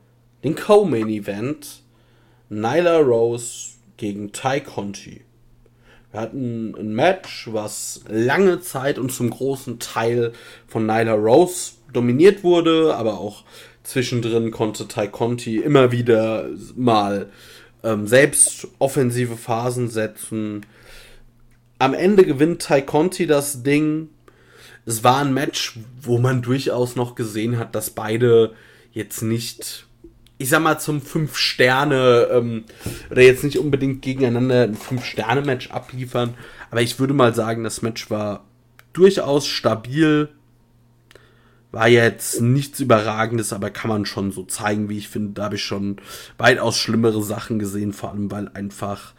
den 0.43 0.55
Co-Main 0.55 1.09
Event. 1.09 1.83
Nyla 2.49 2.99
Rose 2.99 3.75
gegen 3.97 4.33
Ty 4.33 4.61
Conti. 4.61 5.25
Wir 6.13 6.21
hatten 6.21 6.75
ein 6.77 6.93
Match, 6.95 7.49
was 7.53 8.03
lange 8.09 8.61
Zeit 8.61 8.99
und 8.99 9.13
zum 9.13 9.31
großen 9.31 9.79
Teil 9.79 10.33
von 10.67 10.85
Nyla 10.85 11.15
Rose 11.15 11.73
dominiert 11.93 12.43
wurde, 12.43 12.97
aber 12.97 13.19
auch 13.21 13.45
zwischendrin 13.85 14.51
konnte 14.51 14.89
Ty 14.89 15.09
Conti 15.09 15.59
immer 15.59 15.93
wieder 15.93 16.49
mal 16.75 17.31
ähm, 17.85 18.07
selbst 18.07 18.69
offensive 18.79 19.37
Phasen 19.37 19.89
setzen. 19.89 20.67
Am 21.79 21.95
Ende 21.95 22.25
gewinnt 22.25 22.67
Ty 22.67 22.83
Conti 22.83 23.27
das 23.27 23.63
Ding. 23.63 24.09
Es 24.87 25.05
war 25.05 25.19
ein 25.19 25.33
Match, 25.33 25.79
wo 26.01 26.19
man 26.19 26.43
durchaus 26.43 26.97
noch 26.97 27.15
gesehen 27.15 27.59
hat, 27.59 27.75
dass 27.75 27.91
beide 27.91 28.53
jetzt 28.93 29.23
nicht 29.23 29.87
ich 30.41 30.49
sag 30.49 30.63
mal, 30.63 30.79
zum 30.79 31.03
Fünf-Sterne, 31.03 32.29
ähm, 32.33 32.65
oder 33.11 33.21
jetzt 33.21 33.45
nicht 33.45 33.59
unbedingt 33.59 34.01
gegeneinander 34.01 34.63
ein 34.63 34.75
Fünf-Sterne-Match 34.75 35.71
abliefern, 35.71 36.33
aber 36.71 36.81
ich 36.81 36.99
würde 36.99 37.13
mal 37.13 37.35
sagen, 37.35 37.63
das 37.63 37.83
Match 37.83 38.11
war 38.11 38.45
durchaus 38.95 39.47
stabil. 39.47 40.31
War 41.73 41.89
jetzt 41.89 42.41
nichts 42.41 42.81
Überragendes, 42.81 43.53
aber 43.53 43.69
kann 43.69 43.91
man 43.91 44.07
schon 44.07 44.33
so 44.33 44.45
zeigen, 44.45 44.89
wie 44.89 44.97
ich 44.97 45.09
finde. 45.09 45.35
Da 45.35 45.45
habe 45.45 45.57
ich 45.57 45.63
schon 45.63 45.97
weitaus 46.39 46.79
schlimmere 46.79 47.23
Sachen 47.23 47.59
gesehen, 47.59 47.93
vor 47.93 48.11
allem 48.11 48.31
weil 48.31 48.49
einfach 48.55 49.13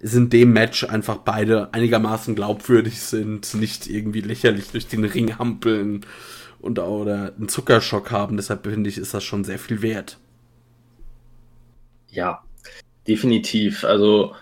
es 0.00 0.14
in 0.14 0.30
dem 0.30 0.52
Match 0.52 0.84
einfach 0.84 1.18
beide 1.18 1.74
einigermaßen 1.74 2.36
glaubwürdig 2.36 3.00
sind, 3.00 3.52
nicht 3.54 3.88
irgendwie 3.88 4.20
lächerlich 4.20 4.68
durch 4.70 4.86
den 4.86 5.04
Ring 5.04 5.38
hampeln 5.38 6.06
und 6.60 6.78
oder 6.78 7.34
einen 7.36 7.48
Zuckerschock 7.48 8.12
haben. 8.12 8.36
Deshalb 8.36 8.64
finde 8.64 8.88
ich, 8.88 8.96
ist 8.96 9.12
das 9.12 9.24
schon 9.24 9.42
sehr 9.42 9.58
viel 9.58 9.82
wert. 9.82 10.18
Ja, 12.10 12.42
definitiv. 13.06 13.84
Also 13.84 14.34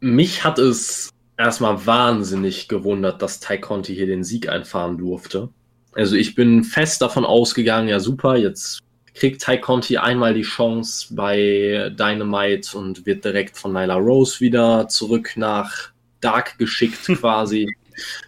mich 0.00 0.44
hat 0.44 0.58
es 0.58 1.10
erstmal 1.36 1.86
wahnsinnig 1.86 2.68
gewundert, 2.68 3.22
dass 3.22 3.40
Ty 3.40 3.58
Conti 3.58 3.94
hier 3.94 4.06
den 4.06 4.24
Sieg 4.24 4.48
einfahren 4.48 4.98
durfte. 4.98 5.48
Also 5.92 6.16
ich 6.16 6.34
bin 6.34 6.64
fest 6.64 7.02
davon 7.02 7.24
ausgegangen, 7.24 7.88
ja 7.88 7.98
super, 7.98 8.36
jetzt 8.36 8.80
kriegt 9.14 9.44
Ty 9.44 9.58
Conti 9.58 9.96
einmal 9.96 10.34
die 10.34 10.42
Chance 10.42 11.14
bei 11.14 11.90
Dynamite 11.98 12.76
und 12.78 13.06
wird 13.06 13.24
direkt 13.24 13.56
von 13.56 13.72
Nyla 13.72 13.96
Rose 13.96 14.40
wieder 14.40 14.88
zurück 14.88 15.32
nach 15.36 15.90
Dark 16.20 16.58
geschickt 16.58 17.06
quasi. 17.18 17.68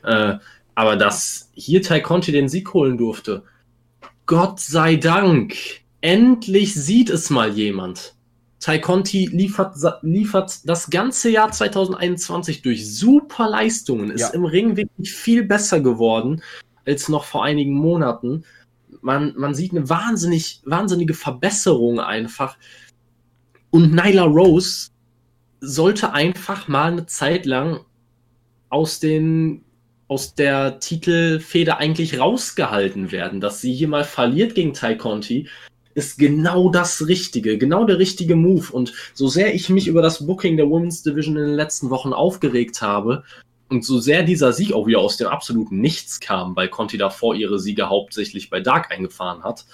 äh, 0.05 0.35
aber 0.75 0.97
dass 0.97 1.51
hier 1.55 1.83
Ty 1.83 2.01
Conti 2.01 2.33
den 2.33 2.49
Sieg 2.49 2.73
holen 2.73 2.99
durfte, 2.99 3.45
Gott 4.27 4.61
sei 4.61 4.97
Dank, 4.97 5.55
endlich 6.01 6.75
sieht 6.75 7.11
es 7.11 7.31
mal 7.31 7.51
jemand. 7.51 8.15
Ty 8.63 8.81
Conti 8.81 9.27
liefert, 9.27 9.75
liefert 10.03 10.69
das 10.69 10.89
ganze 10.89 11.31
Jahr 11.31 11.51
2021 11.51 12.63
durch 12.63 12.95
super 12.97 13.49
Leistungen, 13.49 14.13
ist 14.13 14.21
ja. 14.21 14.29
im 14.29 14.45
Ring 14.45 14.77
wirklich 14.77 15.13
viel 15.13 15.43
besser 15.43 15.81
geworden 15.81 16.43
als 16.87 17.09
noch 17.09 17.25
vor 17.25 17.45
einigen 17.45 17.75
Monaten. 17.75 18.45
Man, 19.01 19.35
man 19.37 19.55
sieht 19.55 19.73
eine 19.73 19.89
wahnsinnig, 19.89 20.61
wahnsinnige 20.65 21.15
Verbesserung 21.15 21.99
einfach. 21.99 22.57
Und 23.71 23.95
Nyla 23.95 24.25
Rose 24.25 24.91
sollte 25.61 26.13
einfach 26.13 26.69
mal 26.69 26.93
eine 26.93 27.07
Zeit 27.07 27.47
lang 27.47 27.81
aus 28.69 29.01
den 29.01 29.65
aus 30.07 30.35
der 30.35 30.79
Titelfeder 30.79 31.79
eigentlich 31.79 32.21
rausgehalten 32.21 33.13
werden, 33.13 33.41
dass 33.41 33.63
sie 33.63 33.73
hier 33.73 33.89
mal 33.89 34.05
verliert 34.05 34.55
gegen 34.55 34.75
Ty 34.75 34.99
Conti, 34.99 35.49
ist 35.95 36.19
genau 36.19 36.71
das 36.71 37.07
Richtige, 37.07 37.59
genau 37.59 37.85
der 37.85 37.99
richtige 37.99 38.37
Move. 38.37 38.73
Und 38.73 38.93
so 39.15 39.29
sehr 39.29 39.55
ich 39.55 39.69
mich 39.69 39.87
über 39.87 40.03
das 40.03 40.27
Booking 40.27 40.57
der 40.57 40.69
Women's 40.69 41.03
Division 41.03 41.37
in 41.37 41.45
den 41.45 41.55
letzten 41.55 41.91
Wochen 41.91 42.13
aufgeregt 42.13 42.83
habe 42.83 43.25
und 43.69 43.85
so 43.85 43.99
sehr 44.01 44.23
dieser 44.23 44.53
Sieg 44.53 44.73
auch 44.73 44.87
wieder 44.87 45.01
aus 45.01 45.17
dem 45.17 45.29
absoluten 45.29 45.81
Nichts 45.81 46.21
kam, 46.21 46.55
weil 46.57 46.69
Conti 46.69 46.99
davor 46.99 47.35
ihre 47.35 47.59
Siege 47.59 47.89
hauptsächlich 47.89 48.51
bei 48.51 48.61
Dark 48.61 48.91
eingefahren 48.91 49.43
hat, 49.43 49.65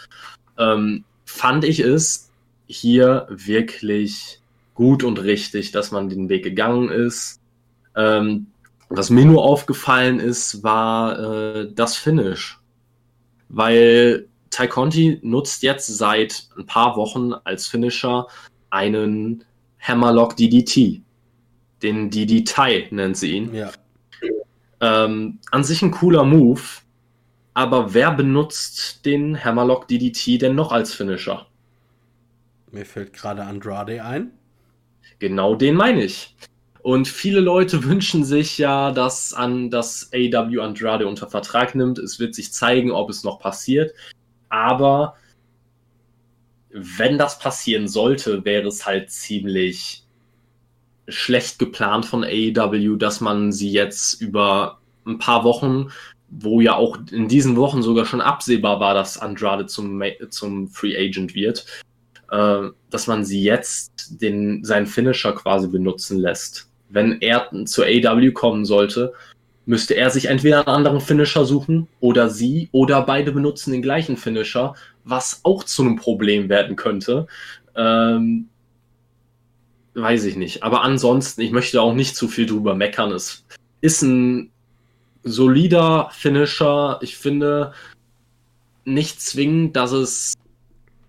ähm, 0.56 1.04
fand 1.24 1.64
ich 1.64 1.80
es 1.80 2.30
hier 2.66 3.26
wirklich 3.30 4.40
gut 4.74 5.02
und 5.02 5.22
richtig, 5.22 5.72
dass 5.72 5.90
man 5.90 6.08
den 6.08 6.28
Weg 6.28 6.44
gegangen 6.44 6.90
ist. 6.90 7.40
Ähm, 7.96 8.46
was 8.88 9.10
mir 9.10 9.24
nur 9.24 9.42
aufgefallen 9.42 10.20
ist, 10.20 10.62
war 10.62 11.18
äh, 11.18 11.72
das 11.74 11.96
Finish. 11.96 12.58
Weil 13.48 14.28
Ty 14.58 14.66
Conti 14.66 15.20
nutzt 15.22 15.62
jetzt 15.62 15.86
seit 15.86 16.48
ein 16.58 16.66
paar 16.66 16.96
Wochen 16.96 17.32
als 17.32 17.68
Finisher 17.68 18.26
einen 18.70 19.44
Hammerlock 19.78 20.36
DDT. 20.36 21.00
Den 21.80 22.10
DDT 22.10 22.90
nennt 22.90 23.16
sie 23.16 23.36
ihn. 23.36 23.54
Ja. 23.54 23.70
Ähm, 24.80 25.38
an 25.52 25.62
sich 25.62 25.80
ein 25.82 25.92
cooler 25.92 26.24
Move, 26.24 26.60
aber 27.54 27.94
wer 27.94 28.10
benutzt 28.10 29.06
den 29.06 29.44
Hammerlock 29.44 29.86
DDT 29.86 30.42
denn 30.42 30.56
noch 30.56 30.72
als 30.72 30.92
Finisher? 30.92 31.46
Mir 32.72 32.84
fällt 32.84 33.12
gerade 33.12 33.44
Andrade 33.44 34.02
ein. 34.02 34.32
Genau 35.20 35.54
den 35.54 35.76
meine 35.76 36.02
ich. 36.02 36.34
Und 36.82 37.06
viele 37.06 37.38
Leute 37.38 37.84
wünschen 37.84 38.24
sich 38.24 38.58
ja, 38.58 38.90
dass 38.90 39.32
an 39.32 39.70
das 39.70 40.10
AW 40.12 40.58
Andrade 40.58 41.06
unter 41.06 41.28
Vertrag 41.28 41.76
nimmt. 41.76 42.00
Es 42.00 42.18
wird 42.18 42.34
sich 42.34 42.52
zeigen, 42.52 42.90
ob 42.90 43.08
es 43.08 43.22
noch 43.22 43.38
passiert. 43.38 43.92
Aber 44.48 45.16
wenn 46.70 47.18
das 47.18 47.38
passieren 47.38 47.88
sollte, 47.88 48.44
wäre 48.44 48.68
es 48.68 48.86
halt 48.86 49.10
ziemlich 49.10 50.04
schlecht 51.08 51.58
geplant 51.58 52.04
von 52.04 52.24
AEW, 52.24 52.96
dass 52.96 53.20
man 53.20 53.50
sie 53.52 53.70
jetzt 53.70 54.20
über 54.20 54.78
ein 55.06 55.18
paar 55.18 55.44
Wochen, 55.44 55.90
wo 56.28 56.60
ja 56.60 56.74
auch 56.74 56.98
in 57.10 57.28
diesen 57.28 57.56
Wochen 57.56 57.82
sogar 57.82 58.04
schon 58.04 58.20
absehbar 58.20 58.80
war, 58.80 58.94
dass 58.94 59.18
Andrade 59.18 59.66
zum, 59.66 60.02
zum 60.28 60.68
Free 60.68 60.96
Agent 60.96 61.34
wird, 61.34 61.64
äh, 62.30 62.68
dass 62.90 63.06
man 63.06 63.24
sie 63.24 63.42
jetzt 63.42 64.20
den, 64.20 64.62
seinen 64.64 64.86
Finisher 64.86 65.32
quasi 65.32 65.68
benutzen 65.68 66.18
lässt. 66.18 66.68
Wenn 66.90 67.20
er 67.20 67.50
zu 67.64 67.82
AEW 67.82 68.32
kommen 68.32 68.66
sollte, 68.66 69.14
müsste 69.68 69.94
er 69.94 70.08
sich 70.10 70.26
entweder 70.26 70.66
einen 70.66 70.76
anderen 70.76 71.00
Finisher 71.02 71.44
suchen 71.44 71.88
oder 72.00 72.30
sie 72.30 72.70
oder 72.72 73.02
beide 73.02 73.32
benutzen 73.32 73.70
den 73.70 73.82
gleichen 73.82 74.16
Finisher, 74.16 74.74
was 75.04 75.40
auch 75.42 75.62
zu 75.62 75.82
einem 75.82 75.96
Problem 75.96 76.48
werden 76.48 76.74
könnte. 76.74 77.26
Ähm, 77.76 78.48
weiß 79.92 80.24
ich 80.24 80.36
nicht. 80.36 80.62
Aber 80.62 80.82
ansonsten, 80.84 81.42
ich 81.42 81.50
möchte 81.50 81.82
auch 81.82 81.92
nicht 81.92 82.16
zu 82.16 82.28
viel 82.28 82.46
drüber 82.46 82.74
meckern. 82.74 83.12
Es 83.12 83.44
ist 83.82 84.00
ein 84.00 84.50
solider 85.22 86.08
Finisher. 86.12 86.98
Ich 87.02 87.18
finde 87.18 87.74
nicht 88.86 89.20
zwingend, 89.20 89.76
dass 89.76 89.92
es 89.92 90.32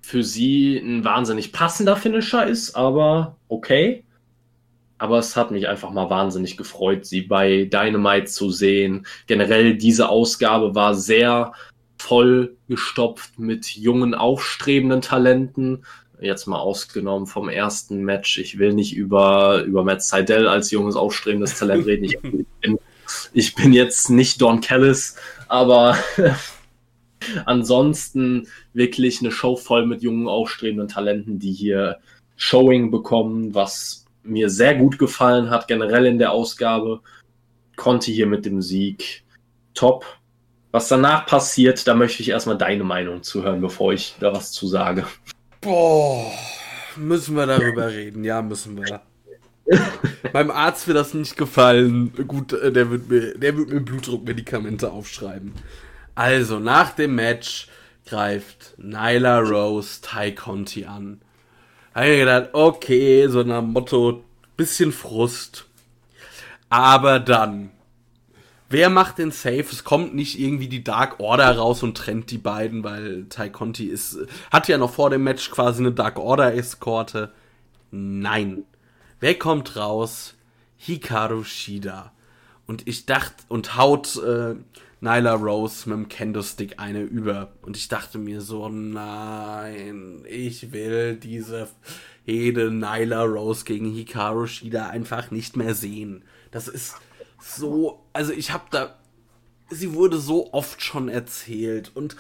für 0.02 0.22
sie 0.22 0.78
ein 0.78 1.06
wahnsinnig 1.06 1.54
passender 1.54 1.96
Finisher 1.96 2.46
ist, 2.46 2.76
aber 2.76 3.38
okay 3.48 4.04
aber 5.00 5.18
es 5.18 5.36
hat 5.36 5.50
mich 5.50 5.68
einfach 5.68 5.92
mal 5.92 6.10
wahnsinnig 6.10 6.58
gefreut, 6.58 7.06
sie 7.06 7.22
bei 7.22 7.64
Dynamite 7.64 8.26
zu 8.26 8.52
sehen. 8.52 9.08
Generell 9.28 9.76
diese 9.78 10.10
Ausgabe 10.10 10.76
war 10.76 10.94
sehr 10.94 11.54
voll 11.98 12.58
gestopft 12.68 13.40
mit 13.40 13.66
jungen, 13.66 14.14
aufstrebenden 14.14 15.02
Talenten. 15.02 15.86
Jetzt 16.22 16.48
mal 16.48 16.60
ausgenommen 16.60 17.28
vom 17.28 17.48
ersten 17.48 18.04
Match. 18.04 18.38
Ich 18.40 18.60
will 18.60 18.74
nicht 18.74 18.94
über, 18.94 19.64
über 19.64 19.86
Matt 19.86 20.04
Seidel 20.04 20.50
als 20.50 20.70
junges, 20.70 20.98
aufstrebendes 20.98 21.58
Talent 21.58 21.86
reden. 21.86 22.04
Ich 22.04 22.20
bin, 22.62 22.80
ich 23.34 23.56
bin 23.56 23.72
jetzt 23.72 24.10
nicht 24.10 24.42
Don 24.42 24.60
Callis, 24.60 25.16
aber 25.48 25.98
ansonsten 27.46 28.48
wirklich 28.74 29.22
eine 29.22 29.32
Show 29.32 29.56
voll 29.56 29.86
mit 29.86 30.02
jungen, 30.02 30.28
aufstrebenden 30.28 30.90
Talenten, 30.90 31.40
die 31.40 31.54
hier 31.54 32.00
Showing 32.36 32.92
bekommen, 32.92 33.56
was 33.56 34.06
mir 34.24 34.50
sehr 34.50 34.76
gut 34.76 35.00
gefallen 35.00 35.50
hat, 35.50 35.68
generell 35.68 36.06
in 36.06 36.20
der 36.20 36.32
Ausgabe. 36.32 37.02
Konnte 37.76 38.12
hier 38.12 38.28
mit 38.28 38.46
dem 38.46 38.62
Sieg 38.62 39.24
top. 39.74 40.06
Was 40.72 40.88
danach 40.88 41.26
passiert, 41.26 41.88
da 41.88 41.96
möchte 41.96 42.22
ich 42.22 42.30
erstmal 42.30 42.58
deine 42.58 42.84
Meinung 42.84 43.24
zu 43.24 43.44
hören, 43.44 43.62
bevor 43.62 43.94
ich 43.94 44.16
da 44.20 44.34
was 44.34 44.52
zu 44.52 44.68
sage. 44.68 45.06
Boah, 45.62 46.32
müssen 46.96 47.36
wir 47.36 47.48
darüber 47.48 47.90
reden? 47.90 48.24
Ja, 48.24 48.42
müssen 48.42 48.78
wir. 48.78 49.02
Meinem 50.34 50.52
Arzt 50.52 50.88
wird 50.88 50.98
das 50.98 51.14
nicht 51.14 51.38
gefallen. 51.38 52.14
Gut, 52.28 52.54
äh, 52.54 52.72
der 52.72 52.90
wird 52.92 53.10
mir, 53.10 53.38
der 53.38 53.58
wird 53.58 53.70
mir 53.70 53.82
Blutdruckmedikamente 53.82 54.92
aufschreiben. 54.92 55.54
Also, 56.16 56.60
nach 56.60 56.92
dem 56.92 57.16
Match 57.16 57.68
greift 58.06 58.76
Nyla 58.78 59.40
Rose 59.40 60.02
Ty 60.02 60.34
Conti 60.34 60.86
an 60.86 61.22
habe 62.04 62.14
ich 62.14 62.20
gedacht, 62.20 62.50
okay, 62.54 63.28
so 63.28 63.44
nach 63.44 63.62
Motto, 63.62 64.24
bisschen 64.56 64.92
Frust. 64.92 65.66
Aber 66.70 67.20
dann, 67.20 67.72
wer 68.70 68.90
macht 68.90 69.18
den 69.18 69.32
Safe? 69.32 69.66
Es 69.72 69.84
kommt 69.84 70.14
nicht 70.14 70.40
irgendwie 70.40 70.68
die 70.68 70.84
Dark 70.84 71.20
Order 71.20 71.58
raus 71.58 71.84
und 71.84 71.98
trennt 71.98 72.32
die 72.32 72.38
beiden, 72.38 72.84
weil 72.84 73.26
Tai 73.30 73.50
Conti 73.50 73.86
ist, 73.86 74.18
hat 74.52 74.68
ja 74.68 74.78
noch 74.78 74.94
vor 74.94 75.10
dem 75.10 75.24
Match 75.24 75.50
quasi 75.50 75.82
eine 75.82 75.92
Dark 75.92 76.20
Order 76.20 76.54
Eskorte. 76.54 77.32
Nein. 77.92 78.64
Wer 79.20 79.36
kommt 79.38 79.76
raus? 79.76 80.36
Hikaru 80.78 81.44
Shida. 81.44 82.12
Und 82.68 82.88
ich 82.88 83.06
dachte, 83.08 83.44
und 83.48 83.76
haut 83.76 84.16
äh, 84.18 84.56
Nyla 85.02 85.34
Rose 85.34 85.90
mit 85.90 85.98
dem 85.98 86.10
Kendo-Stick 86.10 86.76
eine 86.78 87.02
über. 87.02 87.54
Und 87.62 87.78
ich 87.78 87.88
dachte 87.88 88.18
mir 88.18 88.42
so, 88.42 88.70
nein, 88.70 90.24
ich 90.28 90.72
will 90.72 91.16
diese 91.16 91.70
Hede 92.26 92.72
Nyla 92.72 93.24
Rose 93.24 93.66
gegen 93.66 93.92
Hikaru 93.92 94.46
Shida 94.46 94.88
einfach 94.88 95.32
nicht 95.32 95.56
mehr 95.56 95.74
sehen. 95.74 96.24
Das 96.52 96.68
ist 96.68 96.96
so, 97.42 98.06
also 98.14 98.34
ich 98.34 98.52
habe 98.52 98.66
da, 98.72 99.00
sie 99.70 99.94
wurde 99.94 100.18
so 100.18 100.54
oft 100.54 100.82
schon 100.82 101.10
erzählt 101.10 101.92
und 101.96 102.16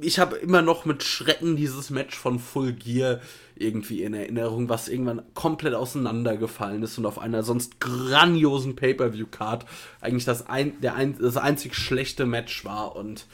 ich 0.00 0.18
habe 0.18 0.36
immer 0.36 0.62
noch 0.62 0.84
mit 0.84 1.02
Schrecken 1.02 1.56
dieses 1.56 1.90
Match 1.90 2.16
von 2.16 2.38
Full 2.38 2.72
Gear 2.72 3.20
irgendwie 3.60 4.02
in 4.02 4.14
Erinnerung, 4.14 4.68
was 4.68 4.88
irgendwann 4.88 5.22
komplett 5.34 5.74
auseinandergefallen 5.74 6.82
ist 6.82 6.98
und 6.98 7.06
auf 7.06 7.18
einer 7.18 7.42
sonst 7.42 7.80
grandiosen 7.80 8.76
Pay-per-view-Card 8.76 9.66
eigentlich 10.00 10.24
das, 10.24 10.46
ein, 10.46 10.80
der 10.80 10.94
ein, 10.94 11.18
das 11.18 11.36
einzig 11.36 11.74
schlechte 11.74 12.26
Match 12.26 12.64
war 12.64 12.96
und 12.96 13.26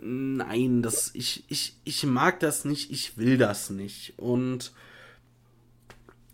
nein, 0.00 0.82
das 0.82 1.10
ich, 1.14 1.44
ich, 1.48 1.74
ich 1.84 2.04
mag 2.04 2.40
das 2.40 2.64
nicht, 2.64 2.90
ich 2.90 3.18
will 3.18 3.38
das 3.38 3.70
nicht 3.70 4.14
und 4.18 4.72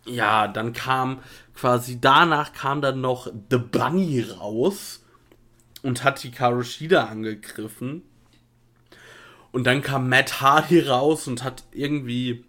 ja, 0.04 0.48
dann 0.48 0.72
kam 0.72 1.20
quasi 1.54 2.00
danach 2.00 2.52
kam 2.52 2.82
dann 2.82 3.00
noch 3.00 3.28
The 3.50 3.58
Bunny 3.58 4.20
raus 4.22 5.02
und 5.82 6.04
hat 6.04 6.20
Hikaru 6.20 6.62
Shida 6.62 7.04
angegriffen. 7.04 8.02
Und 9.50 9.64
dann 9.64 9.82
kam 9.82 10.08
Matt 10.08 10.40
Hardy 10.40 10.80
raus 10.80 11.28
und 11.28 11.44
hat 11.44 11.64
irgendwie 11.72 12.44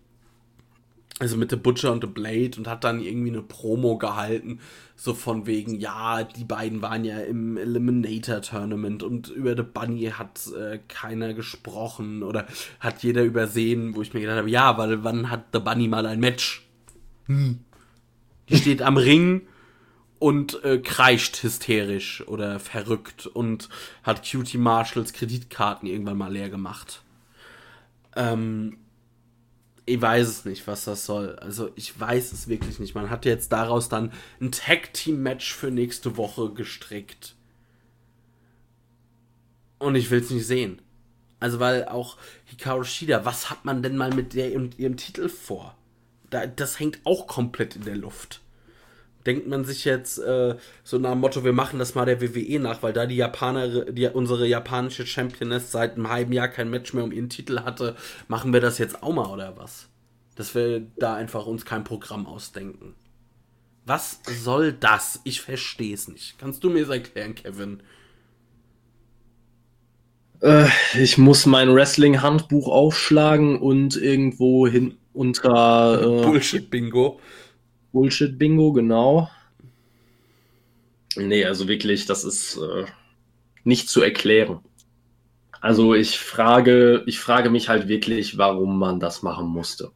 also 1.20 1.38
mit 1.38 1.52
The 1.52 1.58
Butcher 1.58 1.92
und 1.92 2.04
The 2.04 2.08
Blade 2.08 2.52
und 2.58 2.68
hat 2.68 2.84
dann 2.84 3.00
irgendwie 3.00 3.30
eine 3.30 3.44
Promo 3.44 3.98
gehalten, 3.98 4.60
so 4.96 5.14
von 5.14 5.46
wegen, 5.46 5.80
ja, 5.80 6.24
die 6.24 6.44
beiden 6.44 6.82
waren 6.82 7.06
ja 7.06 7.20
im 7.20 7.58
Eliminator 7.58 8.42
Tournament 8.42 9.04
und 9.04 9.30
über 9.30 9.56
The 9.56 9.64
Bunny 9.64 10.12
hat 10.18 10.48
äh, 10.58 10.80
keiner 10.88 11.34
gesprochen 11.34 12.24
oder 12.24 12.48
hat 12.80 13.04
jeder 13.04 13.24
übersehen, 13.24 13.96
wo 13.96 14.02
ich 14.02 14.14
mir 14.14 14.22
gedacht 14.22 14.38
habe, 14.38 14.50
ja, 14.50 14.78
weil 14.78 15.04
wann 15.04 15.30
hat 15.30 15.46
The 15.54 15.60
Bunny 15.60 15.88
mal 15.88 16.06
ein 16.06 16.20
Match? 16.20 16.68
Hm. 17.28 17.60
Die 18.50 18.58
steht 18.58 18.82
am 18.82 18.98
Ring 18.98 19.44
und 20.20 20.64
äh, 20.64 20.80
kreischt 20.80 21.44
hysterisch 21.44 22.28
oder 22.28 22.60
verrückt 22.60 23.28
und 23.28 23.70
hat 24.04 24.30
Cutie 24.30 24.58
Marshalls 24.58 25.14
Kreditkarten 25.14 25.88
irgendwann 25.88 26.18
mal 26.18 26.32
leer 26.32 26.50
gemacht. 26.50 27.04
Ähm, 28.16 28.78
ich 29.86 30.02
weiß 30.02 30.28
es 30.28 30.46
nicht, 30.46 30.66
was 30.68 30.86
das 30.86 31.06
soll. 31.06 31.36
Also 31.38 31.72
ich 31.76 32.00
weiß 32.00 32.32
es 32.32 32.48
wirklich 32.48 32.80
nicht. 32.80 32.96
Man 32.96 33.10
hat 33.10 33.26
jetzt 33.26 33.52
daraus 33.52 33.90
dann 33.90 34.12
ein 34.40 34.52
Tag 34.52 34.94
Team 34.94 35.22
Match 35.22 35.54
für 35.54 35.72
nächste 35.72 36.16
Woche 36.18 36.54
gestrickt. 36.54 37.36
Und 39.80 39.96
ich 39.96 40.10
will 40.10 40.22
es 40.22 40.30
nicht 40.30 40.48
sehen. 40.48 40.82
Also 41.40 41.60
weil 41.60 41.86
auch 41.86 42.18
Hikaru 42.46 42.86
Shida, 42.86 43.26
was 43.26 43.50
hat 43.50 43.66
man 43.66 43.84
denn 43.84 43.98
mal 43.98 44.14
mit 44.14 44.34
der 44.34 44.56
und 44.56 44.80
ihrem 44.80 44.96
Titel 44.96 45.28
vor? 45.28 45.78
Da, 46.30 46.48
das 46.48 46.80
hängt 46.80 47.00
auch 47.04 47.28
komplett 47.28 47.76
in 47.76 47.84
der 47.84 47.98
Luft. 47.98 48.43
Denkt 49.26 49.48
man 49.48 49.64
sich 49.64 49.86
jetzt 49.86 50.18
äh, 50.18 50.56
so 50.84 50.98
nach 50.98 51.12
dem 51.12 51.20
Motto, 51.20 51.44
wir 51.44 51.54
machen 51.54 51.80
das 51.80 51.96
mal 51.96 52.06
der 52.06 52.22
WWE 52.22 52.60
nach, 52.60 52.84
weil 52.84 52.94
da 52.94 53.06
die 53.06 53.16
Japaner, 53.16 53.86
die, 53.86 54.08
unsere 54.08 54.48
japanische 54.48 55.08
Championess 55.08 55.72
seit 55.72 55.96
einem 55.96 56.10
halben 56.10 56.34
Jahr 56.34 56.50
kein 56.50 56.70
Match 56.70 56.94
mehr 56.94 57.04
um 57.04 57.12
ihren 57.12 57.30
Titel 57.30 57.62
hatte, 57.62 57.96
machen 58.28 58.52
wir 58.52 58.60
das 58.60 58.78
jetzt 58.78 59.02
auch 59.02 59.14
mal 59.14 59.28
oder 59.28 59.56
was? 59.58 59.88
Dass 60.36 60.56
wir 60.56 60.82
da 60.98 61.16
einfach 61.16 61.46
uns 61.46 61.64
kein 61.64 61.84
Programm 61.84 62.26
ausdenken. 62.26 62.96
Was 63.86 64.20
soll 64.44 64.74
das? 64.74 65.20
Ich 65.24 65.42
verstehe 65.42 65.94
es 65.94 66.08
nicht. 66.08 66.38
Kannst 66.38 66.64
du 66.64 66.70
mir 66.70 66.82
das 66.82 66.90
erklären, 66.90 67.36
Kevin? 67.36 67.82
Äh, 70.42 70.68
ich 71.02 71.18
muss 71.18 71.46
mein 71.46 71.74
Wrestling-Handbuch 71.74 72.68
aufschlagen 72.68 73.58
und 73.60 73.96
irgendwo 73.96 74.68
hin 74.68 74.98
unter 75.14 76.02
äh, 76.02 76.26
Bullshit-Bingo. 76.26 77.20
Bullshit-Bingo, 77.94 78.74
genau. 78.74 79.30
Nee, 81.16 81.46
also 81.46 81.68
wirklich, 81.68 82.06
das 82.06 82.26
ist 82.26 82.58
äh, 82.58 82.86
nicht 83.64 83.88
zu 83.88 84.02
erklären. 84.02 84.60
Also 85.62 85.94
ich 85.94 86.20
frage, 86.20 87.04
ich 87.06 87.20
frage 87.20 87.50
mich 87.50 87.70
halt 87.70 87.88
wirklich, 87.88 88.38
warum 88.38 88.78
man 88.78 89.00
das 89.00 89.22
machen 89.22 89.48
musste. 89.48 89.92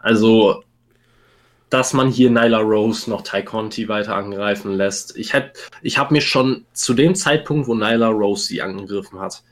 Also, 0.00 0.64
dass 1.68 1.92
man 1.92 2.08
hier 2.08 2.30
Nyla 2.30 2.58
Rose 2.60 3.10
noch 3.10 3.22
Ty 3.22 3.44
Conti 3.44 3.88
weiter 3.88 4.16
angreifen 4.16 4.72
lässt. 4.72 5.16
Ich 5.18 5.34
hätte, 5.34 5.60
ich 5.82 5.98
habe 5.98 6.14
mir 6.14 6.22
schon 6.22 6.64
zu 6.72 6.94
dem 6.94 7.14
Zeitpunkt, 7.14 7.68
wo 7.68 7.74
Nyla 7.74 8.08
Rose 8.08 8.46
sie 8.46 8.62
angegriffen 8.62 9.20
hat, 9.20 9.42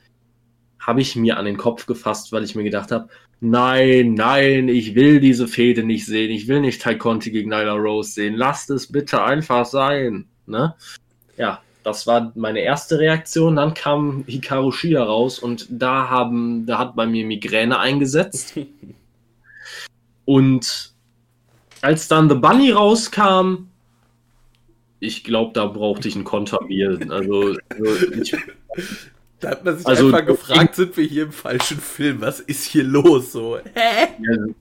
habe 0.79 1.01
ich 1.01 1.15
mir 1.15 1.37
an 1.37 1.45
den 1.45 1.57
Kopf 1.57 1.85
gefasst, 1.85 2.31
weil 2.31 2.43
ich 2.43 2.55
mir 2.55 2.63
gedacht 2.63 2.91
habe, 2.91 3.09
nein, 3.41 4.13
nein, 4.13 4.67
ich 4.69 4.95
will 4.95 5.19
diese 5.19 5.47
Fehde 5.47 5.83
nicht 5.83 6.05
sehen. 6.05 6.31
Ich 6.31 6.47
will 6.47 6.61
nicht 6.61 6.81
Tai 6.81 6.95
Conti 6.95 7.31
gegen 7.31 7.49
Nyla 7.49 7.73
Rose 7.73 8.11
sehen. 8.11 8.35
Lasst 8.35 8.69
es 8.69 8.91
bitte 8.91 9.23
einfach 9.23 9.65
sein. 9.65 10.25
Ne? 10.45 10.75
Ja, 11.37 11.61
das 11.83 12.07
war 12.07 12.31
meine 12.35 12.59
erste 12.59 12.99
Reaktion. 12.99 13.55
Dann 13.55 13.73
kam 13.73 14.23
Hikaru 14.27 14.71
Shida 14.71 15.03
raus 15.03 15.39
und 15.39 15.67
da 15.69 16.09
haben, 16.09 16.65
da 16.65 16.77
hat 16.77 16.95
bei 16.95 17.05
mir 17.05 17.25
Migräne 17.25 17.79
eingesetzt. 17.79 18.57
und 20.25 20.91
als 21.81 22.07
dann 22.07 22.29
The 22.29 22.35
Bunny 22.35 22.71
rauskam, 22.71 23.69
ich 24.99 25.23
glaube, 25.23 25.53
da 25.53 25.65
brauchte 25.65 26.07
ich 26.09 26.15
ein 26.15 26.25
Konterbier. 26.25 26.99
Also, 27.09 27.55
also 27.69 28.11
ich, 28.21 28.35
da 29.39 29.51
hat 29.51 29.63
man 29.63 29.77
sich 29.77 29.87
also, 29.87 30.07
einfach 30.07 30.25
gefragt, 30.25 30.75
sind 30.75 30.95
wir 30.97 31.05
hier 31.05 31.23
im 31.23 31.31
falschen 31.31 31.79
Film? 31.79 32.21
Was 32.21 32.39
ist 32.39 32.65
hier 32.65 32.83
los? 32.83 33.31
So, 33.31 33.57
hä? 33.57 34.07
Ja, 34.19 34.53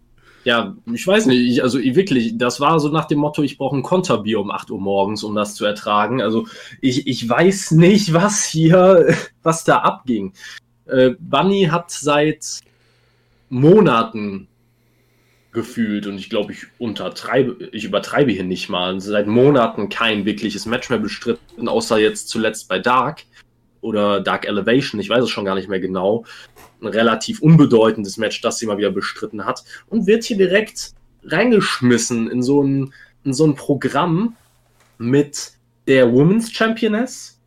ja 0.44 0.76
ich 0.92 1.06
weiß 1.06 1.26
nicht. 1.26 1.50
Ich, 1.50 1.62
also 1.62 1.78
wirklich, 1.80 2.38
das 2.38 2.60
war 2.60 2.78
so 2.78 2.88
nach 2.88 3.06
dem 3.06 3.18
Motto, 3.18 3.42
ich 3.42 3.58
brauche 3.58 3.76
ein 3.76 3.82
Konterbier 3.82 4.40
um 4.40 4.50
8 4.50 4.70
Uhr 4.70 4.80
morgens, 4.80 5.24
um 5.24 5.34
das 5.34 5.54
zu 5.54 5.64
ertragen. 5.64 6.22
Also 6.22 6.46
ich, 6.80 7.06
ich 7.06 7.28
weiß 7.28 7.72
nicht, 7.72 8.12
was 8.12 8.44
hier, 8.44 9.14
was 9.42 9.64
da 9.64 9.78
abging. 9.78 10.32
Äh, 10.86 11.10
Bunny 11.18 11.68
hat 11.70 11.90
seit 11.90 12.60
Monaten 13.50 14.48
gefühlt 15.52 16.06
und 16.06 16.18
ich 16.18 16.30
glaube, 16.30 16.52
ich 16.52 16.66
untertreibe, 16.78 17.68
ich 17.72 17.84
übertreibe 17.84 18.30
hier 18.30 18.44
nicht 18.44 18.68
mal, 18.68 19.00
seit 19.00 19.26
Monaten 19.26 19.88
kein 19.88 20.24
wirkliches 20.24 20.66
Match 20.66 20.88
mehr 20.90 20.98
bestritten, 20.98 21.68
außer 21.68 21.98
jetzt 21.98 22.28
zuletzt 22.28 22.68
bei 22.68 22.78
Dark 22.78 23.24
oder 23.80 24.20
Dark 24.20 24.46
Elevation, 24.46 25.00
ich 25.00 25.08
weiß 25.08 25.24
es 25.24 25.30
schon 25.30 25.44
gar 25.44 25.54
nicht 25.54 25.68
mehr 25.68 25.80
genau, 25.80 26.24
ein 26.80 26.88
relativ 26.88 27.40
unbedeutendes 27.40 28.16
Match, 28.16 28.40
das 28.40 28.58
sie 28.58 28.66
mal 28.66 28.78
wieder 28.78 28.90
bestritten 28.90 29.44
hat 29.44 29.64
und 29.88 30.06
wird 30.06 30.24
hier 30.24 30.36
direkt 30.36 30.92
reingeschmissen 31.24 32.30
in 32.30 32.42
so 32.42 32.62
ein, 32.62 32.92
in 33.24 33.32
so 33.32 33.44
ein 33.46 33.54
Programm 33.54 34.36
mit 34.98 35.52
der 35.86 36.12
Women's 36.12 36.52
Championess 36.52 37.40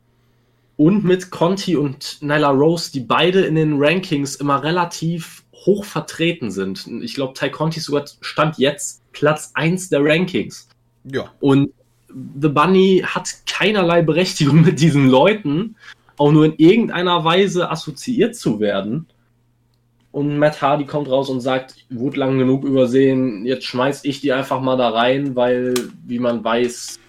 und 0.77 1.03
mit 1.03 1.29
Conti 1.29 1.75
und 1.75 2.17
Nyla 2.21 2.49
Rose, 2.49 2.91
die 2.91 3.01
beide 3.01 3.41
in 3.41 3.55
den 3.55 3.75
Rankings 3.77 4.35
immer 4.35 4.63
relativ 4.63 5.43
hoch 5.53 5.85
vertreten 5.85 6.49
sind. 6.49 6.87
Ich 7.01 7.13
glaube, 7.13 7.33
Ty 7.33 7.51
Conti 7.51 7.79
sogar 7.79 8.05
stand 8.21 8.57
jetzt 8.57 9.03
Platz 9.11 9.51
1 9.53 9.89
der 9.89 10.03
Rankings. 10.03 10.67
Ja. 11.03 11.31
Und 11.39 11.71
The 12.09 12.49
Bunny 12.49 13.03
hat 13.05 13.29
keinerlei 13.45 14.01
Berechtigung 14.01 14.61
mit 14.65 14.79
diesen 14.79 15.07
Leuten 15.07 15.75
auch 16.17 16.31
nur 16.31 16.45
in 16.45 16.55
irgendeiner 16.57 17.23
Weise 17.23 17.69
assoziiert 17.69 18.35
zu 18.35 18.59
werden. 18.59 19.07
Und 20.11 20.37
Matt 20.37 20.61
Hardy 20.61 20.85
kommt 20.85 21.09
raus 21.09 21.29
und 21.29 21.39
sagt, 21.39 21.85
wurde 21.89 22.19
lang 22.19 22.37
genug 22.37 22.65
übersehen, 22.65 23.45
jetzt 23.45 23.65
schmeiß 23.65 24.03
ich 24.03 24.19
die 24.19 24.33
einfach 24.33 24.59
mal 24.59 24.75
da 24.75 24.89
rein, 24.89 25.35
weil, 25.35 25.73
wie 26.05 26.19
man 26.19 26.43
weiß, 26.43 26.99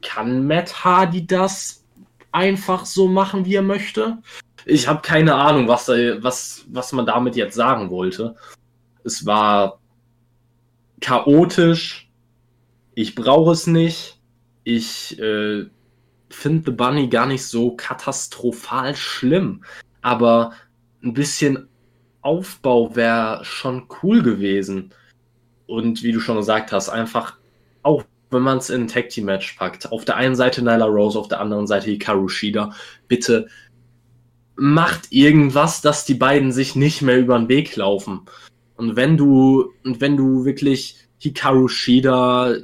kann 0.00 0.46
Matt 0.46 0.84
Hardy 0.84 1.26
das 1.26 1.84
einfach 2.32 2.86
so 2.86 3.08
machen, 3.08 3.44
wie 3.44 3.56
er 3.56 3.62
möchte? 3.62 4.18
Ich 4.64 4.88
habe 4.88 5.02
keine 5.02 5.34
Ahnung, 5.34 5.68
was, 5.68 5.88
was, 5.88 6.64
was 6.68 6.92
man 6.92 7.04
damit 7.04 7.36
jetzt 7.36 7.54
sagen 7.54 7.90
wollte. 7.90 8.36
Es 9.04 9.26
war 9.26 9.80
chaotisch. 11.00 12.08
Ich 12.94 13.14
brauche 13.14 13.52
es 13.52 13.66
nicht. 13.66 14.18
Ich 14.64 15.18
äh, 15.18 15.66
finde 16.34 16.62
The 16.66 16.76
Bunny 16.76 17.08
gar 17.08 17.26
nicht 17.26 17.46
so 17.46 17.76
katastrophal 17.76 18.96
schlimm, 18.96 19.64
aber 20.00 20.52
ein 21.02 21.14
bisschen 21.14 21.68
Aufbau 22.20 22.94
wäre 22.94 23.44
schon 23.44 23.88
cool 24.02 24.22
gewesen. 24.22 24.94
Und 25.66 26.02
wie 26.02 26.12
du 26.12 26.20
schon 26.20 26.36
gesagt 26.36 26.72
hast, 26.72 26.88
einfach 26.88 27.38
auch 27.82 28.04
wenn 28.32 28.42
man 28.42 28.58
es 28.58 28.70
in 28.70 28.82
ein 28.82 28.88
Tag 28.88 29.10
Team 29.10 29.26
Match 29.26 29.52
packt, 29.54 29.92
auf 29.92 30.04
der 30.04 30.16
einen 30.16 30.34
Seite 30.34 30.62
Nyla 30.62 30.86
Rose, 30.86 31.18
auf 31.18 31.28
der 31.28 31.40
anderen 31.40 31.66
Seite 31.66 31.90
Hikaru 31.90 32.28
Shida, 32.28 32.72
bitte 33.06 33.48
macht 34.56 35.12
irgendwas, 35.12 35.82
dass 35.82 36.04
die 36.04 36.14
beiden 36.14 36.52
sich 36.52 36.74
nicht 36.74 37.02
mehr 37.02 37.18
über 37.18 37.38
den 37.38 37.48
Weg 37.48 37.76
laufen. 37.76 38.22
Und 38.76 38.96
wenn 38.96 39.16
du, 39.16 39.72
und 39.84 40.00
wenn 40.00 40.16
du 40.16 40.44
wirklich 40.44 40.96
Hikaru 41.18 41.68
Shida 41.68 42.54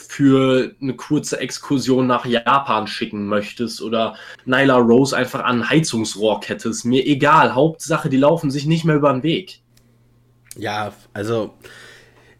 für 0.00 0.74
eine 0.80 0.94
kurze 0.94 1.40
Exkursion 1.40 2.06
nach 2.06 2.24
Japan 2.24 2.86
schicken 2.86 3.26
möchtest 3.26 3.82
oder 3.82 4.16
Nyla 4.44 4.76
Rose 4.76 5.16
einfach 5.16 5.44
an 5.44 5.68
Heizungsrohr 5.68 6.40
kettest, 6.40 6.84
mir 6.84 7.06
egal. 7.06 7.54
Hauptsache, 7.54 8.08
die 8.08 8.16
laufen 8.16 8.50
sich 8.50 8.66
nicht 8.66 8.84
mehr 8.84 8.96
über 8.96 9.12
den 9.12 9.22
Weg. 9.22 9.60
Ja, 10.56 10.92
also 11.12 11.54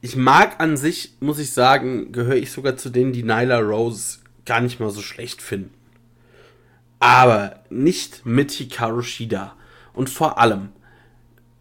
ich 0.01 0.17
mag 0.17 0.61
an 0.61 0.77
sich, 0.77 1.15
muss 1.21 1.39
ich 1.39 1.53
sagen, 1.53 2.13
gehöre 2.13 2.37
ich 2.37 2.53
sogar 2.53 2.77
zu 2.77 2.91
denen, 2.91 3.13
die 3.13 3.25
Nyla 3.25 3.59
Rose 3.59 4.19
gar 4.45 4.61
nicht 4.61 4.81
mal 4.81 4.91
so 4.91 5.03
schlecht 5.03 5.43
finden. 5.43 5.75
Aber 7.01 7.61
nicht 7.71 8.25
mit 8.25 8.51
Hikaru 8.53 9.03
Shida. 9.03 9.55
Und 9.93 10.11
vor 10.11 10.39
allem, 10.39 10.71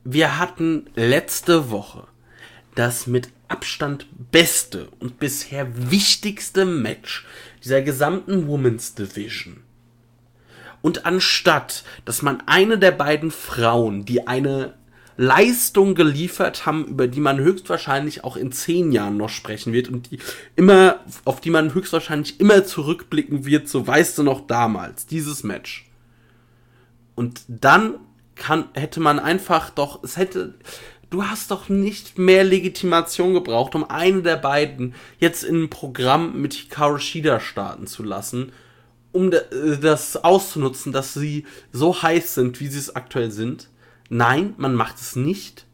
wir 0.03 0.40
hatten 0.40 0.90
letzte 0.95 1.69
Woche 1.69 2.07
das 2.76 3.07
mit 3.07 3.30
Abstand 3.48 4.07
beste 4.32 4.90
und 4.99 5.19
bisher 5.19 5.91
wichtigste 5.91 6.65
Match 6.65 7.26
dieser 7.64 7.82
gesamten 7.82 8.48
Women's 8.48 8.95
Division. 8.95 9.64
Und 10.82 11.06
anstatt, 11.06 11.84
dass 12.06 12.22
man 12.22 12.44
eine 12.45 12.78
der 12.78 12.91
beiden 12.91 13.32
Frauen, 13.32 14.06
die 14.06 14.28
eine 14.28 14.76
Leistung 15.18 15.95
geliefert 15.95 16.65
haben, 16.68 16.86
über 16.86 17.07
die 17.07 17.19
man 17.19 17.40
höchstwahrscheinlich 17.40 18.24
auch 18.24 18.38
in 18.38 18.52
zehn 18.52 18.91
Jahren 18.91 19.18
noch 19.18 19.30
sprechen 19.30 19.74
wird 19.74 19.90
und 19.90 20.11
die 20.11 20.19
immer, 20.56 20.99
auf 21.26 21.41
die 21.41 21.49
man 21.49 21.74
höchstwahrscheinlich 21.74 22.40
immer 22.40 22.64
zurückblicken 22.64 23.45
wird, 23.45 23.68
so 23.68 23.86
weißt 23.86 24.18
du 24.19 24.24
noch 24.24 24.45
damals, 24.45 25.07
dieses 25.07 25.44
Match. 25.44 25.90
Und 27.15 27.41
dann 27.48 27.95
kann, 28.36 28.65
hätte 28.74 28.99
man 28.99 29.19
einfach 29.19 29.72
doch, 29.72 30.03
es 30.03 30.18
hätte, 30.18 30.53
du 31.10 31.24
hast 31.24 31.52
doch 31.52 31.70
nicht 31.70 32.18
mehr 32.18 32.44
Legitimation 32.44 33.34
gebraucht, 33.34 33.76
um 33.76 33.90
eine 33.90 34.22
der 34.22 34.38
beiden 34.38 34.96
jetzt 35.20 35.44
in 35.44 35.64
ein 35.64 35.70
Programm 35.70 36.42
mit 36.42 36.54
Hikaru 36.54 36.98
Shida 36.98 37.40
starten 37.40 37.88
zu 37.88 38.04
lassen, 38.04 38.52
um 39.12 39.32
das 39.32 40.18
auszunutzen, 40.18 40.92
dass 40.92 41.14
sie 41.14 41.46
so 41.72 42.02
heiß 42.02 42.36
sind, 42.36 42.60
wie 42.60 42.68
sie 42.68 42.80
es 42.80 42.96
aktuell 42.96 43.32
sind. 43.32 43.70
Nein, 44.10 44.54
man 44.58 44.76
macht 44.76 44.98
es 44.98 45.16
nicht. 45.16 45.66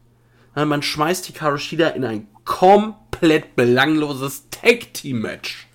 Man 0.54 0.82
schmeißt 0.82 1.26
Hikaru 1.26 1.58
Shida 1.58 1.88
in 1.88 2.04
ein 2.04 2.28
komplett 2.44 3.56
belangloses 3.56 4.48
Tag-Team-Match. 4.50 5.68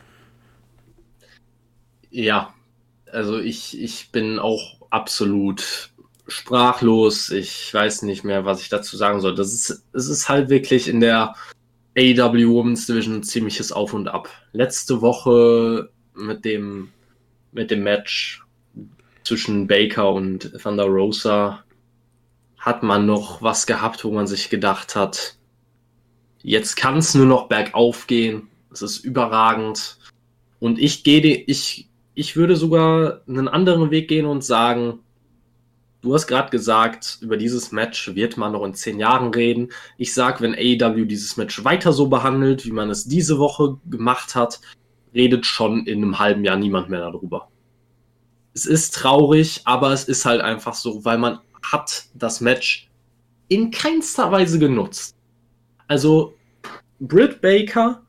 Ja, 2.09 2.53
also 3.11 3.39
ich, 3.39 3.79
ich 3.79 4.11
bin 4.11 4.39
auch 4.39 4.77
absolut 4.89 5.88
sprachlos. 6.29 7.29
Ich 7.31 7.73
weiß 7.73 8.03
nicht 8.03 8.23
mehr, 8.23 8.45
was 8.45 8.61
ich 8.61 8.69
dazu 8.69 8.97
sagen 8.97 9.21
soll. 9.21 9.35
Das 9.35 9.53
ist, 9.53 9.83
es 9.93 10.07
ist 10.07 10.29
halt 10.29 10.49
wirklich 10.49 10.87
in 10.87 10.99
der 10.99 11.35
AEW 11.97 12.49
Women's 12.49 12.85
Division 12.85 13.23
ziemliches 13.23 13.71
Auf 13.71 13.93
und 13.93 14.07
Ab. 14.07 14.29
Letzte 14.53 15.01
Woche 15.01 15.89
mit 16.13 16.45
dem, 16.45 16.89
mit 17.51 17.71
dem 17.71 17.83
Match 17.83 18.43
zwischen 19.23 19.67
Baker 19.67 20.11
und 20.11 20.53
Thunder 20.61 20.85
Rosa 20.85 21.63
hat 22.57 22.83
man 22.83 23.05
noch 23.05 23.41
was 23.41 23.65
gehabt, 23.65 24.03
wo 24.03 24.11
man 24.11 24.27
sich 24.27 24.49
gedacht 24.49 24.95
hat, 24.95 25.37
jetzt 26.41 26.75
kann 26.75 26.97
es 26.97 27.15
nur 27.15 27.25
noch 27.25 27.47
bergauf 27.47 28.07
gehen. 28.07 28.47
Es 28.71 28.81
ist 28.81 28.99
überragend. 28.99 29.97
Und 30.59 30.77
ich 30.77 31.03
gehe, 31.03 31.21
ich, 31.21 31.89
ich 32.13 32.35
würde 32.35 32.55
sogar 32.55 33.21
einen 33.27 33.47
anderen 33.47 33.91
Weg 33.91 34.09
gehen 34.09 34.25
und 34.25 34.43
sagen, 34.43 34.99
Du 36.01 36.13
hast 36.13 36.27
gerade 36.27 36.49
gesagt, 36.49 37.17
über 37.21 37.35
dieses 37.35 37.73
Match 37.73 38.15
wird 38.15 38.37
man 38.37 38.53
noch 38.53 38.63
in 38.63 38.73
zehn 38.73 38.99
Jahren 38.99 39.33
reden. 39.33 39.69
Ich 39.97 40.13
sag, 40.13 40.39
wenn 40.39 40.55
AEW 40.55 41.05
dieses 41.05 41.35
Match 41.35 41.63
weiter 41.65 41.91
so 41.91 42.07
behandelt, 42.07 42.65
wie 42.65 42.71
man 42.71 42.89
es 42.89 43.05
diese 43.05 43.37
Woche 43.37 43.77
gemacht 43.89 44.33
hat, 44.33 44.61
redet 45.13 45.45
schon 45.45 45.85
in 45.85 46.01
einem 46.01 46.19
halben 46.19 46.45
Jahr 46.45 46.55
niemand 46.55 46.89
mehr 46.89 47.01
darüber. 47.01 47.49
Es 48.53 48.65
ist 48.65 48.95
traurig, 48.95 49.61
aber 49.65 49.91
es 49.91 50.05
ist 50.05 50.25
halt 50.25 50.41
einfach 50.41 50.73
so, 50.73 51.03
weil 51.03 51.17
man 51.17 51.39
hat 51.61 52.05
das 52.13 52.39
Match 52.39 52.89
in 53.49 53.71
keinster 53.71 54.31
Weise 54.31 54.57
genutzt. 54.57 55.15
Also 55.87 56.33
Britt 56.99 57.41
Baker 57.41 58.03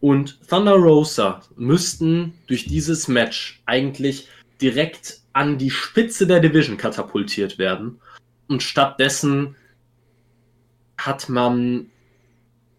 und 0.00 0.40
Thunder 0.48 0.76
Rosa 0.76 1.42
müssten 1.56 2.34
durch 2.46 2.64
dieses 2.64 3.08
Match 3.08 3.62
eigentlich 3.66 4.28
direkt 4.60 5.20
an 5.36 5.58
die 5.58 5.70
Spitze 5.70 6.26
der 6.26 6.40
Division 6.40 6.78
katapultiert 6.78 7.58
werden. 7.58 8.00
Und 8.48 8.62
stattdessen 8.62 9.54
hat 10.96 11.28
man 11.28 11.90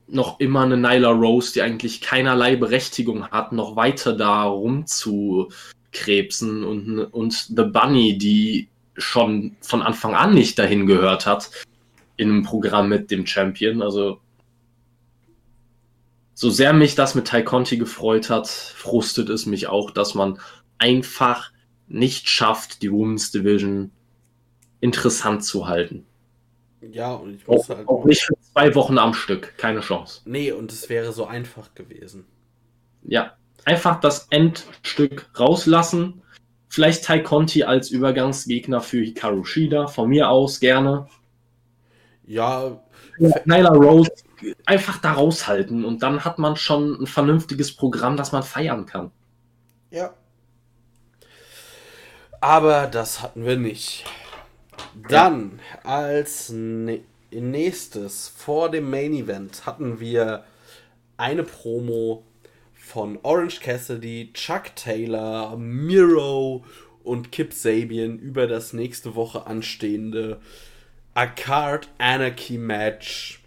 noch 0.07 0.39
immer 0.39 0.63
eine 0.63 0.75
Nyla 0.75 1.11
Rose, 1.11 1.53
die 1.53 1.61
eigentlich 1.61 2.01
keinerlei 2.01 2.55
Berechtigung 2.55 3.27
hat, 3.27 3.51
noch 3.51 3.75
weiter 3.75 4.13
da 4.13 4.45
rumzukrebsen 4.45 6.63
und, 6.63 6.99
und 6.99 7.33
The 7.33 7.63
Bunny, 7.63 8.17
die 8.17 8.69
schon 8.97 9.55
von 9.61 9.83
Anfang 9.83 10.15
an 10.15 10.33
nicht 10.33 10.57
dahin 10.57 10.87
gehört 10.87 11.27
hat, 11.27 11.51
in 12.15 12.31
einem 12.31 12.41
Programm 12.41 12.89
mit 12.89 13.11
dem 13.11 13.27
Champion. 13.27 13.83
Also, 13.83 14.19
so 16.33 16.49
sehr 16.49 16.73
mich 16.73 16.95
das 16.95 17.13
mit 17.13 17.27
Ty 17.27 17.43
Conti 17.43 17.77
gefreut 17.77 18.31
hat, 18.31 18.47
frustet 18.47 19.29
es 19.29 19.45
mich 19.45 19.67
auch, 19.67 19.91
dass 19.91 20.15
man 20.15 20.39
einfach 20.79 21.51
nicht 21.87 22.29
schafft, 22.29 22.81
die 22.81 22.91
Women's 22.91 23.31
Division 23.31 23.91
interessant 24.79 25.43
zu 25.43 25.67
halten. 25.67 26.05
Ja, 26.81 27.13
und 27.13 27.35
ich 27.35 27.47
muss 27.47 27.69
auch, 27.69 27.75
halt. 27.75 27.87
Auch 27.87 28.05
nicht 28.05 28.21
für 28.21 28.35
zwei 28.53 28.75
Wochen 28.75 28.97
am 28.97 29.13
Stück, 29.13 29.57
keine 29.57 29.81
Chance. 29.81 30.21
Nee, 30.25 30.51
und 30.51 30.71
es 30.71 30.89
wäre 30.89 31.11
so 31.11 31.25
einfach 31.25 31.73
gewesen. 31.73 32.25
Ja, 33.03 33.35
einfach 33.65 33.99
das 33.99 34.27
Endstück 34.29 35.29
rauslassen. 35.39 36.21
Vielleicht 36.69 37.05
Tai 37.05 37.19
Conti 37.19 37.63
als 37.63 37.89
Übergangsgegner 37.89 38.81
für 38.81 38.99
Hikaru 38.99 39.43
Shida, 39.43 39.87
von 39.87 40.09
mir 40.09 40.29
aus 40.29 40.59
gerne. 40.59 41.07
Ja. 42.25 42.83
Nyla 43.17 43.69
Rose 43.69 44.11
einfach 44.65 44.99
da 44.99 45.13
raushalten 45.13 45.85
und 45.85 46.03
dann 46.03 46.23
hat 46.23 46.37
man 46.37 46.55
schon 46.55 47.01
ein 47.01 47.07
vernünftiges 47.07 47.75
Programm, 47.75 48.17
das 48.17 48.31
man 48.31 48.43
feiern 48.43 48.85
kann. 48.85 49.11
Ja, 49.89 50.13
aber 52.41 52.87
das 52.87 53.21
hatten 53.21 53.45
wir 53.45 53.57
nicht. 53.57 54.05
Dann 55.09 55.59
als 55.83 56.53
nächstes 57.31 58.27
vor 58.29 58.69
dem 58.69 58.89
Main 58.89 59.13
Event 59.13 59.65
hatten 59.65 59.99
wir 59.99 60.43
eine 61.17 61.43
Promo 61.43 62.23
von 62.73 63.19
Orange 63.23 63.59
Cassidy, 63.59 64.31
Chuck 64.33 64.75
Taylor, 64.75 65.57
Miro 65.57 66.63
und 67.03 67.31
Kip 67.31 67.53
Sabian 67.53 68.19
über 68.19 68.47
das 68.47 68.73
nächste 68.73 69.15
Woche 69.15 69.47
anstehende 69.47 70.39
A 71.13 71.25
Card 71.25 71.89
Anarchy 71.97 72.57
Match. 72.57 73.41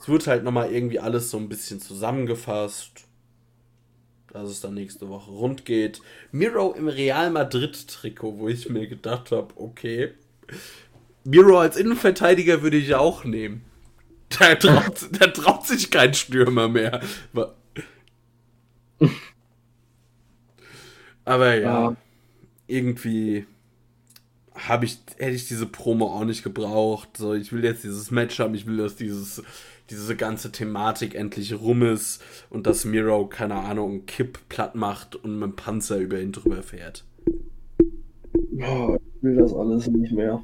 Es 0.00 0.08
wird 0.08 0.26
halt 0.26 0.44
nochmal 0.44 0.72
irgendwie 0.72 1.00
alles 1.00 1.30
so 1.30 1.38
ein 1.38 1.48
bisschen 1.48 1.80
zusammengefasst 1.80 3.07
dass 4.32 4.48
es 4.48 4.60
dann 4.60 4.74
nächste 4.74 5.08
Woche 5.08 5.30
rund 5.30 5.64
geht. 5.64 6.00
Miro 6.32 6.72
im 6.72 6.88
Real 6.88 7.30
Madrid-Trikot, 7.30 8.38
wo 8.38 8.48
ich 8.48 8.68
mir 8.68 8.86
gedacht 8.86 9.32
habe, 9.32 9.54
okay. 9.56 10.12
Miro 11.24 11.58
als 11.58 11.76
Innenverteidiger 11.76 12.62
würde 12.62 12.76
ich 12.76 12.94
auch 12.94 13.24
nehmen. 13.24 13.64
Der 14.38 14.58
traut, 14.58 15.08
der 15.20 15.32
traut 15.32 15.66
sich 15.66 15.90
kein 15.90 16.14
Stürmer 16.14 16.68
mehr. 16.68 17.00
Aber 21.24 21.54
ja, 21.54 21.90
ja. 21.90 21.96
irgendwie 22.66 23.46
habe 24.54 24.86
ich, 24.86 24.98
hätte 25.18 25.36
ich 25.36 25.46
diese 25.46 25.66
Promo 25.66 26.06
auch 26.06 26.24
nicht 26.24 26.42
gebraucht. 26.42 27.16
So, 27.16 27.34
ich 27.34 27.52
will 27.52 27.64
jetzt 27.64 27.84
dieses 27.84 28.10
Match 28.10 28.38
haben, 28.38 28.54
ich 28.54 28.66
will, 28.66 28.78
dass 28.78 28.96
dieses 28.96 29.42
diese 29.90 30.16
ganze 30.16 30.52
Thematik 30.52 31.14
endlich 31.14 31.58
rum 31.58 31.82
ist 31.82 32.22
und 32.50 32.66
dass 32.66 32.84
Miro, 32.84 33.26
keine 33.26 33.54
Ahnung, 33.54 33.90
einen 33.90 34.06
Kipp 34.06 34.38
platt 34.48 34.74
macht 34.74 35.16
und 35.16 35.38
mit 35.38 35.50
dem 35.50 35.56
Panzer 35.56 35.98
über 35.98 36.20
ihn 36.20 36.32
drüber 36.32 36.62
fährt. 36.62 37.04
Oh, 38.60 38.96
ich 39.16 39.22
will 39.22 39.36
das 39.36 39.54
alles 39.54 39.86
nicht 39.86 40.12
mehr. 40.12 40.42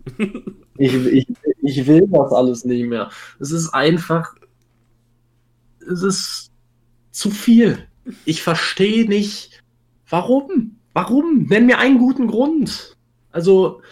ich, 0.78 0.94
ich, 0.94 1.26
ich 1.62 1.86
will 1.86 2.06
das 2.10 2.32
alles 2.32 2.64
nicht 2.64 2.86
mehr. 2.86 3.10
Es 3.38 3.50
ist 3.50 3.70
einfach. 3.70 4.34
Es 5.90 6.02
ist 6.02 6.50
zu 7.10 7.30
viel. 7.30 7.86
Ich 8.24 8.42
verstehe 8.42 9.06
nicht, 9.08 9.62
warum. 10.08 10.76
Warum? 10.92 11.46
Nenn 11.48 11.66
mir 11.66 11.78
einen 11.78 11.98
guten 11.98 12.28
Grund. 12.28 12.96
Also, 13.30 13.82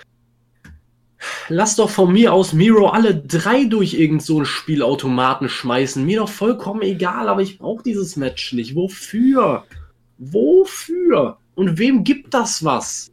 lass 1.52 1.76
doch 1.76 1.90
von 1.90 2.12
mir 2.12 2.32
aus 2.32 2.52
Miro 2.52 2.88
alle 2.88 3.14
drei 3.14 3.64
durch 3.64 3.94
irgend 3.94 4.22
so 4.22 4.36
einen 4.36 4.46
Spielautomaten 4.46 5.48
schmeißen. 5.48 6.04
Mir 6.04 6.20
doch 6.20 6.28
vollkommen 6.28 6.82
egal, 6.82 7.28
aber 7.28 7.42
ich 7.42 7.58
brauche 7.58 7.82
dieses 7.82 8.16
Match 8.16 8.52
nicht. 8.52 8.74
Wofür? 8.74 9.64
Wofür? 10.18 11.38
Und 11.54 11.78
wem 11.78 12.04
gibt 12.04 12.34
das 12.34 12.64
was? 12.64 13.12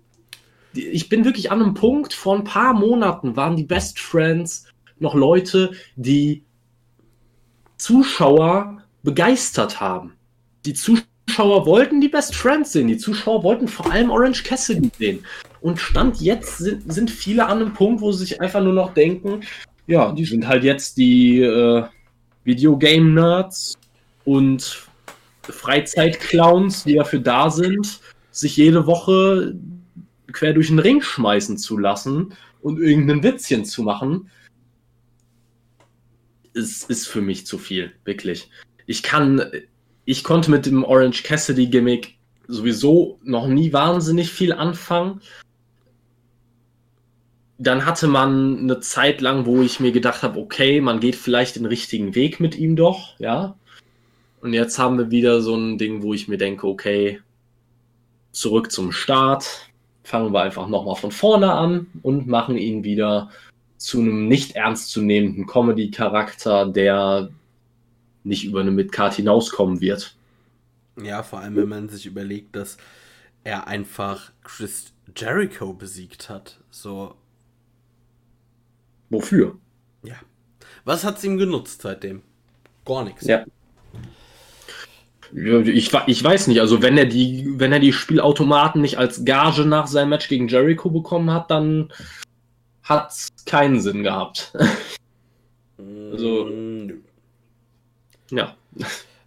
Ich 0.73 1.09
bin 1.09 1.25
wirklich 1.25 1.51
an 1.51 1.61
einem 1.61 1.73
Punkt, 1.73 2.13
vor 2.13 2.35
ein 2.35 2.43
paar 2.43 2.73
Monaten 2.73 3.35
waren 3.35 3.57
die 3.57 3.63
Best 3.63 3.99
Friends 3.99 4.65
noch 4.99 5.15
Leute, 5.15 5.71
die 5.95 6.43
Zuschauer 7.77 8.83
begeistert 9.03 9.81
haben. 9.81 10.13
Die 10.65 10.73
Zuschauer 10.73 11.08
wollten 11.37 12.01
die 12.01 12.09
Best 12.09 12.35
Friends 12.35 12.71
sehen. 12.71 12.87
Die 12.87 12.97
Zuschauer 12.97 13.43
wollten 13.43 13.67
vor 13.67 13.91
allem 13.91 14.09
Orange 14.09 14.43
Cassidy 14.43 14.89
sehen. 14.97 15.25
Und 15.61 15.79
Stand 15.79 16.21
jetzt 16.21 16.57
sind, 16.57 16.91
sind 16.91 17.11
viele 17.11 17.45
an 17.45 17.59
einem 17.59 17.73
Punkt, 17.73 18.01
wo 18.01 18.11
sie 18.11 18.25
sich 18.25 18.41
einfach 18.41 18.63
nur 18.63 18.73
noch 18.73 18.93
denken, 18.93 19.41
ja, 19.87 20.11
die 20.11 20.25
sind 20.25 20.47
halt 20.47 20.63
jetzt 20.63 20.97
die 20.97 21.41
äh, 21.41 21.83
Videogame-Nerds 22.43 23.75
und 24.23 24.87
Freizeitclowns, 25.43 26.83
die 26.83 26.95
dafür 26.95 27.19
da 27.19 27.49
sind, 27.49 27.99
sich 28.31 28.55
jede 28.57 28.85
Woche 28.85 29.55
quer 30.31 30.53
durch 30.53 30.67
den 30.67 30.79
Ring 30.79 31.01
schmeißen 31.01 31.57
zu 31.57 31.77
lassen 31.77 32.33
und 32.61 32.79
irgendein 32.79 33.23
Witzchen 33.23 33.65
zu 33.65 33.83
machen. 33.83 34.29
Es 36.53 36.83
ist 36.83 37.07
für 37.07 37.21
mich 37.21 37.45
zu 37.45 37.57
viel, 37.57 37.91
wirklich. 38.05 38.49
Ich 38.85 39.03
kann, 39.03 39.41
ich 40.09 40.23
konnte 40.23 40.49
mit 40.49 40.65
dem 40.65 40.83
Orange 40.83 41.21
Cassidy 41.21 41.67
Gimmick 41.67 42.17
sowieso 42.47 43.19
noch 43.23 43.45
nie 43.45 43.71
wahnsinnig 43.73 44.31
viel 44.31 44.51
anfangen 44.51 45.21
dann 47.59 47.85
hatte 47.85 48.07
man 48.07 48.57
eine 48.57 48.79
Zeit 48.79 49.21
lang, 49.21 49.45
wo 49.45 49.61
ich 49.61 49.79
mir 49.81 49.91
gedacht 49.91 50.23
habe, 50.23 50.39
okay, 50.39 50.79
man 50.79 51.01
geht 51.01 51.15
vielleicht 51.15 51.57
den 51.57 51.65
richtigen 51.65 52.15
Weg 52.15 52.39
mit 52.39 52.57
ihm 52.57 52.77
doch, 52.77 53.19
ja. 53.19 53.55
Und 54.41 54.53
jetzt 54.53 54.79
haben 54.79 54.97
wir 54.97 55.11
wieder 55.11 55.41
so 55.41 55.55
ein 55.55 55.77
Ding, 55.77 56.01
wo 56.01 56.13
ich 56.13 56.29
mir 56.29 56.37
denke, 56.37 56.65
okay, 56.65 57.19
zurück 58.31 58.71
zum 58.71 58.93
Start, 58.93 59.69
fangen 60.03 60.33
wir 60.33 60.41
einfach 60.41 60.69
nochmal 60.69 60.95
von 60.95 61.11
vorne 61.11 61.51
an 61.51 61.87
und 62.01 62.27
machen 62.27 62.57
ihn 62.57 62.85
wieder 62.85 63.29
zu 63.75 63.99
einem 63.99 64.29
nicht 64.29 64.55
ernstzunehmenden 64.55 65.45
Comedy-Charakter, 65.45 66.65
der 66.65 67.29
nicht 68.23 68.45
über 68.45 68.61
eine 68.61 68.71
Midcard 68.71 69.13
hinauskommen 69.13 69.81
wird. 69.81 70.15
Ja, 71.01 71.23
vor 71.23 71.39
allem, 71.39 71.55
wenn 71.55 71.69
man 71.69 71.89
sich 71.89 72.05
überlegt, 72.05 72.55
dass 72.55 72.77
er 73.43 73.67
einfach 73.67 74.31
Chris 74.43 74.93
Jericho 75.15 75.73
besiegt 75.73 76.29
hat. 76.29 76.59
So, 76.71 77.15
Wofür? 79.09 79.57
Ja. 80.03 80.15
Was 80.85 81.03
hat 81.03 81.17
es 81.17 81.23
ihm 81.23 81.37
genutzt 81.37 81.81
seitdem? 81.81 82.21
Gar 82.85 83.05
nichts. 83.05 83.25
Ja. 83.25 83.43
Ich, 85.31 85.93
ich 85.93 86.23
weiß 86.23 86.47
nicht, 86.47 86.59
also 86.59 86.81
wenn 86.81 86.97
er 86.97 87.05
die, 87.05 87.53
wenn 87.57 87.71
er 87.71 87.79
die 87.79 87.93
Spielautomaten 87.93 88.81
nicht 88.81 88.97
als 88.97 89.25
Gage 89.25 89.63
nach 89.65 89.85
seinem 89.85 90.09
Match 90.09 90.27
gegen 90.27 90.47
Jericho 90.47 90.89
bekommen 90.89 91.31
hat, 91.31 91.51
dann 91.51 91.93
hat 92.81 93.11
es 93.11 93.27
keinen 93.45 93.79
Sinn 93.79 94.01
gehabt. 94.03 94.53
also. 96.11 96.49
Ja. 98.31 98.55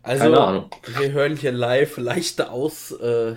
Also, 0.03 0.25
Keine 0.25 0.41
Ahnung. 0.41 0.71
wir 0.99 1.13
hören 1.13 1.37
hier 1.37 1.53
live 1.53 1.97
leichte 1.99 2.51
Aus- 2.51 2.93
äh, 2.93 3.35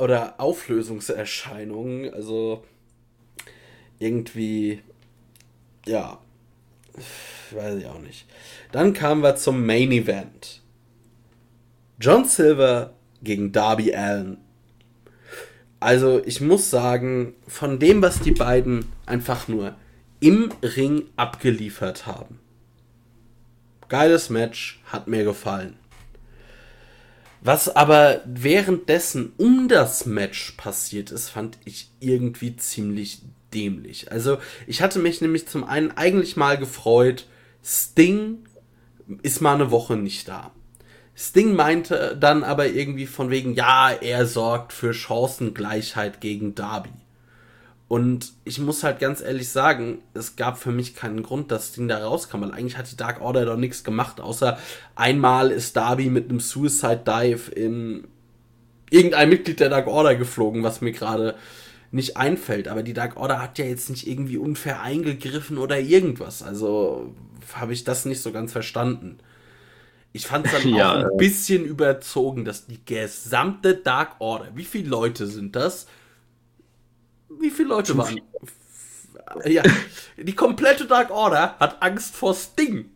oder 0.00 0.34
Auflösungserscheinungen. 0.38 2.12
Also 2.14 2.64
irgendwie 3.98 4.82
ja, 5.86 6.18
weiß 7.50 7.76
ich 7.78 7.86
auch 7.86 7.98
nicht. 8.00 8.26
Dann 8.72 8.92
kamen 8.92 9.22
wir 9.22 9.36
zum 9.36 9.64
Main 9.64 9.92
Event. 9.92 10.62
John 12.00 12.24
Silver 12.24 12.94
gegen 13.22 13.52
Darby 13.52 13.94
Allen. 13.94 14.38
Also 15.80 16.22
ich 16.24 16.40
muss 16.40 16.70
sagen, 16.70 17.34
von 17.46 17.78
dem, 17.78 18.02
was 18.02 18.20
die 18.20 18.32
beiden 18.32 18.86
einfach 19.06 19.48
nur 19.48 19.74
im 20.20 20.52
Ring 20.62 21.04
abgeliefert 21.16 22.06
haben. 22.06 22.38
Geiles 23.90 24.30
Match, 24.30 24.80
hat 24.86 25.06
mir 25.08 25.24
gefallen. 25.24 25.76
Was 27.42 27.74
aber 27.74 28.22
währenddessen 28.24 29.32
um 29.36 29.68
das 29.68 30.06
Match 30.06 30.52
passiert 30.52 31.10
ist, 31.10 31.28
fand 31.28 31.58
ich 31.64 31.90
irgendwie 32.00 32.56
ziemlich 32.56 33.22
dämlich. 33.52 34.12
Also 34.12 34.38
ich 34.66 34.80
hatte 34.80 34.98
mich 34.98 35.20
nämlich 35.20 35.48
zum 35.48 35.64
einen 35.64 35.90
eigentlich 35.90 36.36
mal 36.36 36.56
gefreut, 36.56 37.26
Sting 37.64 38.38
ist 39.22 39.40
mal 39.40 39.54
eine 39.54 39.70
Woche 39.70 39.96
nicht 39.96 40.28
da. 40.28 40.52
Sting 41.16 41.54
meinte 41.54 42.16
dann 42.18 42.44
aber 42.44 42.68
irgendwie 42.68 43.06
von 43.06 43.30
wegen, 43.30 43.54
ja, 43.54 43.90
er 43.90 44.26
sorgt 44.26 44.72
für 44.72 44.94
Chancengleichheit 44.94 46.20
gegen 46.20 46.54
Darby. 46.54 46.90
Und 47.90 48.34
ich 48.44 48.60
muss 48.60 48.84
halt 48.84 49.00
ganz 49.00 49.20
ehrlich 49.20 49.48
sagen, 49.48 49.98
es 50.14 50.36
gab 50.36 50.60
für 50.60 50.70
mich 50.70 50.94
keinen 50.94 51.24
Grund, 51.24 51.50
dass 51.50 51.70
Sting 51.70 51.88
da 51.88 51.98
rauskam, 51.98 52.40
weil 52.40 52.52
eigentlich 52.52 52.78
hat 52.78 52.88
die 52.88 52.96
Dark 52.96 53.20
Order 53.20 53.44
doch 53.44 53.56
nichts 53.56 53.82
gemacht, 53.82 54.20
außer 54.20 54.60
einmal 54.94 55.50
ist 55.50 55.74
Darby 55.74 56.08
mit 56.08 56.30
einem 56.30 56.38
Suicide 56.38 57.02
Dive 57.04 57.50
in 57.50 58.06
irgendein 58.90 59.28
Mitglied 59.28 59.58
der 59.58 59.70
Dark 59.70 59.88
Order 59.88 60.14
geflogen, 60.14 60.62
was 60.62 60.80
mir 60.80 60.92
gerade 60.92 61.34
nicht 61.90 62.16
einfällt. 62.16 62.68
Aber 62.68 62.84
die 62.84 62.92
Dark 62.92 63.16
Order 63.16 63.42
hat 63.42 63.58
ja 63.58 63.64
jetzt 63.64 63.90
nicht 63.90 64.06
irgendwie 64.06 64.38
unfair 64.38 64.82
eingegriffen 64.82 65.58
oder 65.58 65.80
irgendwas. 65.80 66.44
Also 66.44 67.12
habe 67.54 67.72
ich 67.72 67.82
das 67.82 68.04
nicht 68.04 68.22
so 68.22 68.30
ganz 68.30 68.52
verstanden. 68.52 69.18
Ich 70.12 70.28
fand 70.28 70.46
es 70.46 70.52
dann 70.52 70.68
ja, 70.72 70.92
auch 70.92 71.10
ein 71.10 71.16
bisschen 71.16 71.64
überzogen, 71.64 72.44
dass 72.44 72.68
die 72.68 72.84
gesamte 72.84 73.74
Dark 73.74 74.20
Order, 74.20 74.46
wie 74.54 74.62
viele 74.64 74.88
Leute 74.88 75.26
sind 75.26 75.56
das? 75.56 75.88
Wie 77.38 77.50
viele 77.50 77.68
Leute 77.68 77.96
waren? 77.96 78.20
Ja, 79.44 79.62
die 80.16 80.34
komplette 80.34 80.86
Dark 80.86 81.10
Order 81.10 81.56
hat 81.58 81.82
Angst 81.82 82.16
vor 82.16 82.34
Sting. 82.34 82.90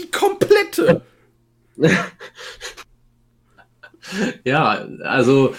Die 0.00 0.10
komplette. 0.10 1.02
ja, 4.44 4.86
also 5.02 5.54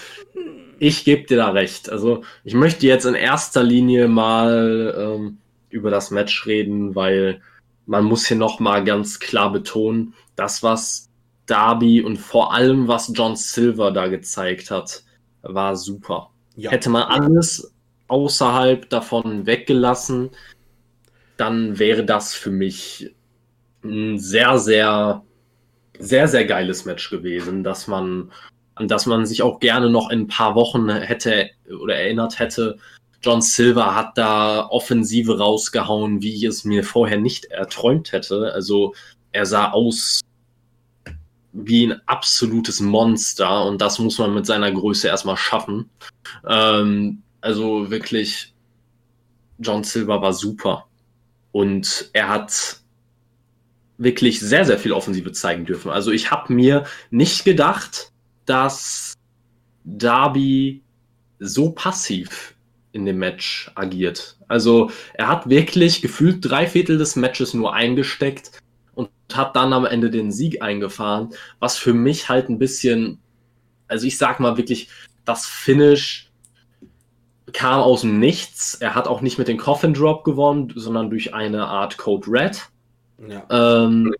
ich 0.78 1.04
gebe 1.04 1.24
dir 1.24 1.38
da 1.38 1.50
recht. 1.50 1.90
Also 1.90 2.22
ich 2.44 2.54
möchte 2.54 2.86
jetzt 2.86 3.04
in 3.04 3.14
erster 3.14 3.62
Linie 3.62 4.08
mal 4.08 4.94
ähm, 4.96 5.38
über 5.70 5.90
das 5.90 6.10
Match 6.10 6.46
reden, 6.46 6.94
weil 6.94 7.40
man 7.86 8.04
muss 8.04 8.26
hier 8.26 8.36
nochmal 8.36 8.84
ganz 8.84 9.18
klar 9.18 9.50
betonen, 9.50 10.14
das, 10.36 10.62
was 10.62 11.08
Darby 11.46 12.02
und 12.02 12.18
vor 12.18 12.52
allem, 12.52 12.86
was 12.86 13.10
John 13.14 13.34
Silver 13.34 13.90
da 13.90 14.08
gezeigt 14.08 14.70
hat, 14.70 15.02
war 15.42 15.74
super. 15.74 16.30
Ja. 16.54 16.70
Hätte 16.70 16.90
man 16.90 17.04
alles 17.04 17.72
außerhalb 18.08 18.88
davon 18.90 19.46
weggelassen, 19.46 20.30
dann 21.36 21.78
wäre 21.78 22.04
das 22.04 22.34
für 22.34 22.50
mich 22.50 23.14
ein 23.84 24.18
sehr, 24.18 24.58
sehr, 24.58 25.22
sehr, 25.98 26.28
sehr 26.28 26.44
geiles 26.44 26.84
Match 26.84 27.10
gewesen, 27.10 27.62
dass 27.62 27.86
man 27.86 28.32
an 28.78 28.88
das 28.88 29.06
man 29.06 29.26
sich 29.26 29.42
auch 29.42 29.58
gerne 29.58 29.90
noch 29.90 30.10
in 30.10 30.20
ein 30.20 30.26
paar 30.28 30.54
Wochen 30.54 30.88
hätte 30.88 31.50
oder 31.82 31.96
erinnert 31.96 32.38
hätte. 32.38 32.78
John 33.22 33.42
Silver 33.42 33.96
hat 33.96 34.16
da 34.16 34.68
Offensive 34.68 35.38
rausgehauen, 35.38 36.22
wie 36.22 36.34
ich 36.34 36.44
es 36.44 36.64
mir 36.64 36.84
vorher 36.84 37.18
nicht 37.18 37.46
erträumt 37.46 38.12
hätte. 38.12 38.52
Also 38.52 38.94
er 39.32 39.46
sah 39.46 39.72
aus 39.72 40.20
wie 41.52 41.88
ein 41.88 42.00
absolutes 42.06 42.80
Monster 42.80 43.64
und 43.64 43.80
das 43.80 43.98
muss 43.98 44.18
man 44.18 44.32
mit 44.32 44.46
seiner 44.46 44.70
Größe 44.70 45.08
erstmal 45.08 45.36
schaffen. 45.36 45.90
Ähm, 46.48 47.22
also 47.40 47.90
wirklich, 47.90 48.54
John 49.58 49.84
Silver 49.84 50.20
war 50.20 50.32
super 50.32 50.86
und 51.52 52.10
er 52.12 52.28
hat 52.28 52.80
wirklich 53.98 54.40
sehr, 54.40 54.64
sehr 54.64 54.78
viel 54.78 54.92
Offensive 54.92 55.32
zeigen 55.32 55.64
dürfen. 55.64 55.90
Also 55.90 56.12
ich 56.12 56.30
habe 56.30 56.52
mir 56.52 56.84
nicht 57.10 57.44
gedacht, 57.44 58.12
dass 58.46 59.14
Darby 59.84 60.82
so 61.40 61.70
passiv 61.70 62.54
in 62.92 63.04
dem 63.04 63.18
Match 63.18 63.70
agiert. 63.74 64.36
Also 64.48 64.90
er 65.14 65.28
hat 65.28 65.48
wirklich 65.48 66.00
gefühlt 66.00 66.38
drei 66.40 66.66
Viertel 66.66 66.98
des 66.98 67.16
Matches 67.16 67.54
nur 67.54 67.74
eingesteckt 67.74 68.52
und 68.94 69.10
hat 69.32 69.56
dann 69.56 69.72
am 69.72 69.84
Ende 69.84 70.10
den 70.10 70.32
Sieg 70.32 70.62
eingefahren, 70.62 71.30
was 71.58 71.76
für 71.76 71.92
mich 71.92 72.28
halt 72.28 72.48
ein 72.48 72.58
bisschen, 72.58 73.18
also 73.88 74.06
ich 74.06 74.16
sag 74.16 74.40
mal 74.40 74.56
wirklich, 74.56 74.88
das 75.24 75.46
Finish 75.46 76.27
kam 77.52 77.80
aus 77.80 78.02
dem 78.02 78.18
Nichts. 78.18 78.74
Er 78.74 78.94
hat 78.94 79.08
auch 79.08 79.20
nicht 79.20 79.38
mit 79.38 79.48
dem 79.48 79.58
Coffin 79.58 79.94
Drop 79.94 80.24
gewonnen, 80.24 80.72
sondern 80.74 81.10
durch 81.10 81.34
eine 81.34 81.66
Art 81.66 81.96
Code 81.96 82.26
Red. 82.30 82.68
Ja. 83.28 83.44
Ähm, 83.84 84.14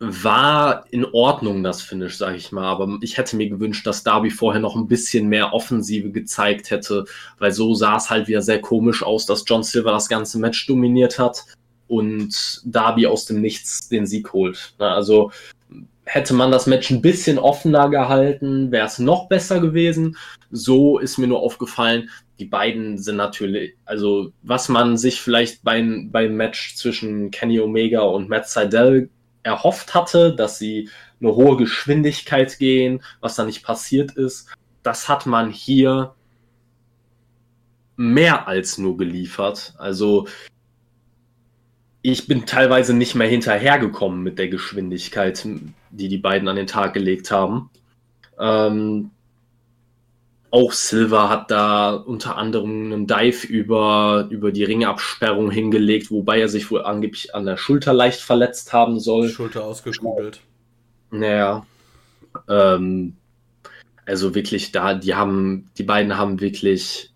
war 0.00 0.84
in 0.90 1.04
Ordnung, 1.06 1.64
das 1.64 1.82
Finish, 1.82 2.16
sage 2.16 2.36
ich 2.36 2.52
mal. 2.52 2.66
Aber 2.66 2.98
ich 3.00 3.18
hätte 3.18 3.36
mir 3.36 3.48
gewünscht, 3.48 3.86
dass 3.86 4.04
Darby 4.04 4.30
vorher 4.30 4.60
noch 4.60 4.76
ein 4.76 4.86
bisschen 4.86 5.28
mehr 5.28 5.52
Offensive 5.52 6.10
gezeigt 6.10 6.70
hätte, 6.70 7.04
weil 7.38 7.50
so 7.52 7.74
sah 7.74 7.96
es 7.96 8.08
halt 8.08 8.28
wieder 8.28 8.42
sehr 8.42 8.60
komisch 8.60 9.02
aus, 9.02 9.26
dass 9.26 9.44
John 9.46 9.62
Silver 9.62 9.90
das 9.90 10.08
ganze 10.08 10.38
Match 10.38 10.66
dominiert 10.66 11.18
hat 11.18 11.44
und 11.88 12.62
Darby 12.64 13.06
aus 13.06 13.24
dem 13.24 13.40
Nichts 13.40 13.88
den 13.88 14.06
Sieg 14.06 14.32
holt. 14.32 14.74
Also 14.78 15.32
hätte 16.08 16.32
man 16.32 16.50
das 16.50 16.66
Match 16.66 16.90
ein 16.90 17.02
bisschen 17.02 17.38
offener 17.38 17.90
gehalten, 17.90 18.72
wäre 18.72 18.86
es 18.86 18.98
noch 18.98 19.28
besser 19.28 19.60
gewesen. 19.60 20.16
So 20.50 20.98
ist 20.98 21.18
mir 21.18 21.26
nur 21.26 21.40
aufgefallen, 21.40 22.08
die 22.38 22.46
beiden 22.46 22.96
sind 22.96 23.16
natürlich, 23.16 23.76
also 23.84 24.32
was 24.42 24.70
man 24.70 24.96
sich 24.96 25.20
vielleicht 25.20 25.62
beim, 25.64 26.10
beim 26.10 26.34
Match 26.34 26.76
zwischen 26.76 27.30
Kenny 27.30 27.60
Omega 27.60 28.00
und 28.00 28.30
Matt 28.30 28.48
Seidel 28.48 29.10
erhofft 29.42 29.94
hatte, 29.94 30.34
dass 30.34 30.58
sie 30.58 30.88
eine 31.20 31.34
hohe 31.34 31.58
Geschwindigkeit 31.58 32.58
gehen, 32.58 33.02
was 33.20 33.34
da 33.34 33.44
nicht 33.44 33.62
passiert 33.62 34.12
ist. 34.12 34.48
Das 34.82 35.10
hat 35.10 35.26
man 35.26 35.50
hier 35.50 36.14
mehr 37.96 38.48
als 38.48 38.78
nur 38.78 38.96
geliefert. 38.96 39.74
Also 39.76 40.26
ich 42.02 42.26
bin 42.26 42.46
teilweise 42.46 42.94
nicht 42.94 43.14
mehr 43.14 43.28
hinterhergekommen 43.28 44.22
mit 44.22 44.38
der 44.38 44.48
Geschwindigkeit, 44.48 45.46
die 45.90 46.08
die 46.08 46.18
beiden 46.18 46.48
an 46.48 46.56
den 46.56 46.66
Tag 46.66 46.94
gelegt 46.94 47.30
haben. 47.30 47.70
Ähm, 48.38 49.10
auch 50.50 50.72
Silver 50.72 51.28
hat 51.28 51.50
da 51.50 51.92
unter 51.92 52.36
anderem 52.36 52.92
einen 52.92 53.06
Dive 53.06 53.46
über, 53.46 54.28
über 54.30 54.50
die 54.50 54.64
Ringabsperrung 54.64 55.50
hingelegt, 55.50 56.10
wobei 56.10 56.40
er 56.40 56.48
sich 56.48 56.70
wohl 56.70 56.82
angeblich 56.82 57.34
an 57.34 57.44
der 57.44 57.58
Schulter 57.58 57.92
leicht 57.92 58.20
verletzt 58.20 58.72
haben 58.72 58.98
soll. 58.98 59.28
Schulter 59.28 59.64
ausgekugelt. 59.64 60.40
Naja. 61.10 61.66
Ähm, 62.48 63.16
also 64.06 64.34
wirklich 64.34 64.72
da, 64.72 64.94
die 64.94 65.14
haben, 65.14 65.70
die 65.76 65.82
beiden 65.82 66.16
haben 66.16 66.40
wirklich 66.40 67.10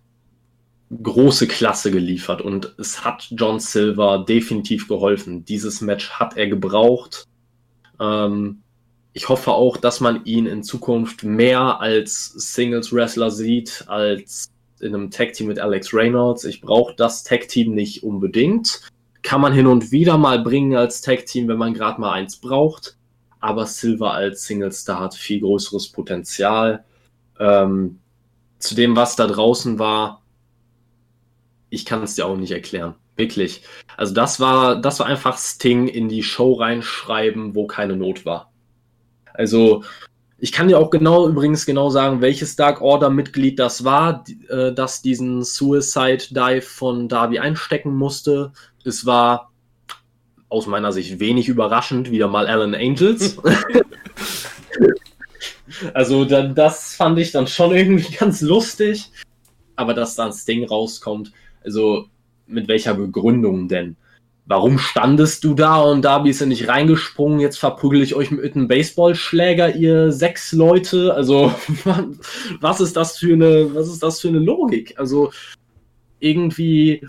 große 1.01 1.47
Klasse 1.47 1.90
geliefert 1.90 2.43
und 2.43 2.74
es 2.78 3.05
hat 3.05 3.28
John 3.31 3.60
Silver 3.60 4.24
definitiv 4.28 4.89
geholfen. 4.89 5.44
Dieses 5.44 5.81
Match 5.81 6.10
hat 6.10 6.36
er 6.36 6.48
gebraucht. 6.48 7.27
Ähm, 8.01 8.62
ich 9.14 9.28
hoffe 9.28 9.52
auch, 9.52 9.77
dass 9.77 10.01
man 10.01 10.24
ihn 10.24 10.47
in 10.47 10.62
Zukunft 10.62 11.23
mehr 11.23 11.81
als 11.81 12.27
Singles 12.27 12.93
Wrestler 12.93 13.31
sieht, 13.31 13.85
als 13.86 14.51
in 14.81 14.94
einem 14.94 15.10
Tag 15.10 15.35
Team 15.35 15.48
mit 15.48 15.60
Alex 15.60 15.94
Reynolds. 15.94 16.44
Ich 16.44 16.60
brauche 16.60 16.94
das 16.94 17.23
Tag 17.23 17.48
Team 17.48 17.74
nicht 17.74 18.02
unbedingt. 18.02 18.81
Kann 19.23 19.40
man 19.40 19.52
hin 19.52 19.66
und 19.66 19.93
wieder 19.93 20.19
mal 20.19 20.40
bringen 20.40 20.77
als 20.77 21.01
Tag 21.01 21.27
Team, 21.27 21.47
wenn 21.48 21.59
man 21.59 21.74
gerade 21.74 22.01
mal 22.01 22.12
eins 22.12 22.36
braucht. 22.36 22.97
Aber 23.39 23.66
Silver 23.66 24.12
als 24.12 24.44
Single 24.44 24.73
Star 24.73 25.01
hat 25.01 25.14
viel 25.14 25.40
größeres 25.40 25.90
Potenzial. 25.90 26.85
Ähm, 27.39 27.98
zu 28.59 28.74
dem, 28.74 28.97
was 28.97 29.16
da 29.16 29.27
draußen 29.27 29.78
war, 29.78 30.22
ich 31.73 31.86
kann 31.86 32.03
es 32.03 32.15
dir 32.15 32.27
auch 32.27 32.36
nicht 32.36 32.53
erklären. 32.53 32.94
Wirklich. 33.16 33.62
Also 33.97 34.12
das 34.12 34.40
war, 34.40 34.77
das 34.77 35.01
war 35.01 35.07
einfach 35.07 35.39
Sting 35.39 35.89
in 35.89 36.11
die 36.11 36.23
Show 36.23 36.53
reinschreiben, 36.53 37.55
wo 37.55 37.66
keine 37.66 37.97
Not 37.97 38.27
war. 38.27 38.53
Also 39.32 39.82
ich 40.39 40.53
kann 40.53 40.69
dir 40.69 40.78
auch 40.78 40.90
genau 40.90 41.27
übrigens 41.27 41.65
genau 41.65 41.89
sagen, 41.89 42.20
welches 42.20 42.57
Dark 42.57 42.82
Order 42.82 43.09
Mitglied 43.09 43.59
das 43.59 43.85
war, 43.85 44.23
äh, 44.51 44.73
das 44.73 45.01
diesen 45.01 45.44
Suicide 45.44 46.24
Dive 46.31 46.61
von 46.61 47.09
Darby 47.09 47.39
einstecken 47.39 47.94
musste. 47.94 48.53
Es 48.85 49.07
war 49.07 49.51
aus 50.51 50.66
meiner 50.66 50.93
Sicht 50.93 51.20
wenig 51.20 51.49
überraschend 51.49 52.11
wieder 52.11 52.28
mal 52.28 52.49
Alan 52.49 52.74
Angels. 52.74 53.39
also 55.94 56.27
dann, 56.27 56.55
das 56.55 56.97
fand 56.97 57.19
ich 57.19 57.32
dann 57.32 57.47
schon 57.47 57.74
irgendwie 57.74 58.12
ganz 58.19 58.43
lustig. 58.43 59.11
Aber 59.74 59.94
dass 59.94 60.16
dann 60.16 60.35
Sting 60.35 60.69
rauskommt, 60.69 61.32
also 61.65 62.07
mit 62.47 62.69
welcher 62.69 62.95
Begründung 62.95 63.69
denn? 63.69 63.97
Warum 64.45 64.79
standest 64.79 65.45
du 65.45 65.55
da 65.55 65.81
und 65.81 66.03
Darby 66.03 66.31
ist 66.31 66.41
ja 66.41 66.47
nicht 66.47 66.69
reingesprungen? 66.69 67.39
Jetzt 67.39 67.59
verprügel 67.59 68.03
ich 68.03 68.15
euch 68.15 68.31
mit 68.33 68.57
einem 68.57 68.67
Baseballschläger, 68.67 69.77
ihr 69.77 70.11
sechs 70.11 70.53
Leute. 70.53 71.15
Also, 71.15 71.55
was 72.61 72.81
ist 72.81 72.97
das 72.97 73.19
für 73.19 73.35
eine, 73.35 73.73
was 73.75 73.89
ist 73.89 74.03
das 74.03 74.21
für 74.21 74.29
eine 74.29 74.41
Logik? 74.41 74.95
Also, 74.99 75.33
irgendwie 76.19 77.07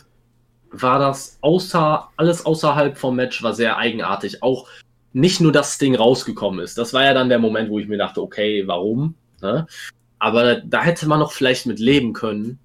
war 0.71 0.99
das 0.99 1.37
außer, 1.41 2.09
alles 2.17 2.45
außerhalb 2.45 2.97
vom 2.97 3.15
Match 3.15 3.41
war 3.41 3.53
sehr 3.53 3.77
eigenartig. 3.77 4.43
Auch 4.43 4.67
nicht 5.13 5.41
nur, 5.41 5.51
das 5.51 5.77
Ding 5.77 5.95
rausgekommen 5.95 6.59
ist. 6.59 6.77
Das 6.77 6.93
war 6.93 7.03
ja 7.03 7.13
dann 7.13 7.29
der 7.29 7.39
Moment, 7.39 7.69
wo 7.69 7.79
ich 7.79 7.87
mir 7.87 7.97
dachte, 7.97 8.21
okay, 8.21 8.63
warum? 8.67 9.15
Ne? 9.41 9.67
Aber 10.19 10.55
da 10.55 10.83
hätte 10.83 11.07
man 11.07 11.19
noch 11.19 11.31
vielleicht 11.31 11.65
mit 11.65 11.79
leben 11.79 12.13
können, 12.13 12.59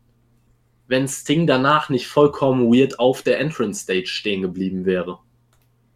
wenn 0.89 1.06
Sting 1.06 1.47
danach 1.47 1.90
nicht 1.90 2.09
vollkommen 2.09 2.73
weird 2.73 2.98
auf 2.98 3.23
der 3.23 3.39
Entrance 3.39 3.82
Stage 3.82 4.09
stehen 4.09 4.43
geblieben 4.43 4.85
wäre. 4.85 5.19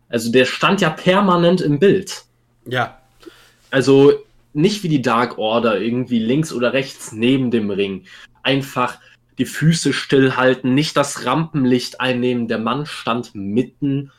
Also 0.09 0.31
der 0.31 0.45
stand 0.45 0.81
ja 0.81 0.91
permanent 0.91 1.61
im 1.63 1.79
Bild. 1.79 2.25
Ja. 2.67 3.01
Also 3.71 4.13
nicht 4.53 4.83
wie 4.83 4.89
die 4.89 5.03
Dark 5.03 5.39
Order 5.39 5.81
irgendwie 5.81 6.19
links 6.19 6.53
oder 6.53 6.75
rechts 6.75 7.13
neben 7.13 7.51
dem 7.51 7.71
Ring. 7.71 8.05
Einfach 8.43 8.99
die 9.39 9.47
Füße 9.47 9.95
stillhalten, 9.95 10.75
nicht 10.75 10.97
das 10.97 11.25
Rampenlicht 11.25 12.01
einnehmen. 12.01 12.49
Der 12.49 12.59
Mann 12.59 12.85
stand 12.85 13.35
mitten. 13.35 14.13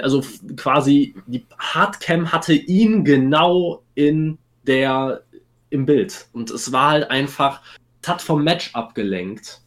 Also 0.00 0.24
quasi 0.56 1.16
die 1.26 1.44
Hardcam 1.58 2.30
hatte 2.30 2.54
ihn 2.54 3.04
genau 3.04 3.82
in 3.96 4.38
der 4.64 5.22
im 5.70 5.84
Bild. 5.84 6.28
Und 6.32 6.50
es 6.50 6.72
war 6.72 6.90
halt 6.92 7.10
einfach, 7.10 7.60
es 8.00 8.08
hat 8.08 8.22
vom 8.22 8.44
Match 8.44 8.74
abgelenkt. 8.74 9.60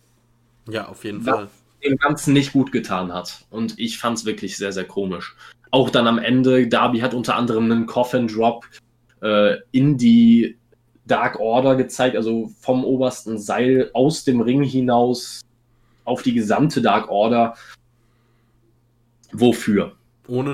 Ja, 0.69 0.87
auf 0.87 1.03
jeden 1.03 1.21
Fall. 1.21 1.49
Dem 1.83 1.97
Ganzen 1.97 2.33
nicht 2.33 2.53
gut 2.53 2.71
getan 2.71 3.13
hat. 3.13 3.45
Und 3.49 3.79
ich 3.79 3.97
fand 3.97 4.17
es 4.17 4.25
wirklich 4.25 4.57
sehr, 4.57 4.71
sehr 4.71 4.85
komisch. 4.85 5.35
Auch 5.71 5.89
dann 5.89 6.07
am 6.07 6.19
Ende, 6.19 6.67
Darby 6.67 6.99
hat 6.99 7.13
unter 7.13 7.35
anderem 7.35 7.71
einen 7.71 7.85
Coffin 7.85 8.27
Drop 8.27 8.65
äh, 9.21 9.57
in 9.71 9.97
die 9.97 10.57
Dark 11.05 11.39
Order 11.39 11.75
gezeigt, 11.75 12.15
also 12.15 12.51
vom 12.59 12.85
obersten 12.85 13.37
Seil 13.37 13.89
aus 13.93 14.23
dem 14.23 14.41
Ring 14.41 14.63
hinaus 14.63 15.41
auf 16.05 16.21
die 16.21 16.33
gesamte 16.33 16.81
Dark 16.81 17.09
Order. 17.09 17.55
Wofür? 19.31 19.93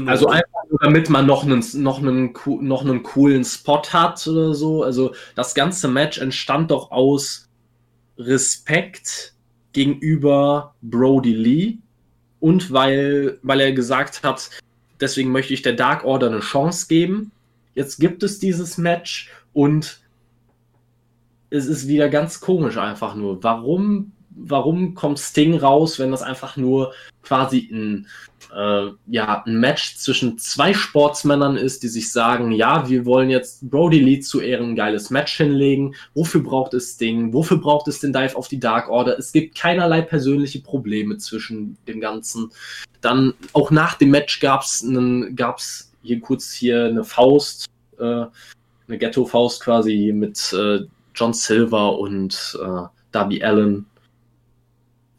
Also 0.08 0.28
einfach 0.28 0.64
nur, 0.70 0.80
damit 0.82 1.10
man 1.10 1.26
noch 1.26 1.44
einen, 1.44 1.64
noch, 1.76 2.00
einen, 2.00 2.34
noch 2.62 2.82
einen 2.84 3.04
coolen 3.04 3.44
Spot 3.44 3.84
hat 3.92 4.26
oder 4.28 4.56
so. 4.56 4.84
Also 4.84 5.14
das 5.36 5.54
ganze 5.54 5.88
Match 5.88 6.18
entstand 6.18 6.72
doch 6.72 6.92
aus 6.92 7.48
Respekt 8.18 9.36
gegenüber 9.78 10.74
Brody 10.82 11.34
Lee 11.34 11.78
und 12.40 12.72
weil, 12.72 13.38
weil 13.44 13.60
er 13.60 13.74
gesagt 13.74 14.24
hat, 14.24 14.50
deswegen 15.00 15.32
möchte 15.32 15.54
ich 15.54 15.62
der 15.62 15.74
Dark 15.74 16.04
Order 16.04 16.32
eine 16.32 16.40
Chance 16.40 16.88
geben. 16.90 17.32
Jetzt 17.76 18.00
gibt 18.00 18.24
es 18.24 18.40
dieses 18.40 18.80
Match 18.80 19.30
und 19.54 20.02
es 21.52 21.68
ist 21.68 21.88
wieder 21.88 22.10
ganz 22.10 22.40
komisch 22.42 22.78
einfach 22.78 23.14
nur. 23.14 23.44
Warum, 23.44 24.14
warum 24.38 24.94
kommt 24.94 25.20
Sting 25.20 25.58
raus, 25.58 26.00
wenn 26.00 26.12
das 26.12 26.22
einfach 26.22 26.58
nur 26.58 26.94
quasi 27.24 27.70
ein 27.72 28.08
äh, 28.56 28.92
ja, 29.08 29.44
ein 29.46 29.60
Match 29.60 29.98
zwischen 29.98 30.38
zwei 30.38 30.74
Sportsmännern 30.74 31.58
ist, 31.58 31.84
die 31.84 31.88
sich 31.88 32.12
sagen, 32.12 32.52
ja, 32.52 32.88
wir 32.88 33.06
wollen 33.06 33.30
jetzt 33.30 33.70
Brody 33.70 34.00
Lee 34.00 34.20
zu 34.20 34.40
Ehren 34.40 34.72
ein 34.72 34.76
geiles 34.76 35.10
Match 35.10 35.38
hinlegen. 35.38 35.96
Wofür 36.14 36.42
braucht 36.42 36.74
es 36.74 36.98
Ding? 36.98 37.34
Wofür 37.34 37.58
braucht 37.58 37.88
es 37.88 38.00
den 38.00 38.14
Dive 38.14 38.36
auf 38.36 38.48
die 38.48 38.60
Dark 38.60 38.90
Order? 38.90 39.18
Es 39.18 39.32
gibt 39.32 39.56
keinerlei 39.56 40.02
persönliche 40.02 40.60
Probleme 40.62 41.18
zwischen 41.18 41.78
dem 41.88 42.00
Ganzen. 42.00 42.52
Dann 43.02 43.34
auch 43.54 43.72
nach 43.72 43.96
dem 43.96 44.12
Match 44.12 44.40
gab 44.40 44.62
es 44.62 44.86
gab's 45.36 45.92
hier 46.02 46.20
kurz 46.20 46.54
hier 46.54 46.86
eine 46.86 47.04
Faust, 47.04 47.66
äh, 48.00 48.04
eine 48.04 48.98
Ghetto-Faust 48.98 49.62
quasi 49.62 50.14
mit 50.16 50.54
äh, 50.54 50.80
John 51.14 51.34
Silver 51.34 52.00
und 52.00 52.58
äh, 52.64 52.84
Darby 53.12 53.44
Allen, 53.44 53.86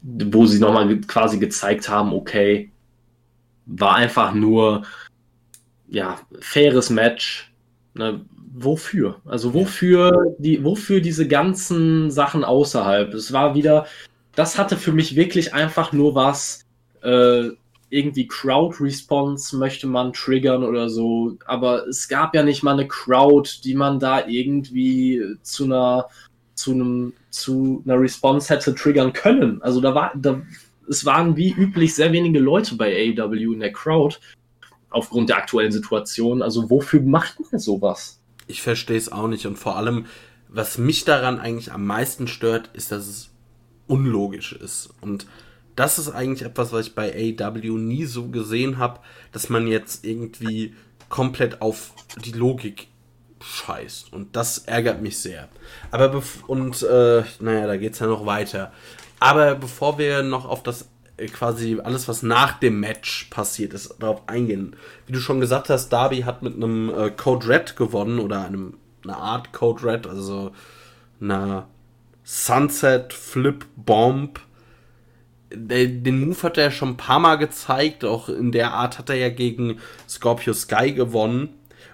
wo 0.01 0.45
sie 0.45 0.59
nochmal 0.59 0.99
quasi 1.01 1.39
gezeigt 1.39 1.89
haben, 1.89 2.13
okay, 2.13 2.71
war 3.65 3.95
einfach 3.95 4.33
nur, 4.33 4.83
ja, 5.87 6.19
faires 6.39 6.89
Match. 6.89 7.51
Ne? 7.93 8.25
Wofür? 8.53 9.21
Also 9.25 9.53
wofür 9.53 10.35
die, 10.39 10.63
wofür 10.63 11.01
diese 11.01 11.27
ganzen 11.27 12.11
Sachen 12.11 12.43
außerhalb? 12.43 13.13
Es 13.13 13.31
war 13.31 13.55
wieder, 13.55 13.85
das 14.35 14.57
hatte 14.57 14.77
für 14.77 14.91
mich 14.91 15.15
wirklich 15.15 15.53
einfach 15.53 15.91
nur 15.91 16.15
was, 16.15 16.65
äh, 17.01 17.49
irgendwie 17.91 18.27
Crowd-Response 18.27 19.57
möchte 19.57 19.87
man 19.87 20.13
triggern 20.13 20.63
oder 20.63 20.89
so, 20.89 21.37
aber 21.45 21.87
es 21.87 22.07
gab 22.07 22.35
ja 22.35 22.43
nicht 22.43 22.61
mal 22.61 22.73
eine 22.73 22.87
Crowd, 22.87 23.49
die 23.63 23.73
man 23.73 23.99
da 23.99 24.27
irgendwie 24.27 25.23
zu 25.41 25.65
einer 25.65 26.07
zu 26.59 26.71
einem 26.71 27.13
zu 27.29 27.81
einer 27.85 27.99
Response 27.99 28.53
hätte 28.53 28.75
triggern 28.75 29.13
können. 29.13 29.61
Also 29.61 29.79
da 29.79 29.95
war 29.95 30.11
da 30.15 30.41
es 30.89 31.05
waren 31.05 31.37
wie 31.37 31.53
üblich 31.53 31.95
sehr 31.95 32.11
wenige 32.11 32.39
Leute 32.39 32.75
bei 32.75 33.13
AEW 33.17 33.53
in 33.53 33.59
der 33.59 33.71
Crowd 33.71 34.17
aufgrund 34.89 35.29
der 35.29 35.37
aktuellen 35.37 35.71
Situation. 35.71 36.41
Also 36.41 36.69
wofür 36.69 37.01
macht 37.01 37.39
man 37.39 37.59
sowas? 37.59 38.19
Ich 38.47 38.61
verstehe 38.61 38.97
es 38.97 39.11
auch 39.11 39.27
nicht 39.27 39.45
und 39.45 39.57
vor 39.57 39.77
allem, 39.77 40.05
was 40.49 40.77
mich 40.77 41.05
daran 41.05 41.39
eigentlich 41.39 41.71
am 41.71 41.85
meisten 41.85 42.27
stört, 42.27 42.71
ist, 42.73 42.91
dass 42.91 43.07
es 43.07 43.29
unlogisch 43.87 44.53
ist 44.53 44.89
und 45.01 45.27
das 45.75 45.97
ist 45.97 46.09
eigentlich 46.09 46.45
etwas, 46.45 46.73
was 46.73 46.87
ich 46.87 46.95
bei 46.95 47.13
AEW 47.13 47.77
nie 47.77 48.03
so 48.03 48.27
gesehen 48.27 48.79
habe, 48.79 48.99
dass 49.31 49.49
man 49.49 49.65
jetzt 49.65 50.03
irgendwie 50.03 50.73
komplett 51.07 51.61
auf 51.61 51.93
die 52.25 52.33
Logik 52.33 52.88
scheißt. 53.41 54.13
Und 54.13 54.35
das 54.35 54.59
ärgert 54.59 55.01
mich 55.01 55.19
sehr. 55.19 55.49
Aber 55.91 56.21
und 56.47 56.81
äh, 56.83 57.23
naja, 57.39 57.67
da 57.67 57.77
geht 57.77 57.93
es 57.93 57.99
ja 57.99 58.07
noch 58.07 58.25
weiter. 58.25 58.71
Aber 59.19 59.55
bevor 59.55 59.97
wir 59.97 60.23
noch 60.23 60.45
auf 60.45 60.63
das 60.63 60.89
äh, 61.17 61.27
quasi 61.27 61.79
alles, 61.83 62.07
was 62.07 62.23
nach 62.23 62.59
dem 62.59 62.79
Match 62.79 63.25
passiert 63.29 63.73
ist, 63.73 63.95
darauf 63.99 64.27
eingehen. 64.27 64.75
Wie 65.05 65.13
du 65.13 65.19
schon 65.19 65.39
gesagt 65.39 65.69
hast, 65.69 65.89
Darby 65.89 66.21
hat 66.21 66.41
mit 66.41 66.55
einem 66.55 66.89
äh, 66.89 67.11
Code 67.11 67.47
Red 67.47 67.75
gewonnen 67.75 68.19
oder 68.19 68.45
einem, 68.45 68.77
einer 69.03 69.17
Art 69.17 69.53
Code 69.53 69.83
Red, 69.83 70.07
also 70.07 70.51
einer 71.21 71.67
Sunset 72.23 73.13
Flip 73.13 73.65
Bomb. 73.75 74.39
Den 75.51 76.27
Move 76.27 76.43
hat 76.43 76.59
er 76.59 76.69
schon 76.69 76.89
ein 76.89 76.97
paar 76.97 77.19
Mal 77.19 77.37
gezeigt, 77.37 78.05
auch 78.05 78.29
in 78.29 78.51
der 78.51 78.73
Art 78.73 78.99
hat 78.99 79.09
er 79.09 79.15
ja 79.15 79.29
gegen 79.29 79.79
Scorpio 80.07 80.53
Sky 80.53 80.93
gewonnen. 80.93 81.49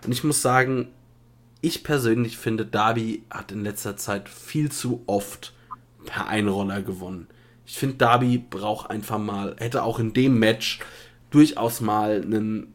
Und 0.05 0.11
ich 0.11 0.25
muss 0.25 0.41
sagen, 0.41 0.89
ich 1.65 1.83
persönlich 1.83 2.37
finde, 2.37 2.65
Darby 2.65 3.23
hat 3.31 3.51
in 3.51 3.63
letzter 3.63 3.97
Zeit 3.97 4.29
viel 4.29 4.71
zu 4.71 5.03
oft 5.07 5.53
per 6.05 6.27
Einroller 6.27 6.83
gewonnen. 6.83 7.27
Ich 7.65 7.77
finde, 7.77 7.95
Darby 7.95 8.37
braucht 8.37 8.91
einfach 8.91 9.17
mal, 9.17 9.55
hätte 9.57 9.81
auch 9.81 9.97
in 9.97 10.13
dem 10.13 10.37
Match 10.37 10.79
durchaus 11.31 11.81
mal 11.81 12.21
einen, 12.21 12.73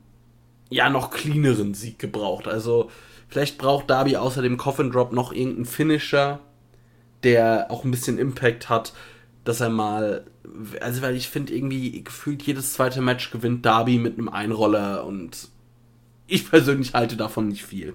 ja, 0.70 0.90
noch 0.90 1.10
cleaneren 1.10 1.74
Sieg 1.74 2.00
gebraucht. 2.00 2.48
Also, 2.48 2.90
vielleicht 3.28 3.58
braucht 3.58 3.88
Darby 3.88 4.16
außer 4.16 4.42
dem 4.42 4.56
Coffin 4.56 4.90
Drop 4.90 5.12
noch 5.12 5.32
irgendeinen 5.32 5.66
Finisher, 5.66 6.40
der 7.22 7.70
auch 7.70 7.84
ein 7.84 7.92
bisschen 7.92 8.18
Impact 8.18 8.68
hat. 8.68 8.92
dass 9.44 9.60
er 9.60 9.70
mal, 9.70 10.26
also 10.80 11.02
weil 11.02 11.16
ich 11.16 11.28
finde 11.28 11.54
irgendwie 11.54 12.04
gefühlt 12.04 12.42
jedes 12.42 12.74
zweite 12.74 13.00
Match 13.00 13.30
gewinnt 13.30 13.64
Darby 13.64 13.98
mit 13.98 14.18
einem 14.18 14.28
Einroller 14.28 15.04
und 15.06 15.48
ich 16.26 16.48
persönlich 16.50 16.92
halte 16.94 17.16
davon 17.16 17.48
nicht 17.48 17.64
viel. 17.64 17.94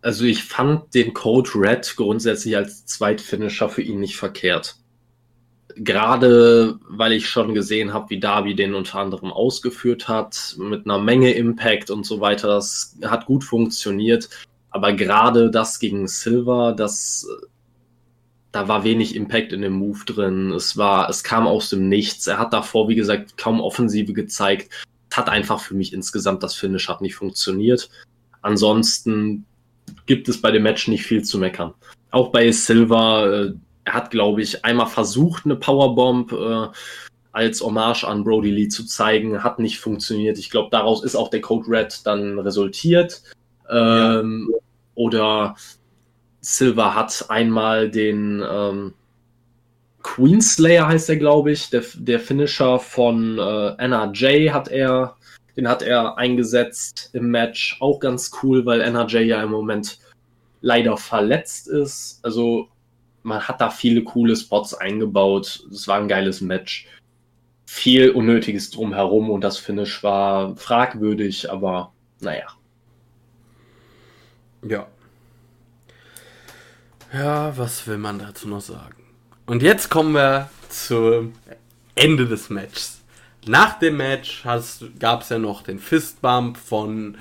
Also 0.00 0.24
ich 0.24 0.44
fand 0.44 0.94
den 0.94 1.12
Code 1.12 1.50
Red 1.54 1.94
grundsätzlich 1.96 2.56
als 2.56 2.86
Zweitfinisher 2.86 3.68
für 3.68 3.82
ihn 3.82 4.00
nicht 4.00 4.16
verkehrt. 4.16 4.76
Gerade 5.74 6.78
weil 6.88 7.12
ich 7.12 7.28
schon 7.28 7.54
gesehen 7.54 7.92
habe, 7.92 8.10
wie 8.10 8.20
Darby 8.20 8.54
den 8.54 8.74
unter 8.74 8.98
anderem 8.98 9.32
ausgeführt 9.32 10.08
hat, 10.08 10.56
mit 10.58 10.86
einer 10.86 10.98
Menge 10.98 11.32
Impact 11.32 11.90
und 11.90 12.04
so 12.04 12.20
weiter. 12.20 12.48
Das 12.48 12.96
hat 13.04 13.26
gut 13.26 13.44
funktioniert. 13.44 14.28
Aber 14.70 14.92
gerade 14.92 15.50
das 15.50 15.78
gegen 15.78 16.06
Silver, 16.08 16.74
das 16.76 17.26
da 18.52 18.66
war 18.66 18.84
wenig 18.84 19.14
Impact 19.14 19.52
in 19.52 19.62
dem 19.62 19.74
Move 19.74 20.04
drin. 20.06 20.52
Es 20.52 20.76
war, 20.76 21.08
es 21.10 21.22
kam 21.22 21.46
aus 21.46 21.70
dem 21.70 21.88
Nichts. 21.88 22.26
Er 22.26 22.38
hat 22.38 22.52
davor, 22.52 22.88
wie 22.88 22.94
gesagt, 22.94 23.36
kaum 23.36 23.60
Offensive 23.60 24.12
gezeigt. 24.12 24.70
Hat 25.12 25.28
einfach 25.28 25.60
für 25.60 25.74
mich 25.74 25.92
insgesamt 25.92 26.42
das 26.42 26.54
Finish 26.54 26.88
hat 26.88 27.00
nicht 27.00 27.14
funktioniert. 27.14 27.90
Ansonsten 28.40 29.44
gibt 30.06 30.28
es 30.28 30.40
bei 30.40 30.50
dem 30.50 30.62
Match 30.62 30.88
nicht 30.88 31.04
viel 31.04 31.22
zu 31.22 31.38
meckern. 31.38 31.74
Auch 32.10 32.30
bei 32.30 32.50
Silver, 32.50 33.32
äh, 33.32 33.52
er 33.84 33.94
hat, 33.94 34.10
glaube 34.10 34.42
ich, 34.42 34.64
einmal 34.64 34.86
versucht, 34.86 35.44
eine 35.44 35.56
Powerbomb 35.56 36.32
äh, 36.32 36.66
als 37.32 37.60
Hommage 37.60 38.04
an 38.04 38.24
Brody 38.24 38.50
Lee 38.50 38.68
zu 38.68 38.84
zeigen, 38.84 39.42
hat 39.44 39.58
nicht 39.58 39.78
funktioniert. 39.78 40.38
Ich 40.38 40.50
glaube, 40.50 40.68
daraus 40.70 41.04
ist 41.04 41.14
auch 41.14 41.28
der 41.28 41.40
Code 41.40 41.68
Red 41.68 42.00
dann 42.04 42.38
resultiert. 42.38 43.22
Ähm, 43.70 44.48
ja. 44.50 44.58
Oder 44.94 45.56
Silver 46.40 46.94
hat 46.94 47.26
einmal 47.28 47.90
den 47.90 48.42
ähm, 48.48 48.94
Queenslayer 50.02 50.88
heißt 50.88 51.10
er, 51.10 51.16
glaube 51.16 51.52
ich, 51.52 51.70
der, 51.70 51.84
der 51.94 52.18
Finisher 52.18 52.78
von 52.78 53.38
äh, 53.38 53.74
NRJ 53.76 54.50
hat 54.50 54.68
er, 54.68 55.16
den 55.58 55.68
hat 55.68 55.82
er 55.82 56.16
eingesetzt 56.16 57.10
im 57.12 57.30
Match. 57.30 57.76
Auch 57.80 57.98
ganz 57.98 58.30
cool, 58.42 58.64
weil 58.64 58.80
NRJ 58.80 59.18
ja 59.24 59.42
im 59.42 59.50
Moment 59.50 59.98
leider 60.60 60.96
verletzt 60.96 61.66
ist. 61.66 62.20
Also 62.22 62.68
man 63.24 63.46
hat 63.46 63.60
da 63.60 63.68
viele 63.68 64.04
coole 64.04 64.36
Spots 64.36 64.72
eingebaut. 64.72 65.66
Es 65.70 65.88
war 65.88 65.98
ein 65.98 66.06
geiles 66.06 66.40
Match. 66.40 66.86
Viel 67.66 68.10
Unnötiges 68.10 68.70
drumherum 68.70 69.28
und 69.30 69.42
das 69.42 69.58
Finish 69.58 70.02
war 70.04 70.56
fragwürdig, 70.56 71.50
aber 71.50 71.92
naja. 72.20 72.46
Ja, 74.62 74.86
ja, 77.12 77.56
was 77.56 77.86
will 77.86 77.96
man 77.98 78.18
dazu 78.18 78.48
noch 78.48 78.60
sagen? 78.60 79.02
Und 79.46 79.62
jetzt 79.62 79.88
kommen 79.88 80.12
wir 80.12 80.50
zum 80.68 81.32
Ende 81.94 82.26
des 82.26 82.50
Matches. 82.50 82.97
Nach 83.46 83.78
dem 83.78 83.96
Match 83.96 84.44
gab 84.98 85.22
es 85.22 85.28
ja 85.28 85.38
noch 85.38 85.62
den 85.62 85.78
Fistbump 85.78 86.56
von 86.56 87.16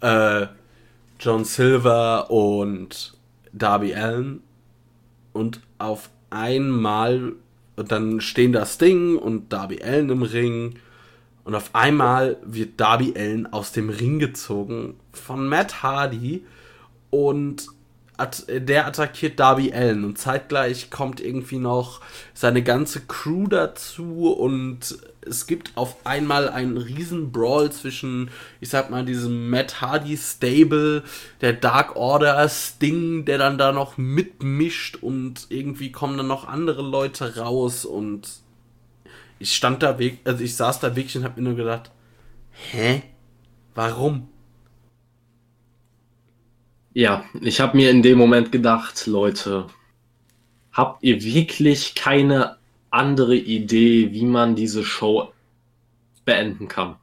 äh, 0.00 0.46
John 1.20 1.44
Silver 1.44 2.30
und 2.30 3.14
Darby 3.52 3.94
Allen. 3.94 4.42
Und 5.32 5.60
auf 5.78 6.10
einmal, 6.30 7.32
dann 7.76 8.20
stehen 8.20 8.52
da 8.52 8.66
Sting 8.66 9.16
und 9.16 9.52
Darby 9.52 9.82
Allen 9.82 10.10
im 10.10 10.22
Ring. 10.22 10.76
Und 11.44 11.54
auf 11.54 11.74
einmal 11.74 12.36
wird 12.44 12.80
Darby 12.80 13.14
Allen 13.16 13.52
aus 13.52 13.72
dem 13.72 13.90
Ring 13.90 14.18
gezogen 14.18 14.94
von 15.12 15.46
Matt 15.46 15.82
Hardy. 15.82 16.44
Und 17.10 17.66
der 18.48 18.86
attackiert 18.86 19.40
Darby 19.40 19.72
Allen 19.72 20.04
und 20.04 20.18
zeitgleich 20.18 20.90
kommt 20.90 21.20
irgendwie 21.20 21.58
noch 21.58 22.00
seine 22.34 22.62
ganze 22.62 23.00
Crew 23.00 23.46
dazu 23.46 24.32
und 24.32 24.98
es 25.22 25.46
gibt 25.46 25.76
auf 25.76 25.96
einmal 26.04 26.48
einen 26.48 26.76
riesen 26.76 27.32
Brawl 27.32 27.70
zwischen, 27.72 28.30
ich 28.60 28.70
sag 28.70 28.90
mal, 28.90 29.04
diesem 29.04 29.50
Matt 29.50 29.80
Hardy 29.80 30.16
Stable, 30.16 31.02
der 31.40 31.52
Dark 31.52 31.96
Order 31.96 32.48
Sting, 32.48 33.24
der 33.24 33.38
dann 33.38 33.58
da 33.58 33.72
noch 33.72 33.98
mitmischt 33.98 34.96
und 34.96 35.46
irgendwie 35.50 35.92
kommen 35.92 36.16
dann 36.16 36.26
noch 36.26 36.48
andere 36.48 36.82
Leute 36.82 37.36
raus 37.36 37.84
und 37.84 38.28
ich 39.38 39.54
stand 39.54 39.82
da, 39.82 39.96
also 40.24 40.44
ich 40.44 40.56
saß 40.56 40.80
da 40.80 40.96
wirklich 40.96 41.16
und 41.16 41.24
hab 41.24 41.36
mir 41.36 41.42
nur 41.42 41.56
gedacht, 41.56 41.90
hä? 42.52 43.02
Warum? 43.74 44.28
Ja, 46.92 47.24
ich 47.40 47.60
habe 47.60 47.76
mir 47.76 47.90
in 47.90 48.02
dem 48.02 48.18
Moment 48.18 48.50
gedacht, 48.50 49.06
Leute, 49.06 49.68
habt 50.72 51.02
ihr 51.04 51.22
wirklich 51.22 51.94
keine 51.94 52.56
andere 52.90 53.36
Idee, 53.36 54.12
wie 54.12 54.24
man 54.24 54.56
diese 54.56 54.84
Show 54.84 55.32
beenden 56.24 56.66
kann? 56.66 56.96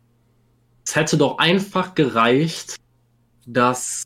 Es 0.85 0.95
hätte 0.95 1.17
doch 1.17 1.37
einfach 1.37 1.95
gereicht, 1.95 2.75
dass 3.45 4.03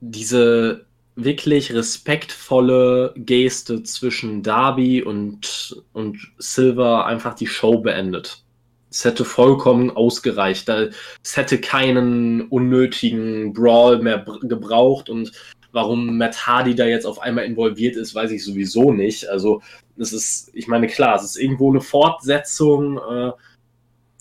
diese 0.00 0.86
wirklich 1.16 1.72
respektvolle 1.72 3.14
Geste 3.16 3.82
zwischen 3.82 4.42
Darby 4.42 5.02
und, 5.02 5.82
und 5.92 6.32
Silver 6.38 7.06
einfach 7.06 7.34
die 7.34 7.46
Show 7.46 7.78
beendet. 7.78 8.44
Es 8.92 9.06
hätte 9.06 9.24
vollkommen 9.24 9.90
ausgereicht. 9.90 10.68
Es 10.68 11.36
hätte 11.36 11.58
keinen 11.58 12.42
unnötigen 12.42 13.54
Brawl 13.54 14.02
mehr 14.02 14.24
gebraucht 14.42 15.08
und 15.08 15.32
warum 15.72 16.18
Matt 16.18 16.46
Hardy 16.46 16.74
da 16.74 16.84
jetzt 16.84 17.06
auf 17.06 17.18
einmal 17.18 17.46
involviert 17.46 17.96
ist, 17.96 18.14
weiß 18.14 18.30
ich 18.32 18.44
sowieso 18.44 18.92
nicht. 18.92 19.28
Also, 19.30 19.62
es 19.96 20.12
ist, 20.12 20.50
ich 20.52 20.68
meine, 20.68 20.88
klar, 20.88 21.16
es 21.16 21.24
ist 21.24 21.36
irgendwo 21.36 21.70
eine 21.70 21.80
Fortsetzung 21.80 22.98
äh, 22.98 23.32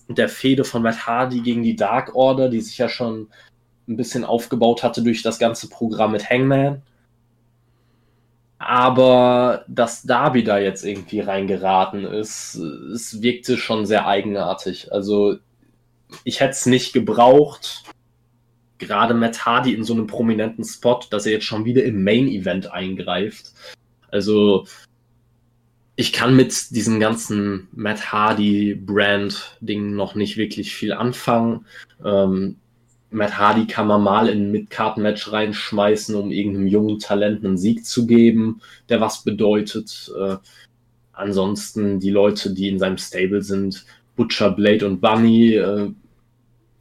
der 0.07 0.29
Fehde 0.29 0.63
von 0.63 0.81
Matt 0.81 1.05
Hardy 1.05 1.41
gegen 1.41 1.63
die 1.63 1.75
Dark 1.75 2.15
Order, 2.15 2.47
die 2.47 2.61
sich 2.61 2.77
ja 2.77 2.87
schon 2.87 3.27
ein 3.89 3.97
bisschen 3.97 4.23
aufgebaut 4.23 4.83
hatte 4.83 5.03
durch 5.03 5.21
das 5.21 5.37
ganze 5.37 5.67
Programm 5.67 6.13
mit 6.13 6.29
Hangman. 6.29 6.81
Aber 8.63 9.65
dass 9.67 10.03
Darby 10.03 10.43
da 10.43 10.59
jetzt 10.59 10.85
irgendwie 10.85 11.19
reingeraten 11.19 12.05
ist, 12.05 12.53
es 12.53 13.19
wirkte 13.23 13.57
schon 13.57 13.87
sehr 13.87 14.05
eigenartig. 14.05 14.93
Also 14.93 15.37
ich 16.23 16.41
hätte 16.41 16.51
es 16.51 16.67
nicht 16.67 16.93
gebraucht. 16.93 17.83
Gerade 18.77 19.15
Matt 19.15 19.47
Hardy 19.47 19.73
in 19.73 19.83
so 19.83 19.93
einem 19.93 20.05
prominenten 20.05 20.63
Spot, 20.63 20.99
dass 21.09 21.25
er 21.25 21.31
jetzt 21.31 21.45
schon 21.45 21.65
wieder 21.65 21.83
im 21.83 22.03
Main 22.03 22.27
Event 22.27 22.71
eingreift. 22.71 23.51
Also 24.11 24.67
ich 25.95 26.13
kann 26.13 26.35
mit 26.35 26.69
diesem 26.69 26.99
ganzen 26.99 27.67
Matt 27.71 28.11
Hardy 28.11 28.75
Brand 28.75 29.57
Ding 29.59 29.95
noch 29.95 30.13
nicht 30.13 30.37
wirklich 30.37 30.75
viel 30.75 30.93
anfangen. 30.93 31.65
Ähm, 32.05 32.57
Matt 33.11 33.37
Hardy 33.37 33.67
kann 33.67 33.87
man 33.87 34.01
mal 34.01 34.29
in 34.29 34.45
ein 34.45 34.51
Mid-Card-Match 34.51 35.31
reinschmeißen, 35.31 36.15
um 36.15 36.31
irgendeinem 36.31 36.67
jungen 36.67 36.99
Talent 36.99 37.45
einen 37.45 37.57
Sieg 37.57 37.85
zu 37.85 38.07
geben, 38.07 38.61
der 38.89 39.01
was 39.01 39.23
bedeutet. 39.23 40.11
Äh, 40.17 40.37
ansonsten 41.11 41.99
die 41.99 42.09
Leute, 42.09 42.53
die 42.53 42.69
in 42.69 42.79
seinem 42.79 42.97
Stable 42.97 43.43
sind, 43.43 43.85
Butcher, 44.15 44.51
Blade 44.51 44.87
und 44.87 45.01
Bunny, 45.01 45.55
äh, 45.55 45.91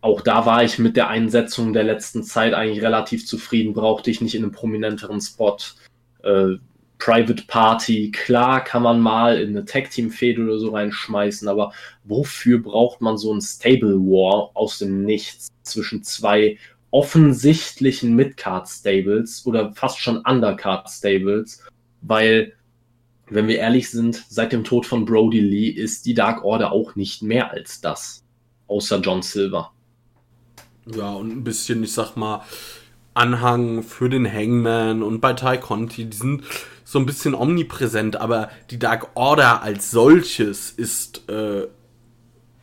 auch 0.00 0.20
da 0.22 0.46
war 0.46 0.64
ich 0.64 0.78
mit 0.78 0.96
der 0.96 1.08
Einsetzung 1.08 1.72
der 1.72 1.84
letzten 1.84 2.22
Zeit 2.22 2.54
eigentlich 2.54 2.82
relativ 2.82 3.26
zufrieden, 3.26 3.74
brauchte 3.74 4.10
ich 4.10 4.20
nicht 4.20 4.34
in 4.34 4.44
einem 4.44 4.52
prominenteren 4.52 5.20
Spot. 5.20 5.56
Äh, 6.22 6.54
Private 7.00 7.44
Party, 7.48 8.12
klar 8.12 8.62
kann 8.62 8.82
man 8.82 9.00
mal 9.00 9.40
in 9.40 9.50
eine 9.50 9.64
Tag 9.64 9.90
Team 9.90 10.10
Fehde 10.10 10.42
oder 10.42 10.58
so 10.58 10.70
reinschmeißen, 10.70 11.48
aber 11.48 11.72
wofür 12.04 12.58
braucht 12.60 13.00
man 13.00 13.16
so 13.16 13.34
ein 13.34 13.40
Stable 13.40 13.96
War 13.96 14.50
aus 14.54 14.78
dem 14.78 15.04
Nichts 15.04 15.48
zwischen 15.62 16.04
zwei 16.04 16.58
offensichtlichen 16.90 18.14
Midcard 18.14 18.68
Stables 18.68 19.46
oder 19.46 19.72
fast 19.72 19.98
schon 19.98 20.18
Undercard 20.18 20.88
Stables, 20.88 21.64
weil 22.02 22.52
wenn 23.28 23.48
wir 23.48 23.58
ehrlich 23.58 23.90
sind, 23.90 24.24
seit 24.28 24.52
dem 24.52 24.64
Tod 24.64 24.86
von 24.86 25.04
Brody 25.04 25.40
Lee 25.40 25.68
ist 25.68 26.04
die 26.04 26.14
Dark 26.14 26.44
Order 26.44 26.72
auch 26.72 26.96
nicht 26.96 27.22
mehr 27.22 27.50
als 27.50 27.80
das, 27.80 28.24
außer 28.66 29.00
John 29.00 29.22
Silver. 29.22 29.72
Ja, 30.86 31.12
und 31.12 31.30
ein 31.30 31.44
bisschen, 31.44 31.82
ich 31.84 31.92
sag 31.92 32.16
mal, 32.16 32.42
Anhang 33.14 33.82
für 33.82 34.08
den 34.08 34.30
Hangman 34.30 35.02
und 35.02 35.20
bei 35.20 35.32
Ty 35.32 35.58
Conti, 35.58 36.06
die 36.06 36.16
sind 36.16 36.42
so 36.90 36.98
ein 36.98 37.06
bisschen 37.06 37.36
omnipräsent, 37.36 38.16
aber 38.16 38.50
die 38.70 38.78
Dark 38.80 39.10
Order 39.14 39.62
als 39.62 39.92
solches 39.92 40.72
ist 40.72 41.28
äh, 41.28 41.68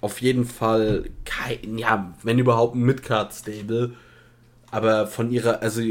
auf 0.02 0.22
jeden 0.22 0.44
Fall 0.44 1.06
kein, 1.24 1.78
ja, 1.78 2.14
wenn 2.24 2.38
überhaupt 2.38 2.76
ein 2.76 2.82
Midcard-Stable, 2.82 3.94
aber 4.70 5.08
von 5.08 5.32
ihrer, 5.32 5.62
also, 5.62 5.82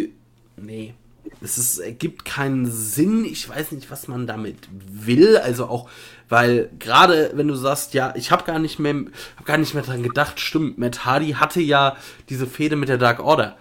nee, 0.59 0.93
es 1.41 1.57
ist, 1.57 1.79
ergibt 1.79 2.27
keinen 2.27 2.71
Sinn, 2.71 3.25
ich 3.25 3.49
weiß 3.49 3.73
nicht, 3.73 3.91
was 3.91 4.07
man 4.07 4.27
damit 4.27 4.69
will, 4.87 5.39
also 5.39 5.65
auch, 5.69 5.89
weil 6.29 6.69
gerade 6.79 7.31
wenn 7.37 7.49
du 7.49 7.55
sagst, 7.55 7.95
ja, 7.95 8.13
ich 8.17 8.33
habe 8.33 8.45
gar 8.45 8.59
nicht 8.59 8.79
mehr, 8.79 8.97
hab 9.39 9.47
gar 9.47 9.57
nicht 9.57 9.73
mehr 9.73 9.83
dran 9.83 10.03
gedacht, 10.03 10.41
stimmt, 10.41 10.77
Matt 10.77 11.07
Hardy 11.07 11.31
hatte 11.33 11.63
ja 11.63 11.97
diese 12.29 12.47
Fehde 12.47 12.77
mit 12.77 12.91
der 12.91 12.99
Dark 12.99 13.21
Order, 13.21 13.57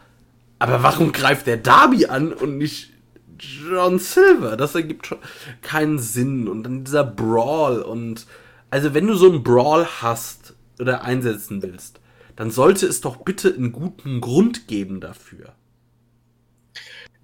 aber 0.60 0.84
warum 0.84 1.14
greift 1.14 1.48
der 1.48 1.56
Darby 1.56 2.08
an 2.08 2.34
und 2.34 2.58
nicht 2.58 2.92
John 3.40 4.00
Silver. 4.00 4.58
Das 4.58 4.76
ergibt 4.76 5.08
schon 5.08 5.20
keinen 5.62 6.00
Sinn. 6.00 6.48
Und 6.48 6.64
dann 6.64 6.84
dieser 6.84 7.04
Brawl 7.04 7.82
und 7.82 8.26
also 8.70 8.94
wenn 8.94 9.08
du 9.08 9.16
so 9.16 9.32
einen 9.32 9.44
Brawl 9.44 9.86
hast 10.02 10.54
oder 10.80 11.04
einsetzen 11.04 11.62
willst, 11.62 12.02
dann 12.36 12.52
sollte 12.52 12.86
es 12.86 13.02
doch 13.02 13.18
bitte 13.18 13.54
einen 13.54 13.72
guten 13.72 14.20
Grund 14.20 14.68
geben 14.68 15.00
dafür. 15.00 15.54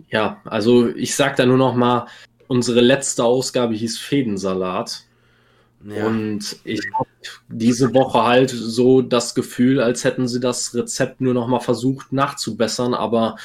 Ja, 0.10 0.42
also 0.46 0.88
ich 0.88 1.16
sag 1.16 1.36
da 1.36 1.46
nur 1.46 1.58
noch 1.58 1.76
mal, 1.76 2.08
unsere 2.48 2.82
letzte 2.82 3.24
Ausgabe 3.24 3.74
hieß 3.74 4.00
Fädensalat. 4.00 5.06
Ja. 5.84 6.06
Und 6.06 6.58
ich 6.64 6.82
habe 6.94 7.10
diese 7.50 7.94
Woche 7.94 8.24
halt 8.24 8.50
so 8.50 9.02
das 9.02 9.36
Gefühl, 9.36 9.82
als 9.82 10.04
hätten 10.04 10.28
sie 10.28 10.40
das 10.40 10.74
Rezept 10.76 11.22
nur 11.22 11.34
noch 11.34 11.48
mal 11.48 11.60
versucht 11.60 12.14
nachzubessern, 12.14 12.94
aber 12.94 13.38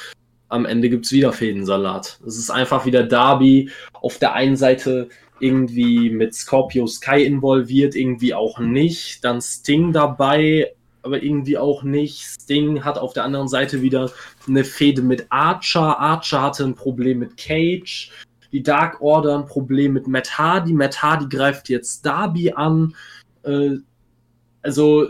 am 0.49 0.65
Ende 0.65 0.89
gibt 0.89 1.05
es 1.05 1.11
wieder 1.11 1.33
Fädensalat. 1.33 2.19
Es 2.25 2.37
ist 2.37 2.49
einfach 2.49 2.85
wieder 2.85 3.03
Darby. 3.03 3.69
Auf 3.93 4.17
der 4.17 4.33
einen 4.33 4.55
Seite 4.55 5.09
irgendwie 5.39 6.09
mit 6.09 6.33
Scorpio 6.33 6.87
Sky 6.87 7.23
involviert, 7.23 7.95
irgendwie 7.95 8.33
auch 8.33 8.59
nicht. 8.59 9.23
Dann 9.23 9.41
Sting 9.41 9.91
dabei, 9.91 10.73
aber 11.03 11.21
irgendwie 11.21 11.57
auch 11.57 11.83
nicht. 11.83 12.23
Sting 12.41 12.83
hat 12.83 12.97
auf 12.97 13.13
der 13.13 13.23
anderen 13.23 13.47
Seite 13.47 13.81
wieder 13.81 14.11
eine 14.47 14.63
Fehde 14.63 15.01
mit 15.01 15.27
Archer. 15.29 15.99
Archer 15.99 16.41
hatte 16.41 16.63
ein 16.63 16.75
Problem 16.75 17.19
mit 17.19 17.37
Cage. 17.37 18.11
Die 18.51 18.63
Dark 18.63 19.01
Order 19.01 19.37
ein 19.37 19.45
Problem 19.45 19.93
mit 19.93 20.07
Matt 20.07 20.37
Hardy. 20.37 20.73
Matt 20.73 21.01
Hardy 21.03 21.27
greift 21.27 21.69
jetzt 21.69 22.05
Darby 22.05 22.51
an. 22.51 22.95
Äh, 23.43 23.77
also 24.61 25.07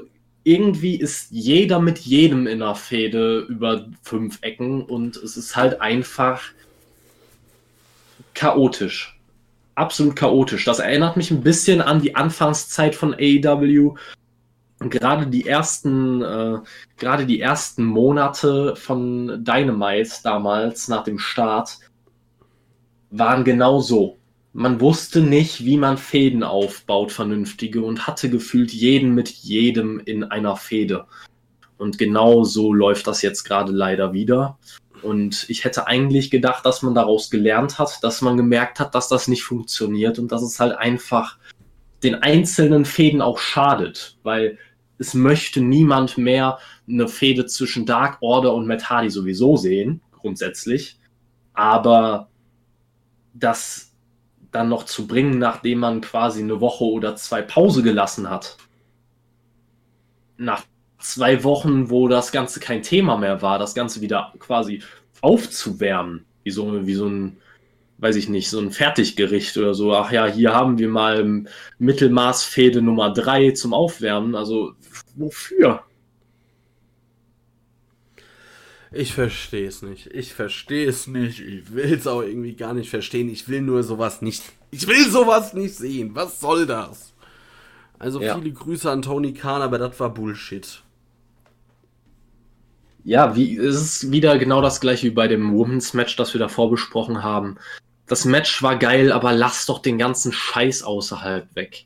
irgendwie 0.47 0.95
ist 0.95 1.27
jeder 1.29 1.81
mit 1.81 1.99
jedem 1.99 2.47
in 2.47 2.59
der 2.59 2.75
Fehde 2.75 3.39
über 3.49 3.85
fünf 4.01 4.39
Ecken 4.41 4.81
und 4.81 5.17
es 5.17 5.35
ist 5.35 5.57
halt 5.57 5.81
einfach 5.81 6.41
chaotisch. 8.33 9.19
Absolut 9.75 10.15
chaotisch. 10.15 10.63
Das 10.63 10.79
erinnert 10.79 11.17
mich 11.17 11.31
ein 11.31 11.41
bisschen 11.41 11.81
an 11.81 12.01
die 12.01 12.15
Anfangszeit 12.15 12.95
von 12.95 13.13
AEW. 13.13 13.95
Gerade 14.79 15.27
die 15.27 15.45
ersten, 15.45 16.21
äh, 16.21 16.59
gerade 16.97 17.25
die 17.25 17.41
ersten 17.41 17.83
Monate 17.83 18.77
von 18.77 19.43
Dynamite 19.43 20.11
damals 20.23 20.87
nach 20.87 21.03
dem 21.03 21.19
Start 21.19 21.77
waren 23.09 23.43
genau 23.43 23.81
so 23.81 24.17
man 24.57 24.81
wusste 24.81 25.21
nicht, 25.21 25.65
wie 25.65 25.77
man 25.77 25.99
Fäden 25.99 26.41
aufbaut, 26.41 27.11
vernünftige, 27.11 27.83
und 27.83 28.07
hatte 28.07 28.27
gefühlt 28.27 28.73
jeden 28.73 29.13
mit 29.13 29.29
jedem 29.29 29.99
in 29.99 30.23
einer 30.23 30.55
Fäde. 30.55 31.05
Und 31.77 31.99
genau 31.99 32.43
so 32.43 32.73
läuft 32.73 33.05
das 33.05 33.21
jetzt 33.21 33.43
gerade 33.43 33.71
leider 33.71 34.13
wieder. 34.13 34.57
Und 35.03 35.47
ich 35.47 35.63
hätte 35.63 35.85
eigentlich 35.85 36.31
gedacht, 36.31 36.65
dass 36.65 36.81
man 36.81 36.95
daraus 36.95 37.29
gelernt 37.29 37.77
hat, 37.77 38.03
dass 38.03 38.23
man 38.23 38.35
gemerkt 38.35 38.79
hat, 38.79 38.95
dass 38.95 39.07
das 39.09 39.27
nicht 39.27 39.43
funktioniert 39.43 40.17
und 40.17 40.31
dass 40.31 40.41
es 40.41 40.59
halt 40.59 40.75
einfach 40.75 41.37
den 42.01 42.15
einzelnen 42.15 42.85
Fäden 42.85 43.21
auch 43.21 43.37
schadet, 43.37 44.17
weil 44.23 44.57
es 44.97 45.13
möchte 45.13 45.61
niemand 45.61 46.17
mehr 46.17 46.57
eine 46.89 47.07
Fäde 47.07 47.45
zwischen 47.45 47.85
Dark 47.85 48.17
Order 48.21 48.55
und 48.55 48.89
Hardy 48.89 49.11
sowieso 49.11 49.55
sehen, 49.55 50.01
grundsätzlich. 50.13 50.97
Aber 51.53 52.31
das 53.35 53.86
dann 54.51 54.69
noch 54.69 54.83
zu 54.83 55.07
bringen, 55.07 55.39
nachdem 55.39 55.79
man 55.79 56.01
quasi 56.01 56.41
eine 56.41 56.61
Woche 56.61 56.85
oder 56.85 57.15
zwei 57.15 57.41
Pause 57.41 57.83
gelassen 57.83 58.29
hat. 58.29 58.57
Nach 60.37 60.63
zwei 60.99 61.43
Wochen, 61.43 61.89
wo 61.89 62.07
das 62.07 62.31
Ganze 62.31 62.59
kein 62.59 62.83
Thema 62.83 63.17
mehr 63.17 63.41
war, 63.41 63.59
das 63.59 63.75
Ganze 63.75 64.01
wieder 64.01 64.33
quasi 64.39 64.81
aufzuwärmen, 65.21 66.25
wie 66.43 66.51
so, 66.51 66.85
wie 66.85 66.93
so 66.93 67.07
ein, 67.07 67.37
weiß 67.97 68.15
ich 68.15 68.29
nicht, 68.29 68.49
so 68.49 68.59
ein 68.59 68.71
Fertiggericht 68.71 69.57
oder 69.57 69.73
so. 69.73 69.93
Ach 69.93 70.11
ja, 70.11 70.27
hier 70.27 70.53
haben 70.53 70.77
wir 70.77 70.89
mal 70.89 71.45
Mittelmaßfäde 71.79 72.81
Nummer 72.81 73.11
drei 73.11 73.51
zum 73.51 73.73
Aufwärmen. 73.73 74.35
Also 74.35 74.73
wofür? 75.15 75.83
Ich 78.91 79.13
verstehe 79.13 79.67
es 79.67 79.81
nicht. 79.81 80.07
Ich 80.07 80.33
verstehe 80.33 80.87
es 80.87 81.07
nicht. 81.07 81.39
Ich 81.39 81.73
will 81.73 81.93
es 81.93 82.07
auch 82.07 82.21
irgendwie 82.21 82.55
gar 82.55 82.73
nicht 82.73 82.89
verstehen. 82.89 83.29
Ich 83.29 83.49
will 83.49 83.61
nur 83.61 83.83
sowas 83.83 84.21
nicht. 84.21 84.43
Ich 84.71 84.87
will 84.87 85.09
sowas 85.09 85.53
nicht 85.53 85.75
sehen. 85.75 86.11
Was 86.13 86.39
soll 86.39 86.65
das? 86.65 87.13
Also 87.99 88.21
ja. 88.21 88.35
viele 88.37 88.51
Grüße 88.51 88.89
an 88.89 89.01
Tony 89.01 89.33
Khan, 89.33 89.61
aber 89.61 89.77
das 89.77 89.99
war 89.99 90.13
Bullshit. 90.13 90.83
Ja, 93.03 93.35
wie, 93.35 93.57
es 93.57 93.75
ist 93.75 94.11
wieder 94.11 94.37
genau 94.37 94.61
das 94.61 94.81
gleiche 94.81 95.07
wie 95.07 95.11
bei 95.11 95.27
dem 95.27 95.53
Women's 95.53 95.93
Match, 95.93 96.15
das 96.15 96.33
wir 96.33 96.39
davor 96.39 96.69
besprochen 96.69 97.23
haben. 97.23 97.57
Das 98.05 98.25
Match 98.25 98.61
war 98.63 98.77
geil, 98.77 99.11
aber 99.11 99.33
lass 99.33 99.65
doch 99.65 99.79
den 99.79 99.97
ganzen 99.97 100.31
Scheiß 100.31 100.83
außerhalb 100.83 101.55
weg. 101.55 101.85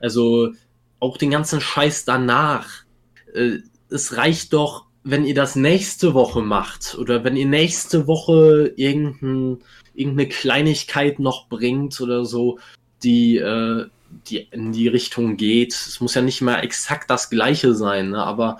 Also 0.00 0.52
auch 1.00 1.16
den 1.18 1.30
ganzen 1.30 1.60
Scheiß 1.60 2.04
danach. 2.04 2.68
Äh, 3.34 3.58
es 3.88 4.16
reicht 4.16 4.52
doch, 4.52 4.85
wenn 5.08 5.24
ihr 5.24 5.34
das 5.34 5.54
nächste 5.54 6.14
Woche 6.14 6.42
macht 6.42 6.96
oder 6.98 7.22
wenn 7.22 7.36
ihr 7.36 7.46
nächste 7.46 8.08
Woche 8.08 8.72
irgendein, 8.74 9.58
irgendeine 9.94 10.28
Kleinigkeit 10.28 11.20
noch 11.20 11.48
bringt 11.48 12.00
oder 12.00 12.24
so, 12.24 12.58
die, 13.04 13.36
äh, 13.36 13.86
die 14.26 14.48
in 14.50 14.72
die 14.72 14.88
Richtung 14.88 15.36
geht. 15.36 15.74
Es 15.74 16.00
muss 16.00 16.14
ja 16.14 16.22
nicht 16.22 16.42
mal 16.42 16.58
exakt 16.58 17.08
das 17.08 17.30
gleiche 17.30 17.72
sein, 17.74 18.10
ne? 18.10 18.24
aber 18.24 18.58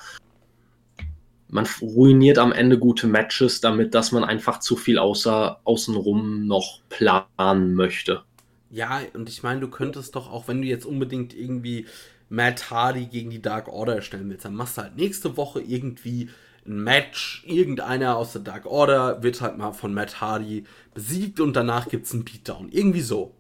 man 1.48 1.66
ruiniert 1.82 2.38
am 2.38 2.52
Ende 2.52 2.78
gute 2.78 3.08
Matches 3.08 3.60
damit, 3.60 3.92
dass 3.94 4.12
man 4.12 4.22
einfach 4.22 4.60
zu 4.60 4.76
viel 4.76 4.98
außer, 4.98 5.60
außenrum 5.64 6.46
noch 6.46 6.80
planen 6.88 7.74
möchte. 7.74 8.22
Ja, 8.70 9.00
und 9.14 9.28
ich 9.28 9.42
meine, 9.42 9.60
du 9.60 9.68
könntest 9.68 10.14
doch 10.14 10.30
auch, 10.30 10.46
wenn 10.46 10.62
du 10.62 10.68
jetzt 10.68 10.86
unbedingt 10.86 11.34
irgendwie 11.34 11.86
Matt 12.28 12.70
Hardy 12.70 13.06
gegen 13.06 13.30
die 13.30 13.42
Dark 13.42 13.68
Order 13.68 14.02
stellen 14.02 14.28
willst, 14.30 14.44
dann 14.44 14.54
machst 14.54 14.78
du 14.78 14.82
halt 14.82 14.96
nächste 14.96 15.36
Woche 15.36 15.60
irgendwie 15.60 16.28
ein 16.66 16.82
Match. 16.82 17.44
Irgendeiner 17.46 18.16
aus 18.16 18.32
der 18.32 18.42
Dark 18.42 18.66
Order 18.66 19.22
wird 19.22 19.40
halt 19.40 19.56
mal 19.58 19.72
von 19.72 19.94
Matt 19.94 20.20
Hardy 20.20 20.64
besiegt 20.94 21.40
und 21.40 21.54
danach 21.54 21.88
gibt 21.88 22.06
es 22.06 22.12
einen 22.12 22.24
Beatdown. 22.24 22.68
Irgendwie 22.70 23.00
so. 23.00 23.34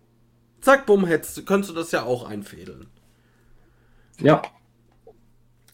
Zack, 0.60 0.86
bumm, 0.86 1.06
hättest, 1.06 1.46
könntest 1.46 1.70
du 1.70 1.74
das 1.74 1.92
ja 1.92 2.04
auch 2.04 2.28
einfädeln. 2.28 2.86
Ja. 4.18 4.42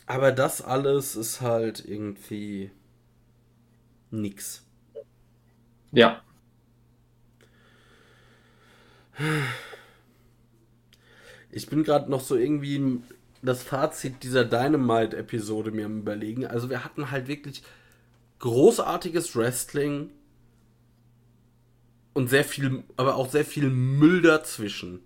Aber 0.06 0.32
das 0.32 0.60
alles 0.62 1.16
ist 1.16 1.40
halt 1.40 1.84
irgendwie 1.86 2.70
nix. 4.10 4.64
Ja. 5.92 6.22
Ich 11.52 11.68
bin 11.68 11.84
gerade 11.84 12.10
noch 12.10 12.22
so 12.22 12.36
irgendwie 12.36 13.02
das 13.42 13.62
Fazit 13.62 14.22
dieser 14.22 14.44
Dynamite-Episode 14.44 15.70
mir 15.70 15.86
am 15.86 16.00
überlegen. 16.00 16.46
Also 16.46 16.70
wir 16.70 16.84
hatten 16.84 17.10
halt 17.10 17.28
wirklich 17.28 17.62
großartiges 18.38 19.36
Wrestling 19.36 20.10
und 22.14 22.28
sehr 22.28 22.44
viel, 22.44 22.84
aber 22.96 23.16
auch 23.16 23.30
sehr 23.30 23.44
viel 23.44 23.68
Müll 23.68 24.22
dazwischen. 24.22 25.00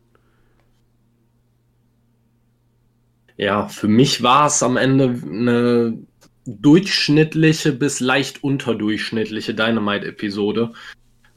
Ja, 3.37 3.69
für 3.69 3.89
mich 3.89 4.23
war 4.23 4.47
es 4.47 4.63
am 4.63 4.77
Ende 4.77 5.21
eine 5.23 5.99
durchschnittliche 6.47 7.73
bis 7.73 8.01
leicht 8.01 8.45
unterdurchschnittliche 8.45 9.55
Dynamite-Episode. 9.55 10.73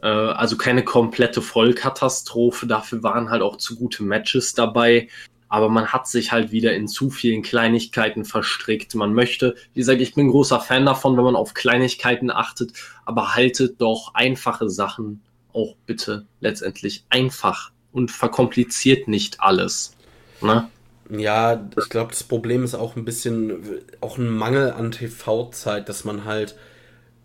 Äh, 0.01 0.07
also 0.07 0.57
keine 0.57 0.83
komplette 0.83 1.41
Vollkatastrophe. 1.41 2.67
Dafür 2.67 3.03
waren 3.03 3.29
halt 3.29 3.41
auch 3.41 3.57
zu 3.57 3.75
gute 3.75 4.03
Matches 4.03 4.53
dabei. 4.53 5.09
Aber 5.51 5.69
man 5.69 5.87
hat 5.87 6.07
sich 6.07 6.31
halt 6.31 6.51
wieder 6.51 6.73
in 6.73 6.87
zu 6.87 7.09
vielen 7.09 7.41
Kleinigkeiten 7.41 8.23
verstrickt. 8.23 8.93
Man 8.93 9.13
möchte, 9.13 9.55
wie 9.73 9.79
gesagt, 9.79 9.99
ich 9.99 10.13
bin 10.13 10.29
großer 10.29 10.59
Fan 10.59 10.85
davon, 10.85 11.17
wenn 11.17 11.23
man 11.23 11.35
auf 11.35 11.55
Kleinigkeiten 11.55 12.29
achtet, 12.29 12.73
aber 13.05 13.33
haltet 13.33 13.81
doch 13.81 14.13
einfache 14.13 14.69
Sachen 14.69 15.21
auch 15.51 15.75
bitte 15.87 16.27
letztendlich 16.39 17.03
einfach 17.09 17.71
und 17.91 18.11
verkompliziert 18.11 19.07
nicht 19.07 19.41
alles. 19.41 19.95
Ne? 20.41 20.69
Ja, 21.09 21.67
ich 21.77 21.89
glaube, 21.89 22.11
das 22.11 22.23
Problem 22.23 22.63
ist 22.63 22.75
auch 22.75 22.95
ein 22.95 23.03
bisschen 23.03 23.81
auch 23.99 24.19
ein 24.19 24.29
Mangel 24.29 24.71
an 24.71 24.91
TV-Zeit, 24.91 25.89
dass 25.89 26.05
man 26.05 26.25
halt 26.25 26.55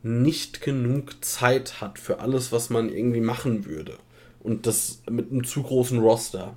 nicht 0.04 0.60
genug 0.60 1.24
Zeit 1.24 1.80
hat 1.80 1.98
für 1.98 2.20
alles, 2.20 2.52
was 2.52 2.68
man 2.68 2.90
irgendwie 2.90 3.22
machen 3.22 3.64
würde. 3.64 3.96
Und 4.40 4.66
das 4.66 5.02
mit 5.10 5.30
einem 5.30 5.44
zu 5.44 5.62
großen 5.62 5.98
Roster. 5.98 6.56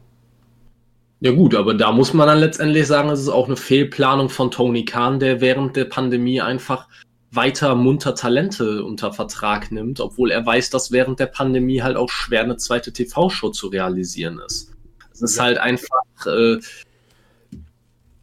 Ja 1.22 1.32
gut, 1.32 1.56
aber 1.56 1.74
da 1.74 1.92
muss 1.94 2.14
man 2.14 2.28
dann 2.28 2.40
letztendlich 2.40 2.86
sagen, 2.86 3.10
es 3.10 3.22
ist 3.22 3.30
auch 3.30 3.48
eine 3.48 3.56
Fehlplanung 3.56 4.30
von 4.30 4.52
Tony 4.52 4.84
Khan, 4.84 5.20
der 5.20 5.42
während 5.42 5.76
der 5.78 5.86
Pandemie 5.86 6.42
einfach 6.42 6.88
weiter 7.32 7.76
munter 7.76 8.16
Talente 8.16 8.84
unter 8.84 9.14
Vertrag 9.14 9.72
nimmt, 9.72 10.00
obwohl 10.00 10.32
er 10.32 10.46
weiß, 10.46 10.70
dass 10.70 10.92
während 10.92 11.20
der 11.20 11.28
Pandemie 11.28 11.82
halt 11.82 11.96
auch 11.96 12.10
schwer 12.10 12.44
eine 12.44 12.58
zweite 12.58 12.92
TV-Show 12.92 13.50
zu 13.50 13.68
realisieren 13.68 14.40
ist. 14.46 14.74
Es 15.14 15.22
ist 15.22 15.38
ja. 15.38 15.44
halt 15.44 15.58
einfach, 15.58 16.26
äh, 16.26 16.58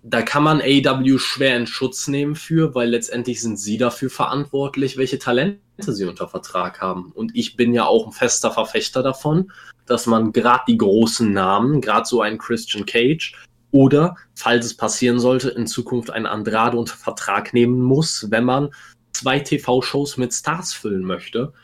da 0.07 0.21
kann 0.21 0.43
man 0.43 0.61
AW 0.61 1.19
schwer 1.19 1.57
in 1.57 1.67
Schutz 1.67 2.09
nehmen 2.09 2.37
für, 2.37 2.75
weil 2.75 2.91
letztendlich 2.91 3.41
sind 3.41 3.59
sie 3.59 3.79
dafür 3.79 4.11
verantwortlich, 4.11 4.99
welche 4.99 5.19
Talente 5.19 5.61
sie 5.79 6.05
unter 6.05 6.29
Vertrag 6.29 6.83
haben. 6.83 7.11
Und 7.15 7.35
ich 7.35 7.57
bin 7.57 7.73
ja 7.73 7.87
auch 7.87 8.07
ein 8.07 8.13
fester 8.13 8.51
Verfechter 8.51 9.03
davon, 9.03 9.51
dass 9.87 10.05
man 10.05 10.33
gerade 10.33 10.65
die 10.69 10.77
großen 10.77 11.33
Namen, 11.33 11.81
gerade 11.81 12.07
so 12.07 12.21
einen 12.21 12.37
Christian 12.37 12.85
Cage 12.85 13.35
oder, 13.71 14.17
falls 14.35 14.67
es 14.67 14.77
passieren 14.77 15.19
sollte, 15.19 15.49
in 15.49 15.67
Zukunft 15.67 16.11
einen 16.11 16.27
Andrade 16.27 16.77
unter 16.77 16.97
Vertrag 16.97 17.55
nehmen 17.55 17.81
muss, 17.81 18.27
wenn 18.31 18.45
man 18.45 18.75
zwei 19.13 19.41
TV-Shows 19.41 20.19
mit 20.19 20.35
Stars 20.35 20.75
füllen 20.75 21.05
möchte. 21.05 21.55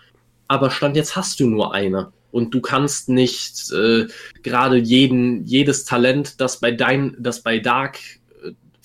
Aber 0.49 0.71
Stand 0.71 0.97
jetzt 0.97 1.15
hast 1.15 1.41
du 1.41 1.47
nur 1.47 1.75
eine 1.75 2.11
und 2.33 2.55
du 2.55 2.63
kannst 2.63 3.11
nicht 3.11 3.71
äh, 3.73 4.07
gerade 4.43 4.79
jeden 4.79 5.45
jedes 5.45 5.85
Talent, 5.85 6.41
das 6.41 6.59
bei 6.59 6.71
dein, 6.73 7.17
das 7.19 7.43
bei 7.43 7.59
Dark 7.59 7.99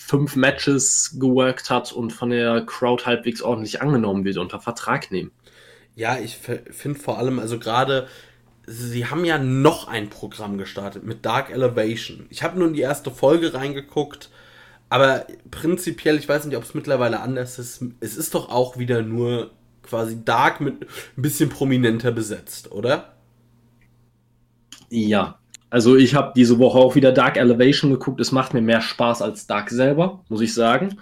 fünf 0.06 0.36
Matches 0.36 1.18
geworkt 1.20 1.72
hat 1.72 1.92
und 1.92 2.14
von 2.14 2.30
der 2.30 2.64
Crowd 2.66 3.06
halbwegs 3.06 3.42
ordentlich 3.42 3.82
angenommen 3.82 4.24
wird, 4.24 4.38
unter 4.38 4.60
Vertrag 4.60 5.10
nehmen. 5.10 5.32
Ja, 5.96 6.20
ich 6.20 6.38
finde 6.38 7.00
vor 7.00 7.18
allem, 7.18 7.40
also 7.40 7.58
gerade, 7.58 8.08
sie 8.68 9.08
haben 9.08 9.26
ja 9.26 9.40
noch 9.40 9.88
ein 9.88 10.12
Programm 10.12 10.60
gestartet 10.60 11.04
mit 11.04 11.26
Dark 11.26 11.50
Elevation. 11.50 12.28
Ich 12.30 12.44
habe 12.44 12.60
nur 12.60 12.68
in 12.68 12.76
die 12.76 12.82
erste 12.82 13.10
Folge 13.10 13.56
reingeguckt, 13.56 14.30
aber 14.90 15.26
prinzipiell, 15.50 16.18
ich 16.18 16.30
weiß 16.30 16.46
nicht, 16.46 16.58
ob 16.58 16.64
es 16.64 16.76
mittlerweile 16.76 17.22
anders 17.22 17.58
ist. 17.58 17.84
Es 18.00 18.16
ist 18.16 18.36
doch 18.36 18.50
auch 18.50 18.78
wieder 18.78 19.02
nur 19.02 19.52
quasi 19.82 20.24
Dark 20.24 20.62
mit 20.62 20.84
ein 21.18 21.22
bisschen 21.22 21.50
prominenter 21.50 22.12
besetzt, 22.12 22.72
oder? 22.72 23.16
Ja, 24.90 25.40
also 25.70 25.96
ich 25.96 26.16
habe 26.16 26.34
diese 26.36 26.60
Woche 26.60 26.78
auch 26.78 26.96
wieder 26.96 27.12
Dark 27.12 27.38
Elevation 27.38 27.92
geguckt. 27.92 28.20
Es 28.20 28.32
macht 28.32 28.54
mir 28.54 28.62
mehr 28.62 28.82
Spaß 28.82 29.22
als 29.22 29.48
Dark 29.48 29.70
selber, 29.70 30.24
muss 30.30 30.42
ich 30.42 30.54
sagen. 30.54 30.98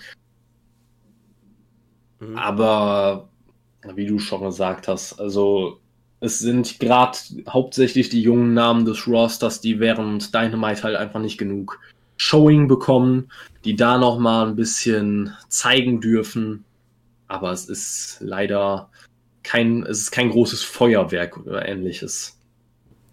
Mhm. 2.20 2.38
Aber 2.38 3.30
wie 3.96 4.06
du 4.06 4.20
schon 4.20 4.42
gesagt 4.42 4.88
hast, 4.88 5.20
also 5.20 5.80
es 6.20 6.40
sind 6.40 6.80
gerade 6.80 7.18
hauptsächlich 7.50 8.10
die 8.10 8.22
jungen 8.22 8.54
Namen 8.54 8.86
des 8.86 9.08
Rosters, 9.08 9.60
die 9.60 9.80
während 9.80 10.34
Dynamite 10.34 10.84
halt 10.84 10.96
einfach 10.96 11.20
nicht 11.20 11.38
genug 11.38 11.80
Showing 12.16 12.68
bekommen, 12.68 13.30
die 13.66 13.76
da 13.76 13.98
noch 13.98 14.20
mal 14.20 14.48
ein 14.48 14.56
bisschen 14.56 15.34
zeigen 15.50 16.00
dürfen. 16.00 16.64
Aber 17.28 17.52
es 17.52 17.66
ist 17.66 18.20
leider 18.22 18.90
kein, 19.44 19.84
es 19.84 20.00
ist 20.00 20.12
kein 20.12 20.30
großes 20.30 20.64
Feuerwerk 20.64 21.38
oder 21.46 21.68
ähnliches. 21.68 22.40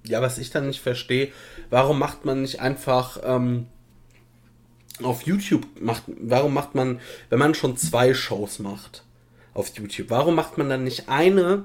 Ja, 0.06 0.22
was 0.22 0.38
ich 0.38 0.50
dann 0.50 0.66
nicht 0.66 0.80
verstehe, 0.80 1.30
warum 1.68 1.98
macht 1.98 2.24
man 2.24 2.42
nicht 2.42 2.60
einfach 2.60 3.20
ähm, 3.22 3.66
auf 5.02 5.22
YouTube 5.22 5.66
macht, 5.80 6.04
warum 6.06 6.54
macht 6.54 6.74
man, 6.74 7.00
wenn 7.28 7.38
man 7.38 7.54
schon 7.54 7.76
zwei 7.76 8.14
Shows 8.14 8.58
macht 8.58 9.04
auf 9.54 9.76
YouTube, 9.76 10.10
warum 10.10 10.34
macht 10.34 10.58
man 10.58 10.68
dann 10.68 10.84
nicht 10.84 11.08
eine 11.08 11.64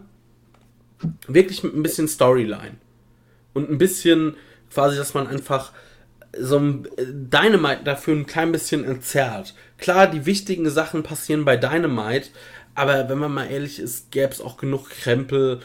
wirklich 1.27 1.63
mit 1.63 1.75
ein 1.75 1.83
bisschen 1.83 2.07
Storyline 2.07 2.77
und 3.53 3.69
ein 3.69 3.77
bisschen 3.77 4.35
quasi, 4.71 4.97
dass 4.97 5.13
man 5.13 5.27
einfach 5.27 5.71
so 6.37 6.59
ein 6.59 6.87
Dynamite 6.97 7.83
dafür 7.83 8.15
ein 8.15 8.25
klein 8.25 8.51
bisschen 8.51 8.83
entzerrt. 8.83 9.55
Klar, 9.77 10.07
die 10.07 10.25
wichtigen 10.25 10.69
Sachen 10.69 11.03
passieren 11.03 11.45
bei 11.45 11.55
Dynamite, 11.55 12.29
aber 12.73 13.07
wenn 13.07 13.17
man 13.17 13.33
mal 13.33 13.49
ehrlich 13.49 13.79
ist, 13.79 14.11
gäbe 14.11 14.33
es 14.33 14.41
auch 14.41 14.57
genug 14.57 14.89
Krempel, 14.89 15.61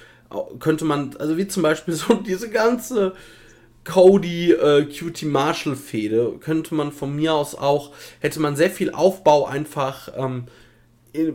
könnte 0.59 0.85
man, 0.85 1.17
also 1.19 1.37
wie 1.37 1.49
zum 1.49 1.63
Beispiel 1.63 1.95
so 1.95 2.15
diese 2.15 2.51
ganze 2.51 3.15
Cody 3.85 4.53
äh, 4.53 4.85
Cutie 4.85 5.27
Marshall 5.27 5.77
Fehde, 5.77 6.35
könnte 6.41 6.75
man 6.75 6.93
von 6.93 7.15
mir 7.15 7.35
aus 7.35 7.55
auch, 7.55 7.93
hätte 8.21 8.41
man 8.41 8.57
sehr 8.57 8.71
viel 8.71 8.93
Aufbau 8.93 9.47
einfach 9.47 10.11
ähm, 10.17 10.45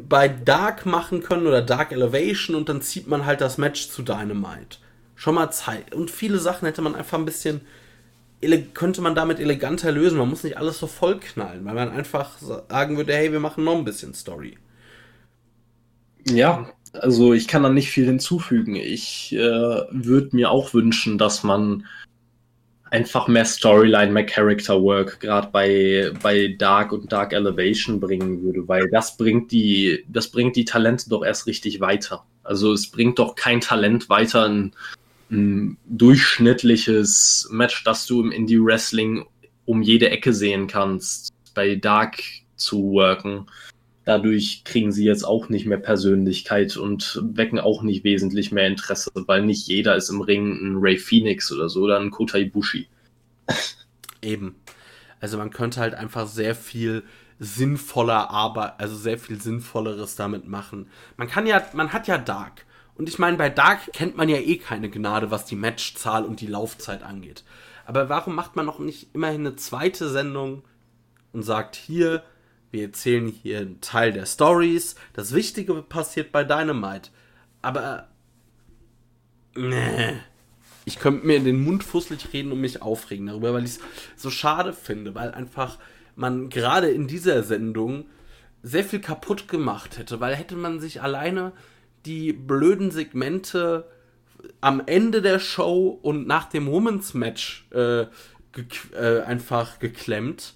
bei 0.08 0.28
Dark 0.28 0.86
machen 0.86 1.22
können 1.22 1.48
oder 1.48 1.62
Dark 1.62 1.92
Elevation 1.92 2.56
und 2.56 2.70
dann 2.70 2.82
zieht 2.82 3.08
man 3.08 3.26
halt 3.26 3.42
das 3.42 3.58
Match 3.58 3.90
zu 3.90 4.04
Dynamite. 4.04 4.78
Schon 5.16 5.36
mal 5.36 5.52
Zeit. 5.52 5.94
Und 5.94 6.12
viele 6.12 6.40
Sachen 6.40 6.66
hätte 6.66 6.82
man 6.82 6.96
einfach 6.96 7.18
ein 7.18 7.26
bisschen, 7.26 7.62
könnte 8.74 9.02
man 9.02 9.16
damit 9.16 9.40
eleganter 9.40 9.92
lösen. 9.92 10.18
Man 10.18 10.30
muss 10.30 10.44
nicht 10.44 10.58
alles 10.58 10.80
so 10.80 10.88
voll 10.88 11.20
knallen, 11.20 11.66
weil 11.66 11.74
man 11.74 11.90
einfach 11.90 12.38
sagen 12.38 12.98
würde, 12.98 13.14
hey, 13.14 13.32
wir 13.32 13.40
machen 13.40 13.64
noch 13.64 13.76
ein 13.76 13.86
bisschen 13.86 14.14
Story. 14.14 14.58
Ja, 16.28 16.70
also 17.02 17.34
ich 17.34 17.48
kann 17.48 17.64
da 17.64 17.70
nicht 17.70 17.90
viel 17.90 18.06
hinzufügen. 18.06 18.76
Ich 18.76 19.34
äh, 19.34 19.40
würde 19.40 20.30
mir 20.36 20.52
auch 20.52 20.74
wünschen, 20.74 21.18
dass 21.18 21.44
man 21.44 21.86
einfach 22.92 23.28
mehr 23.28 23.46
Storyline, 23.46 24.12
mehr 24.12 24.26
Character 24.26 24.82
Work 24.82 25.20
gerade 25.20 25.50
bei, 25.52 26.12
bei 26.22 26.56
Dark 26.58 26.92
und 26.92 27.12
Dark 27.12 27.34
Elevation 27.34 28.00
bringen 28.00 28.42
würde, 28.42 28.68
weil 28.68 28.88
das 28.90 29.18
bringt 29.18 29.52
die, 29.52 30.06
das 30.08 30.30
bringt 30.30 30.56
die 30.56 30.66
Talente 30.66 31.10
doch 31.10 31.24
erst 31.24 31.48
richtig 31.48 31.80
weiter. 31.80 32.26
Also 32.44 32.72
es 32.74 32.88
bringt 32.88 33.20
doch 33.20 33.36
kein 33.36 33.60
Talent 33.60 34.10
weiter, 34.10 34.46
ein, 34.48 34.74
ein 35.32 35.78
durchschnittliches 35.88 37.50
Match, 37.52 37.84
das 37.84 38.06
du 38.06 38.22
im 38.22 38.32
Indie 38.32 38.64
Wrestling 38.64 39.26
um 39.66 39.82
jede 39.82 40.12
Ecke 40.12 40.32
sehen 40.32 40.68
kannst, 40.68 41.34
bei 41.54 41.76
Dark 41.76 42.22
zu 42.56 42.92
worken 42.92 43.48
Dadurch 44.06 44.64
kriegen 44.64 44.92
sie 44.92 45.04
jetzt 45.04 45.24
auch 45.24 45.50
nicht 45.50 45.66
mehr 45.66 45.80
Persönlichkeit 45.80 46.78
und 46.78 47.22
wecken 47.24 47.60
auch 47.60 47.82
nicht 47.82 48.04
wesentlich 48.04 48.52
mehr 48.52 48.68
Interesse, 48.68 49.12
weil 49.16 49.44
nicht 49.44 49.68
jeder 49.68 49.96
ist 49.96 50.10
im 50.10 50.22
Ring 50.22 50.52
ein 50.52 50.78
Ray 50.78 50.98
Phoenix 50.98 51.52
oder 51.52 51.70
so 51.70 51.82
oder 51.82 52.00
ein 52.00 52.12
Kota 52.12 52.38
Ibushi. 52.38 52.88
Eben. 54.22 54.56
Also 55.20 55.40
man 55.40 55.50
könnte 55.50 55.80
halt 55.80 55.96
einfach 55.96 56.28
sehr 56.28 56.54
viel 56.54 57.04
sinnvoller 57.40 58.30
Arbeit, 58.30 58.74
also 58.78 58.96
sehr 58.96 59.18
viel 59.18 59.42
sinnvolleres 59.42 60.16
damit 60.16 60.48
machen. 60.48 60.88
Man 61.18 61.28
kann 61.28 61.48
ja, 61.48 61.66
man 61.74 61.92
hat 61.92 62.08
ja 62.08 62.20
Dark. 62.20 62.66
Und 62.96 63.10
ich 63.10 63.20
meine, 63.20 63.38
bei 63.38 63.50
Dark 63.50 63.92
kennt 63.92 64.16
man 64.16 64.30
ja 64.30 64.38
eh 64.38 64.58
keine 64.58 64.90
Gnade, 64.90 65.32
was 65.32 65.46
die 65.46 65.56
Matchzahl 65.56 66.24
und 66.24 66.42
die 66.42 66.48
Laufzeit 66.48 67.04
angeht. 67.04 67.44
Aber 67.86 68.08
warum 68.08 68.36
macht 68.36 68.56
man 68.56 68.66
noch 68.66 68.80
nicht 68.80 69.10
immerhin 69.14 69.42
eine 69.42 69.56
zweite 69.56 70.10
Sendung 70.10 70.64
und 71.34 71.44
sagt 71.44 71.76
hier, 71.76 72.24
wir 72.72 72.84
erzählen 72.84 73.28
hier 73.28 73.60
einen 73.60 73.82
Teil 73.82 74.12
der 74.12 74.26
Stories. 74.26 74.96
Das 75.14 75.34
Wichtige 75.34 75.76
passiert 75.82 76.32
bei 76.32 76.44
Dynamite. 76.44 77.10
Aber. 77.62 78.08
Nee. 79.56 80.18
Ich 80.86 81.00
könnte 81.00 81.26
mir 81.26 81.38
in 81.38 81.46
den 81.46 81.64
Mund 81.64 81.84
fusselig 81.84 82.32
reden 82.32 82.52
und 82.52 82.62
mich 82.62 82.82
aufregen 82.82 83.26
darüber, 83.26 83.54
weil 83.54 83.64
ich 83.64 83.72
es 83.72 83.80
so 84.16 84.30
schade 84.30 84.72
finde, 84.72 85.16
weil 85.16 85.32
einfach 85.32 85.80
man 86.16 86.50
gerade 86.50 86.90
in 86.90 87.08
dieser 87.08 87.42
Sendung 87.44 88.06
sehr 88.62 88.84
viel 88.84 89.00
kaputt 89.00 89.48
gemacht 89.48 89.98
hätte, 89.98 90.20
weil 90.20 90.36
hätte 90.36 90.56
man 90.56 90.80
sich 90.80 91.02
alleine 91.02 91.54
die 92.06 92.34
blöden 92.34 92.92
Segmente 92.92 93.90
am 94.62 94.82
Ende 94.86 95.22
der 95.22 95.40
Show 95.40 96.00
und 96.02 96.28
nach 96.28 96.46
dem 96.46 96.68
Women's 96.68 97.14
Match 97.14 97.68
äh, 97.72 98.06
ge 98.52 98.66
äh, 98.94 99.22
einfach 99.22 99.80
geklemmt, 99.80 100.56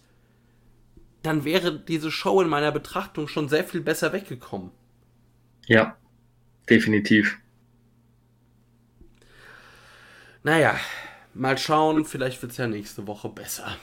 dann 1.22 1.44
wäre 1.44 1.78
diese 1.80 2.12
Show 2.12 2.42
in 2.42 2.50
meiner 2.50 2.72
Betrachtung 2.72 3.28
schon 3.28 3.50
sehr 3.50 3.64
viel 3.64 3.82
besser 3.82 4.14
weggekommen. 4.14 4.72
Ja, 5.68 5.98
definitiv. 6.70 7.38
Naja, 10.44 10.76
mal 11.34 11.58
schauen, 11.58 12.06
vielleicht 12.06 12.42
wird 12.42 12.54
es 12.54 12.58
ja 12.58 12.68
nächste 12.68 13.06
Woche 13.08 13.30
besser. 13.30 13.76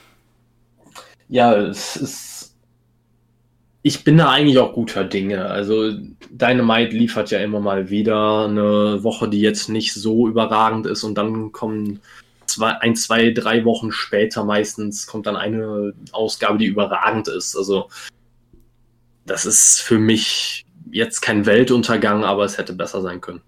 Ja, 1.29 1.55
es 1.55 1.95
ist. 1.95 2.55
Ich 3.83 4.03
bin 4.03 4.17
da 4.17 4.31
eigentlich 4.31 4.57
auch 4.57 4.73
guter 4.73 5.05
Dinge. 5.05 5.45
Also, 5.45 5.93
Dynamite 6.29 6.97
liefert 6.97 7.31
ja 7.31 7.39
immer 7.39 7.59
mal 7.59 7.89
wieder 7.89 8.45
eine 8.45 9.03
Woche, 9.03 9.29
die 9.29 9.39
jetzt 9.39 9.69
nicht 9.69 9.93
so 9.93 10.27
überragend 10.27 10.87
ist, 10.87 11.03
und 11.03 11.15
dann 11.15 11.51
kommen 11.51 12.01
zwei, 12.47 12.71
ein, 12.71 12.95
zwei, 12.95 13.31
drei 13.31 13.65
Wochen 13.65 13.91
später 13.91 14.43
meistens 14.43 15.07
kommt 15.07 15.27
dann 15.27 15.35
eine 15.35 15.93
Ausgabe, 16.11 16.57
die 16.57 16.65
überragend 16.65 17.27
ist. 17.27 17.55
Also 17.55 17.89
das 19.25 19.45
ist 19.45 19.81
für 19.81 19.99
mich 19.99 20.65
jetzt 20.91 21.21
kein 21.21 21.45
Weltuntergang, 21.45 22.23
aber 22.23 22.45
es 22.45 22.57
hätte 22.57 22.73
besser 22.73 23.01
sein 23.01 23.21
können. 23.21 23.41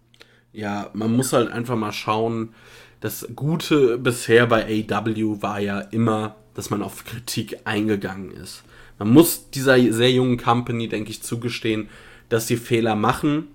Ja, 0.51 0.89
man 0.93 1.15
muss 1.15 1.33
halt 1.33 1.51
einfach 1.51 1.75
mal 1.75 1.91
schauen. 1.91 2.53
Das 2.99 3.27
Gute 3.35 3.97
bisher 3.97 4.45
bei 4.47 4.65
AW 4.65 5.41
war 5.41 5.59
ja 5.59 5.79
immer, 5.79 6.35
dass 6.53 6.69
man 6.69 6.83
auf 6.83 7.05
Kritik 7.05 7.59
eingegangen 7.63 8.31
ist. 8.31 8.63
Man 8.97 9.11
muss 9.11 9.49
dieser 9.51 9.77
sehr 9.93 10.11
jungen 10.11 10.37
Company, 10.37 10.89
denke 10.89 11.11
ich, 11.11 11.23
zugestehen, 11.23 11.89
dass 12.27 12.47
sie 12.47 12.57
Fehler 12.57 12.95
machen. 12.95 13.47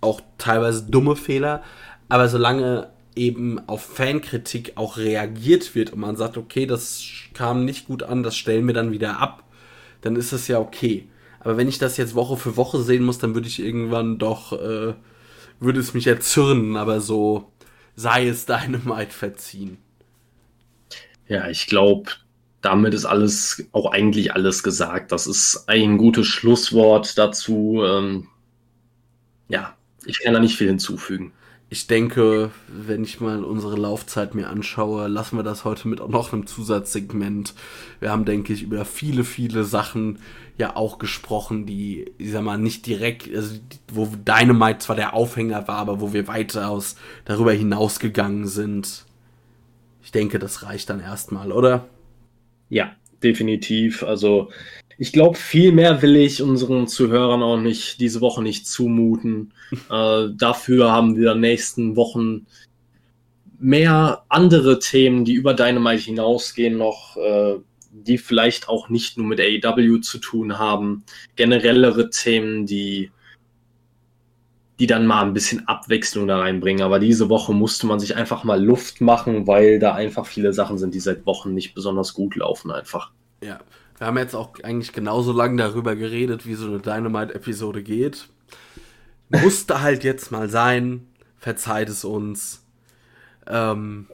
Auch 0.00 0.20
teilweise 0.38 0.84
dumme 0.84 1.16
Fehler. 1.16 1.64
Aber 2.08 2.28
solange 2.28 2.90
eben 3.16 3.58
auf 3.68 3.82
Fankritik 3.82 4.72
auch 4.76 4.98
reagiert 4.98 5.74
wird 5.74 5.92
und 5.92 6.00
man 6.00 6.16
sagt, 6.16 6.36
okay, 6.36 6.66
das 6.66 7.02
kam 7.34 7.64
nicht 7.64 7.86
gut 7.86 8.02
an, 8.02 8.22
das 8.22 8.36
stellen 8.36 8.66
wir 8.66 8.74
dann 8.74 8.92
wieder 8.92 9.18
ab, 9.18 9.42
dann 10.02 10.16
ist 10.16 10.32
das 10.32 10.46
ja 10.48 10.58
okay. 10.58 11.08
Aber 11.40 11.56
wenn 11.56 11.68
ich 11.68 11.78
das 11.78 11.96
jetzt 11.96 12.14
Woche 12.14 12.36
für 12.36 12.56
Woche 12.56 12.82
sehen 12.82 13.04
muss, 13.04 13.18
dann 13.18 13.34
würde 13.34 13.48
ich 13.48 13.60
irgendwann 13.60 14.18
doch, 14.18 14.52
äh, 14.52 14.94
würde 15.60 15.80
es 15.80 15.94
mich 15.94 16.06
erzürnen, 16.06 16.76
aber 16.76 17.00
so 17.00 17.50
sei 17.94 18.28
es 18.28 18.46
Dynamite 18.46 19.12
verziehen. 19.12 19.78
Ja, 21.28 21.48
ich 21.48 21.66
glaube, 21.66 22.10
damit 22.60 22.94
ist 22.94 23.04
alles, 23.04 23.64
auch 23.72 23.90
eigentlich 23.90 24.34
alles 24.34 24.62
gesagt. 24.62 25.12
Das 25.12 25.26
ist 25.26 25.64
ein 25.68 25.98
gutes 25.98 26.26
Schlusswort 26.26 27.16
dazu. 27.16 27.82
Ähm, 27.84 28.28
ja, 29.48 29.76
ich 30.04 30.20
kann 30.20 30.34
da 30.34 30.40
nicht 30.40 30.56
viel 30.56 30.68
hinzufügen. 30.68 31.32
Ich 31.68 31.88
denke, 31.88 32.52
wenn 32.68 33.02
ich 33.02 33.20
mal 33.20 33.42
unsere 33.42 33.76
Laufzeit 33.76 34.36
mir 34.36 34.48
anschaue, 34.48 35.08
lassen 35.08 35.36
wir 35.36 35.42
das 35.42 35.64
heute 35.64 35.88
mit 35.88 35.98
noch 35.98 36.32
einem 36.32 36.46
Zusatzsegment. 36.46 37.54
Wir 37.98 38.10
haben, 38.10 38.24
denke 38.24 38.52
ich, 38.52 38.62
über 38.62 38.84
viele, 38.84 39.24
viele 39.24 39.64
Sachen 39.64 40.20
ja 40.58 40.76
auch 40.76 40.98
gesprochen, 40.98 41.66
die, 41.66 42.12
ich 42.18 42.30
sag 42.30 42.42
mal, 42.42 42.56
nicht 42.56 42.86
direkt, 42.86 43.34
also 43.34 43.58
wo 43.92 44.06
Dynamite 44.06 44.78
zwar 44.78 44.94
der 44.96 45.14
Aufhänger 45.14 45.66
war, 45.66 45.78
aber 45.78 46.00
wo 46.00 46.12
wir 46.12 46.28
weitaus 46.28 46.96
darüber 47.24 47.52
hinausgegangen 47.52 48.46
sind. 48.46 49.04
Ich 50.02 50.12
denke, 50.12 50.38
das 50.38 50.62
reicht 50.62 50.88
dann 50.88 51.00
erstmal, 51.00 51.50
oder? 51.50 51.88
Ja, 52.68 52.94
definitiv. 53.24 54.04
Also 54.04 54.50
ich 54.98 55.12
glaube, 55.12 55.36
viel 55.36 55.72
mehr 55.72 56.00
will 56.02 56.16
ich 56.16 56.42
unseren 56.42 56.88
Zuhörern 56.88 57.42
auch 57.42 57.58
nicht 57.58 58.00
diese 58.00 58.20
Woche 58.20 58.42
nicht 58.42 58.66
zumuten. 58.66 59.52
äh, 59.90 60.28
dafür 60.34 60.90
haben 60.90 61.16
wir 61.16 61.32
in 61.32 61.36
den 61.36 61.40
nächsten 61.42 61.96
Wochen 61.96 62.46
mehr 63.58 64.24
andere 64.28 64.78
Themen, 64.78 65.24
die 65.24 65.34
über 65.34 65.54
Dynamite 65.54 66.02
hinausgehen, 66.02 66.76
noch, 66.76 67.16
äh, 67.16 67.56
die 67.90 68.18
vielleicht 68.18 68.68
auch 68.68 68.88
nicht 68.88 69.16
nur 69.16 69.26
mit 69.26 69.40
AEW 69.40 70.00
zu 70.00 70.18
tun 70.18 70.58
haben. 70.58 71.04
Generellere 71.36 72.10
Themen, 72.10 72.66
die, 72.66 73.10
die 74.78 74.86
dann 74.86 75.06
mal 75.06 75.22
ein 75.22 75.32
bisschen 75.32 75.66
Abwechslung 75.68 76.26
da 76.26 76.38
reinbringen. 76.38 76.82
Aber 76.82 76.98
diese 76.98 77.28
Woche 77.28 77.54
musste 77.54 77.86
man 77.86 78.00
sich 78.00 78.16
einfach 78.16 78.44
mal 78.44 78.62
Luft 78.62 79.00
machen, 79.00 79.46
weil 79.46 79.78
da 79.78 79.94
einfach 79.94 80.26
viele 80.26 80.52
Sachen 80.52 80.78
sind, 80.78 80.94
die 80.94 81.00
seit 81.00 81.24
Wochen 81.26 81.54
nicht 81.54 81.74
besonders 81.74 82.12
gut 82.12 82.36
laufen, 82.36 82.70
einfach. 82.70 83.12
Ja, 83.42 83.60
wir 83.98 84.06
haben 84.06 84.18
jetzt 84.18 84.34
auch 84.34 84.58
eigentlich 84.62 84.92
genauso 84.92 85.32
lange 85.32 85.56
darüber 85.56 85.96
geredet, 85.96 86.46
wie 86.46 86.54
so 86.54 86.66
eine 86.66 86.80
Dynamite-Episode 86.80 87.82
geht. 87.82 88.28
Musste 89.28 89.80
halt 89.80 90.04
jetzt 90.04 90.30
mal 90.30 90.48
sein. 90.48 91.08
Verzeiht 91.38 91.88
es 91.88 92.04
uns. 92.04 92.64
Ähm, 93.46 94.08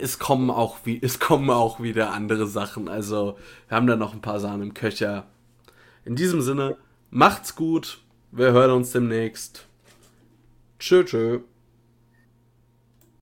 es 0.00 0.18
kommen 0.18 0.50
auch 0.50 0.78
wie 0.84 0.98
es 1.02 1.18
kommen 1.18 1.50
auch 1.50 1.80
wieder 1.80 2.12
andere 2.12 2.46
Sachen. 2.46 2.88
Also 2.88 3.38
wir 3.68 3.76
haben 3.76 3.86
da 3.86 3.96
noch 3.96 4.12
ein 4.12 4.22
paar 4.22 4.40
Sachen 4.40 4.62
im 4.62 4.74
Köcher. 4.74 5.26
In 6.04 6.16
diesem 6.16 6.40
Sinne, 6.40 6.76
macht's 7.10 7.56
gut. 7.56 8.02
Wir 8.32 8.52
hören 8.52 8.72
uns 8.72 8.92
demnächst. 8.92 9.66
Tschö, 10.78 11.04
tschö. 11.04 11.40